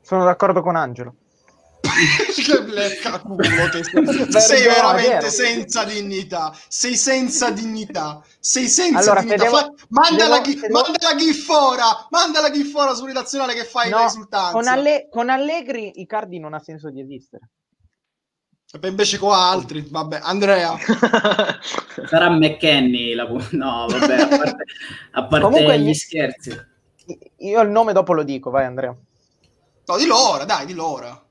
Sono 0.02 0.24
d'accordo 0.24 0.62
con 0.62 0.76
Angelo. 0.76 1.16
Che 2.36 2.64
blecca 2.64 3.20
culo 3.20 3.38
che 3.72 3.84
sei. 3.84 4.42
sei 4.42 4.64
veramente 4.64 5.10
vero. 5.10 5.30
senza 5.30 5.84
dignità. 5.86 6.54
Sei 6.68 6.96
senza 6.98 7.50
dignità. 7.52 8.22
Sei 8.40 8.68
senza 8.68 9.00
Allora, 9.00 9.22
se 9.22 9.26
dignità. 9.26 9.44
devo- 9.44 9.58
Fa- 9.58 9.74
manda, 9.90 10.24
se 10.24 10.30
la, 10.30 10.40
devo- 10.40 10.42
ghi- 10.48 10.60
devo- 10.60 10.74
manda 10.82 10.98
la 11.10 11.16
gif 11.16 11.50
ora. 11.50 12.08
Manda 12.10 12.42
la 12.42 12.52
gif 12.52 12.76
ora 12.76 12.94
sul 12.94 13.08
redazionale 13.08 13.54
che 13.54 13.64
fai 13.64 13.90
No, 13.90 14.08
con, 14.52 14.68
Alle- 14.68 15.08
con 15.10 15.30
Allegri 15.30 16.02
Icardi 16.02 16.40
non 16.40 16.54
ha 16.54 16.60
senso 16.60 16.90
di 16.90 17.02
esistere. 17.02 17.50
E 18.82 18.88
invece 18.88 19.18
qua 19.18 19.38
altri. 19.38 19.86
Vabbè, 19.90 20.20
Andrea. 20.22 20.76
Sarà 22.08 22.30
McKenny 22.30 23.14
la 23.14 23.26
No, 23.52 23.86
vabbè, 23.88 24.14
a 24.22 24.28
parte, 24.28 24.64
a 25.12 25.26
parte 25.28 25.46
Comunque 25.46 25.80
gli 25.80 25.94
scherzi. 25.94 26.74
Io 27.38 27.62
il 27.62 27.70
nome 27.70 27.94
dopo 27.94 28.14
lo 28.14 28.24
dico, 28.24 28.50
vai 28.50 28.66
Andrea. 28.66 28.94
No, 29.88 29.98
di 29.98 30.10
ora, 30.10 30.44
dai, 30.46 30.66
di 30.66 30.78
ora. 30.78 31.25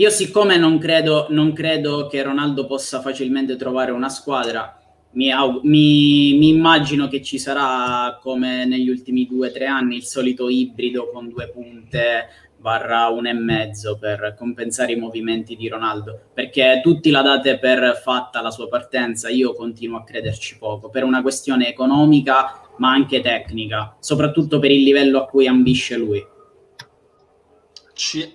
Io 0.00 0.08
siccome 0.08 0.56
non 0.56 0.78
credo, 0.78 1.26
non 1.28 1.52
credo 1.52 2.06
che 2.06 2.22
Ronaldo 2.22 2.64
possa 2.64 3.02
facilmente 3.02 3.56
trovare 3.56 3.90
una 3.90 4.08
squadra, 4.08 4.74
mi, 5.10 5.30
au- 5.30 5.60
mi- 5.64 6.38
mi 6.38 6.48
immagino 6.48 7.06
che 7.06 7.20
ci 7.20 7.38
sarà 7.38 8.18
come 8.18 8.64
negli 8.64 8.88
ultimi 8.88 9.26
due 9.26 9.48
o 9.48 9.52
tre 9.52 9.66
anni 9.66 9.96
il 9.96 10.04
solito 10.04 10.48
ibrido 10.48 11.10
con 11.10 11.28
due 11.28 11.50
punte 11.50 12.28
barra 12.56 13.08
un 13.08 13.26
e 13.26 13.34
mezzo 13.34 13.98
per 13.98 14.34
compensare 14.38 14.92
i 14.92 14.96
movimenti 14.96 15.54
di 15.54 15.68
Ronaldo 15.68 16.28
perché 16.32 16.80
tutti 16.82 17.10
la 17.10 17.20
date 17.22 17.58
per 17.58 18.00
fatta 18.02 18.40
la 18.40 18.50
sua 18.50 18.68
partenza 18.68 19.28
io 19.28 19.54
continuo 19.54 19.98
a 19.98 20.04
crederci 20.04 20.58
poco 20.58 20.88
per 20.88 21.04
una 21.04 21.22
questione 21.22 21.68
economica 21.68 22.68
ma 22.76 22.90
anche 22.90 23.20
tecnica 23.20 23.96
soprattutto 23.98 24.58
per 24.58 24.70
il 24.70 24.82
livello 24.82 25.22
a 25.22 25.26
cui 25.26 25.46
ambisce 25.46 25.96
lui 25.96 26.22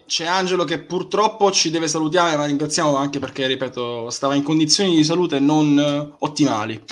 c'è 0.05 0.25
Angelo 0.25 0.63
che 0.63 0.79
purtroppo 0.83 1.51
ci 1.51 1.71
deve 1.71 1.87
salutare, 1.87 2.37
ma 2.37 2.45
ringraziamo 2.45 2.95
anche 2.95 3.17
perché, 3.17 3.47
ripeto, 3.47 4.11
stava 4.11 4.35
in 4.35 4.43
condizioni 4.43 4.95
di 4.95 5.03
salute 5.03 5.39
non 5.39 5.77
eh, 5.79 6.15
ottimali. 6.19 6.83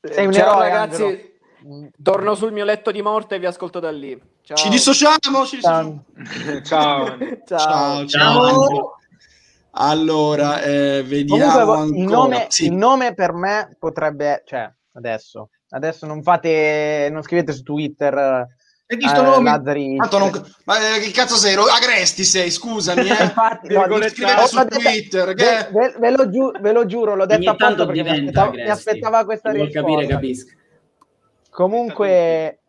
Sei 0.00 0.24
un 0.24 0.32
Ciao 0.32 0.52
eroe, 0.62 0.68
ragazzi, 0.68 1.02
Angelo. 1.02 1.90
torno 2.02 2.34
sul 2.34 2.52
mio 2.52 2.64
letto 2.64 2.90
di 2.90 3.02
morte 3.02 3.34
e 3.34 3.38
vi 3.38 3.46
ascolto 3.46 3.80
da 3.80 3.90
lì. 3.90 4.18
Ciao. 4.42 4.56
Ci 4.56 4.68
dissociamo, 4.70 5.44
ci 5.46 5.56
dissociamo. 5.56 6.04
Ciao. 6.62 6.62
Ciao. 6.64 7.18
Ciao, 7.46 8.06
ciao. 8.06 8.96
Allora, 9.76 10.62
eh, 10.62 11.02
vediamo 11.02 11.64
Comunque 11.64 11.96
il 11.96 12.02
ancora. 12.02 12.16
nome, 12.16 12.46
Sì. 12.48 12.64
il 12.66 12.72
nome 12.72 13.12
per 13.14 13.32
me 13.32 13.76
potrebbe, 13.78 14.42
cioè, 14.46 14.72
adesso, 14.94 15.48
adesso 15.70 16.06
non 16.06 16.22
fate, 16.22 17.08
non 17.10 17.22
scrivete 17.22 17.52
su 17.52 17.62
Twitter 17.62 18.46
E 18.94 18.96
di 18.96 19.04
eh. 19.04 19.96
Tanto 19.96 20.18
non- 20.18 20.30
Ma 20.64 20.76
eh, 20.96 21.00
che 21.00 21.10
cazzo 21.10 21.34
sei? 21.36 21.54
Agresti 21.54 22.24
sei, 22.24 22.50
scusami, 22.50 23.08
eh. 23.08 23.22
Infatti, 23.24 23.68
Non 23.72 24.08
scrivete 24.08 24.40
ho 24.40 24.46
su 24.46 24.58
detto- 24.58 24.78
Twitter, 24.78 25.34
che... 25.34 25.44
ve, 25.44 25.68
ve- 25.72 25.94
ve 25.98 26.10
lo 26.10 26.30
giu- 26.30 26.58
ve 26.60 26.72
lo 26.72 26.86
giuro, 26.86 27.14
l'ho 27.14 27.26
detto 27.26 27.54
tanto 27.56 27.86
perché 27.86 28.02
mi 28.02 28.10
aspettavo, 28.10 28.50
mi 28.52 28.60
Agresti. 28.62 28.88
aspettava 28.88 29.24
questa 29.24 29.50
vuol 29.50 29.64
risposta. 29.66 29.88
capire 29.90 30.06
capisca 30.12 30.54
Comunque, 31.50 32.60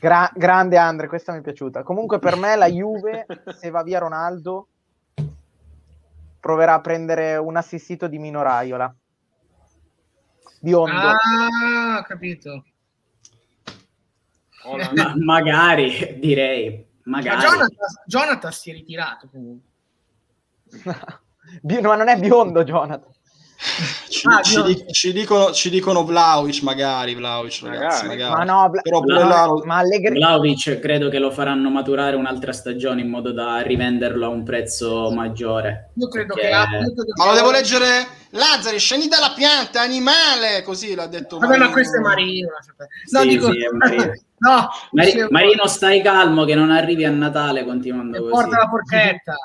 gra- 0.00 0.30
grande 0.34 0.76
Andre, 0.78 1.08
questa 1.08 1.32
mi 1.32 1.38
è 1.38 1.42
piaciuta. 1.42 1.82
Comunque 1.82 2.18
per 2.18 2.36
me 2.36 2.56
la 2.56 2.66
Juve, 2.68 3.26
se 3.58 3.70
va 3.70 3.82
via 3.82 3.98
Ronaldo, 3.98 4.68
proverà 6.40 6.74
a 6.74 6.80
prendere 6.80 7.36
un 7.36 7.56
assistito 7.56 8.06
di 8.06 8.18
Mino 8.18 8.42
Raiola. 8.42 8.94
Biondo. 10.60 10.96
Ah, 10.96 12.02
capito. 12.06 12.64
Ma- 14.94 15.14
magari 15.18 16.18
direi 16.18 16.86
Ma 17.04 17.18
magari 17.18 17.40
Jonathan, 17.40 17.68
Jonathan 18.06 18.52
si 18.52 18.70
è 18.70 18.72
ritirato 18.72 19.28
comunque. 19.30 19.68
Ma 21.82 21.96
non 21.96 22.08
è 22.08 22.18
biondo, 22.18 22.64
Jonathan. 22.64 23.12
Ci, 24.08 24.26
Ah, 24.28 24.42
ci 24.42 24.56
no. 24.56 24.62
di- 24.64 24.84
ci 24.92 25.12
dicono, 25.12 25.50
ci 25.52 25.70
dicono 25.70 26.04
Vlaovic, 26.04 26.62
magari, 26.62 27.14
Vlaovic, 27.14 27.60
ragazzi, 27.62 28.06
Magari. 28.06 28.30
magari. 28.30 28.46
Ma 28.46 28.62
no, 28.62 28.68
Bla- 28.70 28.80
Però 28.82 29.00
Bla- 29.00 29.24
là 29.24 29.46
lo- 29.46 29.62
ma 29.64 29.76
Allegri, 29.78 30.14
Vlaovic 30.14 30.78
credo 30.80 31.08
che 31.08 31.18
lo 31.18 31.30
faranno 31.30 31.70
maturare 31.70 32.14
un'altra 32.16 32.52
stagione 32.52 33.00
in 33.00 33.08
modo 33.08 33.32
da 33.32 33.60
rivenderlo 33.60 34.26
a 34.26 34.28
un 34.28 34.42
prezzo 34.42 35.10
maggiore 35.12 35.90
Io 35.94 36.08
credo 36.08 36.34
Perché- 36.34 36.50
che 36.50 37.12
Ma 37.16 37.26
lo 37.26 37.34
devo 37.34 37.50
leggere 37.50 38.06
Lazzari, 38.30 38.78
scendi 38.80 39.06
dalla 39.08 39.32
pianta, 39.34 39.80
animale! 39.80 40.62
Così 40.64 40.94
l'ha 40.94 41.06
detto 41.06 41.38
Vabbè, 41.38 41.52
ma 41.52 41.56
Marino. 41.58 41.72
questo 41.72 41.96
è 41.96 42.00
Marino. 42.00 42.48
No, 43.12 43.20
Sì, 43.20 43.28
dico... 43.28 43.52
sì, 43.52 43.64
è 43.64 43.68
Marino. 43.70 44.12
no, 44.38 44.68
Mari- 44.90 45.26
Marino 45.30 45.66
stai 45.68 46.02
calmo 46.02 46.44
che 46.44 46.54
non 46.56 46.70
arrivi 46.72 47.04
a 47.04 47.10
Natale 47.10 47.64
continuando 47.64 48.16
e 48.16 48.20
così 48.20 48.30
porta 48.32 48.58
la 48.58 48.68
porchetta. 48.68 49.36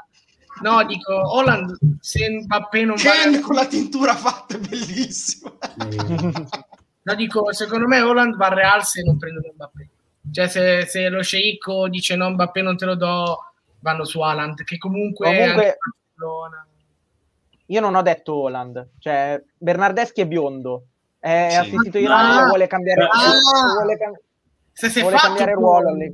No, 0.62 0.84
dico, 0.86 1.14
Holland, 1.14 1.76
se 2.00 2.30
Mbappé 2.30 2.84
non 2.84 2.96
Ken 2.98 3.32
va... 3.34 3.40
con 3.40 3.56
la 3.56 3.66
tintura 3.66 4.16
fatta, 4.16 4.56
è 4.56 4.60
bellissima. 4.60 5.52
No, 7.02 7.16
dico, 7.16 7.52
secondo 7.54 7.88
me 7.88 8.02
Holland 8.02 8.36
va 8.36 8.48
al 8.48 8.56
Real 8.56 8.84
se 8.86 9.02
non 9.02 9.18
prendono 9.18 9.52
Mbappé. 9.54 9.90
Cioè, 10.32 10.48
se, 10.48 10.86
se 10.86 11.10
lo 11.10 11.24
sceicco 11.24 11.88
dice 11.88 12.16
no, 12.16 12.30
Mbappé 12.30 12.62
non 12.62 12.78
te 12.78 12.86
lo 12.86 12.94
do, 12.96 13.38
vanno 13.80 14.04
su 14.06 14.20
Haaland, 14.20 14.64
che 14.64 14.78
comunque... 14.78 15.26
Comunque- 15.36 15.78
io 17.68 17.80
non 17.82 17.96
ho 17.96 18.02
detto 18.04 18.36
Holland, 18.36 18.90
cioè 19.00 19.42
Bernardeschi 19.58 20.22
è 20.22 20.28
biondo. 20.28 20.84
È 21.20 21.48
Sì. 21.52 21.58
assistito 21.58 21.98
di 21.98 22.06
Ah. 22.06 22.10
Ramos, 22.10 22.48
vuole 22.50 22.68
cambiare, 22.68 23.04
Ah. 23.04 23.74
vuole, 23.76 23.98
cam- 23.98 24.20
Se 24.74 24.90
si 24.90 25.00
è 25.00 25.02
vuole 25.02 25.16
fatto 25.18 25.28
cambiare 25.30 25.54
ruolo. 25.54 25.94
lì. 25.96 26.06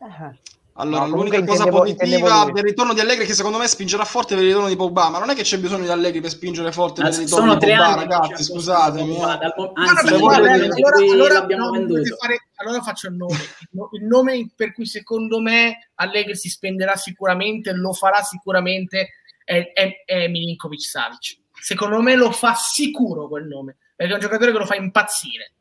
Eh. 0.00 0.38
Allora, 0.80 1.06
No, 1.06 1.16
l'unica 1.16 1.44
cosa 1.44 1.66
positiva 1.66 2.44
lui. 2.44 2.52
del 2.52 2.62
ritorno 2.62 2.94
di 2.94 3.00
Allegri 3.00 3.26
che 3.26 3.34
secondo 3.34 3.58
me 3.58 3.66
spingerà 3.66 4.04
forte 4.04 4.34
per 4.34 4.44
il 4.44 4.50
ritorno 4.50 4.68
di 4.68 4.76
Pogba, 4.76 5.08
ma 5.08 5.18
non 5.18 5.28
è 5.30 5.34
che 5.34 5.42
c'è 5.42 5.58
bisogno 5.58 5.82
di 5.82 5.90
Allegri 5.90 6.20
per 6.20 6.30
spingere 6.30 6.70
forte 6.70 7.02
per 7.02 7.10
il 7.10 7.18
ritorno 7.18 7.46
Sono 7.50 7.58
di 7.58 7.66
Pogba, 7.66 7.86
anni 7.86 7.96
ragazzi, 7.96 8.44
scusatemi. 8.44 9.16
Eh. 9.16 9.18
dal 9.18 9.54
anzi, 9.74 10.14
allora, 10.14 10.36
allora- 10.36 11.40
no, 11.40 11.72
fare- 12.16 12.80
faccio 12.82 13.08
il 13.08 13.14
nome. 13.16 13.34
Il 13.34 13.68
no- 13.72 13.88
Il 13.92 14.04
nome 14.04 14.50
per 14.54 14.72
cui 14.72 14.86
secondo 14.86 15.40
me 15.40 15.90
Allegri 15.96 16.36
si 16.36 16.48
spenderà 16.48 16.94
sicuramente, 16.94 17.72
lo 17.72 17.92
farà 17.92 18.22
sicuramente, 18.22 19.14
è, 19.44 19.72
è, 19.74 20.04
è 20.04 20.28
Milinkovic 20.28 20.80
Savic. 20.80 21.38
Secondo 21.60 22.00
me 22.00 22.14
lo 22.14 22.30
fa 22.30 22.54
sicuro 22.54 23.26
quel 23.26 23.46
nome, 23.48 23.78
perché 23.96 24.12
è 24.12 24.14
un 24.14 24.20
giocatore 24.22 24.52
che 24.52 24.58
lo 24.58 24.66
fa 24.66 24.76
impazzire. 24.76 25.54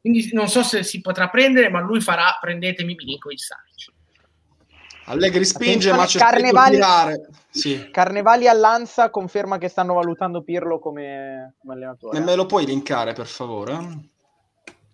Quindi 0.00 0.28
non 0.32 0.48
so 0.48 0.64
se 0.64 0.82
si 0.82 1.00
potrà 1.00 1.28
prendere, 1.28 1.70
ma 1.70 1.78
lui 1.80 2.00
farà 2.00 2.36
prendetemi 2.40 2.96
Milinkovic 2.96 3.40
Savic. 3.40 3.94
Allegri 5.08 5.44
spinge, 5.44 5.90
Attenzione, 5.90 5.96
ma 5.98 6.04
c'è 6.06 6.18
Carnevali-. 6.18 7.20
Sì. 7.50 7.90
Carnevali 7.90 8.48
all'Ansa 8.48 9.10
conferma 9.10 9.56
che 9.58 9.68
stanno 9.68 9.94
valutando 9.94 10.42
Pirlo 10.42 10.78
come, 10.78 11.54
come 11.58 11.74
allenatore. 11.74 12.18
E 12.18 12.20
me 12.20 12.34
lo 12.34 12.46
puoi 12.46 12.66
linkare, 12.66 13.12
per 13.12 13.26
favore? 13.26 13.78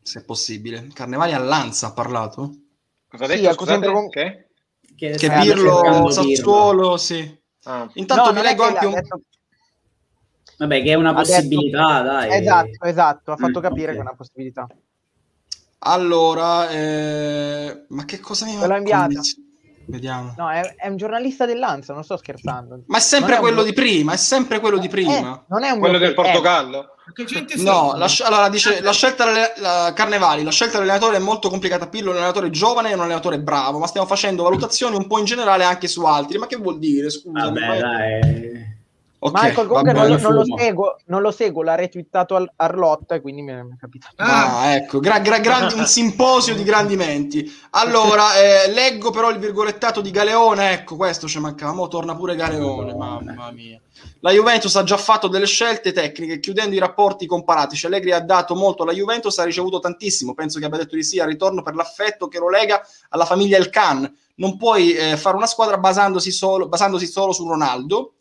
Se 0.02 0.20
è 0.20 0.24
possibile. 0.24 0.88
Carnevali 0.92 1.32
all'Anza 1.32 1.88
ha 1.88 1.92
parlato? 1.92 2.52
Cosa 3.08 3.24
ha 3.24 3.28
Sì, 3.28 3.40
detto? 3.40 3.54
Scusate? 3.54 3.86
con- 3.90 4.08
Che? 4.10 4.48
Che, 4.94 5.10
Che 5.16 5.30
Pirlo, 5.30 6.10
Sassuolo, 6.10 6.96
sì. 6.98 7.40
Ah. 7.64 7.88
Intanto 7.94 8.32
No, 8.32 8.38
è 8.38 8.42
leggo 8.42 8.62
che 8.64 8.68
anche 8.68 8.86
un... 8.86 8.94
detto- 8.94 9.20
Vabbè, 10.58 10.82
che 10.82 10.90
è 10.90 10.94
una 10.94 11.10
ha 11.10 11.14
detto- 11.14 11.32
possibilità, 11.32 12.02
dai. 12.02 12.38
Esatto, 12.40 12.84
esatto, 12.84 13.32
ha 13.32 13.36
fatto 13.36 13.58
Mm, 13.58 13.62
capire 13.62 13.86
ok. 13.86 13.92
che 13.92 13.98
è 13.98 14.00
una 14.00 14.14
possibilità. 14.14 14.66
Allora, 15.84 16.68
eh... 16.70 17.84
ma 17.88 18.04
che 18.04 18.20
cosa 18.20 18.44
mi 18.44 18.58
Te 18.58 18.66
l'ho 18.66 18.76
inviata. 18.76 19.02
condiz- 19.06 19.41
Vediamo. 19.92 20.34
No, 20.38 20.50
è, 20.50 20.74
è 20.76 20.88
un 20.88 20.96
giornalista 20.96 21.44
dell'Ansa, 21.44 21.92
non 21.92 22.02
sto 22.02 22.16
scherzando. 22.16 22.82
Ma 22.86 22.96
è 22.96 23.00
sempre 23.00 23.34
un 23.34 23.40
quello 23.40 23.56
mio- 23.56 23.64
di 23.64 23.72
prima, 23.74 24.12
è 24.14 24.16
sempre 24.16 24.58
quello 24.58 24.78
di 24.78 24.86
Eh, 24.86 24.88
prima. 24.88 25.44
non 25.48 25.64
è 25.64 25.70
un 25.70 25.78
Quello 25.80 25.98
del 25.98 26.10
eh, 26.12 26.14
Portogallo? 26.14 26.86
Gente 27.26 27.56
No, 27.62 27.92
la, 27.96 28.08
allora 28.24 28.48
dice 28.48 28.80
la 28.80 28.92
scelta 28.92 29.26
delle- 29.26 29.52
la- 29.58 29.92
Carnevali, 29.94 30.42
la 30.44 30.50
scelta 30.50 30.78
dell'allenatore 30.78 31.18
è 31.18 31.20
molto 31.20 31.50
complicata. 31.50 31.88
Pirlo 31.88 32.08
è 32.08 32.12
un 32.12 32.18
allenatore 32.18 32.48
giovane 32.48 32.90
e 32.90 32.94
un 32.94 33.00
allenatore 33.00 33.38
bravo, 33.38 33.78
ma 33.78 33.86
stiamo 33.86 34.06
facendo 34.06 34.44
valutazioni 34.44 34.96
un 34.96 35.06
po' 35.06 35.18
in 35.18 35.26
generale 35.26 35.64
anche 35.64 35.88
su 35.88 36.02
altri. 36.04 36.38
Ma 36.38 36.46
che 36.46 36.56
vuol 36.56 36.78
dire? 36.78 37.10
Scusa, 37.10 37.44
Vabbè, 37.50 37.78
dai. 37.78 38.80
Ok, 39.24 39.40
Michael 39.40 39.66
va 39.68 39.80
non, 39.82 39.94
non 40.20 40.32
lo 40.34 40.44
seguo, 40.58 40.96
non 41.06 41.22
lo 41.22 41.30
seguo, 41.30 41.62
l'ha 41.62 41.76
retweetato 41.76 42.34
al- 42.34 42.52
Arlotta 42.56 43.14
e 43.14 43.20
quindi 43.20 43.42
mi 43.42 43.52
è, 43.52 43.62
mi 43.62 43.74
è 43.74 43.76
capitato. 43.78 44.14
Ah, 44.16 44.58
Ah, 44.62 44.74
ecco, 44.74 44.98
gra- 44.98 45.20
gra- 45.20 45.38
grandi- 45.38 45.74
un 45.74 45.86
simposio 45.86 46.56
di 46.56 46.64
grandi 46.64 46.96
menti. 46.96 47.48
Allora, 47.70 48.34
eh, 48.66 48.70
leggo 48.72 49.10
però 49.10 49.30
il 49.30 49.38
virgolettato 49.38 50.00
di 50.00 50.10
Galeone, 50.10 50.72
ecco, 50.72 50.96
questo 50.96 51.28
ci 51.28 51.38
mancava, 51.38 51.72
mo 51.72 51.86
torna 51.86 52.16
pure 52.16 52.34
Galeone, 52.34 52.94
mamma 52.94 53.50
mia. 53.52 53.80
La 54.20 54.32
Juventus 54.32 54.74
ha 54.74 54.82
già 54.82 54.96
fatto 54.96 55.28
delle 55.28 55.46
scelte 55.46 55.92
tecniche, 55.92 56.40
chiudendo 56.40 56.74
i 56.74 56.78
rapporti 56.80 57.24
comparatici. 57.26 57.86
Allegri 57.86 58.10
ha 58.10 58.20
dato 58.20 58.56
molto 58.56 58.82
alla 58.82 58.92
Juventus, 58.92 59.38
ha 59.38 59.44
ricevuto 59.44 59.78
tantissimo, 59.78 60.34
penso 60.34 60.58
che 60.58 60.64
abbia 60.64 60.78
detto 60.78 60.96
di 60.96 61.04
sì 61.04 61.20
al 61.20 61.28
ritorno 61.28 61.62
per 61.62 61.76
l'affetto 61.76 62.26
che 62.26 62.38
lo 62.40 62.48
lega 62.50 62.84
alla 63.10 63.24
famiglia 63.24 63.56
El 63.56 63.70
Khan. 63.70 64.12
Non 64.36 64.56
puoi 64.56 64.94
eh, 64.94 65.16
fare 65.16 65.36
una 65.36 65.46
squadra 65.46 65.78
basandosi 65.78 66.32
solo, 66.32 66.66
basandosi 66.66 67.06
solo 67.06 67.32
su 67.32 67.46
Ronaldo, 67.46 68.14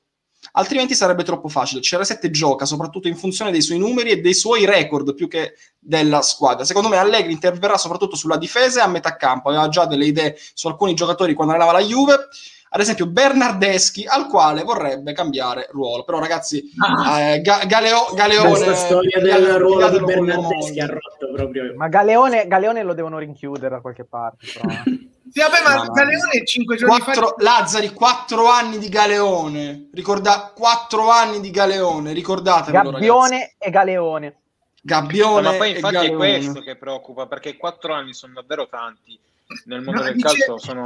altrimenti 0.54 0.96
sarebbe 0.96 1.24
troppo 1.24 1.48
facile. 1.48 1.82
CR7 1.82 2.30
gioca 2.30 2.66
soprattutto 2.66 3.08
in 3.08 3.16
funzione 3.16 3.52
dei 3.52 3.62
suoi 3.62 3.78
numeri 3.78 4.10
e 4.10 4.22
dei 4.22 4.34
suoi 4.34 4.66
record 4.66 5.14
più 5.14 5.28
che 5.28 5.54
della 5.80 6.22
squadra. 6.22 6.66
Secondo 6.66 6.90
me 6.90 6.98
Allegri 6.98 7.32
interverrà 7.32 7.78
soprattutto 7.78 8.16
sulla 8.16 8.38
difesa 8.38 8.82
e 8.82 8.84
a 8.84 8.88
metà 8.88 9.16
campo. 9.16 9.50
Aveva 9.50 9.70
già 9.70 9.86
delle 9.86 10.06
idee 10.06 10.38
su 10.54 10.68
alcuni 10.68 10.94
giocatori 10.94 11.34
quando 11.34 11.54
allenava 11.54 11.78
la 11.78 11.86
Juve. 11.86 12.28
Ad 12.74 12.80
esempio 12.80 13.06
Bernardeschi, 13.06 14.06
al 14.08 14.28
quale 14.28 14.64
vorrebbe 14.64 15.12
cambiare 15.12 15.68
ruolo. 15.72 16.04
Però 16.06 16.20
ragazzi, 16.20 16.72
Ah. 16.80 17.20
eh, 17.20 17.42
Ga- 17.42 17.66
Galeo- 17.66 18.14
Galeone... 18.16 18.48
Questa 18.50 18.76
storia 18.76 19.20
del 19.20 19.30
Galeone- 19.30 19.58
ruolo 19.58 19.90
di 19.90 20.00
Bernardeschi 20.06 20.80
ha 20.80 20.86
rotto 20.88 21.32
proprio. 21.36 21.74
Ma 21.76 21.90
Galeone, 21.90 22.48
Galeone 22.48 22.84
lo 22.84 22.94
devono 22.94 23.18
rinchiudere 23.20 23.68
da 23.70 23.82
qualche 23.82 24.06
parte. 24.06 24.48
Però. 24.54 24.70
eh. 24.74 25.10
Sì, 25.34 25.40
vabbè, 25.40 25.64
ma 25.64 25.84
No, 25.84 25.92
Galeone 25.92 26.46
5 26.46 26.76
giorni 26.78 27.00
Quattro, 27.00 27.28
fa 27.28 27.36
Lazzari, 27.40 27.92
quattro 27.94 28.48
anni 28.50 28.78
di 28.78 28.88
Galeone. 28.90 29.90
Ricorda, 29.94 30.52
quattro 30.56 31.10
anni 31.10 31.40
di 31.42 31.52
Galeone, 31.52 32.14
ricordatevelo 32.14 32.84
ragazzi. 32.92 33.06
Gabbione 33.06 33.56
e 33.58 33.70
Galeone. 33.70 34.36
Gabbione 34.82 35.42
ma 35.52 35.54
poi 35.58 35.72
infatti 35.72 35.96
è 35.96 36.00
Galeone. 36.00 36.16
questo 36.18 36.62
che 36.62 36.76
preoccupa, 36.78 37.28
perché 37.28 37.56
quattro 37.58 37.94
anni 37.94 38.14
sono 38.14 38.34
davvero 38.34 38.68
tanti 38.70 39.18
nel 39.66 39.82
mondo 39.82 40.00
No, 40.00 40.06
del 40.08 40.16
dice- 40.16 40.26
calcio, 40.28 40.58
sono 40.58 40.84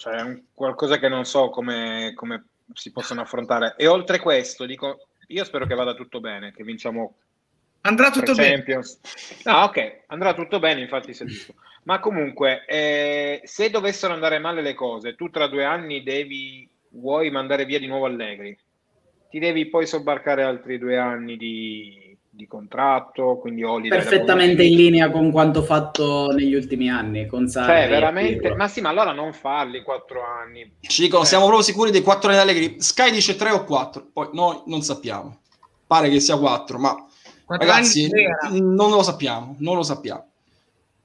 cioè, 0.00 0.22
un- 0.22 0.44
qualcosa 0.54 0.98
che 0.98 1.08
non 1.08 1.26
so 1.26 1.50
come, 1.50 2.12
come 2.14 2.46
si 2.72 2.90
possono 2.90 3.20
affrontare. 3.20 3.74
E 3.76 3.86
oltre 3.86 4.18
questo, 4.18 4.64
dico, 4.64 5.08
io 5.26 5.44
spero 5.44 5.66
che 5.66 5.74
vada 5.74 5.92
tutto 5.92 6.20
bene, 6.20 6.52
che 6.52 6.64
vinciamo 6.64 7.16
andrà 7.82 8.10
tutto 8.10 8.32
tre 8.32 8.42
bene. 8.44 8.54
Champions. 8.54 9.00
No, 9.44 9.58
ok, 9.64 10.04
andrà 10.06 10.32
tutto 10.32 10.58
bene, 10.58 10.80
infatti 10.80 11.12
si 11.12 11.22
è 11.22 11.26
visto. 11.26 11.54
Ma 11.82 12.00
comunque, 12.00 12.64
eh, 12.66 13.42
se 13.44 13.68
dovessero 13.68 14.14
andare 14.14 14.38
male 14.38 14.62
le 14.62 14.72
cose, 14.72 15.14
tu 15.16 15.28
tra 15.28 15.46
due 15.48 15.64
anni 15.66 16.02
devi, 16.02 16.66
vuoi 16.92 17.30
mandare 17.30 17.66
via 17.66 17.78
di 17.78 17.86
nuovo 17.86 18.06
Allegri, 18.06 18.56
ti 19.28 19.38
devi 19.38 19.66
poi 19.66 19.86
sobbarcare 19.86 20.42
altri 20.42 20.78
due 20.78 20.96
anni 20.96 21.36
di, 21.36 22.09
di 22.40 22.46
contratto, 22.46 23.36
quindi 23.36 23.62
Holiday 23.62 23.98
da 23.98 24.04
Perfettamente 24.04 24.62
in 24.62 24.74
linea 24.74 25.10
con 25.10 25.30
quanto 25.30 25.62
fatto 25.62 26.30
negli 26.32 26.54
ultimi 26.54 26.88
anni 26.88 27.26
con 27.26 27.46
Sarri 27.48 27.82
Cioè, 27.82 27.88
veramente, 27.88 28.54
ma 28.54 28.66
sì, 28.66 28.80
ma 28.80 28.88
allora 28.88 29.12
non 29.12 29.32
farli 29.34 29.82
quattro 29.82 30.22
anni. 30.24 30.76
Ci 30.80 31.02
dicono, 31.02 31.22
Eh. 31.22 31.26
siamo 31.26 31.44
proprio 31.44 31.64
sicuri 31.64 31.90
dei 31.90 32.02
quattro 32.02 32.30
anni 32.30 32.38
Allegri. 32.38 32.80
Sky 32.80 33.10
dice 33.10 33.36
tre 33.36 33.50
o 33.50 33.64
quattro, 33.64 34.08
poi 34.12 34.30
noi 34.32 34.62
non 34.66 34.80
sappiamo. 34.82 35.40
Pare 35.86 36.08
che 36.08 36.20
sia 36.20 36.38
quattro, 36.38 36.78
ma 36.78 36.94
Quattro 37.44 37.66
ragazzi, 37.66 38.08
non 38.52 38.90
lo 38.90 39.02
sappiamo, 39.02 39.56
non 39.58 39.76
lo 39.76 39.82
sappiamo. 39.82 40.28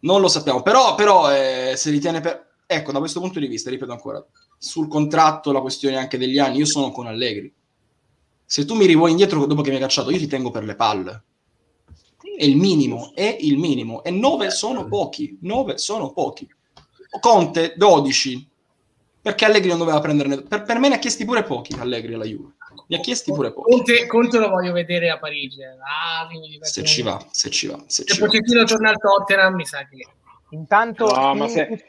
Non 0.02 0.22
lo 0.22 0.28
sappiamo, 0.28 0.62
però, 0.62 0.94
però 0.96 1.34
eh, 1.34 1.74
se 1.76 1.90
ritiene 1.90 2.22
per... 2.22 2.54
Ecco, 2.68 2.92
da 2.92 3.00
questo 3.00 3.20
punto 3.20 3.40
di 3.40 3.48
vista, 3.48 3.72
ripeto 3.72 3.92
ancora, 3.92 4.24
sul 4.58 4.88
contratto, 4.88 5.52
la 5.52 5.62
questione 5.62 5.98
anche 5.98 6.20
degli 6.20 6.38
anni, 6.38 6.60
io 6.60 6.66
sono 6.66 6.92
con 6.92 7.08
Allegri. 7.08 7.52
Se 8.46 8.66
tu 8.66 8.76
mi 8.76 8.86
rivuoi 8.86 9.12
indietro 9.12 9.46
dopo 9.46 9.62
che 9.62 9.70
mi 9.70 9.76
hai 9.76 9.82
cacciato, 9.82 10.12
io 10.12 10.18
ti 10.18 10.28
tengo 10.28 10.52
per 10.52 10.64
le 10.64 10.76
palle. 10.76 11.24
È 12.38 12.44
il 12.44 12.58
minimo, 12.58 13.12
è 13.16 13.38
il 13.40 13.58
minimo. 13.58 14.04
E 14.04 14.12
nove 14.12 14.52
sono 14.52 14.88
pochi, 14.88 15.38
nove 15.42 15.78
sono 15.78 16.12
pochi. 16.12 16.48
Conte, 17.20 17.74
12. 17.78 18.50
Perché 19.22 19.46
Allegri 19.46 19.70
non 19.70 19.80
doveva 19.80 20.00
prenderne... 20.00 20.44
Per, 20.44 20.64
per 20.64 20.78
me 20.78 20.90
ne 20.90 20.96
ha 20.96 21.00
chiesti 21.00 21.26
pure 21.26 21.44
pochi, 21.44 21.74
Allegri 21.80 22.14
alla 22.14 22.26
Juve. 22.26 22.54
Ne 22.88 22.98
ha 22.98 23.00
chiesti 23.00 23.32
pure 23.32 23.52
pochi. 23.54 23.72
Conte, 23.72 24.06
Conte 24.06 24.38
lo 24.38 24.50
voglio 24.50 24.72
vedere 24.74 25.10
a 25.10 25.18
Parigi. 25.18 25.64
Ah, 25.64 26.28
mi 26.30 26.42
diverto 26.42 26.66
Se 26.68 26.84
ci 26.84 27.02
va, 27.02 27.26
se 27.32 27.50
ci 27.50 27.68
va, 27.68 27.78
se 27.88 28.04
Se 28.04 28.14
ci 28.14 28.20
va. 28.20 28.26
Pochettino 28.28 28.64
torna 28.66 28.90
al 28.90 28.98
Tottenham, 29.00 29.56
mi 29.56 29.66
sa 29.66 29.80
che... 29.88 30.06
Intanto 30.50 31.06
No, 31.08 31.32
Pintus, 31.32 31.52
se- 31.52 31.88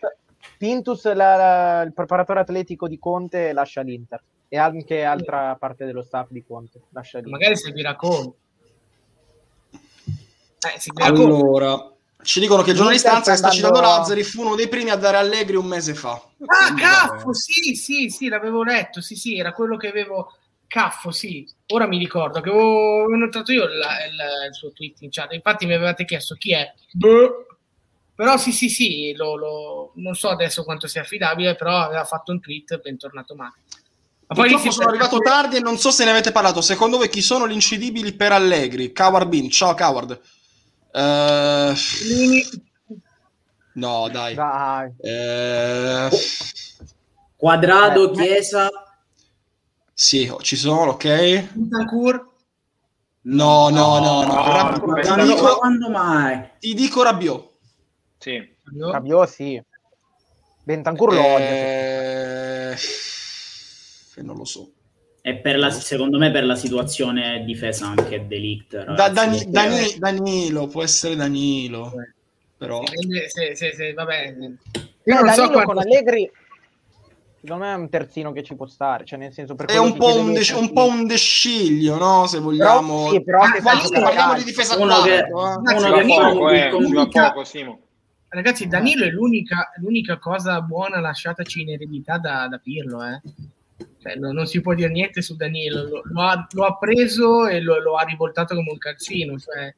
Pintus, 0.57 1.05
la- 1.13 1.37
la- 1.37 1.83
il 1.83 1.93
preparatore 1.93 2.41
atletico 2.41 2.89
di 2.89 2.99
Conte, 2.99 3.53
lascia 3.53 3.83
l'Inter. 3.83 4.23
E 4.49 4.57
anche 4.59 5.03
altra 5.03 5.57
parte 5.59 5.85
dello 5.85 6.03
staff 6.03 6.29
di 6.31 6.45
Conte 6.45 6.81
lascia 6.91 7.19
l'Inter. 7.19 7.33
Magari 7.39 7.57
seguirà 7.57 7.97
Conte. 7.97 8.37
Eh, 9.71 10.79
seguirà 10.81 11.11
Conte. 11.11 11.23
Allora, 11.23 11.93
ci 12.23 12.41
dicono 12.41 12.63
che 12.63 12.71
il 12.71 12.77
giornalista 12.77 13.21
che 13.21 13.37
sta 13.37 13.51
citando 13.51 13.81
Lazzari 13.81 14.23
fu 14.23 14.43
uno 14.43 14.55
dei 14.55 14.69
primi 14.69 14.91
a 14.91 14.97
dare 14.97 15.17
Allegri 15.17 15.57
un 15.57 15.67
mese 15.67 15.95
fa. 15.95 16.13
Ah, 16.47 16.65
Quindi, 16.67 16.81
Caffo, 16.83 17.33
sì, 17.35 17.75
sì, 17.75 18.09
sì, 18.09 18.29
l'avevo 18.29 18.63
letto, 18.63 19.01
sì, 19.01 19.15
sì, 19.17 19.39
era 19.39 19.53
quello 19.53 19.77
che 19.77 19.89
avevo... 19.89 20.33
Caffo, 20.69 21.13
sì, 21.13 21.49
ora 21.69 21.87
mi 21.87 21.97
ricordo 21.97 22.41
che 22.41 22.49
avevo, 22.51 23.07
notato 23.07 23.53
io 23.53 23.65
il, 23.65 23.71
il- 23.71 24.49
il 24.49 24.55
suo 24.55 24.73
tweet 24.73 25.01
in 25.03 25.11
chat, 25.11 25.33
infatti 25.33 25.65
mi 25.65 25.75
avevate 25.75 26.05
chiesto 26.05 26.35
chi 26.35 26.53
è. 26.55 26.73
Boh. 26.93 27.47
Però 28.17 28.37
sì, 28.37 28.51
sì, 28.51 28.69
sì, 28.69 29.15
lo- 29.15 29.37
lo- 29.37 29.93
non 29.97 30.15
so 30.15 30.29
adesso 30.29 30.65
quanto 30.65 30.89
sia 30.89 31.03
affidabile, 31.03 31.55
però 31.55 31.77
aveva 31.77 32.03
fatto 32.05 32.33
un 32.33 32.41
tweet, 32.41 32.81
bentornato 32.81 33.37
Max. 33.37 33.55
Ma 34.29 34.35
poi 34.35 34.49
Purtroppo 34.51 34.73
sono 34.73 34.89
arrivato 34.89 35.19
tardi 35.19 35.57
e 35.57 35.61
non 35.61 35.79
so 35.79 35.91
se 35.91 36.05
ne 36.05 36.11
avete 36.11 36.33
parlato. 36.33 36.61
Secondo 36.61 36.97
voi 36.97 37.09
chi 37.09 37.23
sono 37.23 37.47
gli 37.47 37.53
incidibili 37.53 38.13
per 38.13 38.33
Allegri? 38.33 38.93
Coward 38.93 39.29
Bean. 39.29 39.49
Ciao 39.51 39.75
Coward. 39.75 40.21
Eh, 40.93 41.75
no, 43.75 44.09
dai. 44.11 44.35
Dai. 44.35 44.93
Eh, 45.01 46.09
Quadrado, 47.37 48.11
Eh, 48.11 48.15
Chiesa, 48.15 48.69
sì, 49.93 50.35
ci 50.41 50.57
sono, 50.57 50.93
ok. 50.93 51.49
Bentancur, 51.53 52.35
No, 53.29 53.69
no, 53.71 53.99
no, 53.99 54.23
no. 54.23 54.33
No, 54.35 54.45
Rab- 54.45 54.81
come 54.81 55.03
ti, 55.03 55.23
dico, 55.23 55.57
quando 55.57 55.91
mai? 55.91 56.49
ti 56.59 56.75
dico 56.75 57.03
Rabiot. 57.03 57.51
Sì. 58.19 58.57
Rabiot 58.91 59.29
sì. 59.29 59.63
Bentancur 60.65 61.13
lo 61.13 61.25
odia. 61.25 62.77
Eh, 64.17 64.23
non 64.23 64.37
lo 64.37 64.45
so. 64.45 64.71
E 65.21 65.37
per 65.37 65.59
la, 65.59 65.71
secondo 65.71 66.19
me 66.19 66.31
per 66.31 66.45
la 66.45 66.55
situazione 66.55 67.45
difesa 67.45 67.87
anche 67.87 68.27
Delict. 68.27 68.95
Da, 68.95 69.09
Dani, 69.09 69.45
Dani, 69.49 69.97
Danilo, 69.99 70.67
può 70.69 70.83
essere 70.83 71.17
Danilo. 71.17 71.93
Però... 72.57 72.83
Se, 72.87 73.55
se, 73.55 73.75
se, 73.75 73.93
vabbè. 73.93 74.37
Io 75.05 75.21
non 75.21 75.33
so 75.33 75.49
quanto... 75.49 75.73
con 75.73 75.79
Allegri 75.79 76.31
secondo 77.47 77.65
me 77.65 77.73
è 77.73 77.77
un 77.77 77.89
terzino 77.89 78.33
che 78.33 78.43
ci 78.43 78.57
può 78.57 78.67
stare, 78.67 79.05
cioè 79.05 79.19
nel 79.19 79.33
senso 79.33 79.55
per 79.55 79.67
è 79.67 79.79
un 79.79 79.97
po' 79.97 80.19
un, 80.19 80.33
de- 80.33 80.53
un 80.55 80.73
po' 80.73 80.87
un 80.87 81.07
desciglio, 81.07 81.97
no? 81.97 82.27
Se 82.27 82.41
vogliamo. 82.41 83.05
Però, 83.05 83.11
sì, 83.11 83.23
però 83.23 83.41
ah, 83.41 83.81
se 83.81 84.01
parliamo 84.01 84.35
di 84.35 84.45
difesa 84.45 84.77
uno 84.77 85.03
che, 85.03 85.19
eh. 85.19 85.31
uno 85.31 85.63
che 85.63 86.05
poco, 86.07 86.51
eh, 86.51 86.71
l'unica... 86.71 87.31
poco, 87.31 87.45
Simo. 87.45 87.81
Ragazzi, 88.29 88.67
Danilo 88.67 89.05
è 89.05 89.11
l'unica, 89.11 89.71
l'unica, 89.77 90.19
cosa 90.19 90.61
buona 90.61 90.99
lasciataci 90.99 91.63
in 91.63 91.71
eredità 91.71 92.19
da, 92.19 92.49
da 92.49 92.59
Pirlo, 92.59 93.03
eh. 93.05 93.21
No, 94.15 94.33
non 94.33 94.47
si 94.47 94.61
può 94.61 94.75
dire 94.75 94.91
niente 94.91 95.23
su 95.23 95.35
Danilo, 95.37 95.83
lo, 95.83 96.03
lo, 96.05 96.21
ha, 96.23 96.47
lo 96.53 96.65
ha, 96.65 96.77
preso 96.79 97.47
e 97.47 97.61
lo, 97.61 97.81
lo, 97.81 97.97
ha 97.97 98.05
rivoltato 98.05 98.55
come 98.55 98.71
un 98.71 98.79
calzino. 98.79 99.37
Cioè, 99.39 99.75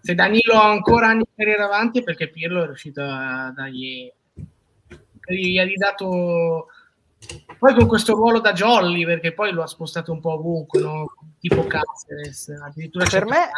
se 0.00 0.14
Danilo 0.14 0.54
ha 0.54 0.70
ancora 0.70 1.08
anni 1.08 1.24
di 1.24 1.34
carriera 1.34 1.64
avanti 1.64 2.00
è 2.00 2.02
perché 2.02 2.28
Pirlo 2.28 2.62
è 2.62 2.66
riuscito 2.66 3.02
a 3.02 3.52
dargli 3.54 4.10
gli 5.24 5.58
ha 5.58 5.64
ridato 5.64 6.66
poi 7.58 7.74
con 7.74 7.86
questo 7.86 8.14
ruolo 8.14 8.40
da 8.40 8.52
jolly, 8.52 9.04
perché 9.04 9.32
poi 9.32 9.52
lo 9.52 9.62
ha 9.62 9.68
spostato 9.68 10.10
un 10.10 10.20
po' 10.20 10.32
ovunque, 10.32 10.80
no? 10.80 11.06
tipo 11.38 11.64
Cáceres, 11.64 12.48
addirittura 12.60 13.06
per 13.08 13.24
me 13.24 13.50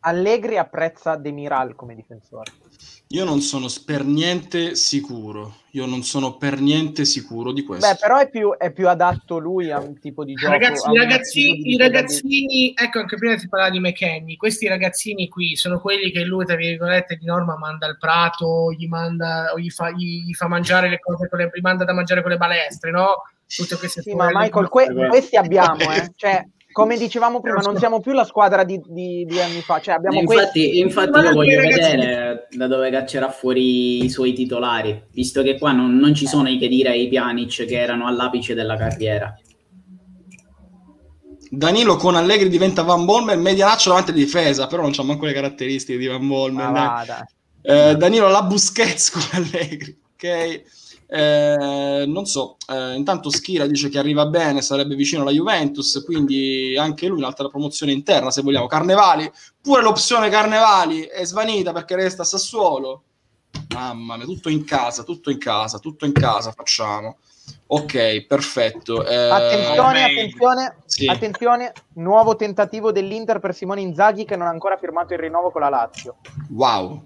Allegri 0.00 0.58
apprezza 0.58 1.16
Demiral 1.16 1.74
come 1.74 1.94
difensore. 1.94 2.52
Io 3.14 3.22
non 3.22 3.40
sono 3.40 3.68
per 3.86 4.04
niente 4.04 4.74
sicuro. 4.74 5.62
Io 5.70 5.86
non 5.86 6.02
sono 6.02 6.36
per 6.36 6.60
niente 6.60 7.04
sicuro 7.04 7.52
di 7.52 7.62
questo. 7.62 7.86
Beh, 7.86 7.96
però 8.00 8.18
è 8.18 8.28
più, 8.28 8.56
è 8.56 8.72
più 8.72 8.88
adatto 8.88 9.38
lui 9.38 9.70
a 9.70 9.78
un 9.78 10.00
tipo 10.00 10.24
di 10.24 10.34
gioco. 10.34 10.52
Ragazzi, 10.52 10.90
i 10.90 10.96
ragazzini, 10.96 11.72
i 11.72 11.76
ragazzini 11.76 12.74
ecco 12.76 12.98
anche 12.98 13.16
prima 13.16 13.38
si 13.38 13.48
parlava 13.48 13.70
di 13.70 13.78
McKenny. 13.78 14.34
Questi 14.34 14.66
ragazzini 14.66 15.28
qui 15.28 15.54
sono 15.54 15.80
quelli 15.80 16.10
che 16.10 16.24
lui, 16.24 16.44
tra 16.44 16.56
virgolette, 16.56 17.14
di 17.14 17.24
norma 17.24 17.56
manda 17.56 17.86
al 17.86 17.98
prato, 17.98 18.72
gli, 18.72 18.88
manda, 18.88 19.52
o 19.54 19.60
gli, 19.60 19.70
fa, 19.70 19.92
gli, 19.92 20.24
gli 20.24 20.34
fa 20.34 20.48
mangiare 20.48 20.88
le 20.88 20.98
cose, 20.98 21.28
con 21.28 21.38
le, 21.38 21.50
gli 21.54 21.60
manda 21.60 21.84
da 21.84 21.92
mangiare 21.92 22.20
con 22.20 22.32
le 22.32 22.36
balestre, 22.36 22.90
no? 22.90 23.22
Tutte 23.46 23.76
queste 23.76 24.02
sì, 24.02 24.14
ma 24.14 24.30
Michael, 24.32 24.68
que- 24.68 24.92
questi 25.08 25.36
abbiamo, 25.36 25.88
eh. 25.92 26.10
cioè, 26.16 26.44
come 26.74 26.96
dicevamo 26.98 27.40
prima, 27.40 27.60
non 27.60 27.78
siamo 27.78 28.00
più 28.00 28.10
la 28.10 28.24
squadra 28.24 28.64
di, 28.64 28.82
di, 28.84 29.24
di 29.24 29.40
anni 29.40 29.60
fa. 29.60 29.80
Cioè 29.80 29.94
abbiamo 29.94 30.18
infatti, 30.18 30.60
questi... 30.60 30.78
infatti 30.80 31.20
io 31.20 31.32
voglio 31.32 31.60
vedere 31.60 32.48
da 32.50 32.66
dove 32.66 32.90
caccerà 32.90 33.30
fuori 33.30 34.04
i 34.04 34.10
suoi 34.10 34.32
titolari, 34.32 35.04
visto 35.12 35.42
che 35.42 35.56
qua 35.56 35.70
non, 35.70 35.96
non 35.96 36.14
ci 36.14 36.26
sono 36.26 36.48
i 36.48 36.58
Kedira 36.58 36.90
e 36.90 37.02
i 37.02 37.08
Pjanic 37.08 37.64
che 37.64 37.78
erano 37.78 38.08
all'apice 38.08 38.54
della 38.54 38.76
carriera. 38.76 39.32
Danilo 41.48 41.94
con 41.94 42.16
Allegri 42.16 42.48
diventa 42.48 42.82
Van 42.82 43.04
Bolmer, 43.04 43.36
medianaccio 43.36 43.90
davanti 43.90 44.10
alla 44.10 44.18
difesa, 44.18 44.66
però 44.66 44.82
non 44.82 44.90
c'ha 44.90 45.04
manco 45.04 45.26
le 45.26 45.32
caratteristiche 45.32 45.96
di 45.96 46.06
Van 46.08 46.26
Bolmer. 46.26 47.26
Eh, 47.62 47.94
Danilo 47.94 48.26
la 48.26 48.42
Busquets 48.42 49.10
con 49.12 49.22
Allegri, 49.30 49.96
ok? 50.14 50.62
Eh, 51.16 52.06
non 52.08 52.26
so, 52.26 52.56
eh, 52.68 52.96
intanto 52.96 53.30
Schira 53.30 53.68
dice 53.68 53.88
che 53.88 54.00
arriva 54.00 54.26
bene, 54.26 54.62
sarebbe 54.62 54.96
vicino 54.96 55.22
alla 55.22 55.30
Juventus, 55.30 56.02
quindi 56.04 56.76
anche 56.76 57.06
lui 57.06 57.18
un'altra 57.18 57.46
promozione 57.46 57.92
interna 57.92 58.32
se 58.32 58.42
vogliamo. 58.42 58.66
Carnevali, 58.66 59.30
pure 59.62 59.80
l'opzione 59.80 60.28
Carnevali 60.28 61.02
è 61.02 61.24
svanita 61.24 61.72
perché 61.72 61.94
resta 61.94 62.22
a 62.22 62.24
Sassuolo. 62.24 63.02
Mamma 63.72 64.16
mia, 64.16 64.24
tutto 64.24 64.48
in 64.48 64.64
casa, 64.64 65.04
tutto 65.04 65.30
in 65.30 65.38
casa, 65.38 65.78
tutto 65.78 66.04
in 66.04 66.12
casa 66.12 66.50
facciamo. 66.50 67.18
Ok, 67.68 68.26
perfetto. 68.26 69.06
Eh... 69.06 69.14
Attenzione, 69.14 70.02
attenzione, 70.02 70.76
sì. 70.86 71.06
attenzione, 71.06 71.72
nuovo 71.94 72.34
tentativo 72.34 72.90
dell'Inter 72.90 73.38
per 73.38 73.54
Simone 73.54 73.82
Inzaghi 73.82 74.24
che 74.24 74.34
non 74.34 74.48
ha 74.48 74.50
ancora 74.50 74.76
firmato 74.78 75.12
il 75.12 75.20
rinnovo 75.20 75.52
con 75.52 75.60
la 75.60 75.68
Lazio. 75.68 76.16
Wow, 76.50 77.04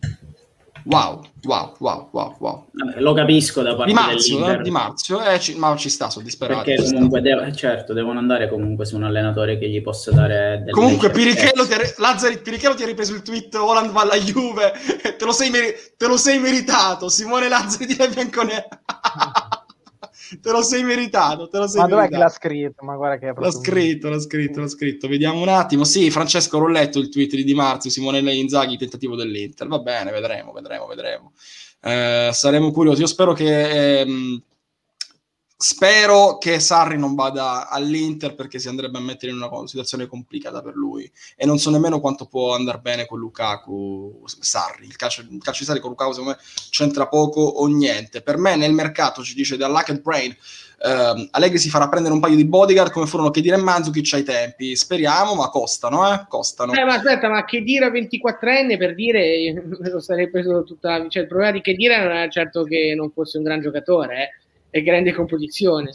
Wow, 0.84 1.22
wow, 1.42 1.74
wow, 1.78 2.08
wow, 2.12 2.36
wow. 2.38 2.66
Vabbè, 2.72 3.00
lo 3.00 3.12
capisco 3.12 3.62
da 3.62 3.74
parte 3.74 3.92
di 3.92 3.92
Marzio, 3.92 4.48
eh, 4.48 4.62
di 4.62 4.70
Marzio 4.70 5.22
eh, 5.22 5.40
ci, 5.40 5.54
ma 5.54 5.74
ci 5.76 5.88
sta, 5.88 6.10
sono 6.10 6.24
disperato. 6.24 6.64
Perché 6.64 6.82
comunque, 6.82 7.20
deve, 7.20 7.52
certo, 7.54 7.92
devono 7.92 8.18
andare 8.18 8.48
comunque 8.48 8.84
su 8.84 8.96
un 8.96 9.04
allenatore 9.04 9.58
che 9.58 9.68
gli 9.68 9.82
possa 9.82 10.10
dare... 10.12 10.58
Delle 10.58 10.70
comunque 10.70 11.10
Pirichello 11.10 11.66
ti, 11.66 11.74
Lazzari, 11.96 12.38
Pirichello 12.38 12.74
ti 12.74 12.82
ha 12.82 12.86
ripreso 12.86 13.14
il 13.14 13.22
tweet 13.22 13.54
Holland 13.54 13.90
va 13.90 14.02
alla 14.02 14.16
Juve, 14.16 14.72
te 15.16 15.24
lo 15.24 15.32
sei, 15.32 15.50
te 15.96 16.06
lo 16.06 16.16
sei 16.16 16.38
meritato, 16.38 17.08
Simone 17.08 17.48
Lazzari 17.48 17.86
di 17.86 17.96
Bianconera. 18.12 18.68
te 20.40 20.50
lo 20.50 20.62
sei 20.62 20.82
meritato. 20.82 21.48
Te 21.48 21.58
lo 21.58 21.66
sei 21.66 21.80
ma 21.80 21.86
dov'è 21.86 22.08
che 22.08 22.16
l'ha 22.16 22.28
scritto? 22.28 22.84
Ma 22.84 22.96
guarda 22.96 23.18
che 23.18 23.32
l'ha 23.38 23.50
scritto, 23.50 24.08
l'ha 24.08 24.20
scritto, 24.20 24.60
l'ha 24.60 24.68
scritto. 24.68 25.08
Vediamo 25.08 25.40
un 25.40 25.48
attimo. 25.48 25.84
Sì, 25.84 26.10
Francesco 26.10 26.58
Rolletto, 26.58 26.98
il 26.98 27.08
tweet 27.08 27.34
di 27.34 27.44
Di 27.44 27.54
Marzio, 27.54 27.90
Simone 27.90 28.20
Inzaghi, 28.34 28.76
tentativo 28.76 29.16
dell'Inter. 29.16 29.66
Va 29.66 29.78
bene, 29.78 30.10
vedremo, 30.10 30.52
vedremo, 30.52 30.86
vedremo. 30.86 31.32
Eh, 31.80 32.30
saremo 32.32 32.70
curiosi. 32.70 33.00
Io 33.00 33.06
spero 33.06 33.32
che 33.32 34.00
ehm, 34.00 34.42
Spero 35.60 36.38
che 36.38 36.60
Sarri 36.60 36.96
non 36.96 37.16
vada 37.16 37.68
all'Inter 37.68 38.36
perché 38.36 38.60
si 38.60 38.68
andrebbe 38.68 38.98
a 38.98 39.00
mettere 39.00 39.32
in 39.32 39.38
una 39.38 39.66
situazione 39.66 40.06
complicata 40.06 40.62
per 40.62 40.76
lui 40.76 41.10
e 41.34 41.46
non 41.46 41.58
so 41.58 41.70
nemmeno 41.70 41.98
quanto 41.98 42.26
può 42.26 42.54
andare 42.54 42.78
bene 42.78 43.06
con 43.06 43.18
Lukaku 43.18 44.22
Sarri. 44.24 44.86
Il 44.86 44.94
calcio, 44.94 45.22
il 45.22 45.42
calcio 45.42 45.58
di 45.58 45.64
Sarri 45.64 45.80
con 45.80 45.90
Lukaku 45.90 46.12
secondo 46.12 46.36
me 46.36 46.38
c'entra 46.70 47.08
poco 47.08 47.40
o 47.40 47.66
niente. 47.66 48.22
Per 48.22 48.36
me 48.38 48.54
nel 48.54 48.72
mercato 48.72 49.24
ci 49.24 49.34
dice 49.34 49.56
da 49.56 49.66
Luck 49.66 50.00
Brain 50.00 50.36
Uh, 50.80 51.26
Allegri 51.32 51.58
si 51.58 51.70
farà 51.70 51.88
prendere 51.88 52.14
un 52.14 52.20
paio 52.20 52.36
di 52.36 52.46
bodyguard 52.46 52.92
come 52.92 53.06
furono 53.06 53.30
che 53.30 53.40
dire 53.40 53.56
Manzukic 53.56 54.14
ai 54.14 54.22
tempi. 54.22 54.76
Speriamo, 54.76 55.34
ma 55.34 55.48
costano, 55.48 56.08
eh? 56.14 56.24
Costano. 56.28 56.72
Eh, 56.72 56.84
ma 56.84 56.94
aspetta, 56.94 57.28
ma 57.28 57.44
che 57.44 57.62
dire 57.62 57.86
a 57.86 57.90
24enne 57.90 58.78
per 58.78 58.94
dire 58.94 59.52
lo 59.90 59.98
sarei 59.98 60.30
preso 60.30 60.62
tutta. 60.62 61.08
Cioè, 61.08 61.22
il 61.22 61.28
problema 61.28 61.50
di 61.50 61.62
che 61.62 61.74
dire 61.74 62.00
non 62.00 62.12
è 62.12 62.28
certo 62.28 62.62
che 62.62 62.94
non 62.96 63.10
fosse 63.10 63.38
un 63.38 63.42
gran 63.42 63.60
giocatore, 63.60 64.22
eh 64.22 64.46
e 64.78 64.82
grande 64.82 65.12
composizione. 65.12 65.92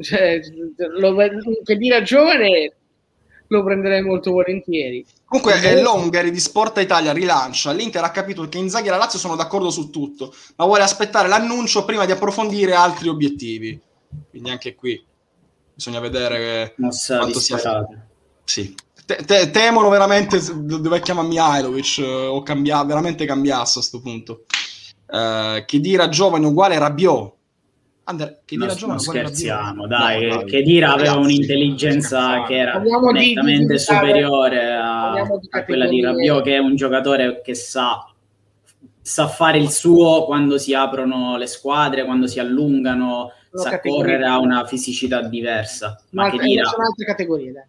Cioè, 0.00 0.40
lo, 0.98 1.14
per 1.14 1.76
dire 1.76 1.96
a 1.96 2.02
giovane 2.02 2.72
lo 3.52 3.62
prenderei 3.62 4.02
molto 4.02 4.32
volentieri. 4.32 5.04
Comunque 5.26 5.60
è 5.60 5.80
Longari 5.80 6.30
di 6.30 6.40
Sporta 6.40 6.80
Italia 6.80 7.12
rilancia. 7.12 7.72
L'Inter 7.72 8.02
ha 8.02 8.10
capito 8.10 8.48
che 8.48 8.58
Inzaghi 8.58 8.88
e 8.88 8.90
la 8.90 8.96
Lazio 8.96 9.18
sono 9.18 9.36
d'accordo 9.36 9.70
su 9.70 9.90
tutto, 9.90 10.34
ma 10.56 10.64
vuole 10.64 10.82
aspettare 10.82 11.28
l'annuncio 11.28 11.84
prima 11.84 12.06
di 12.06 12.12
approfondire 12.12 12.72
altri 12.74 13.08
obiettivi. 13.08 13.78
Quindi 14.30 14.50
anche 14.50 14.74
qui 14.74 15.02
bisogna 15.74 16.00
vedere 16.00 16.74
Mossa 16.78 17.18
quanto 17.18 17.40
sia 17.40 17.58
fatto. 17.58 17.96
Sì. 18.44 18.74
Te, 19.04 19.16
te, 19.24 19.50
temono 19.50 19.88
veramente 19.88 20.40
dove 20.54 21.00
chiama 21.00 21.22
Mihailovic 21.22 21.98
eh, 21.98 22.26
o 22.26 22.42
cambia, 22.42 22.84
veramente 22.84 23.26
cambiasse 23.26 23.78
a 23.78 23.80
questo 23.80 24.00
punto. 24.00 24.44
Uh, 25.06 25.62
che 25.66 25.78
dire 25.78 26.04
a 26.04 26.08
giovane 26.08 26.46
uguale 26.46 26.78
Rabiot 26.78 27.34
Ander, 28.04 28.40
che 28.44 28.56
no, 28.56 28.66
non 28.86 28.98
scherziamo, 28.98 29.86
dai, 29.86 30.28
no, 30.28 30.42
che 30.42 30.62
dire 30.62 30.86
aveva 30.86 31.14
un'intelligenza 31.14 32.42
che 32.42 32.56
era 32.56 32.78
nettamente 32.78 33.74
di, 33.74 33.78
superiore 33.78 34.72
a, 34.72 35.12
a, 35.12 35.64
quella 35.64 35.86
di 35.86 36.00
Rabiot, 36.00 36.42
che 36.42 36.56
è 36.56 36.58
un 36.58 36.74
giocatore 36.74 37.40
che 37.42 37.54
sa, 37.54 38.04
sa 39.00 39.28
fare 39.28 39.58
il 39.58 39.70
suo 39.70 40.24
quando 40.24 40.58
si 40.58 40.74
aprono 40.74 41.36
le 41.36 41.46
squadre, 41.46 42.04
quando 42.04 42.26
si 42.26 42.40
allungano, 42.40 43.30
sa 43.52 43.70
categorie. 43.70 44.04
correre 44.04 44.26
a 44.26 44.38
una 44.40 44.66
fisicità 44.66 45.22
diversa. 45.22 46.02
Ma, 46.10 46.24
ma 46.24 46.30
che 46.30 46.38
dire... 46.38 46.64
sono 46.64 46.84
altre 46.84 47.04
categorie, 47.04 47.52
dai. 47.52 47.64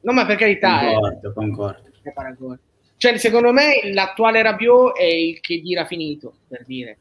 No, 0.00 0.12
ma 0.12 0.24
per 0.24 0.36
carità, 0.36 0.78
concordo, 0.78 1.28
eh. 1.28 1.32
concordo. 2.14 2.58
Cioè, 2.96 3.18
secondo 3.18 3.52
me 3.52 3.92
l'attuale 3.92 4.40
Rabiot 4.40 4.96
è 4.96 5.04
il 5.04 5.38
che 5.40 5.60
dirà 5.60 5.84
finito, 5.84 6.32
per 6.48 6.64
dire 6.64 6.98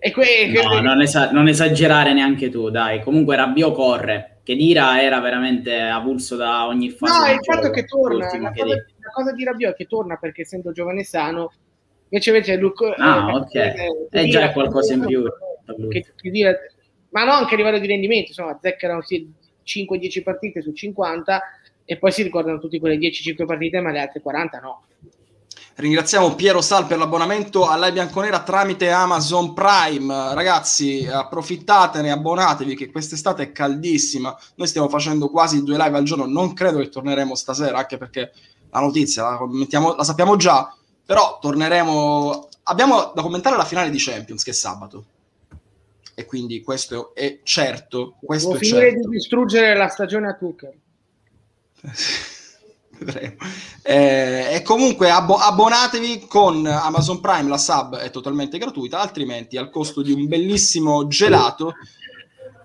e 0.00 0.12
que- 0.12 0.62
no, 0.62 0.80
non, 0.80 1.00
esa- 1.02 1.30
non, 1.32 1.48
esagerare 1.48 2.12
neanche 2.12 2.50
tu, 2.50 2.70
dai. 2.70 3.02
Comunque 3.02 3.36
Rabbio 3.36 3.72
corre. 3.72 4.40
Che 4.44 4.54
Dira 4.54 5.02
era 5.02 5.20
veramente 5.20 5.78
avulso 5.78 6.36
da 6.36 6.66
ogni 6.66 6.90
fase. 6.90 7.32
No, 7.32 7.34
il 7.34 7.44
fatto 7.44 7.70
che 7.70 7.84
torna, 7.84 8.26
la 8.38 8.52
cosa, 8.52 8.74
la 8.74 9.10
cosa, 9.12 9.32
di 9.32 9.44
Rabbio 9.44 9.70
è 9.70 9.74
che 9.74 9.84
torna 9.86 10.16
perché 10.16 10.42
essendo 10.42 10.72
giovane 10.72 11.04
sano, 11.04 11.52
invece 12.08 12.30
invece 12.30 12.56
Luca... 12.56 12.94
Ah, 12.96 13.30
eh, 13.30 13.34
ok. 13.34 13.54
Eh, 13.54 14.06
è 14.08 14.24
già 14.28 14.50
qualcosa 14.52 14.94
in 14.94 15.04
più. 15.04 15.24
Che, 15.90 16.06
che 16.16 16.30
Dira, 16.30 16.54
ma 17.10 17.24
no, 17.24 17.32
anche 17.32 17.54
a 17.54 17.56
livello 17.58 17.78
di 17.78 17.86
rendimento, 17.86 18.28
insomma, 18.28 18.58
zeccano 18.60 19.02
sì, 19.02 19.30
5-10 19.66 20.22
partite 20.22 20.62
su 20.62 20.72
50 20.72 21.42
e 21.84 21.98
poi 21.98 22.12
si 22.12 22.22
ricordano 22.22 22.58
tutte 22.58 22.78
quelle 22.78 22.96
10-5 22.96 23.44
partite, 23.44 23.80
ma 23.80 23.90
le 23.90 24.00
altre 24.00 24.20
40 24.20 24.58
no. 24.60 24.84
Ringraziamo 25.78 26.34
Piero 26.34 26.60
Sal 26.60 26.88
per 26.88 26.98
l'abbonamento 26.98 27.68
alla 27.68 27.92
Bianconera 27.92 28.42
tramite 28.42 28.90
Amazon 28.90 29.54
Prime. 29.54 30.34
Ragazzi, 30.34 31.06
approfittatene, 31.06 32.10
abbonatevi 32.10 32.74
che 32.74 32.90
quest'estate 32.90 33.44
è 33.44 33.52
caldissima. 33.52 34.36
Noi 34.56 34.66
stiamo 34.66 34.88
facendo 34.88 35.30
quasi 35.30 35.62
due 35.62 35.76
live 35.76 35.96
al 35.96 36.02
giorno. 36.02 36.26
Non 36.26 36.52
credo 36.52 36.78
che 36.78 36.88
torneremo 36.88 37.32
stasera, 37.36 37.78
anche 37.78 37.96
perché 37.96 38.32
la 38.70 38.80
notizia 38.80 39.22
la, 39.22 39.46
mettiamo, 39.46 39.94
la 39.94 40.02
sappiamo 40.02 40.34
già. 40.34 40.74
Però 41.06 41.38
torneremo. 41.40 42.48
Abbiamo 42.64 43.12
da 43.14 43.22
commentare 43.22 43.56
la 43.56 43.64
finale 43.64 43.90
di 43.90 43.98
Champions, 44.00 44.42
che 44.42 44.50
è 44.50 44.54
sabato. 44.54 45.04
e 46.12 46.24
quindi 46.24 46.60
questo 46.60 47.14
è 47.14 47.38
certo. 47.44 48.16
Questo 48.20 48.48
Devo 48.48 48.60
è 48.60 48.64
finire 48.64 48.90
certo. 48.90 49.08
di 49.08 49.14
distruggere 49.14 49.76
la 49.76 49.86
stagione 49.86 50.26
a 50.26 50.34
Tuchel. 50.34 50.80
Vedremo. 52.98 53.36
Eh, 53.82 54.54
e 54.54 54.62
comunque 54.62 55.10
abbo- 55.10 55.36
abbonatevi 55.36 56.26
con 56.28 56.66
Amazon 56.66 57.20
Prime, 57.20 57.48
la 57.48 57.58
sub 57.58 57.96
è 57.96 58.10
totalmente 58.10 58.58
gratuita, 58.58 59.00
altrimenti 59.00 59.56
al 59.56 59.70
costo 59.70 60.02
di 60.02 60.12
un 60.12 60.26
bellissimo 60.26 61.06
gelato. 61.06 61.74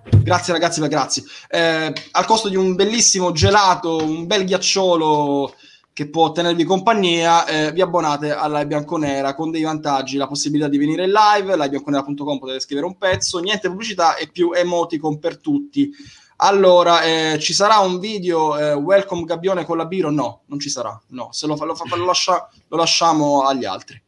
Grazie 0.04 0.54
ragazzi, 0.54 0.82
beh, 0.82 0.88
grazie. 0.90 1.24
Eh, 1.50 1.94
al 2.12 2.26
costo 2.26 2.50
di 2.50 2.56
un 2.56 2.76
bellissimo 2.76 3.32
gelato, 3.32 4.04
un 4.04 4.28
bel 4.28 4.44
ghiacciolo 4.44 5.54
che 5.94 6.10
può 6.10 6.32
tenervi 6.32 6.64
compagnia, 6.64 7.46
eh, 7.46 7.72
vi 7.72 7.80
abbonate 7.80 8.32
alla 8.32 8.66
Bianconera 8.66 9.36
con 9.36 9.52
dei 9.52 9.62
vantaggi, 9.62 10.18
la 10.18 10.28
possibilità 10.28 10.68
di 10.68 10.80
venire 10.80 11.04
in 11.04 11.12
live, 11.12 11.56
livebianconera.com 11.56 12.40
potete 12.40 12.60
scrivere 12.60 12.88
un 12.88 12.98
pezzo, 12.98 13.38
niente 13.38 13.70
pubblicità 13.70 14.16
e 14.16 14.28
più 14.28 14.52
emoticon 14.54 15.20
per 15.20 15.38
tutti. 15.38 15.92
Allora, 16.38 17.04
eh, 17.04 17.40
ci 17.40 17.54
sarà 17.54 17.80
un 17.80 18.00
video 18.00 18.58
eh, 18.58 18.74
Welcome 18.74 19.24
Gabbione 19.24 19.66
con 19.66 19.78
la 19.78 19.86
Biro? 19.86 20.10
No, 20.12 20.42
non 20.48 20.60
ci 20.60 20.70
sarà. 20.70 21.00
No, 21.10 21.30
se 21.32 21.48
lo, 21.48 21.56
fa, 21.56 21.66
lo, 21.66 21.76
fa, 21.76 21.96
lo, 21.96 22.06
lascia- 22.06 22.50
lo 22.68 22.78
lasciamo 22.78 23.44
agli 23.44 23.66
altri. 23.66 24.02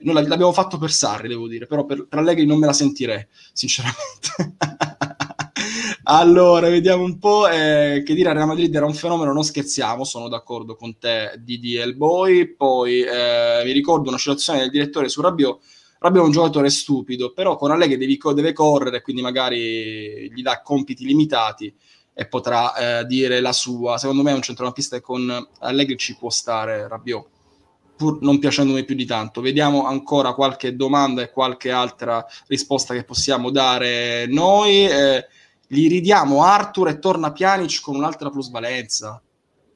Noi 0.00 0.14
l'ab- 0.14 0.26
l'abbiamo 0.28 0.52
fatto 0.52 0.78
per 0.78 0.90
Sarri, 0.92 1.28
devo 1.28 1.46
dire, 1.48 1.66
però 1.66 1.84
per, 1.84 2.06
per 2.06 2.18
Allegri 2.18 2.46
non 2.46 2.58
me 2.58 2.66
la 2.66 2.72
sentirei, 2.72 3.26
sinceramente. 3.52 4.56
allora, 6.04 6.68
vediamo 6.68 7.02
un 7.04 7.18
po'. 7.18 7.48
eh, 7.48 8.02
che 8.04 8.14
dire, 8.14 8.32
Real 8.32 8.46
Madrid 8.46 8.74
era 8.74 8.86
un 8.86 8.94
fenomeno, 8.94 9.32
non 9.32 9.44
scherziamo, 9.44 10.04
sono 10.04 10.28
d'accordo 10.28 10.76
con 10.76 10.98
te, 10.98 11.34
DDL 11.38 11.94
Boy. 11.96 12.54
Poi 12.54 13.00
eh, 13.02 13.62
mi 13.64 13.72
ricordo 13.72 14.08
una 14.08 14.18
citazione 14.18 14.60
del 14.60 14.70
direttore 14.70 15.08
su 15.08 15.20
Rabiot. 15.20 15.60
Rabiot 16.04 16.22
è 16.22 16.26
un 16.26 16.32
giocatore 16.32 16.68
stupido, 16.68 17.32
però 17.32 17.56
con 17.56 17.70
Allegri 17.70 17.96
devi 17.96 18.20
deve 18.34 18.52
correre, 18.52 19.00
quindi 19.00 19.22
magari 19.22 20.30
gli 20.30 20.42
dà 20.42 20.60
compiti 20.60 21.06
limitati 21.06 21.74
e 22.12 22.26
potrà 22.26 22.74
eh, 23.00 23.06
dire 23.06 23.40
la 23.40 23.54
sua. 23.54 23.96
Secondo 23.96 24.22
me 24.22 24.32
è 24.32 24.34
un 24.34 24.42
centrocampista 24.42 24.96
che 24.96 25.02
con 25.02 25.48
Allegri 25.60 25.96
ci 25.96 26.14
può 26.18 26.28
stare 26.28 26.86
Rabiot, 26.88 27.26
pur 27.96 28.18
non 28.20 28.38
piacendomi 28.38 28.84
più 28.84 28.94
di 28.94 29.06
tanto. 29.06 29.40
Vediamo 29.40 29.86
ancora 29.86 30.34
qualche 30.34 30.76
domanda 30.76 31.22
e 31.22 31.30
qualche 31.30 31.70
altra 31.70 32.22
risposta 32.48 32.92
che 32.92 33.04
possiamo 33.04 33.48
dare 33.50 34.26
noi. 34.26 34.86
Eh, 34.86 35.26
gli 35.66 35.88
ridiamo 35.88 36.42
Arthur 36.42 36.88
e 36.88 36.98
torna 36.98 37.32
Pjanic 37.32 37.80
con 37.80 37.96
un'altra 37.96 38.28
plusvalenza. 38.28 39.22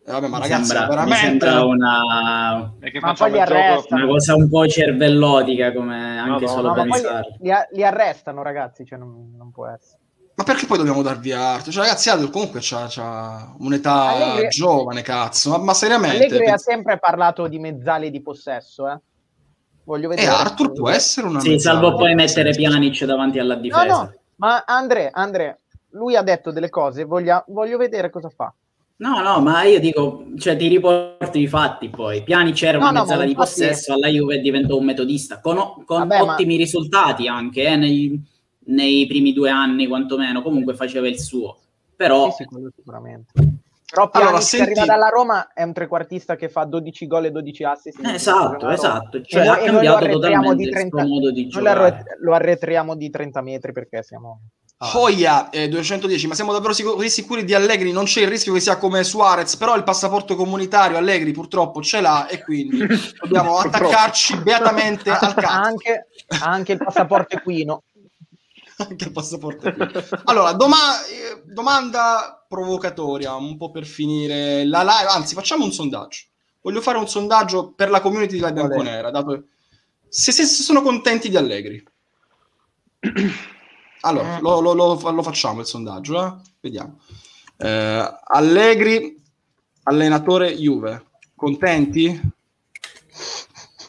Eh, 0.09 0.13
vabbè, 0.13 0.27
ma 0.29 0.37
Mi 0.39 0.43
ragazzi, 0.43 0.65
sembra, 0.65 0.81
mi 0.87 0.89
veramente... 1.11 1.17
sembra 1.19 1.65
una, 1.65 2.73
Ma 3.03 3.13
poi 3.13 3.31
li 3.31 3.41
arrestano. 3.41 4.03
una 4.05 4.11
cosa 4.13 4.35
un 4.37 4.49
po' 4.49 4.67
cervellotica, 4.67 5.73
come 5.75 6.19
anche 6.19 6.49
solo 6.49 6.69
No, 6.69 6.75
ma 6.75 6.83
poi 6.85 6.91
pensare. 6.91 7.37
li, 7.41 7.53
li 7.73 7.85
arrestano, 7.85 8.43
ragazzi, 8.43 8.87
cioè 8.87 8.99
non, 8.99 9.35
non 9.37 9.51
può 9.51 9.67
essere. 9.67 9.99
Ma 10.35 10.45
perché 10.45 10.65
poi 10.67 10.79
dobbiamo 10.79 11.03
darvi 11.03 11.33
Arthur? 11.33 11.73
Cioè, 11.75 11.83
ragazzi, 11.83 12.09
Arthur 12.09 12.31
comunque 12.31 12.61
c'ha, 12.63 13.53
un'età 13.59 13.93
Allegri- 14.07 14.49
giovane, 14.49 15.03
cazzo. 15.03 15.51
Ma, 15.51 15.59
ma 15.59 15.75
seriamente... 15.75 16.17
Allegri 16.17 16.47
ha 16.47 16.51
pens- 16.53 16.63
sempre 16.63 16.99
parlato 16.99 17.47
di 17.47 17.59
mezzali 17.59 18.11
di 18.11 18.23
possesso, 18.23 18.89
eh. 18.89 18.99
Voglio 19.85 20.07
E 20.07 20.15
vedere. 20.17 20.31
Arthur 20.31 20.73
può 20.73 20.89
essere 20.89 21.27
una 21.27 21.41
Sì, 21.41 21.59
salvo 21.59 21.95
poi 21.97 22.15
mettere 22.15 22.51
Pjanic 22.51 23.05
davanti 23.05 23.39
alla 23.39 23.55
No, 23.57 23.61
difesa. 23.61 23.85
no, 23.87 24.15
ma 24.37 24.63
Andre, 24.67 25.11
Andre, 25.13 25.61
lui 25.91 26.15
ha 26.17 26.23
detto 26.23 26.51
delle 26.51 26.71
cose, 26.71 27.05
voglia- 27.05 27.45
voglio 27.49 27.77
vedere 27.77 28.09
cosa 28.09 28.29
fa. 28.31 28.51
No, 29.01 29.20
no, 29.23 29.41
ma 29.41 29.62
io 29.62 29.79
dico, 29.79 30.25
cioè 30.37 30.57
ti 30.57 30.66
riporto 30.66 31.39
i 31.39 31.47
fatti 31.47 31.89
poi. 31.89 32.23
Pjanic 32.25 32.61
era 32.62 32.79
No, 32.79 32.89
una 32.89 32.91
no, 32.91 32.95
ma 32.99 33.03
mezzala 33.05 33.25
di 33.25 33.31
infatti- 33.31 33.49
possesso, 33.61 33.93
alla 33.95 34.09
Juve 34.09 34.41
diventò 34.41 34.77
un 34.77 34.85
metodista, 34.85 35.41
con, 35.41 35.57
con 35.85 35.99
Vabbè, 36.07 36.25
ma- 36.25 36.33
ottimi 36.33 36.57
risultati 36.57 37.29
anche 37.29 37.62
eh, 37.65 37.77
nei, 37.77 38.20
nei 38.66 39.07
primi 39.07 39.33
due 39.33 39.51
anni 39.51 39.87
quantomeno, 39.87 40.43
comunque 40.43 40.75
faceva 40.75 41.07
il 41.07 41.20
suo. 41.20 41.59
Però 41.95 42.31
Sì, 42.33 42.45
sì, 42.49 42.70
sicuramente. 42.75 43.33
Però 43.91 44.09
Pjanic 44.11 44.29
Allora, 44.29 44.41
senti- 44.43 44.70
arriva 44.73 44.85
dalla 44.85 45.09
Roma 45.09 45.53
è 45.53 45.62
un 45.62 45.73
trequartista 45.73 46.35
che 46.35 46.49
fa 46.49 46.65
12 46.65 47.07
gol 47.07 47.27
e 47.27 47.31
12 47.31 47.62
assist. 47.65 48.01
esatto, 48.05 48.69
esatto, 48.69 49.23
cioè 49.23 49.45
noi- 49.45 49.49
ha 49.49 49.59
e 49.61 49.70
noi 49.70 49.85
cambiato 49.87 50.09
totalmente 50.09 50.57
di 50.57 50.62
il 50.65 50.70
30 50.70 50.99
suo 50.99 51.09
modo 51.09 51.31
di 51.31 51.43
Noi 51.43 51.51
lo, 51.53 51.59
giocare. 51.61 51.79
arret- 51.81 52.16
lo 52.20 52.35
arretriamo 52.35 52.97
di 52.97 53.11
30 53.11 53.41
metri 53.43 53.73
perché 53.73 54.03
siamo... 54.03 54.41
avanti. 54.79 54.99
Foglia 54.99 55.51
eh, 55.51 55.69
210, 55.69 56.27
ma 56.29 56.35
siamo 56.35 56.53
davvero 56.53 56.73
sicu- 56.73 56.95
così 56.95 57.11
sicuri 57.11 57.45
di 57.45 57.55
Allegri? 57.55 57.93
Non 57.93 58.05
c'è 58.05 58.23
il 58.23 58.29
rischio 58.29 58.53
che 58.53 58.61
sia 58.61 58.79
come 58.79 59.05
Suarez, 59.05 59.57
però 59.57 59.77
il 59.77 59.83
passaporto 59.83 60.37
comunitario 60.37 60.97
Allegri 60.97 61.33
purtroppo 61.33 61.83
ce 61.83 62.01
l'ha 62.01 62.27
e 62.29 62.43
quindi 62.43 62.87
dobbiamo 63.21 63.59
attaccarci 63.59 64.39
beatamente 64.39 65.11
al 65.11 65.35
cazzo. 65.35 65.47
anche, 65.47 66.07
anche 66.41 66.73
il 66.73 66.79
passaporto 66.79 67.37
equino. 67.37 67.83
Anche 68.81 69.07
il 69.07 69.11
passaporto 69.11 69.73
qui. 69.73 69.87
Allora, 70.27 70.53
doma- 70.53 71.05
eh, 71.07 71.43
domanda 71.47 72.45
provocatoria, 72.49 73.35
un 73.35 73.57
po' 73.57 73.73
per 73.73 73.85
finire 73.85 74.65
la 74.65 74.83
live, 74.83 75.09
anzi 75.09 75.35
facciamo 75.35 75.65
un 75.65 75.73
sondaggio. 75.73 76.27
Voglio 76.61 76.81
fare 76.81 76.97
un 76.97 77.09
sondaggio 77.09 77.73
per 77.73 77.91
la 77.91 78.01
community 78.01 78.35
di 78.35 78.39
La. 78.39 78.53
Bianconera, 78.53 79.11
dato 79.11 79.47
se, 80.09 80.31
se 80.31 80.47
sono 80.47 80.83
contenti 80.83 81.29
di 81.29 81.37
Allegri. 81.37 81.85
Allora, 84.03 84.39
lo, 84.41 84.61
lo- 84.61 84.73
lo- 84.75 85.11
lo 85.11 85.23
facciamo 85.23 85.61
il 85.61 85.66
sondaggio, 85.66 86.25
eh? 86.25 86.33
vediamo. 86.61 86.99
Eh, 87.57 88.19
Allegri, 88.25 89.20
allenatore 89.85 90.55
Juve, 90.57 91.07
contenti? 91.35 92.20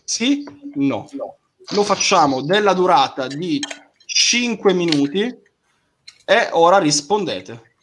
Sì? 0.03 0.43
No. 0.75 1.07
Lo 1.71 1.83
facciamo 1.83 2.41
della 2.41 2.73
durata 2.73 3.27
di 3.27 3.61
5 4.05 4.73
minuti 4.73 5.19
e 6.25 6.49
ora 6.51 6.79
rispondete. 6.79 7.73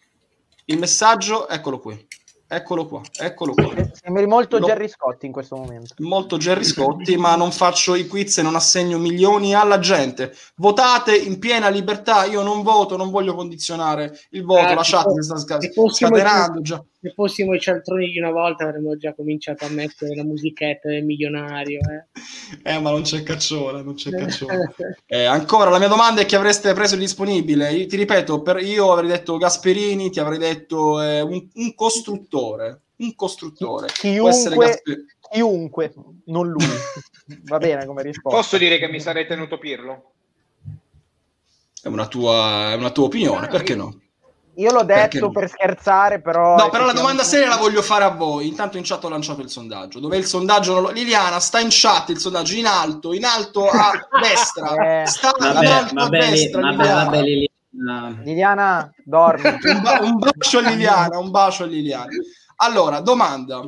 Il 0.67 0.79
messaggio, 0.79 1.49
eccolo 1.49 1.79
qui. 1.79 2.06
Eccolo 2.49 2.87
qua, 2.87 3.01
eccolo 3.19 3.55
qua. 3.55 3.73
Sembri 3.93 4.25
molto 4.27 4.59
Lo- 4.59 4.67
Gerry 4.67 4.89
Scotti 4.89 5.27
in 5.27 5.33
questo 5.33 5.57
momento. 5.57 5.95
Molto 5.99 6.37
Gerry 6.37 6.63
Scotti, 6.63 7.17
ma 7.17 7.35
non 7.35 7.51
faccio 7.51 7.97
i 7.97 8.07
quiz 8.07 8.39
e 8.39 8.43
non 8.43 8.55
assegno 8.55 8.99
milioni 8.99 9.53
alla 9.53 9.81
gente. 9.81 10.33
Votate 10.57 11.17
in 11.17 11.41
piena 11.41 11.69
libertà. 11.69 12.25
Io 12.25 12.43
non 12.43 12.63
voto, 12.63 12.97
non 12.97 13.11
voglio 13.11 13.35
condizionare 13.35 14.17
il 14.31 14.45
voto. 14.45 14.61
Ah, 14.61 14.75
la 14.75 14.83
chat 14.85 15.11
si 15.19 15.23
sta 15.23 15.59
fossimo- 15.75 15.91
scatenando 16.17 16.61
già. 16.61 16.83
Se 17.07 17.13
fossimo 17.13 17.55
i 17.55 17.61
cialtroni 17.61 18.11
di 18.11 18.19
una 18.19 18.33
volta 18.33 18.65
avremmo 18.65 18.97
già 18.97 19.15
cominciato 19.15 19.65
a 19.65 19.69
mettere 19.69 20.17
la 20.17 20.25
musichetta 20.25 20.89
del 20.89 21.05
milionario. 21.05 21.79
Eh. 21.79 22.75
Eh, 22.75 22.81
ma 22.81 22.91
non 22.91 23.03
c'è 23.03 23.23
caccione, 23.23 23.81
non 23.83 23.95
c'è 23.95 24.11
caccione. 24.11 24.75
Eh, 25.07 25.25
ancora, 25.25 25.71
la 25.71 25.79
mia 25.79 25.87
domanda 25.87 26.21
è 26.21 26.27
chi 26.27 26.35
avreste 26.35 26.73
preso 26.73 26.97
disponibile? 26.97 27.73
Io, 27.73 27.87
ti 27.87 27.97
ripeto, 27.97 28.43
per, 28.43 28.57
io 28.59 28.93
avrei 28.93 29.09
detto 29.09 29.37
Gasperini, 29.37 30.11
ti 30.11 30.19
avrei 30.19 30.39
detto 30.39 31.01
eh, 31.01 31.21
un, 31.21 31.49
un 31.55 31.75
costruttore. 31.77 32.81
Un 32.97 33.15
costruttore. 33.15 33.87
Chiunque, 33.93 34.83
chiunque, 35.31 35.95
non 36.25 36.49
lui. 36.49 36.65
Va 37.47 37.59
bene 37.59 37.87
come 37.87 38.03
risposta. 38.03 38.37
Posso 38.37 38.59
dire 38.59 38.79
che 38.79 38.89
mi 38.89 38.99
sarei 38.99 39.27
tenuto 39.27 39.59
Pirlo? 39.59 40.13
È 41.81 41.87
una 41.87 42.09
tua, 42.09 42.73
è 42.73 42.75
una 42.75 42.91
tua 42.91 43.05
opinione, 43.05 43.47
perché 43.47 43.77
no? 43.77 44.01
Io 44.59 44.73
l'ho 44.73 44.85
Perché 44.87 45.19
detto 45.19 45.27
no? 45.27 45.33
per 45.33 45.49
scherzare, 45.51 46.21
però... 46.23 46.57
No, 46.57 46.71
però 46.71 46.87
la 46.87 46.93
domanda 46.95 47.23
seria 47.23 47.49
la 47.49 47.57
voglio 47.57 47.83
fare 47.83 48.05
a 48.05 48.11
voi. 48.11 48.47
Intanto 48.49 48.79
in 48.79 48.85
chat 48.85 49.05
ho 49.05 49.09
lanciato 49.11 49.43
il 49.43 49.51
sondaggio. 49.51 50.01
Dov'è 50.01 50.17
il 50.17 50.25
sondaggio? 50.25 50.81
Lo- 50.81 50.91
Liliana 50.91 51.41
sta 51.41 51.61
in 51.61 51.69
chat 51.71 52.09
il 52.09 52.19
sondaggio 52.19 52.55
in 52.57 52.67
alto, 52.67 53.13
in 53.13 53.25
alto 53.25 53.69
a 53.69 53.93
destra. 54.21 55.03
Eh. 55.03 55.07
Sta 55.07 55.33
in 55.39 55.53
Vabbè, 55.53 55.67
alto 55.67 55.95
a 55.99 56.03
vabbè, 56.05 56.23
li- 56.23 56.31
destra. 56.31 56.61
vabbè, 56.63 56.73
Liliana. 56.77 57.05
vabbè, 57.05 57.23
Liliana. 57.23 58.21
Liliana, 58.25 58.95
dormi. 59.05 59.43
un, 59.63 59.83
ba- 59.83 59.99
un 60.01 60.19
bacio 60.19 60.59
a 60.59 60.61
Liliana, 60.63 61.19
un 61.19 61.31
bacio 61.31 61.65
a 61.65 61.67
Liliana. 61.67 62.09
Allora, 62.57 63.01
domanda. 63.01 63.63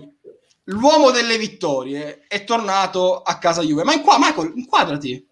L'uomo 0.70 1.10
delle 1.10 1.38
vittorie 1.38 2.24
è 2.28 2.44
tornato 2.44 3.20
a 3.22 3.38
casa 3.38 3.62
Juve. 3.62 3.84
Ma 3.84 3.92
in 3.94 4.02
qua, 4.02 4.16
Michael, 4.18 4.52
inquadrati. 4.54 5.26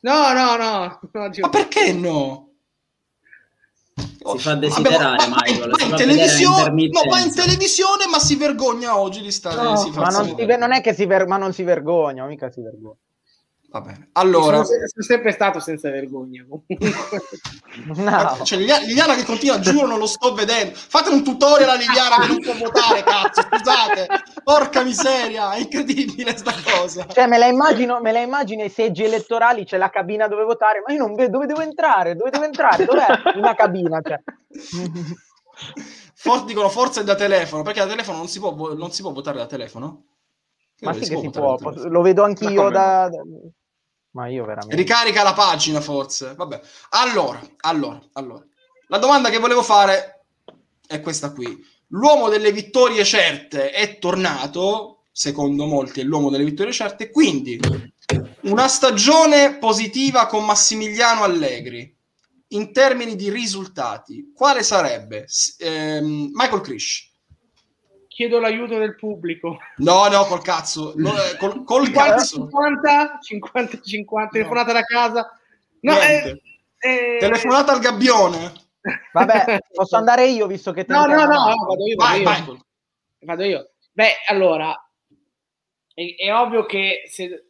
No, 0.00 0.32
no, 0.32 0.56
no. 0.56 0.98
no 1.12 1.30
Ma 1.40 1.48
perché 1.48 1.92
no? 1.92 2.49
Si 4.22 4.38
fa 4.38 4.54
desiderare, 4.54 5.26
Michael, 5.28 5.70
ma 5.70 5.78
si 5.78 5.84
in 5.84 5.96
televisione, 5.96 6.88
no, 6.88 7.00
va 7.08 7.20
in 7.20 7.34
televisione, 7.34 8.06
ma 8.10 8.18
si 8.18 8.36
vergogna 8.36 8.98
oggi 8.98 9.22
di 9.22 9.30
stare. 9.30 9.62
No, 9.62 9.76
si 9.76 9.90
fa 9.90 10.02
Ma 10.02 10.08
non, 10.10 10.34
ver- 10.34 10.58
non 10.58 10.72
è 10.72 10.80
che 10.82 10.92
si, 10.92 11.06
ver- 11.06 11.26
ma 11.26 11.38
non 11.38 11.52
si 11.54 11.62
vergogna, 11.62 12.26
mica 12.26 12.50
si 12.50 12.60
vergogna. 12.60 12.96
Va 13.72 13.80
bene. 13.80 14.08
Allora, 14.14 14.64
sono, 14.64 14.64
sono 14.64 15.04
sempre 15.06 15.30
stato 15.30 15.60
senza 15.60 15.90
vergogna. 15.90 16.44
comunque. 16.48 16.76
No. 17.94 18.40
Cioè, 18.42 18.58
Liliana, 18.58 19.14
che 19.14 19.24
continua, 19.24 19.60
giuro, 19.60 19.86
non 19.86 19.98
lo 19.98 20.06
sto 20.06 20.34
vedendo. 20.34 20.72
Fate 20.74 21.08
un 21.08 21.22
tutorial 21.22 21.68
a 21.68 21.74
Liliana 21.74 22.16
che 22.18 22.26
non 22.26 22.40
può 22.40 22.54
votare, 22.66 23.02
cazzo, 23.04 23.42
scusate. 23.42 24.08
Porca 24.42 24.82
miseria, 24.82 25.52
è 25.52 25.60
incredibile 25.60 26.36
sta 26.36 26.52
cosa. 26.64 27.06
Cioè, 27.06 27.28
me 27.28 27.38
la 27.38 27.46
immagino, 27.46 28.00
me 28.00 28.10
la 28.10 28.18
immagino 28.18 28.62
ai 28.62 28.70
seggi 28.70 29.04
elettorali, 29.04 29.64
c'è 29.64 29.78
la 29.78 29.88
cabina 29.88 30.26
dove 30.26 30.42
votare, 30.42 30.82
ma 30.84 30.92
io 30.92 30.98
non 30.98 31.14
vedo 31.14 31.30
dove 31.30 31.46
devo 31.46 31.60
entrare, 31.60 32.16
dove 32.16 32.30
devo 32.30 32.44
entrare, 32.44 32.84
dov'è 32.84 33.06
una 33.36 33.54
cabina? 33.54 34.00
Cioè. 34.02 34.20
For- 36.14 36.44
dicono 36.44 36.68
forza 36.68 37.00
è 37.00 37.04
da 37.04 37.14
telefono, 37.14 37.62
perché 37.62 37.80
da 37.80 37.86
telefono 37.86 38.18
non 38.18 38.28
si 38.28 38.40
può, 38.40 38.52
vo- 38.52 38.74
non 38.74 38.90
si 38.90 39.00
può 39.00 39.12
votare 39.12 39.38
da 39.38 39.46
telefono? 39.46 40.04
Ma 40.80 40.92
sì 40.92 41.00
che 41.00 41.18
si 41.18 41.30
può, 41.30 41.56
da 41.56 41.88
lo 41.88 42.02
vedo 42.02 42.24
anch'io 42.24 42.54
come 42.54 42.70
da... 42.70 43.10
Ma 44.12 44.28
io 44.28 44.44
veramente... 44.44 44.76
Ricarica 44.76 45.22
la 45.22 45.34
pagina 45.34 45.80
forse. 45.80 46.34
Vabbè. 46.34 46.60
Allora, 46.90 47.40
allora, 47.60 48.00
allora. 48.12 48.44
La 48.88 48.98
domanda 48.98 49.30
che 49.30 49.38
volevo 49.38 49.62
fare 49.62 50.24
è 50.86 51.00
questa 51.00 51.32
qui. 51.32 51.64
L'uomo 51.88 52.28
delle 52.28 52.52
vittorie 52.52 53.04
certe 53.04 53.70
è 53.70 53.98
tornato, 53.98 55.04
secondo 55.12 55.66
molti 55.66 56.00
è 56.00 56.04
l'uomo 56.04 56.30
delle 56.30 56.44
vittorie 56.44 56.72
certe, 56.72 57.10
quindi 57.10 57.60
una 58.42 58.68
stagione 58.68 59.58
positiva 59.58 60.26
con 60.26 60.44
Massimiliano 60.44 61.22
Allegri 61.22 61.96
in 62.48 62.72
termini 62.72 63.14
di 63.16 63.30
risultati, 63.30 64.32
quale 64.34 64.62
sarebbe? 64.62 65.26
Ehm, 65.58 66.30
Michael 66.32 66.62
Krish. 66.62 67.09
Chiedo 68.20 68.38
l'aiuto 68.38 68.76
del 68.76 68.96
pubblico. 68.96 69.58
No, 69.76 70.06
no, 70.08 70.26
col 70.26 70.42
cazzo. 70.42 70.92
No, 70.96 71.08
eh, 71.16 71.38
col, 71.38 71.64
col 71.64 71.86
50, 71.86 72.14
cazzo. 72.14 72.36
50, 72.36 73.18
50, 73.18 73.80
50, 73.80 74.30
telefonata 74.30 74.72
da 74.74 74.82
casa. 74.82 75.40
No, 75.80 75.98
eh, 75.98 76.38
eh, 76.80 77.16
Telefonata 77.18 77.72
al 77.72 77.80
gabbione. 77.80 78.52
Vabbè, 79.14 79.60
posso 79.72 79.96
andare 79.96 80.26
io 80.26 80.46
visto 80.46 80.70
che... 80.70 80.84
te 80.84 80.92
No, 80.92 81.06
no, 81.06 81.16
parlo? 81.16 81.34
no, 81.34 81.64
vado 81.66 81.86
io. 81.86 81.96
Vado 81.96 82.10
Vai, 82.10 82.18
io. 82.18 82.24
vai. 82.24 82.62
Vado 83.20 83.42
io. 83.44 83.70
Beh, 83.90 84.12
allora, 84.26 84.90
è, 85.94 86.14
è 86.18 86.34
ovvio 86.34 86.66
che 86.66 87.04
se 87.06 87.49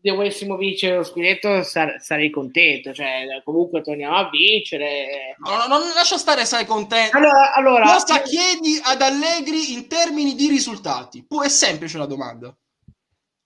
dovessimo 0.00 0.56
vincere 0.56 0.96
lo 0.96 1.02
scudetto 1.02 1.62
sar- 1.62 2.00
sarei 2.00 2.30
contento, 2.30 2.92
cioè 2.92 3.40
comunque 3.44 3.82
torniamo 3.82 4.16
a 4.16 4.30
vincere. 4.30 5.36
No, 5.38 5.66
no, 5.66 5.78
non 5.78 5.92
lascia 5.94 6.16
stare, 6.16 6.44
sai, 6.44 6.64
contento. 6.66 7.16
Allora, 7.16 7.52
allora 7.52 7.92
Cosa 7.92 8.22
chiedi 8.22 8.80
ad 8.82 9.02
Allegri 9.02 9.72
in 9.72 9.86
termini 9.88 10.34
di 10.34 10.48
risultati? 10.48 11.24
Pu- 11.26 11.42
è 11.42 11.48
semplice 11.48 11.98
la 11.98 12.06
domanda. 12.06 12.54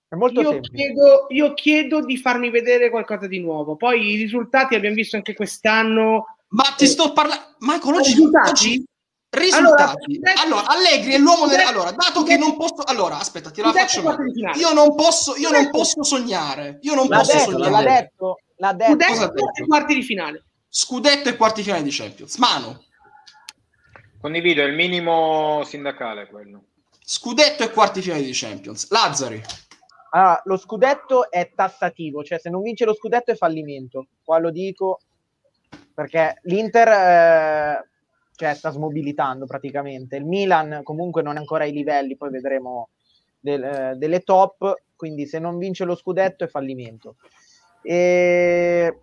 È 0.08 0.14
molto 0.14 0.40
io 0.40 0.50
semplice. 0.50 0.74
chiedo, 0.74 1.26
io 1.28 1.54
chiedo 1.54 2.04
di 2.04 2.16
farmi 2.16 2.50
vedere 2.50 2.90
qualcosa 2.90 3.26
di 3.26 3.40
nuovo. 3.40 3.74
Poi 3.74 4.12
i 4.12 4.16
risultati 4.16 4.76
abbiamo 4.76 4.94
visto 4.94 5.16
anche 5.16 5.34
quest'anno. 5.34 6.36
Ma 6.48 6.72
ti 6.76 6.86
sto 6.86 7.12
parlando... 7.12 7.56
Michael, 7.58 7.94
oggi... 7.94 8.10
Risultati? 8.10 8.50
oggi- 8.50 8.84
Risultati. 9.34 10.20
Allora, 10.22 10.42
Allora, 10.42 10.66
Allegri 10.68 11.12
è 11.12 11.18
l'uomo 11.18 11.46
del... 11.46 11.60
Allora, 11.60 11.90
dato 11.92 12.22
che 12.22 12.36
non 12.36 12.56
posso... 12.56 12.82
Allora, 12.84 13.18
aspetta, 13.18 13.50
ti 13.50 13.60
la 13.60 13.72
faccio 13.72 14.00
di 14.00 14.32
finale. 14.32 14.58
Io 14.58 14.72
non 14.72 14.94
posso, 14.94 15.36
io 15.36 15.50
non 15.50 15.70
posso 15.70 16.02
sognare. 16.02 16.78
Io 16.82 16.94
non 16.94 17.08
L'ha 17.08 17.18
posso 17.18 17.36
detto, 17.36 17.50
sognare. 17.50 17.70
l'ha 17.70 17.82
detto, 17.82 18.38
l'ha 18.56 18.72
detto. 18.72 18.92
Scudetto 18.92 19.32
detto? 19.32 19.62
e 19.62 19.66
quarti 19.66 19.94
di 19.94 20.02
finale. 20.02 20.44
Scudetto 20.68 21.28
e 21.28 21.36
quarti 21.36 21.62
finali 21.62 21.82
di 21.82 21.90
Champions. 21.90 22.36
Mano. 22.36 22.84
Condivido, 24.20 24.62
è 24.62 24.66
il 24.66 24.74
minimo 24.74 25.62
sindacale 25.64 26.26
quello. 26.28 26.64
Scudetto 27.04 27.62
e 27.62 27.70
quarti 27.70 28.00
finali 28.00 28.24
di 28.24 28.32
Champions. 28.32 28.90
Lazzari. 28.90 29.42
Allora, 30.10 30.40
lo 30.44 30.56
scudetto 30.56 31.30
è 31.30 31.50
tassativo, 31.54 32.22
cioè 32.22 32.38
se 32.38 32.48
non 32.48 32.62
vince 32.62 32.84
lo 32.84 32.94
scudetto 32.94 33.32
è 33.32 33.34
fallimento. 33.36 34.06
Qua 34.22 34.38
lo 34.38 34.50
dico 34.50 35.00
perché 35.92 36.38
l'Inter 36.42 36.88
eh, 36.88 37.88
cioè, 38.36 38.54
sta 38.54 38.70
smobilitando 38.70 39.46
praticamente. 39.46 40.16
Il 40.16 40.24
Milan 40.24 40.80
comunque 40.82 41.22
non 41.22 41.36
è 41.36 41.38
ancora 41.38 41.64
ai 41.64 41.72
livelli, 41.72 42.16
poi 42.16 42.30
vedremo 42.30 42.88
del- 43.38 43.62
eh, 43.62 43.94
delle 43.96 44.20
top, 44.20 44.82
quindi 44.96 45.26
se 45.26 45.38
non 45.38 45.58
vince 45.58 45.84
lo 45.84 45.94
scudetto 45.94 46.44
è 46.44 46.48
fallimento. 46.48 47.16
E... 47.82 48.98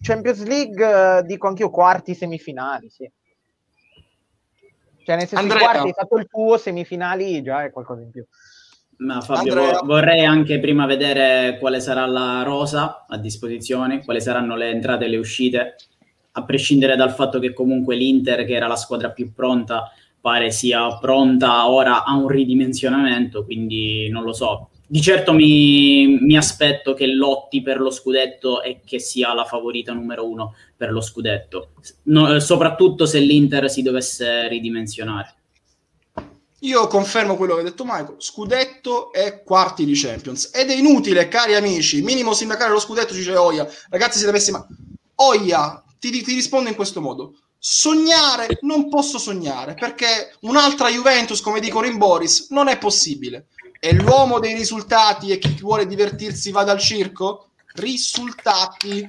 Champions 0.00 0.44
League, 0.44 1.18
eh, 1.18 1.22
dico 1.24 1.48
anch'io 1.48 1.70
quarti, 1.70 2.14
semifinali, 2.14 2.90
sì. 2.90 3.10
Cioè 5.04 5.16
nel 5.16 5.26
senso 5.26 5.44
i 5.44 5.48
Andrea. 5.48 5.70
quarti 5.70 5.86
hai 5.86 5.92
fatto 5.94 6.18
il 6.18 6.26
tuo, 6.28 6.56
semifinali 6.58 7.42
già 7.42 7.64
è 7.64 7.70
qualcosa 7.70 8.02
in 8.02 8.10
più. 8.10 8.24
Ma 8.98 9.20
Fabio, 9.20 9.52
Andrea. 9.52 9.78
vo- 9.80 9.86
vorrei 9.86 10.24
anche 10.24 10.58
prima 10.58 10.86
vedere 10.86 11.58
quale 11.58 11.80
sarà 11.80 12.06
la 12.06 12.42
rosa 12.42 13.06
a 13.06 13.18
disposizione, 13.18 14.04
quali 14.04 14.20
saranno 14.20 14.56
le 14.56 14.70
entrate 14.70 15.04
e 15.04 15.08
le 15.08 15.16
uscite, 15.16 15.76
a 16.38 16.44
prescindere 16.44 16.96
dal 16.96 17.14
fatto 17.14 17.38
che 17.38 17.54
comunque 17.54 17.96
l'Inter, 17.96 18.44
che 18.44 18.54
era 18.54 18.66
la 18.66 18.76
squadra 18.76 19.10
più 19.10 19.32
pronta, 19.32 19.90
pare 20.20 20.50
sia 20.50 20.98
pronta 20.98 21.68
ora 21.68 22.04
a 22.04 22.14
un 22.14 22.28
ridimensionamento, 22.28 23.44
quindi 23.44 24.08
non 24.10 24.22
lo 24.22 24.34
so. 24.34 24.68
Di 24.86 25.00
certo 25.00 25.32
mi, 25.32 26.18
mi 26.20 26.36
aspetto 26.36 26.92
che 26.92 27.06
lotti 27.06 27.62
per 27.62 27.80
lo 27.80 27.90
scudetto 27.90 28.62
e 28.62 28.82
che 28.84 29.00
sia 29.00 29.32
la 29.32 29.44
favorita 29.44 29.92
numero 29.92 30.28
uno 30.28 30.54
per 30.76 30.92
lo 30.92 31.00
scudetto, 31.00 31.70
No, 32.04 32.38
soprattutto 32.38 33.06
se 33.06 33.18
l'Inter 33.18 33.70
si 33.70 33.82
dovesse 33.82 34.46
ridimensionare. 34.48 35.34
Io 36.60 36.86
confermo 36.86 37.36
quello 37.36 37.54
che 37.54 37.60
ha 37.60 37.64
detto 37.64 37.84
Michael, 37.84 38.16
scudetto 38.18 39.12
e 39.12 39.42
quarti 39.42 39.84
di 39.84 39.94
Champions. 39.94 40.50
Ed 40.52 40.68
è 40.68 40.74
inutile, 40.74 41.28
cari 41.28 41.54
amici, 41.54 42.02
minimo 42.02 42.34
sindacale 42.34 42.68
dello 42.68 42.80
scudetto 42.80 43.12
ci 43.12 43.20
dice 43.20 43.36
Oia. 43.36 43.66
Ragazzi, 43.88 44.18
siete 44.18 44.32
messi 44.32 44.50
ma... 44.50 44.66
Oia, 45.16 45.82
ti, 46.10 46.22
ti 46.22 46.34
rispondo 46.34 46.68
in 46.68 46.74
questo 46.74 47.00
modo. 47.00 47.34
Sognare 47.58 48.58
non 48.62 48.88
posso 48.88 49.18
sognare, 49.18 49.74
perché 49.74 50.34
un'altra 50.40 50.88
Juventus, 50.88 51.40
come 51.40 51.60
dicono 51.60 51.86
in 51.86 51.98
Boris, 51.98 52.48
non 52.50 52.68
è 52.68 52.78
possibile. 52.78 53.48
È 53.78 53.92
l'uomo 53.92 54.38
dei 54.38 54.54
risultati 54.54 55.30
e 55.30 55.38
chi 55.38 55.56
vuole 55.60 55.86
divertirsi 55.86 56.50
va 56.50 56.64
dal 56.64 56.78
circo? 56.78 57.50
Risultati. 57.74 59.08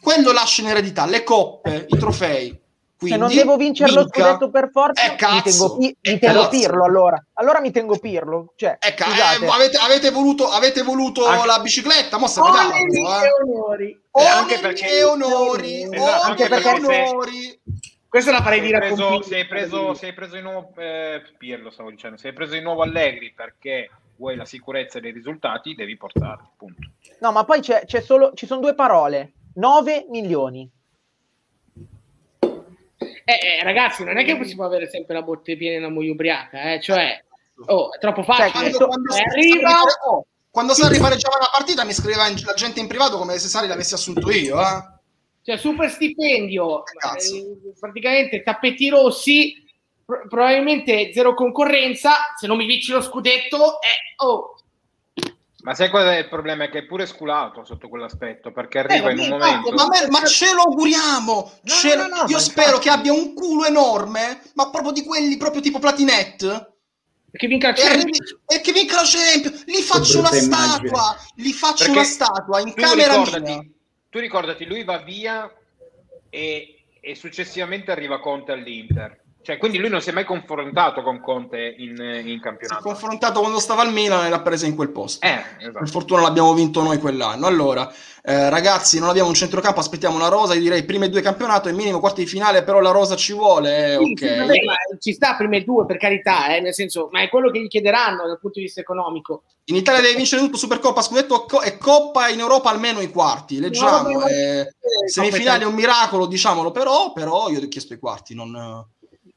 Quello 0.00 0.32
lascia 0.32 0.62
in 0.62 0.68
eredità, 0.68 1.06
le 1.06 1.22
coppe, 1.22 1.86
i 1.88 1.98
trofei. 1.98 2.58
Se 2.98 3.16
non 3.16 3.26
Quindi, 3.26 3.34
devo 3.36 3.56
vincere 3.56 3.92
lo 3.92 4.06
scudetto 4.08 4.50
per 4.50 4.70
forza, 4.72 5.04
Eh, 5.04 5.16
cazzo, 5.16 5.34
mi 5.34 5.42
tengo, 5.42 5.76
Pi- 5.76 5.96
eh, 6.00 6.12
mi 6.12 6.18
tengo. 6.18 6.48
Pirlo 6.48 6.84
allora. 6.84 7.26
Allora 7.34 7.60
mi 7.60 7.70
tengo 7.70 7.98
Pirlo. 7.98 8.52
Cioè, 8.56 8.78
scusate. 8.80 9.44
eh, 9.44 9.48
avete, 9.48 9.76
avete 9.76 10.10
voluto, 10.10 10.48
avete 10.48 10.82
voluto 10.82 11.26
Anche- 11.26 11.46
la 11.46 11.58
bicicletta? 11.60 12.16
Mo 12.18 12.24
Oneri 12.24 12.30
sapevamo, 12.30 12.74
e 12.74 13.26
eh. 13.26 13.32
onori. 13.42 14.00
Oneri 14.12 14.32
anche 14.32 14.58
perché- 14.58 14.98
e 14.98 15.02
onori, 15.04 15.82
Esatto, 15.82 16.26
anche 16.26 16.44
e 16.44 16.48
perché 16.48 16.68
onori. 16.68 17.60
Questa 18.08 18.30
la 18.32 18.40
farei 18.40 18.60
Se 18.60 18.64
dire 18.64 18.76
hai 18.78 18.82
a 18.82 18.86
preso, 18.86 19.02
Compini. 19.08 19.24
se 19.24 19.34
hai 19.36 19.46
preso, 19.46 19.94
se 19.94 20.06
hai 20.06 20.14
preso 20.14 20.34
di 20.36 20.40
nuovo 20.40 20.72
eh, 20.78 21.22
Pirlo, 21.36 21.70
stavo 21.70 21.90
dicendo, 21.90 22.16
se 22.16 22.28
hai 22.28 22.32
preso 22.32 22.54
di 22.54 22.62
nuovo 22.62 22.80
Allegri 22.82 23.32
perché 23.36 23.90
vuoi 24.16 24.36
la 24.36 24.46
sicurezza 24.46 25.00
dei 25.00 25.12
risultati, 25.12 25.74
devi 25.74 25.98
portarli, 25.98 26.46
punto. 26.56 26.80
No, 27.20 27.32
ma 27.32 27.44
poi 27.44 27.60
c'è, 27.60 27.84
c'è 27.84 28.00
solo, 28.00 28.32
ci 28.34 28.46
sono 28.46 28.60
due 28.60 28.74
parole. 28.74 29.32
9 29.56 30.06
milioni. 30.08 30.70
Eh, 33.28 33.58
eh, 33.58 33.62
ragazzi, 33.64 34.04
non 34.04 34.18
è 34.18 34.24
che 34.24 34.38
si 34.44 34.54
può 34.54 34.66
avere 34.66 34.88
sempre 34.88 35.14
la 35.14 35.22
botte 35.22 35.56
piena 35.56 35.78
e 35.78 35.80
la 35.80 35.88
moglie 35.88 36.10
ubriaca, 36.10 36.74
eh? 36.74 36.80
cioè, 36.80 37.20
oh, 37.66 37.92
è 37.92 37.98
troppo 37.98 38.22
facile. 38.22 38.70
Cioè, 38.70 38.86
Quando, 38.86 38.86
quando, 38.86 39.14
Eh, 39.16 39.20
arriva, 39.22 39.80
oh, 40.06 40.26
quando 40.48 40.74
Sarri 40.74 40.98
pareggiava 41.00 41.36
una 41.38 41.50
partita 41.52 41.84
mi 41.84 41.92
scriveva 41.92 42.28
in- 42.28 42.40
la 42.44 42.54
gente 42.54 42.78
in 42.78 42.86
privato 42.86 43.18
come 43.18 43.36
se 43.38 43.48
Sarri 43.48 43.66
l'avessi 43.66 43.94
assunto 43.94 44.30
io, 44.30 44.60
eh. 44.60 44.82
cioè, 45.42 45.56
super 45.56 45.90
stipendio, 45.90 46.84
Cazzo. 46.98 47.34
eh, 47.34 47.72
praticamente 47.80 48.44
tappeti 48.44 48.88
rossi, 48.90 49.54
pro- 50.04 50.28
probabilmente 50.28 51.12
zero 51.12 51.34
concorrenza, 51.34 52.12
se 52.38 52.46
non 52.46 52.56
mi 52.56 52.64
vinci 52.64 52.92
lo 52.92 53.00
scudetto, 53.02 53.80
eh, 53.80 54.14
oh, 54.24 54.55
Ma 55.66 55.74
sai 55.74 55.90
qual 55.90 56.06
è 56.06 56.18
il 56.18 56.28
problema? 56.28 56.62
È 56.64 56.70
che 56.70 56.78
è 56.78 56.84
pure 56.84 57.06
sculato 57.06 57.64
sotto 57.64 57.88
quell'aspetto, 57.88 58.52
perché 58.52 58.78
arriva 58.78 59.08
Eh, 59.08 59.12
in 59.14 59.18
un 59.18 59.28
vabbè, 59.30 59.44
momento... 59.56 59.72
Ma, 59.72 59.86
me- 59.88 60.06
ma 60.10 60.24
ce 60.24 60.52
lo 60.54 60.60
auguriamo! 60.62 61.52
No, 61.60 61.74
Ce- 61.74 61.96
no, 61.96 62.06
no, 62.06 62.24
io 62.28 62.38
spero 62.38 62.66
infatti- 62.76 62.84
che 62.88 62.90
abbia 62.94 63.12
un 63.12 63.34
culo 63.34 63.64
enorme, 63.66 64.42
ma 64.54 64.70
proprio 64.70 64.92
di 64.92 65.02
quelli 65.02 65.36
proprio 65.36 65.60
tipo 65.60 65.80
platinette. 65.80 66.74
perché 67.32 67.48
vinca 67.48 67.70
il 67.70 67.74
E, 67.78 67.80
Champions. 67.82 68.36
e 68.46 68.60
che 68.60 68.70
vinca 68.72 68.94
la 68.94 69.02
Champions! 69.04 69.64
Gli 69.66 69.80
faccio 69.82 70.20
una 70.20 70.28
immagine. 70.36 70.88
statua! 70.88 71.16
Gli 71.34 71.50
faccio 71.52 71.76
Perché 71.84 71.90
una 71.98 72.04
statua 72.04 72.60
in 72.60 72.72
camera 72.72 72.94
mia. 73.16 73.24
ricordati, 73.24 73.74
tu 74.08 74.18
ricordati, 74.20 74.64
lui 74.66 74.84
va 74.84 74.98
via 74.98 75.52
e, 76.30 76.84
e 77.00 77.14
successivamente 77.16 77.90
arriva 77.90 78.20
Conte 78.20 78.52
all'Inter. 78.52 79.20
Cioè, 79.46 79.58
quindi 79.58 79.78
lui 79.78 79.88
non 79.88 80.00
si 80.00 80.10
è 80.10 80.12
mai 80.12 80.24
confrontato 80.24 81.02
con 81.02 81.20
Conte 81.20 81.72
in, 81.78 81.90
in 81.90 82.24
Si 82.24 82.32
è 82.34 82.40
campionato. 82.40 82.82
confrontato 82.82 83.38
quando 83.38 83.60
stava 83.60 83.82
al 83.82 83.92
Milan 83.92 84.26
e 84.26 84.28
l'ha 84.28 84.40
presa 84.40 84.66
in 84.66 84.74
quel 84.74 84.90
posto. 84.90 85.24
Eh, 85.24 85.40
Per 85.58 85.68
esatto. 85.68 85.86
fortuna 85.86 86.20
l'abbiamo 86.22 86.52
vinto 86.52 86.82
noi 86.82 86.98
quell'anno. 86.98 87.46
Allora, 87.46 87.88
eh, 88.24 88.50
ragazzi, 88.50 88.98
non 88.98 89.08
abbiamo 89.08 89.28
un 89.28 89.36
centrocampo, 89.36 89.78
aspettiamo 89.78 90.16
una 90.16 90.26
rosa. 90.26 90.54
Io 90.54 90.60
direi 90.62 90.84
prime 90.84 91.08
due 91.08 91.20
campionato 91.20 91.68
e 91.68 91.72
minimo 91.74 92.00
quarti 92.00 92.24
di 92.24 92.26
finale, 92.28 92.64
però 92.64 92.80
la 92.80 92.90
rosa 92.90 93.14
ci 93.14 93.34
vuole. 93.34 93.92
eh, 93.94 93.96
Sì, 93.98 94.10
ok. 94.10 94.18
sì, 94.18 94.36
vabbè, 94.36 94.64
ma 94.64 94.74
ci 94.98 95.12
sta 95.12 95.36
prime 95.36 95.62
due 95.62 95.86
per 95.86 95.98
carità, 95.98 96.52
eh, 96.56 96.60
nel 96.60 96.74
senso, 96.74 97.08
ma 97.12 97.20
è 97.20 97.28
quello 97.28 97.52
che 97.52 97.60
gli 97.60 97.68
chiederanno 97.68 98.26
dal 98.26 98.40
punto 98.40 98.58
di 98.58 98.64
vista 98.64 98.80
economico. 98.80 99.44
In 99.68 99.76
Italia 99.76 100.00
deve 100.00 100.16
vincere 100.16 100.42
tutto 100.42 100.56
Supercoppa, 100.56 101.02
Scudetto 101.02 101.44
co- 101.44 101.62
e 101.62 101.78
Coppa 101.78 102.28
in 102.30 102.40
Europa 102.40 102.70
almeno 102.70 103.00
i 103.00 103.10
quarti. 103.10 103.60
Leggiamo. 103.60 104.08
No, 104.08 104.18
vabbè, 104.18 104.32
eh, 104.32 104.56
vabbè, 104.56 105.08
semifinali 105.08 105.62
è 105.62 105.66
un 105.66 105.74
miracolo, 105.74 106.26
diciamolo, 106.26 106.72
però, 106.72 107.12
però 107.12 107.48
io 107.48 107.60
ti 107.60 107.64
ho 107.66 107.68
chiesto 107.68 107.92
i 107.94 107.98
quarti, 108.00 108.34
non... 108.34 108.84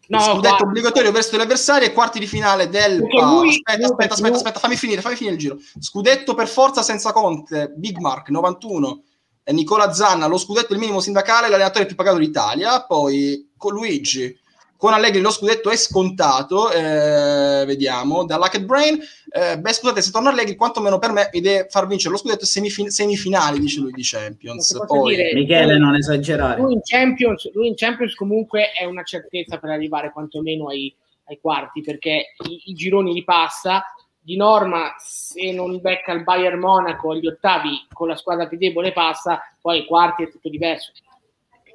No, 0.10 0.20
scudetto 0.20 0.40
guarda. 0.40 0.66
obbligatorio 0.66 1.12
verso 1.12 1.38
gli 1.38 1.42
avversari 1.42 1.86
e 1.86 1.94
quarti 1.94 2.18
di 2.20 2.26
finale 2.28 2.68
del 2.70 2.98
lui- 2.98 3.08
aspetta, 3.10 3.26
lui- 3.28 3.50
aspetta, 3.84 4.14
aspetta, 4.14 4.36
aspetta, 4.36 4.60
fammi 4.60 4.76
finire, 4.76 5.02
fammi 5.02 5.16
finire 5.16 5.36
il 5.36 5.42
giro. 5.42 5.58
Scudetto 5.80 6.34
per 6.34 6.48
forza 6.48 6.82
senza 6.82 7.12
Conte, 7.12 7.72
Big 7.76 7.98
Mark 7.98 8.30
91 8.30 9.04
e 9.44 9.54
Nicola 9.54 9.94
Zanna, 9.94 10.26
lo 10.28 10.38
scudetto 10.38 10.74
il 10.74 10.80
minimo 10.80 11.00
sindacale, 11.00 11.50
l'allenatore 11.50 11.86
più 11.86 11.96
pagato 11.96 12.18
d'Italia, 12.18 12.84
poi 12.86 13.52
con 13.58 13.74
Luigi 13.74 14.39
con 14.80 14.94
Allegri 14.94 15.20
lo 15.20 15.30
scudetto 15.30 15.70
è 15.70 15.76
scontato, 15.76 16.72
eh, 16.72 17.66
vediamo, 17.66 18.24
da 18.24 18.38
Lucked 18.38 18.64
Brain, 18.64 18.98
eh, 19.30 19.60
beh 19.60 19.74
scusate 19.74 20.02
se 20.02 20.10
torna 20.10 20.30
Allegri, 20.30 20.56
quantomeno 20.56 20.98
per 21.00 21.12
me 21.12 21.28
idea 21.34 21.66
far 21.68 21.86
vincere 21.86 22.14
lo 22.14 22.18
scudetto 22.18 22.46
semifin- 22.46 22.88
semifinali, 22.88 23.60
dice 23.60 23.82
lui, 23.82 23.92
di 23.92 24.04
Champions. 24.04 24.82
Poi, 24.88 25.18
dire- 25.18 25.34
Michele, 25.34 25.78
non 25.78 25.96
esagerare. 25.96 26.62
Lui 26.62 26.72
in, 26.72 26.80
Champions, 26.82 27.52
lui 27.52 27.68
in 27.68 27.76
Champions 27.76 28.16
comunque 28.16 28.72
è 28.72 28.86
una 28.86 29.04
certezza 29.04 29.58
per 29.58 29.70
arrivare 29.70 30.14
quantomeno 30.14 30.70
ai, 30.70 30.96
ai 31.26 31.38
quarti, 31.42 31.82
perché 31.82 32.36
i, 32.48 32.62
i 32.68 32.74
gironi 32.74 33.12
li 33.12 33.26
passa. 33.26 33.84
Di 34.18 34.38
norma, 34.38 34.94
se 34.98 35.52
non 35.52 35.82
becca 35.82 36.14
il 36.14 36.24
Bayern 36.24 36.60
Monaco 36.60 37.12
agli 37.12 37.28
ottavi 37.28 37.88
con 37.92 38.08
la 38.08 38.16
squadra 38.16 38.48
più 38.48 38.58
debole 38.58 38.94
passa, 38.94 39.42
poi 39.60 39.80
ai 39.80 39.86
quarti 39.86 40.24
è 40.24 40.32
tutto 40.32 40.48
diverso. 40.48 40.94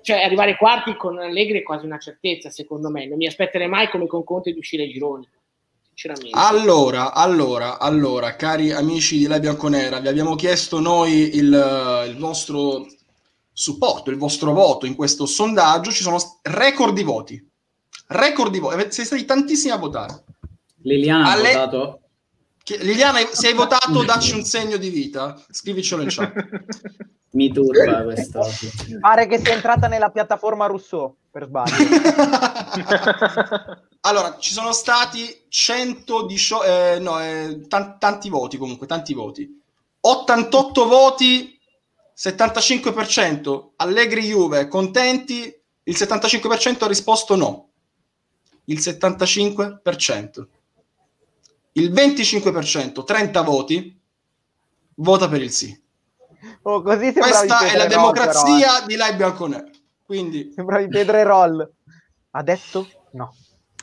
Cioè, 0.05 0.23
arrivare 0.23 0.51
ai 0.51 0.57
quarti 0.59 0.97
con 0.97 1.19
Allegri 1.19 1.61
è 1.61 1.63
quasi 1.63 1.87
una 1.87 1.99
certezza, 1.99 2.51
secondo 2.51 2.91
me. 2.91 3.07
Non 3.07 3.17
mi 3.17 3.27
aspetterei 3.27 3.69
mai 3.69 3.89
come 3.89 4.07
con 4.07 4.23
Conte 4.23 4.53
di 4.53 4.59
uscire 4.59 4.83
ai 4.83 4.91
gironi, 4.91 5.27
sinceramente. 5.87 6.39
Allora, 6.39 7.15
allora, 7.15 7.79
allora, 7.79 8.37
cari 8.37 8.71
amici 8.71 9.17
di 9.17 9.27
La 9.27 9.39
Bianconera, 9.39 10.01
vi 10.01 10.09
abbiamo 10.09 10.35
chiesto 10.35 10.79
noi 10.79 11.35
il, 11.37 12.05
il 12.07 12.17
vostro 12.19 12.87
supporto, 13.51 14.11
il 14.11 14.19
vostro 14.19 14.53
voto 14.53 14.85
in 14.85 14.95
questo 14.95 15.25
sondaggio. 15.25 15.91
Ci 15.91 16.03
sono 16.03 16.19
record 16.43 16.93
di 16.93 17.03
voti. 17.03 17.51
Record 18.09 18.53
di 18.53 18.59
voti. 18.59 18.77
Siete 18.77 19.05
stati 19.05 19.25
tantissimi 19.25 19.73
a 19.73 19.79
votare. 19.79 20.23
Liliana 20.83 21.31
Alle- 21.31 21.55
ha 21.55 21.65
votato. 21.65 22.01
Liliana, 22.81 23.21
se 23.33 23.47
hai 23.47 23.55
votato, 23.55 24.05
dacci 24.05 24.35
un 24.35 24.45
segno 24.45 24.77
di 24.77 24.91
vita. 24.91 25.43
Scrivicelo 25.49 26.03
in 26.03 26.09
chat. 26.11 26.35
Mi 27.35 27.53
turba 27.53 28.05
questo. 28.05 28.43
Pare 29.01 29.27
che 29.27 29.39
sia 29.39 29.55
entrata 29.55 29.89
nella 29.89 30.11
piattaforma 30.11 30.67
Rousseau, 30.67 31.17
per 31.31 31.47
sbaglio. 31.47 31.75
allora, 34.03 34.37
ci 34.39 34.53
sono 34.53 34.73
stati 34.73 35.45
118, 35.49 36.65
eh, 36.65 36.99
no, 37.01 37.21
eh, 37.21 37.67
tan- 37.67 37.99
tanti 37.99 38.29
voti 38.29 38.57
comunque, 38.57 38.87
tanti 38.87 39.15
voti. 39.15 39.61
88 40.01 40.87
voti, 40.87 41.59
75%. 42.17 43.71
Allegri 43.77 44.29
Juve, 44.29 44.69
contenti? 44.69 45.53
Il 45.83 45.97
75% 45.97 46.85
ha 46.85 46.87
risposto 46.87 47.35
no. 47.35 47.71
Il 48.67 48.79
75%. 48.79 50.47
Il 51.73 51.93
25%, 51.93 53.05
30 53.05 53.43
voti, 53.43 54.01
vota 54.95 55.29
per 55.29 55.43
il 55.43 55.51
sì. 55.51 55.83
Oh, 56.67 56.83
così 56.83 57.13
Questa 57.13 57.61
è 57.67 57.77
la 57.77 57.87
democrazia 57.87 58.69
però, 58.73 58.79
eh. 58.79 58.87
di 58.87 58.95
Live 58.95 59.17
Bianconero. 59.17 59.65
Quindi 60.05 60.53
Sembravi 60.55 60.89
Pedrerol. 60.89 61.73
Ha 62.31 62.43
detto 62.43 62.87
no. 63.13 63.35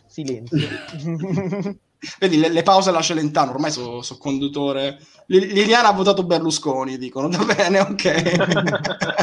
Silenzio. 0.08 0.68
Vedi, 2.20 2.38
le, 2.38 2.50
le 2.50 2.64
pause 2.64 2.90
alla 2.90 3.02
Celentano, 3.02 3.52
ormai 3.52 3.70
sono 3.70 4.02
conduttore. 4.18 4.98
Li- 5.28 5.54
Liliana 5.54 5.90
ha 5.90 5.94
votato 5.94 6.24
Berlusconi, 6.26 6.98
dicono. 6.98 7.30
Va 7.30 7.44
bene, 7.54 7.80
ok. 7.80 9.22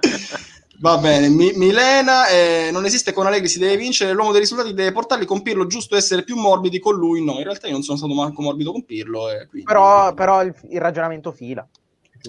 Va 0.80 0.98
bene, 0.98 1.28
Mi- 1.28 1.52
Milena, 1.54 2.26
eh, 2.28 2.68
non 2.70 2.84
esiste 2.84 3.12
con 3.12 3.26
Allegri, 3.26 3.48
si 3.48 3.58
deve 3.58 3.76
vincere, 3.76 4.12
l'uomo 4.12 4.32
dei 4.32 4.40
risultati 4.40 4.74
deve 4.74 4.92
portarli 4.92 5.24
con 5.24 5.40
Pirlo, 5.40 5.66
giusto 5.66 5.96
essere 5.96 6.22
più 6.22 6.36
morbidi 6.36 6.78
con 6.80 6.94
lui. 6.96 7.24
No, 7.24 7.38
in 7.38 7.44
realtà 7.44 7.66
io 7.68 7.72
non 7.72 7.82
sono 7.82 7.96
stato 7.96 8.12
manco 8.12 8.42
morbido 8.42 8.72
con 8.72 8.84
Pirlo. 8.84 9.30
eh, 9.30 9.46
quindi- 9.46 9.66
però, 9.66 10.12
però 10.12 10.42
il, 10.42 10.54
il 10.70 10.80
ragionamento 10.80 11.32
fila. 11.32 11.66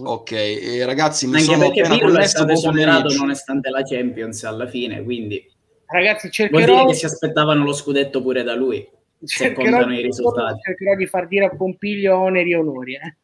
Ok, 0.04 0.32
eh, 0.32 0.86
ragazzi, 0.86 1.26
mi 1.28 1.34
Anche 1.34 1.46
sono 1.46 1.60
perché 1.60 1.82
appena 1.82 1.98
Pirlo 1.98 2.20
è 2.20 2.28
stato 2.28 2.52
esonerato 2.52 3.14
nonostante 3.16 3.70
la 3.70 3.82
Champions 3.84 4.44
alla 4.44 4.68
fine, 4.68 5.04
quindi 5.04 5.46
Ragazzi, 5.88 6.30
vuol 6.50 6.50
dire 6.50 6.66
cercherò, 6.66 6.86
che 6.88 6.94
si 6.96 7.06
aspettavano 7.06 7.64
lo 7.64 7.74
scudetto 7.74 8.22
pure 8.22 8.44
da 8.44 8.56
lui. 8.56 8.86
Se 9.24 9.46
cercherò, 9.46 9.70
contano 9.78 9.98
i 9.98 10.02
risultati. 10.02 10.60
cercherò 10.62 10.96
di 10.96 11.08
far 11.08 11.28
dire 11.28 11.46
a 11.46 11.56
Pompilio 11.56 12.18
oneri 12.18 12.52
e 12.52 12.56
onori. 12.56 12.94
Eh. 12.96 13.16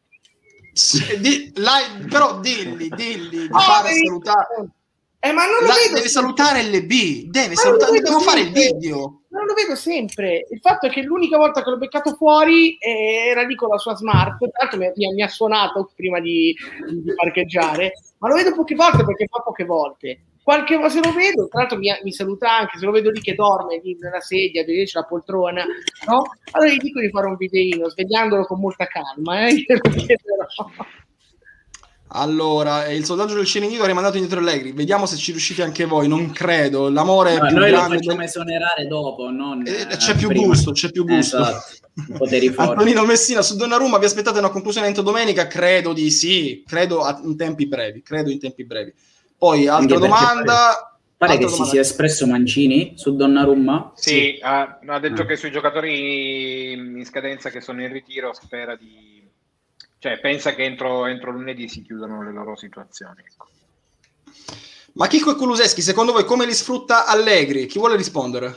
Sì, 0.72 1.20
di- 1.20 1.52
la- 1.56 1.78
però 2.08 2.40
dilli, 2.40 2.88
dilli 2.88 3.28
di 3.46 3.48
Oh, 3.52 3.58
fare 3.60 3.92
salutare. 3.92 4.68
Eh, 5.24 5.32
ma 5.32 5.46
non 5.46 5.60
lo 5.62 5.66
La- 5.68 5.74
vedo 5.82 5.94
deve 5.94 6.08
salutare 6.08 6.62
LB, 6.64 7.30
deve 7.30 7.54
Ma 7.54 7.54
salutare, 7.54 7.96
dobbiamo 7.96 8.20
fare 8.20 8.40
il 8.40 8.52
video. 8.52 9.22
Non 9.30 9.46
lo 9.46 9.54
vedo 9.54 9.74
sempre. 9.74 10.46
Il 10.50 10.60
fatto 10.60 10.86
è 10.86 10.90
che 10.90 11.00
l'unica 11.00 11.38
volta 11.38 11.62
che 11.62 11.70
l'ho 11.70 11.78
beccato 11.78 12.14
fuori 12.14 12.76
eh, 12.76 13.28
era 13.30 13.40
lì 13.42 13.54
con 13.54 13.68
la 13.70 13.78
sua 13.78 13.94
smart. 13.96 14.36
Tra 14.38 14.50
l'altro 14.58 14.78
mi, 14.78 14.92
mi- 14.94 15.14
mi 15.14 15.22
ha 15.22 15.28
suonato 15.28 15.90
prima 15.96 16.20
di, 16.20 16.54
di 16.90 17.14
parcheggiare, 17.14 17.92
ma 18.18 18.28
lo 18.28 18.34
vedo 18.34 18.54
poche 18.54 18.74
volte 18.74 19.02
perché 19.02 19.26
fa 19.30 19.40
poche 19.40 19.64
volte. 19.64 20.20
Qualche 20.42 20.74
volta 20.76 20.90
se 20.90 21.00
lo 21.02 21.12
vedo, 21.14 21.48
tra 21.48 21.60
l'altro 21.60 21.78
mi, 21.78 21.90
mi 22.02 22.12
saluta 22.12 22.58
anche, 22.58 22.76
se 22.76 22.84
lo 22.84 22.92
vedo 22.92 23.08
lì 23.10 23.22
che 23.22 23.34
dorme 23.34 23.80
lì 23.82 23.96
nella 23.98 24.20
sedia, 24.20 24.62
vedi 24.62 24.84
c'è 24.84 24.98
la 24.98 25.06
poltrona, 25.06 25.64
no? 26.06 26.22
Allora 26.50 26.70
gli 26.70 26.76
dico 26.76 27.00
di 27.00 27.08
fare 27.08 27.28
un 27.28 27.36
videino, 27.36 27.88
svegliandolo 27.88 28.44
con 28.44 28.60
molta 28.60 28.86
calma, 28.86 29.46
eh? 29.46 29.54
glielo 29.64 29.80
chiederò. 29.80 30.46
Allora, 32.16 32.84
eh, 32.86 32.94
il 32.94 33.04
sondaggio 33.04 33.34
del 33.34 33.44
Ciringhito 33.44 33.82
ha 33.82 33.86
rimandato 33.86 34.16
indietro 34.16 34.38
Allegri. 34.40 34.70
Vediamo 34.72 35.04
se 35.04 35.16
ci 35.16 35.32
riuscite 35.32 35.62
anche 35.62 35.84
voi. 35.84 36.06
Non 36.06 36.30
credo. 36.30 36.88
L'amore 36.88 37.34
è 37.34 37.38
No, 37.40 37.46
più 37.48 37.56
noi 37.56 37.70
lo 37.70 37.76
grande. 37.76 37.96
facciamo 37.96 38.16
del- 38.18 38.26
esonerare 38.26 38.86
dopo, 38.86 39.30
non 39.30 39.66
Eh, 39.66 39.80
eh, 39.90 39.96
c'è 39.96 40.14
più 40.14 40.28
prima. 40.28 40.46
gusto, 40.46 40.70
c'è 40.70 40.90
più 40.92 41.04
gusto. 41.04 41.38
Esatto, 41.40 41.72
i 41.94 42.16
poteri 42.16 42.48
forti. 42.50 42.70
Antonino 42.70 43.04
Messina 43.04 43.42
su 43.42 43.56
Donnarumma, 43.56 43.98
vi 43.98 44.04
aspettate 44.04 44.38
una 44.38 44.50
conclusione 44.50 44.86
entro 44.86 45.02
domenica? 45.02 45.48
Credo 45.48 45.92
di 45.92 46.08
sì, 46.12 46.62
credo 46.64 47.02
a- 47.02 47.20
in 47.24 47.36
tempi 47.36 47.66
brevi, 47.66 48.02
credo 48.02 48.30
in 48.30 48.38
tempi 48.38 48.64
brevi. 48.64 48.92
Poi, 49.36 49.66
altra 49.66 49.98
domanda. 49.98 50.88
Pare 51.16 51.38
che 51.38 51.48
si 51.48 51.64
sia 51.64 51.80
espresso 51.80 52.26
Mancini 52.26 52.92
su 52.96 53.16
Donnarumma. 53.16 53.92
Sì, 53.96 54.38
ha, 54.40 54.78
ha 54.86 54.98
detto 55.00 55.22
Ah. 55.22 55.26
che 55.26 55.36
sui 55.36 55.50
giocatori 55.50 56.72
in 56.72 57.02
scadenza 57.04 57.50
che 57.50 57.60
sono 57.60 57.82
in 57.82 57.90
ritiro 57.92 58.32
spera 58.34 58.76
di... 58.76 59.23
cioè 60.04 60.20
pensa 60.20 60.54
che 60.54 60.64
entro, 60.64 61.06
entro 61.06 61.30
lunedì 61.30 61.66
si 61.66 61.80
chiudano 61.80 62.22
le 62.22 62.30
loro 62.30 62.54
situazioni. 62.56 63.22
ecco. 63.24 63.48
Ma 64.96 65.06
Chicco 65.06 65.32
e 65.32 65.34
Kuluseschi, 65.34 65.80
secondo 65.80 66.12
voi 66.12 66.26
come 66.26 66.44
li 66.44 66.52
sfrutta 66.52 67.06
Allegri? 67.06 67.64
Chi 67.64 67.78
vuole 67.78 67.96
rispondere? 67.96 68.54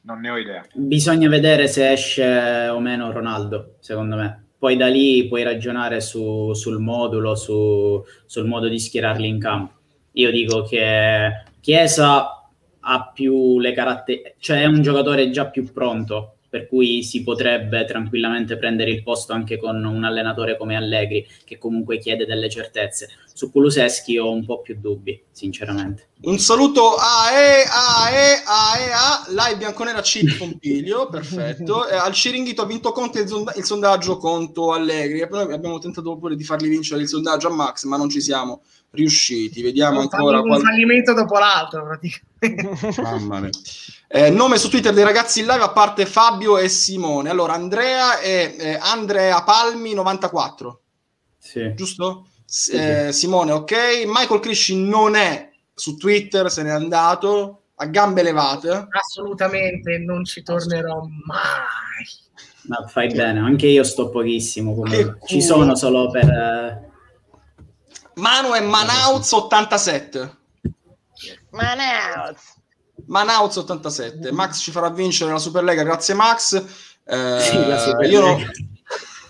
Non 0.00 0.18
ne 0.18 0.30
ho 0.30 0.36
idea. 0.36 0.66
Bisogna 0.74 1.28
vedere 1.28 1.68
se 1.68 1.92
esce 1.92 2.66
o 2.70 2.80
meno 2.80 3.12
Ronaldo, 3.12 3.76
secondo 3.78 4.16
me. 4.16 4.46
Poi 4.58 4.76
da 4.76 4.88
lì 4.88 5.28
puoi 5.28 5.44
ragionare 5.44 6.00
su- 6.00 6.52
sul 6.54 6.80
modulo, 6.80 7.36
su- 7.36 8.04
sul 8.26 8.46
modo 8.48 8.66
di 8.66 8.80
schierarli 8.80 9.28
in 9.28 9.38
campo. 9.38 9.74
Io 10.14 10.32
dico 10.32 10.64
che 10.64 11.44
Chiesa 11.60 12.48
ha 12.80 13.10
più 13.14 13.60
le 13.60 13.72
caratteristiche, 13.74 14.34
cioè 14.40 14.62
è 14.62 14.66
un 14.66 14.82
giocatore 14.82 15.30
già 15.30 15.46
più 15.46 15.72
pronto, 15.72 16.38
per 16.52 16.68
cui 16.68 17.02
si 17.02 17.22
potrebbe 17.22 17.86
tranquillamente 17.86 18.58
prendere 18.58 18.90
il 18.90 19.02
posto 19.02 19.32
anche 19.32 19.56
con 19.56 19.82
un 19.82 20.04
allenatore 20.04 20.58
come 20.58 20.76
Allegri, 20.76 21.26
che 21.46 21.56
comunque 21.56 21.96
chiede 21.96 22.26
delle 22.26 22.50
certezze. 22.50 23.08
Su 23.32 23.50
Kuluseschi 23.50 24.18
ho 24.18 24.30
un 24.30 24.44
po' 24.44 24.60
più 24.60 24.76
dubbi, 24.78 25.18
sinceramente. 25.30 26.10
Un 26.24 26.38
saluto 26.38 26.96
a 26.96 27.30
E, 27.32 27.62
a 27.66 28.10
E, 28.10 28.42
a 28.44 28.78
E, 28.78 28.90
a 28.92 29.24
Live 29.30 29.56
Bianconera 29.56 30.02
Chip 30.02 30.36
Pompilio, 30.36 31.08
perfetto. 31.08 31.88
Eh, 31.88 31.96
al 31.96 32.12
Ciringhito 32.12 32.60
ha 32.60 32.66
vinto 32.66 32.92
Conte 32.92 33.20
il, 33.20 33.28
sonda- 33.28 33.54
il 33.56 33.64
sondaggio 33.64 34.18
Conto 34.18 34.72
Allegri. 34.72 35.20
E 35.20 35.22
abbiamo 35.22 35.78
tentato 35.78 36.18
pure 36.18 36.36
di 36.36 36.44
fargli 36.44 36.68
vincere 36.68 37.00
il 37.00 37.08
sondaggio 37.08 37.48
a 37.48 37.54
Max, 37.54 37.84
ma 37.84 37.96
non 37.96 38.10
ci 38.10 38.20
siamo 38.20 38.60
riusciti. 38.92 39.62
Vediamo 39.62 39.96
Un 39.98 40.08
ancora. 40.10 40.36
falli- 40.38 40.48
qual- 40.48 40.60
un 40.60 40.64
fallimento 40.66 41.12
dopo 41.14 41.38
l'altro, 41.38 41.84
praticamente. 41.84 43.00
Mamma 43.02 43.40
mia. 43.40 43.50
Eh, 44.08 44.30
nome 44.30 44.58
su 44.58 44.68
Twitter 44.68 44.92
dei 44.92 45.04
ragazzi 45.04 45.40
in 45.40 45.46
live 45.46 45.62
a 45.62 45.70
parte 45.70 46.06
Fabio 46.06 46.58
e 46.58 46.68
Simone. 46.68 47.30
Allora, 47.30 47.54
Andrea 47.54 48.18
è 48.20 48.54
eh, 48.58 48.78
Andrea 48.80 49.42
Palmi 49.42 49.94
94, 49.94 50.80
Sì. 51.38 51.72
giusto? 51.74 52.26
S- 52.44 52.68
eh, 52.74 53.12
Simone, 53.12 53.52
ok. 53.52 54.02
Michael 54.06 54.40
Crisci 54.40 54.76
non 54.76 55.14
è 55.14 55.50
su 55.74 55.96
Twitter, 55.96 56.50
se 56.50 56.62
n'è 56.62 56.70
andato 56.70 57.62
a 57.76 57.86
gambe 57.86 58.22
levate. 58.22 58.86
Assolutamente 58.90 59.96
non 59.98 60.24
ci 60.26 60.42
tornerò 60.42 61.00
mai. 61.24 62.06
Ma 62.64 62.86
fai 62.86 63.08
bene, 63.12 63.40
anche 63.40 63.66
io 63.66 63.82
sto 63.82 64.10
pochissimo. 64.10 64.74
comunque. 64.74 65.18
Ci 65.26 65.40
sono 65.40 65.74
solo 65.74 66.10
per. 66.10 66.90
Eh, 68.14 68.20
Manu 68.20 68.52
è 68.52 68.60
Manauz 68.60 69.30
87. 69.32 70.36
Manaus. 71.50 72.40
Manauz 73.06 73.56
87. 73.56 74.32
Max 74.32 74.60
ci 74.60 74.70
farà 74.70 74.90
vincere 74.90 75.32
la 75.32 75.38
Superlega, 75.38 75.82
grazie 75.82 76.14
Max. 76.14 76.54
Eh, 77.04 77.38
sì, 77.40 77.66
la 77.66 77.78
Superlega. 77.78 78.12
io 78.12 78.20
non- 78.20 78.50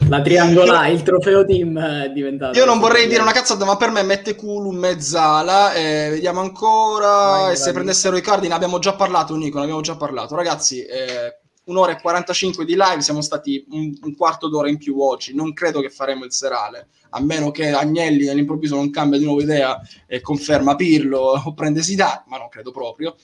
La 0.08 0.20
triangolare, 0.20 0.90
il 0.90 1.02
trofeo 1.02 1.44
team 1.44 1.78
è 1.78 2.10
diventato. 2.10 2.58
Io 2.58 2.64
non 2.64 2.80
vorrei 2.80 3.06
dire 3.06 3.22
una 3.22 3.30
cazzata, 3.32 3.64
ma 3.64 3.76
per 3.76 3.90
me 3.90 4.02
mette 4.02 4.34
culo 4.34 4.70
mezzala. 4.72 5.72
Eh, 5.74 6.08
vediamo 6.10 6.40
ancora. 6.40 7.06
Vai, 7.06 7.52
e 7.52 7.56
se 7.56 7.64
vai. 7.66 7.74
prendessero 7.74 8.16
i 8.16 8.20
cardi, 8.20 8.48
ne 8.48 8.54
abbiamo 8.54 8.80
già 8.80 8.94
parlato, 8.94 9.36
Nico. 9.36 9.58
Ne 9.58 9.62
abbiamo 9.64 9.80
già 9.80 9.96
parlato. 9.96 10.34
Ragazzi, 10.34 10.84
eh, 10.84 11.41
un'ora 11.64 11.92
e 11.92 12.00
45 12.00 12.64
di 12.64 12.74
live. 12.76 13.00
Siamo 13.00 13.20
stati 13.20 13.64
un, 13.70 13.96
un 14.02 14.16
quarto 14.16 14.48
d'ora 14.48 14.68
in 14.68 14.78
più 14.78 15.00
oggi. 15.00 15.34
Non 15.34 15.52
credo 15.52 15.80
che 15.80 15.90
faremo 15.90 16.24
il 16.24 16.32
serale. 16.32 16.88
A 17.10 17.20
meno 17.20 17.50
che 17.50 17.70
Agnelli 17.70 18.28
all'improvviso 18.28 18.74
non 18.74 18.90
cambia 18.90 19.18
di 19.18 19.24
nuovo 19.24 19.42
idea 19.42 19.80
e 20.06 20.20
conferma 20.20 20.74
Pirlo 20.74 21.18
o 21.18 21.54
prende 21.54 21.82
Zidane, 21.82 22.24
ma 22.26 22.38
non 22.38 22.48
credo 22.48 22.70
proprio. 22.72 23.14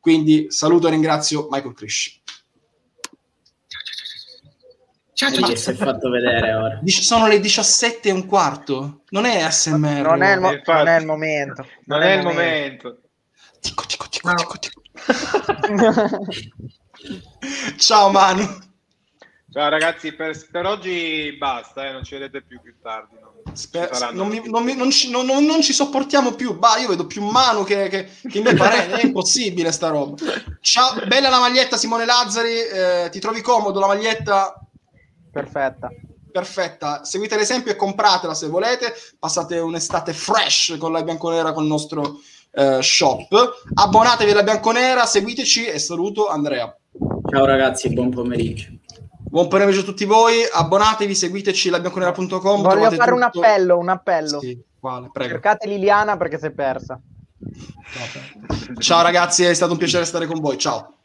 Quindi 0.00 0.46
saluto 0.48 0.86
e 0.88 0.90
ringrazio 0.90 1.48
Michael 1.50 1.74
Krish. 1.74 2.20
Ciao, 5.12 5.32
ciao. 5.32 5.48
che 5.48 5.56
si 5.56 5.70
è 5.70 5.74
fatto 5.74 6.10
vedere 6.10 6.54
ora. 6.54 6.80
Sono 6.84 7.26
le 7.26 7.40
17 7.40 8.08
e 8.08 8.12
un 8.12 8.24
quarto. 8.26 9.02
Non 9.08 9.24
è 9.24 9.40
ASMR. 9.42 10.02
Non 10.02 10.22
è, 10.22 10.34
il 10.34 10.40
mo- 10.40 10.52
Infatti. 10.52 10.78
non 10.78 10.86
è 10.86 10.98
il 11.00 11.06
momento. 11.06 11.66
Non 11.86 12.02
è 12.02 12.12
il 12.12 12.22
momento. 12.22 13.00
Tico, 13.60 13.82
tico, 13.84 14.06
tico, 14.08 14.32
tico, 14.34 14.58
tico. 14.58 14.82
Ciao 17.76 18.10
Manu. 18.10 18.46
Ciao 19.50 19.68
ragazzi, 19.70 20.12
per, 20.12 20.36
per 20.50 20.66
oggi 20.66 21.34
basta, 21.38 21.86
eh, 21.86 21.92
non 21.92 22.04
ci 22.04 22.14
vedete 22.14 22.42
più 22.46 22.60
più 22.60 22.74
tardi. 22.82 23.16
no? 23.20 23.32
Sper- 23.54 24.10
non, 24.12 24.28
mi- 24.28 24.42
non 24.44 24.62
mi- 24.62 24.76
non 24.76 24.90
ci, 24.90 25.10
non- 25.10 25.24
non- 25.24 25.44
non 25.44 25.62
ci 25.62 25.72
sopportiamo 25.72 26.32
più. 26.32 26.58
Bah, 26.58 26.76
io 26.78 26.88
vedo 26.88 27.06
più 27.06 27.22
Manu 27.24 27.64
che, 27.64 27.88
che, 27.88 28.10
che 28.28 28.38
i 28.38 28.42
miei 28.42 28.54
parenti. 28.54 29.00
È 29.00 29.04
impossibile 29.06 29.72
sta 29.72 29.88
roba. 29.88 30.16
Ciao, 30.60 30.94
bella 31.06 31.30
la 31.30 31.38
maglietta 31.38 31.76
Simone 31.78 32.04
Lazzari. 32.04 32.52
eh, 32.60 33.08
ti 33.10 33.20
trovi 33.20 33.40
comodo 33.40 33.80
la 33.80 33.86
maglietta? 33.86 34.54
Perfetta. 35.32 35.88
perfetta. 36.30 37.04
Seguite 37.04 37.36
l'esempio 37.36 37.72
e 37.72 37.76
compratela 37.76 38.34
se 38.34 38.48
volete. 38.48 38.94
Passate 39.18 39.58
un'estate 39.58 40.12
fresh 40.12 40.76
con 40.78 40.92
la 40.92 41.02
bianconera 41.02 41.52
con 41.52 41.62
il 41.62 41.70
nostro 41.70 42.20
eh, 42.52 42.82
shop. 42.82 43.28
Abbonatevi 43.74 44.30
alla 44.30 44.42
bianconera, 44.42 45.06
seguiteci 45.06 45.64
e 45.64 45.78
saluto 45.78 46.28
Andrea. 46.28 46.76
Ciao 47.30 47.44
ragazzi, 47.44 47.92
buon 47.92 48.08
pomeriggio. 48.08 48.68
Buon 49.18 49.48
pomeriggio 49.48 49.80
a 49.80 49.84
tutti 49.84 50.06
voi, 50.06 50.40
abbonatevi, 50.50 51.14
seguiteci 51.14 51.68
labianconera.com. 51.68 52.62
Voglio 52.62 52.90
fare 52.92 53.12
un 53.12 53.20
tutto. 53.30 53.40
appello, 53.40 53.76
un 53.76 53.90
appello. 53.90 54.40
Sì, 54.40 54.58
quale? 54.80 55.10
Prego. 55.12 55.32
Cercate 55.32 55.66
Liliana 55.66 56.16
perché 56.16 56.38
si 56.38 56.46
è 56.46 56.50
persa. 56.50 56.98
Ciao 58.78 59.02
ragazzi, 59.02 59.44
è 59.44 59.52
stato 59.52 59.72
un 59.72 59.78
piacere 59.78 60.06
stare 60.06 60.26
con 60.26 60.40
voi. 60.40 60.56
Ciao. 60.56 60.97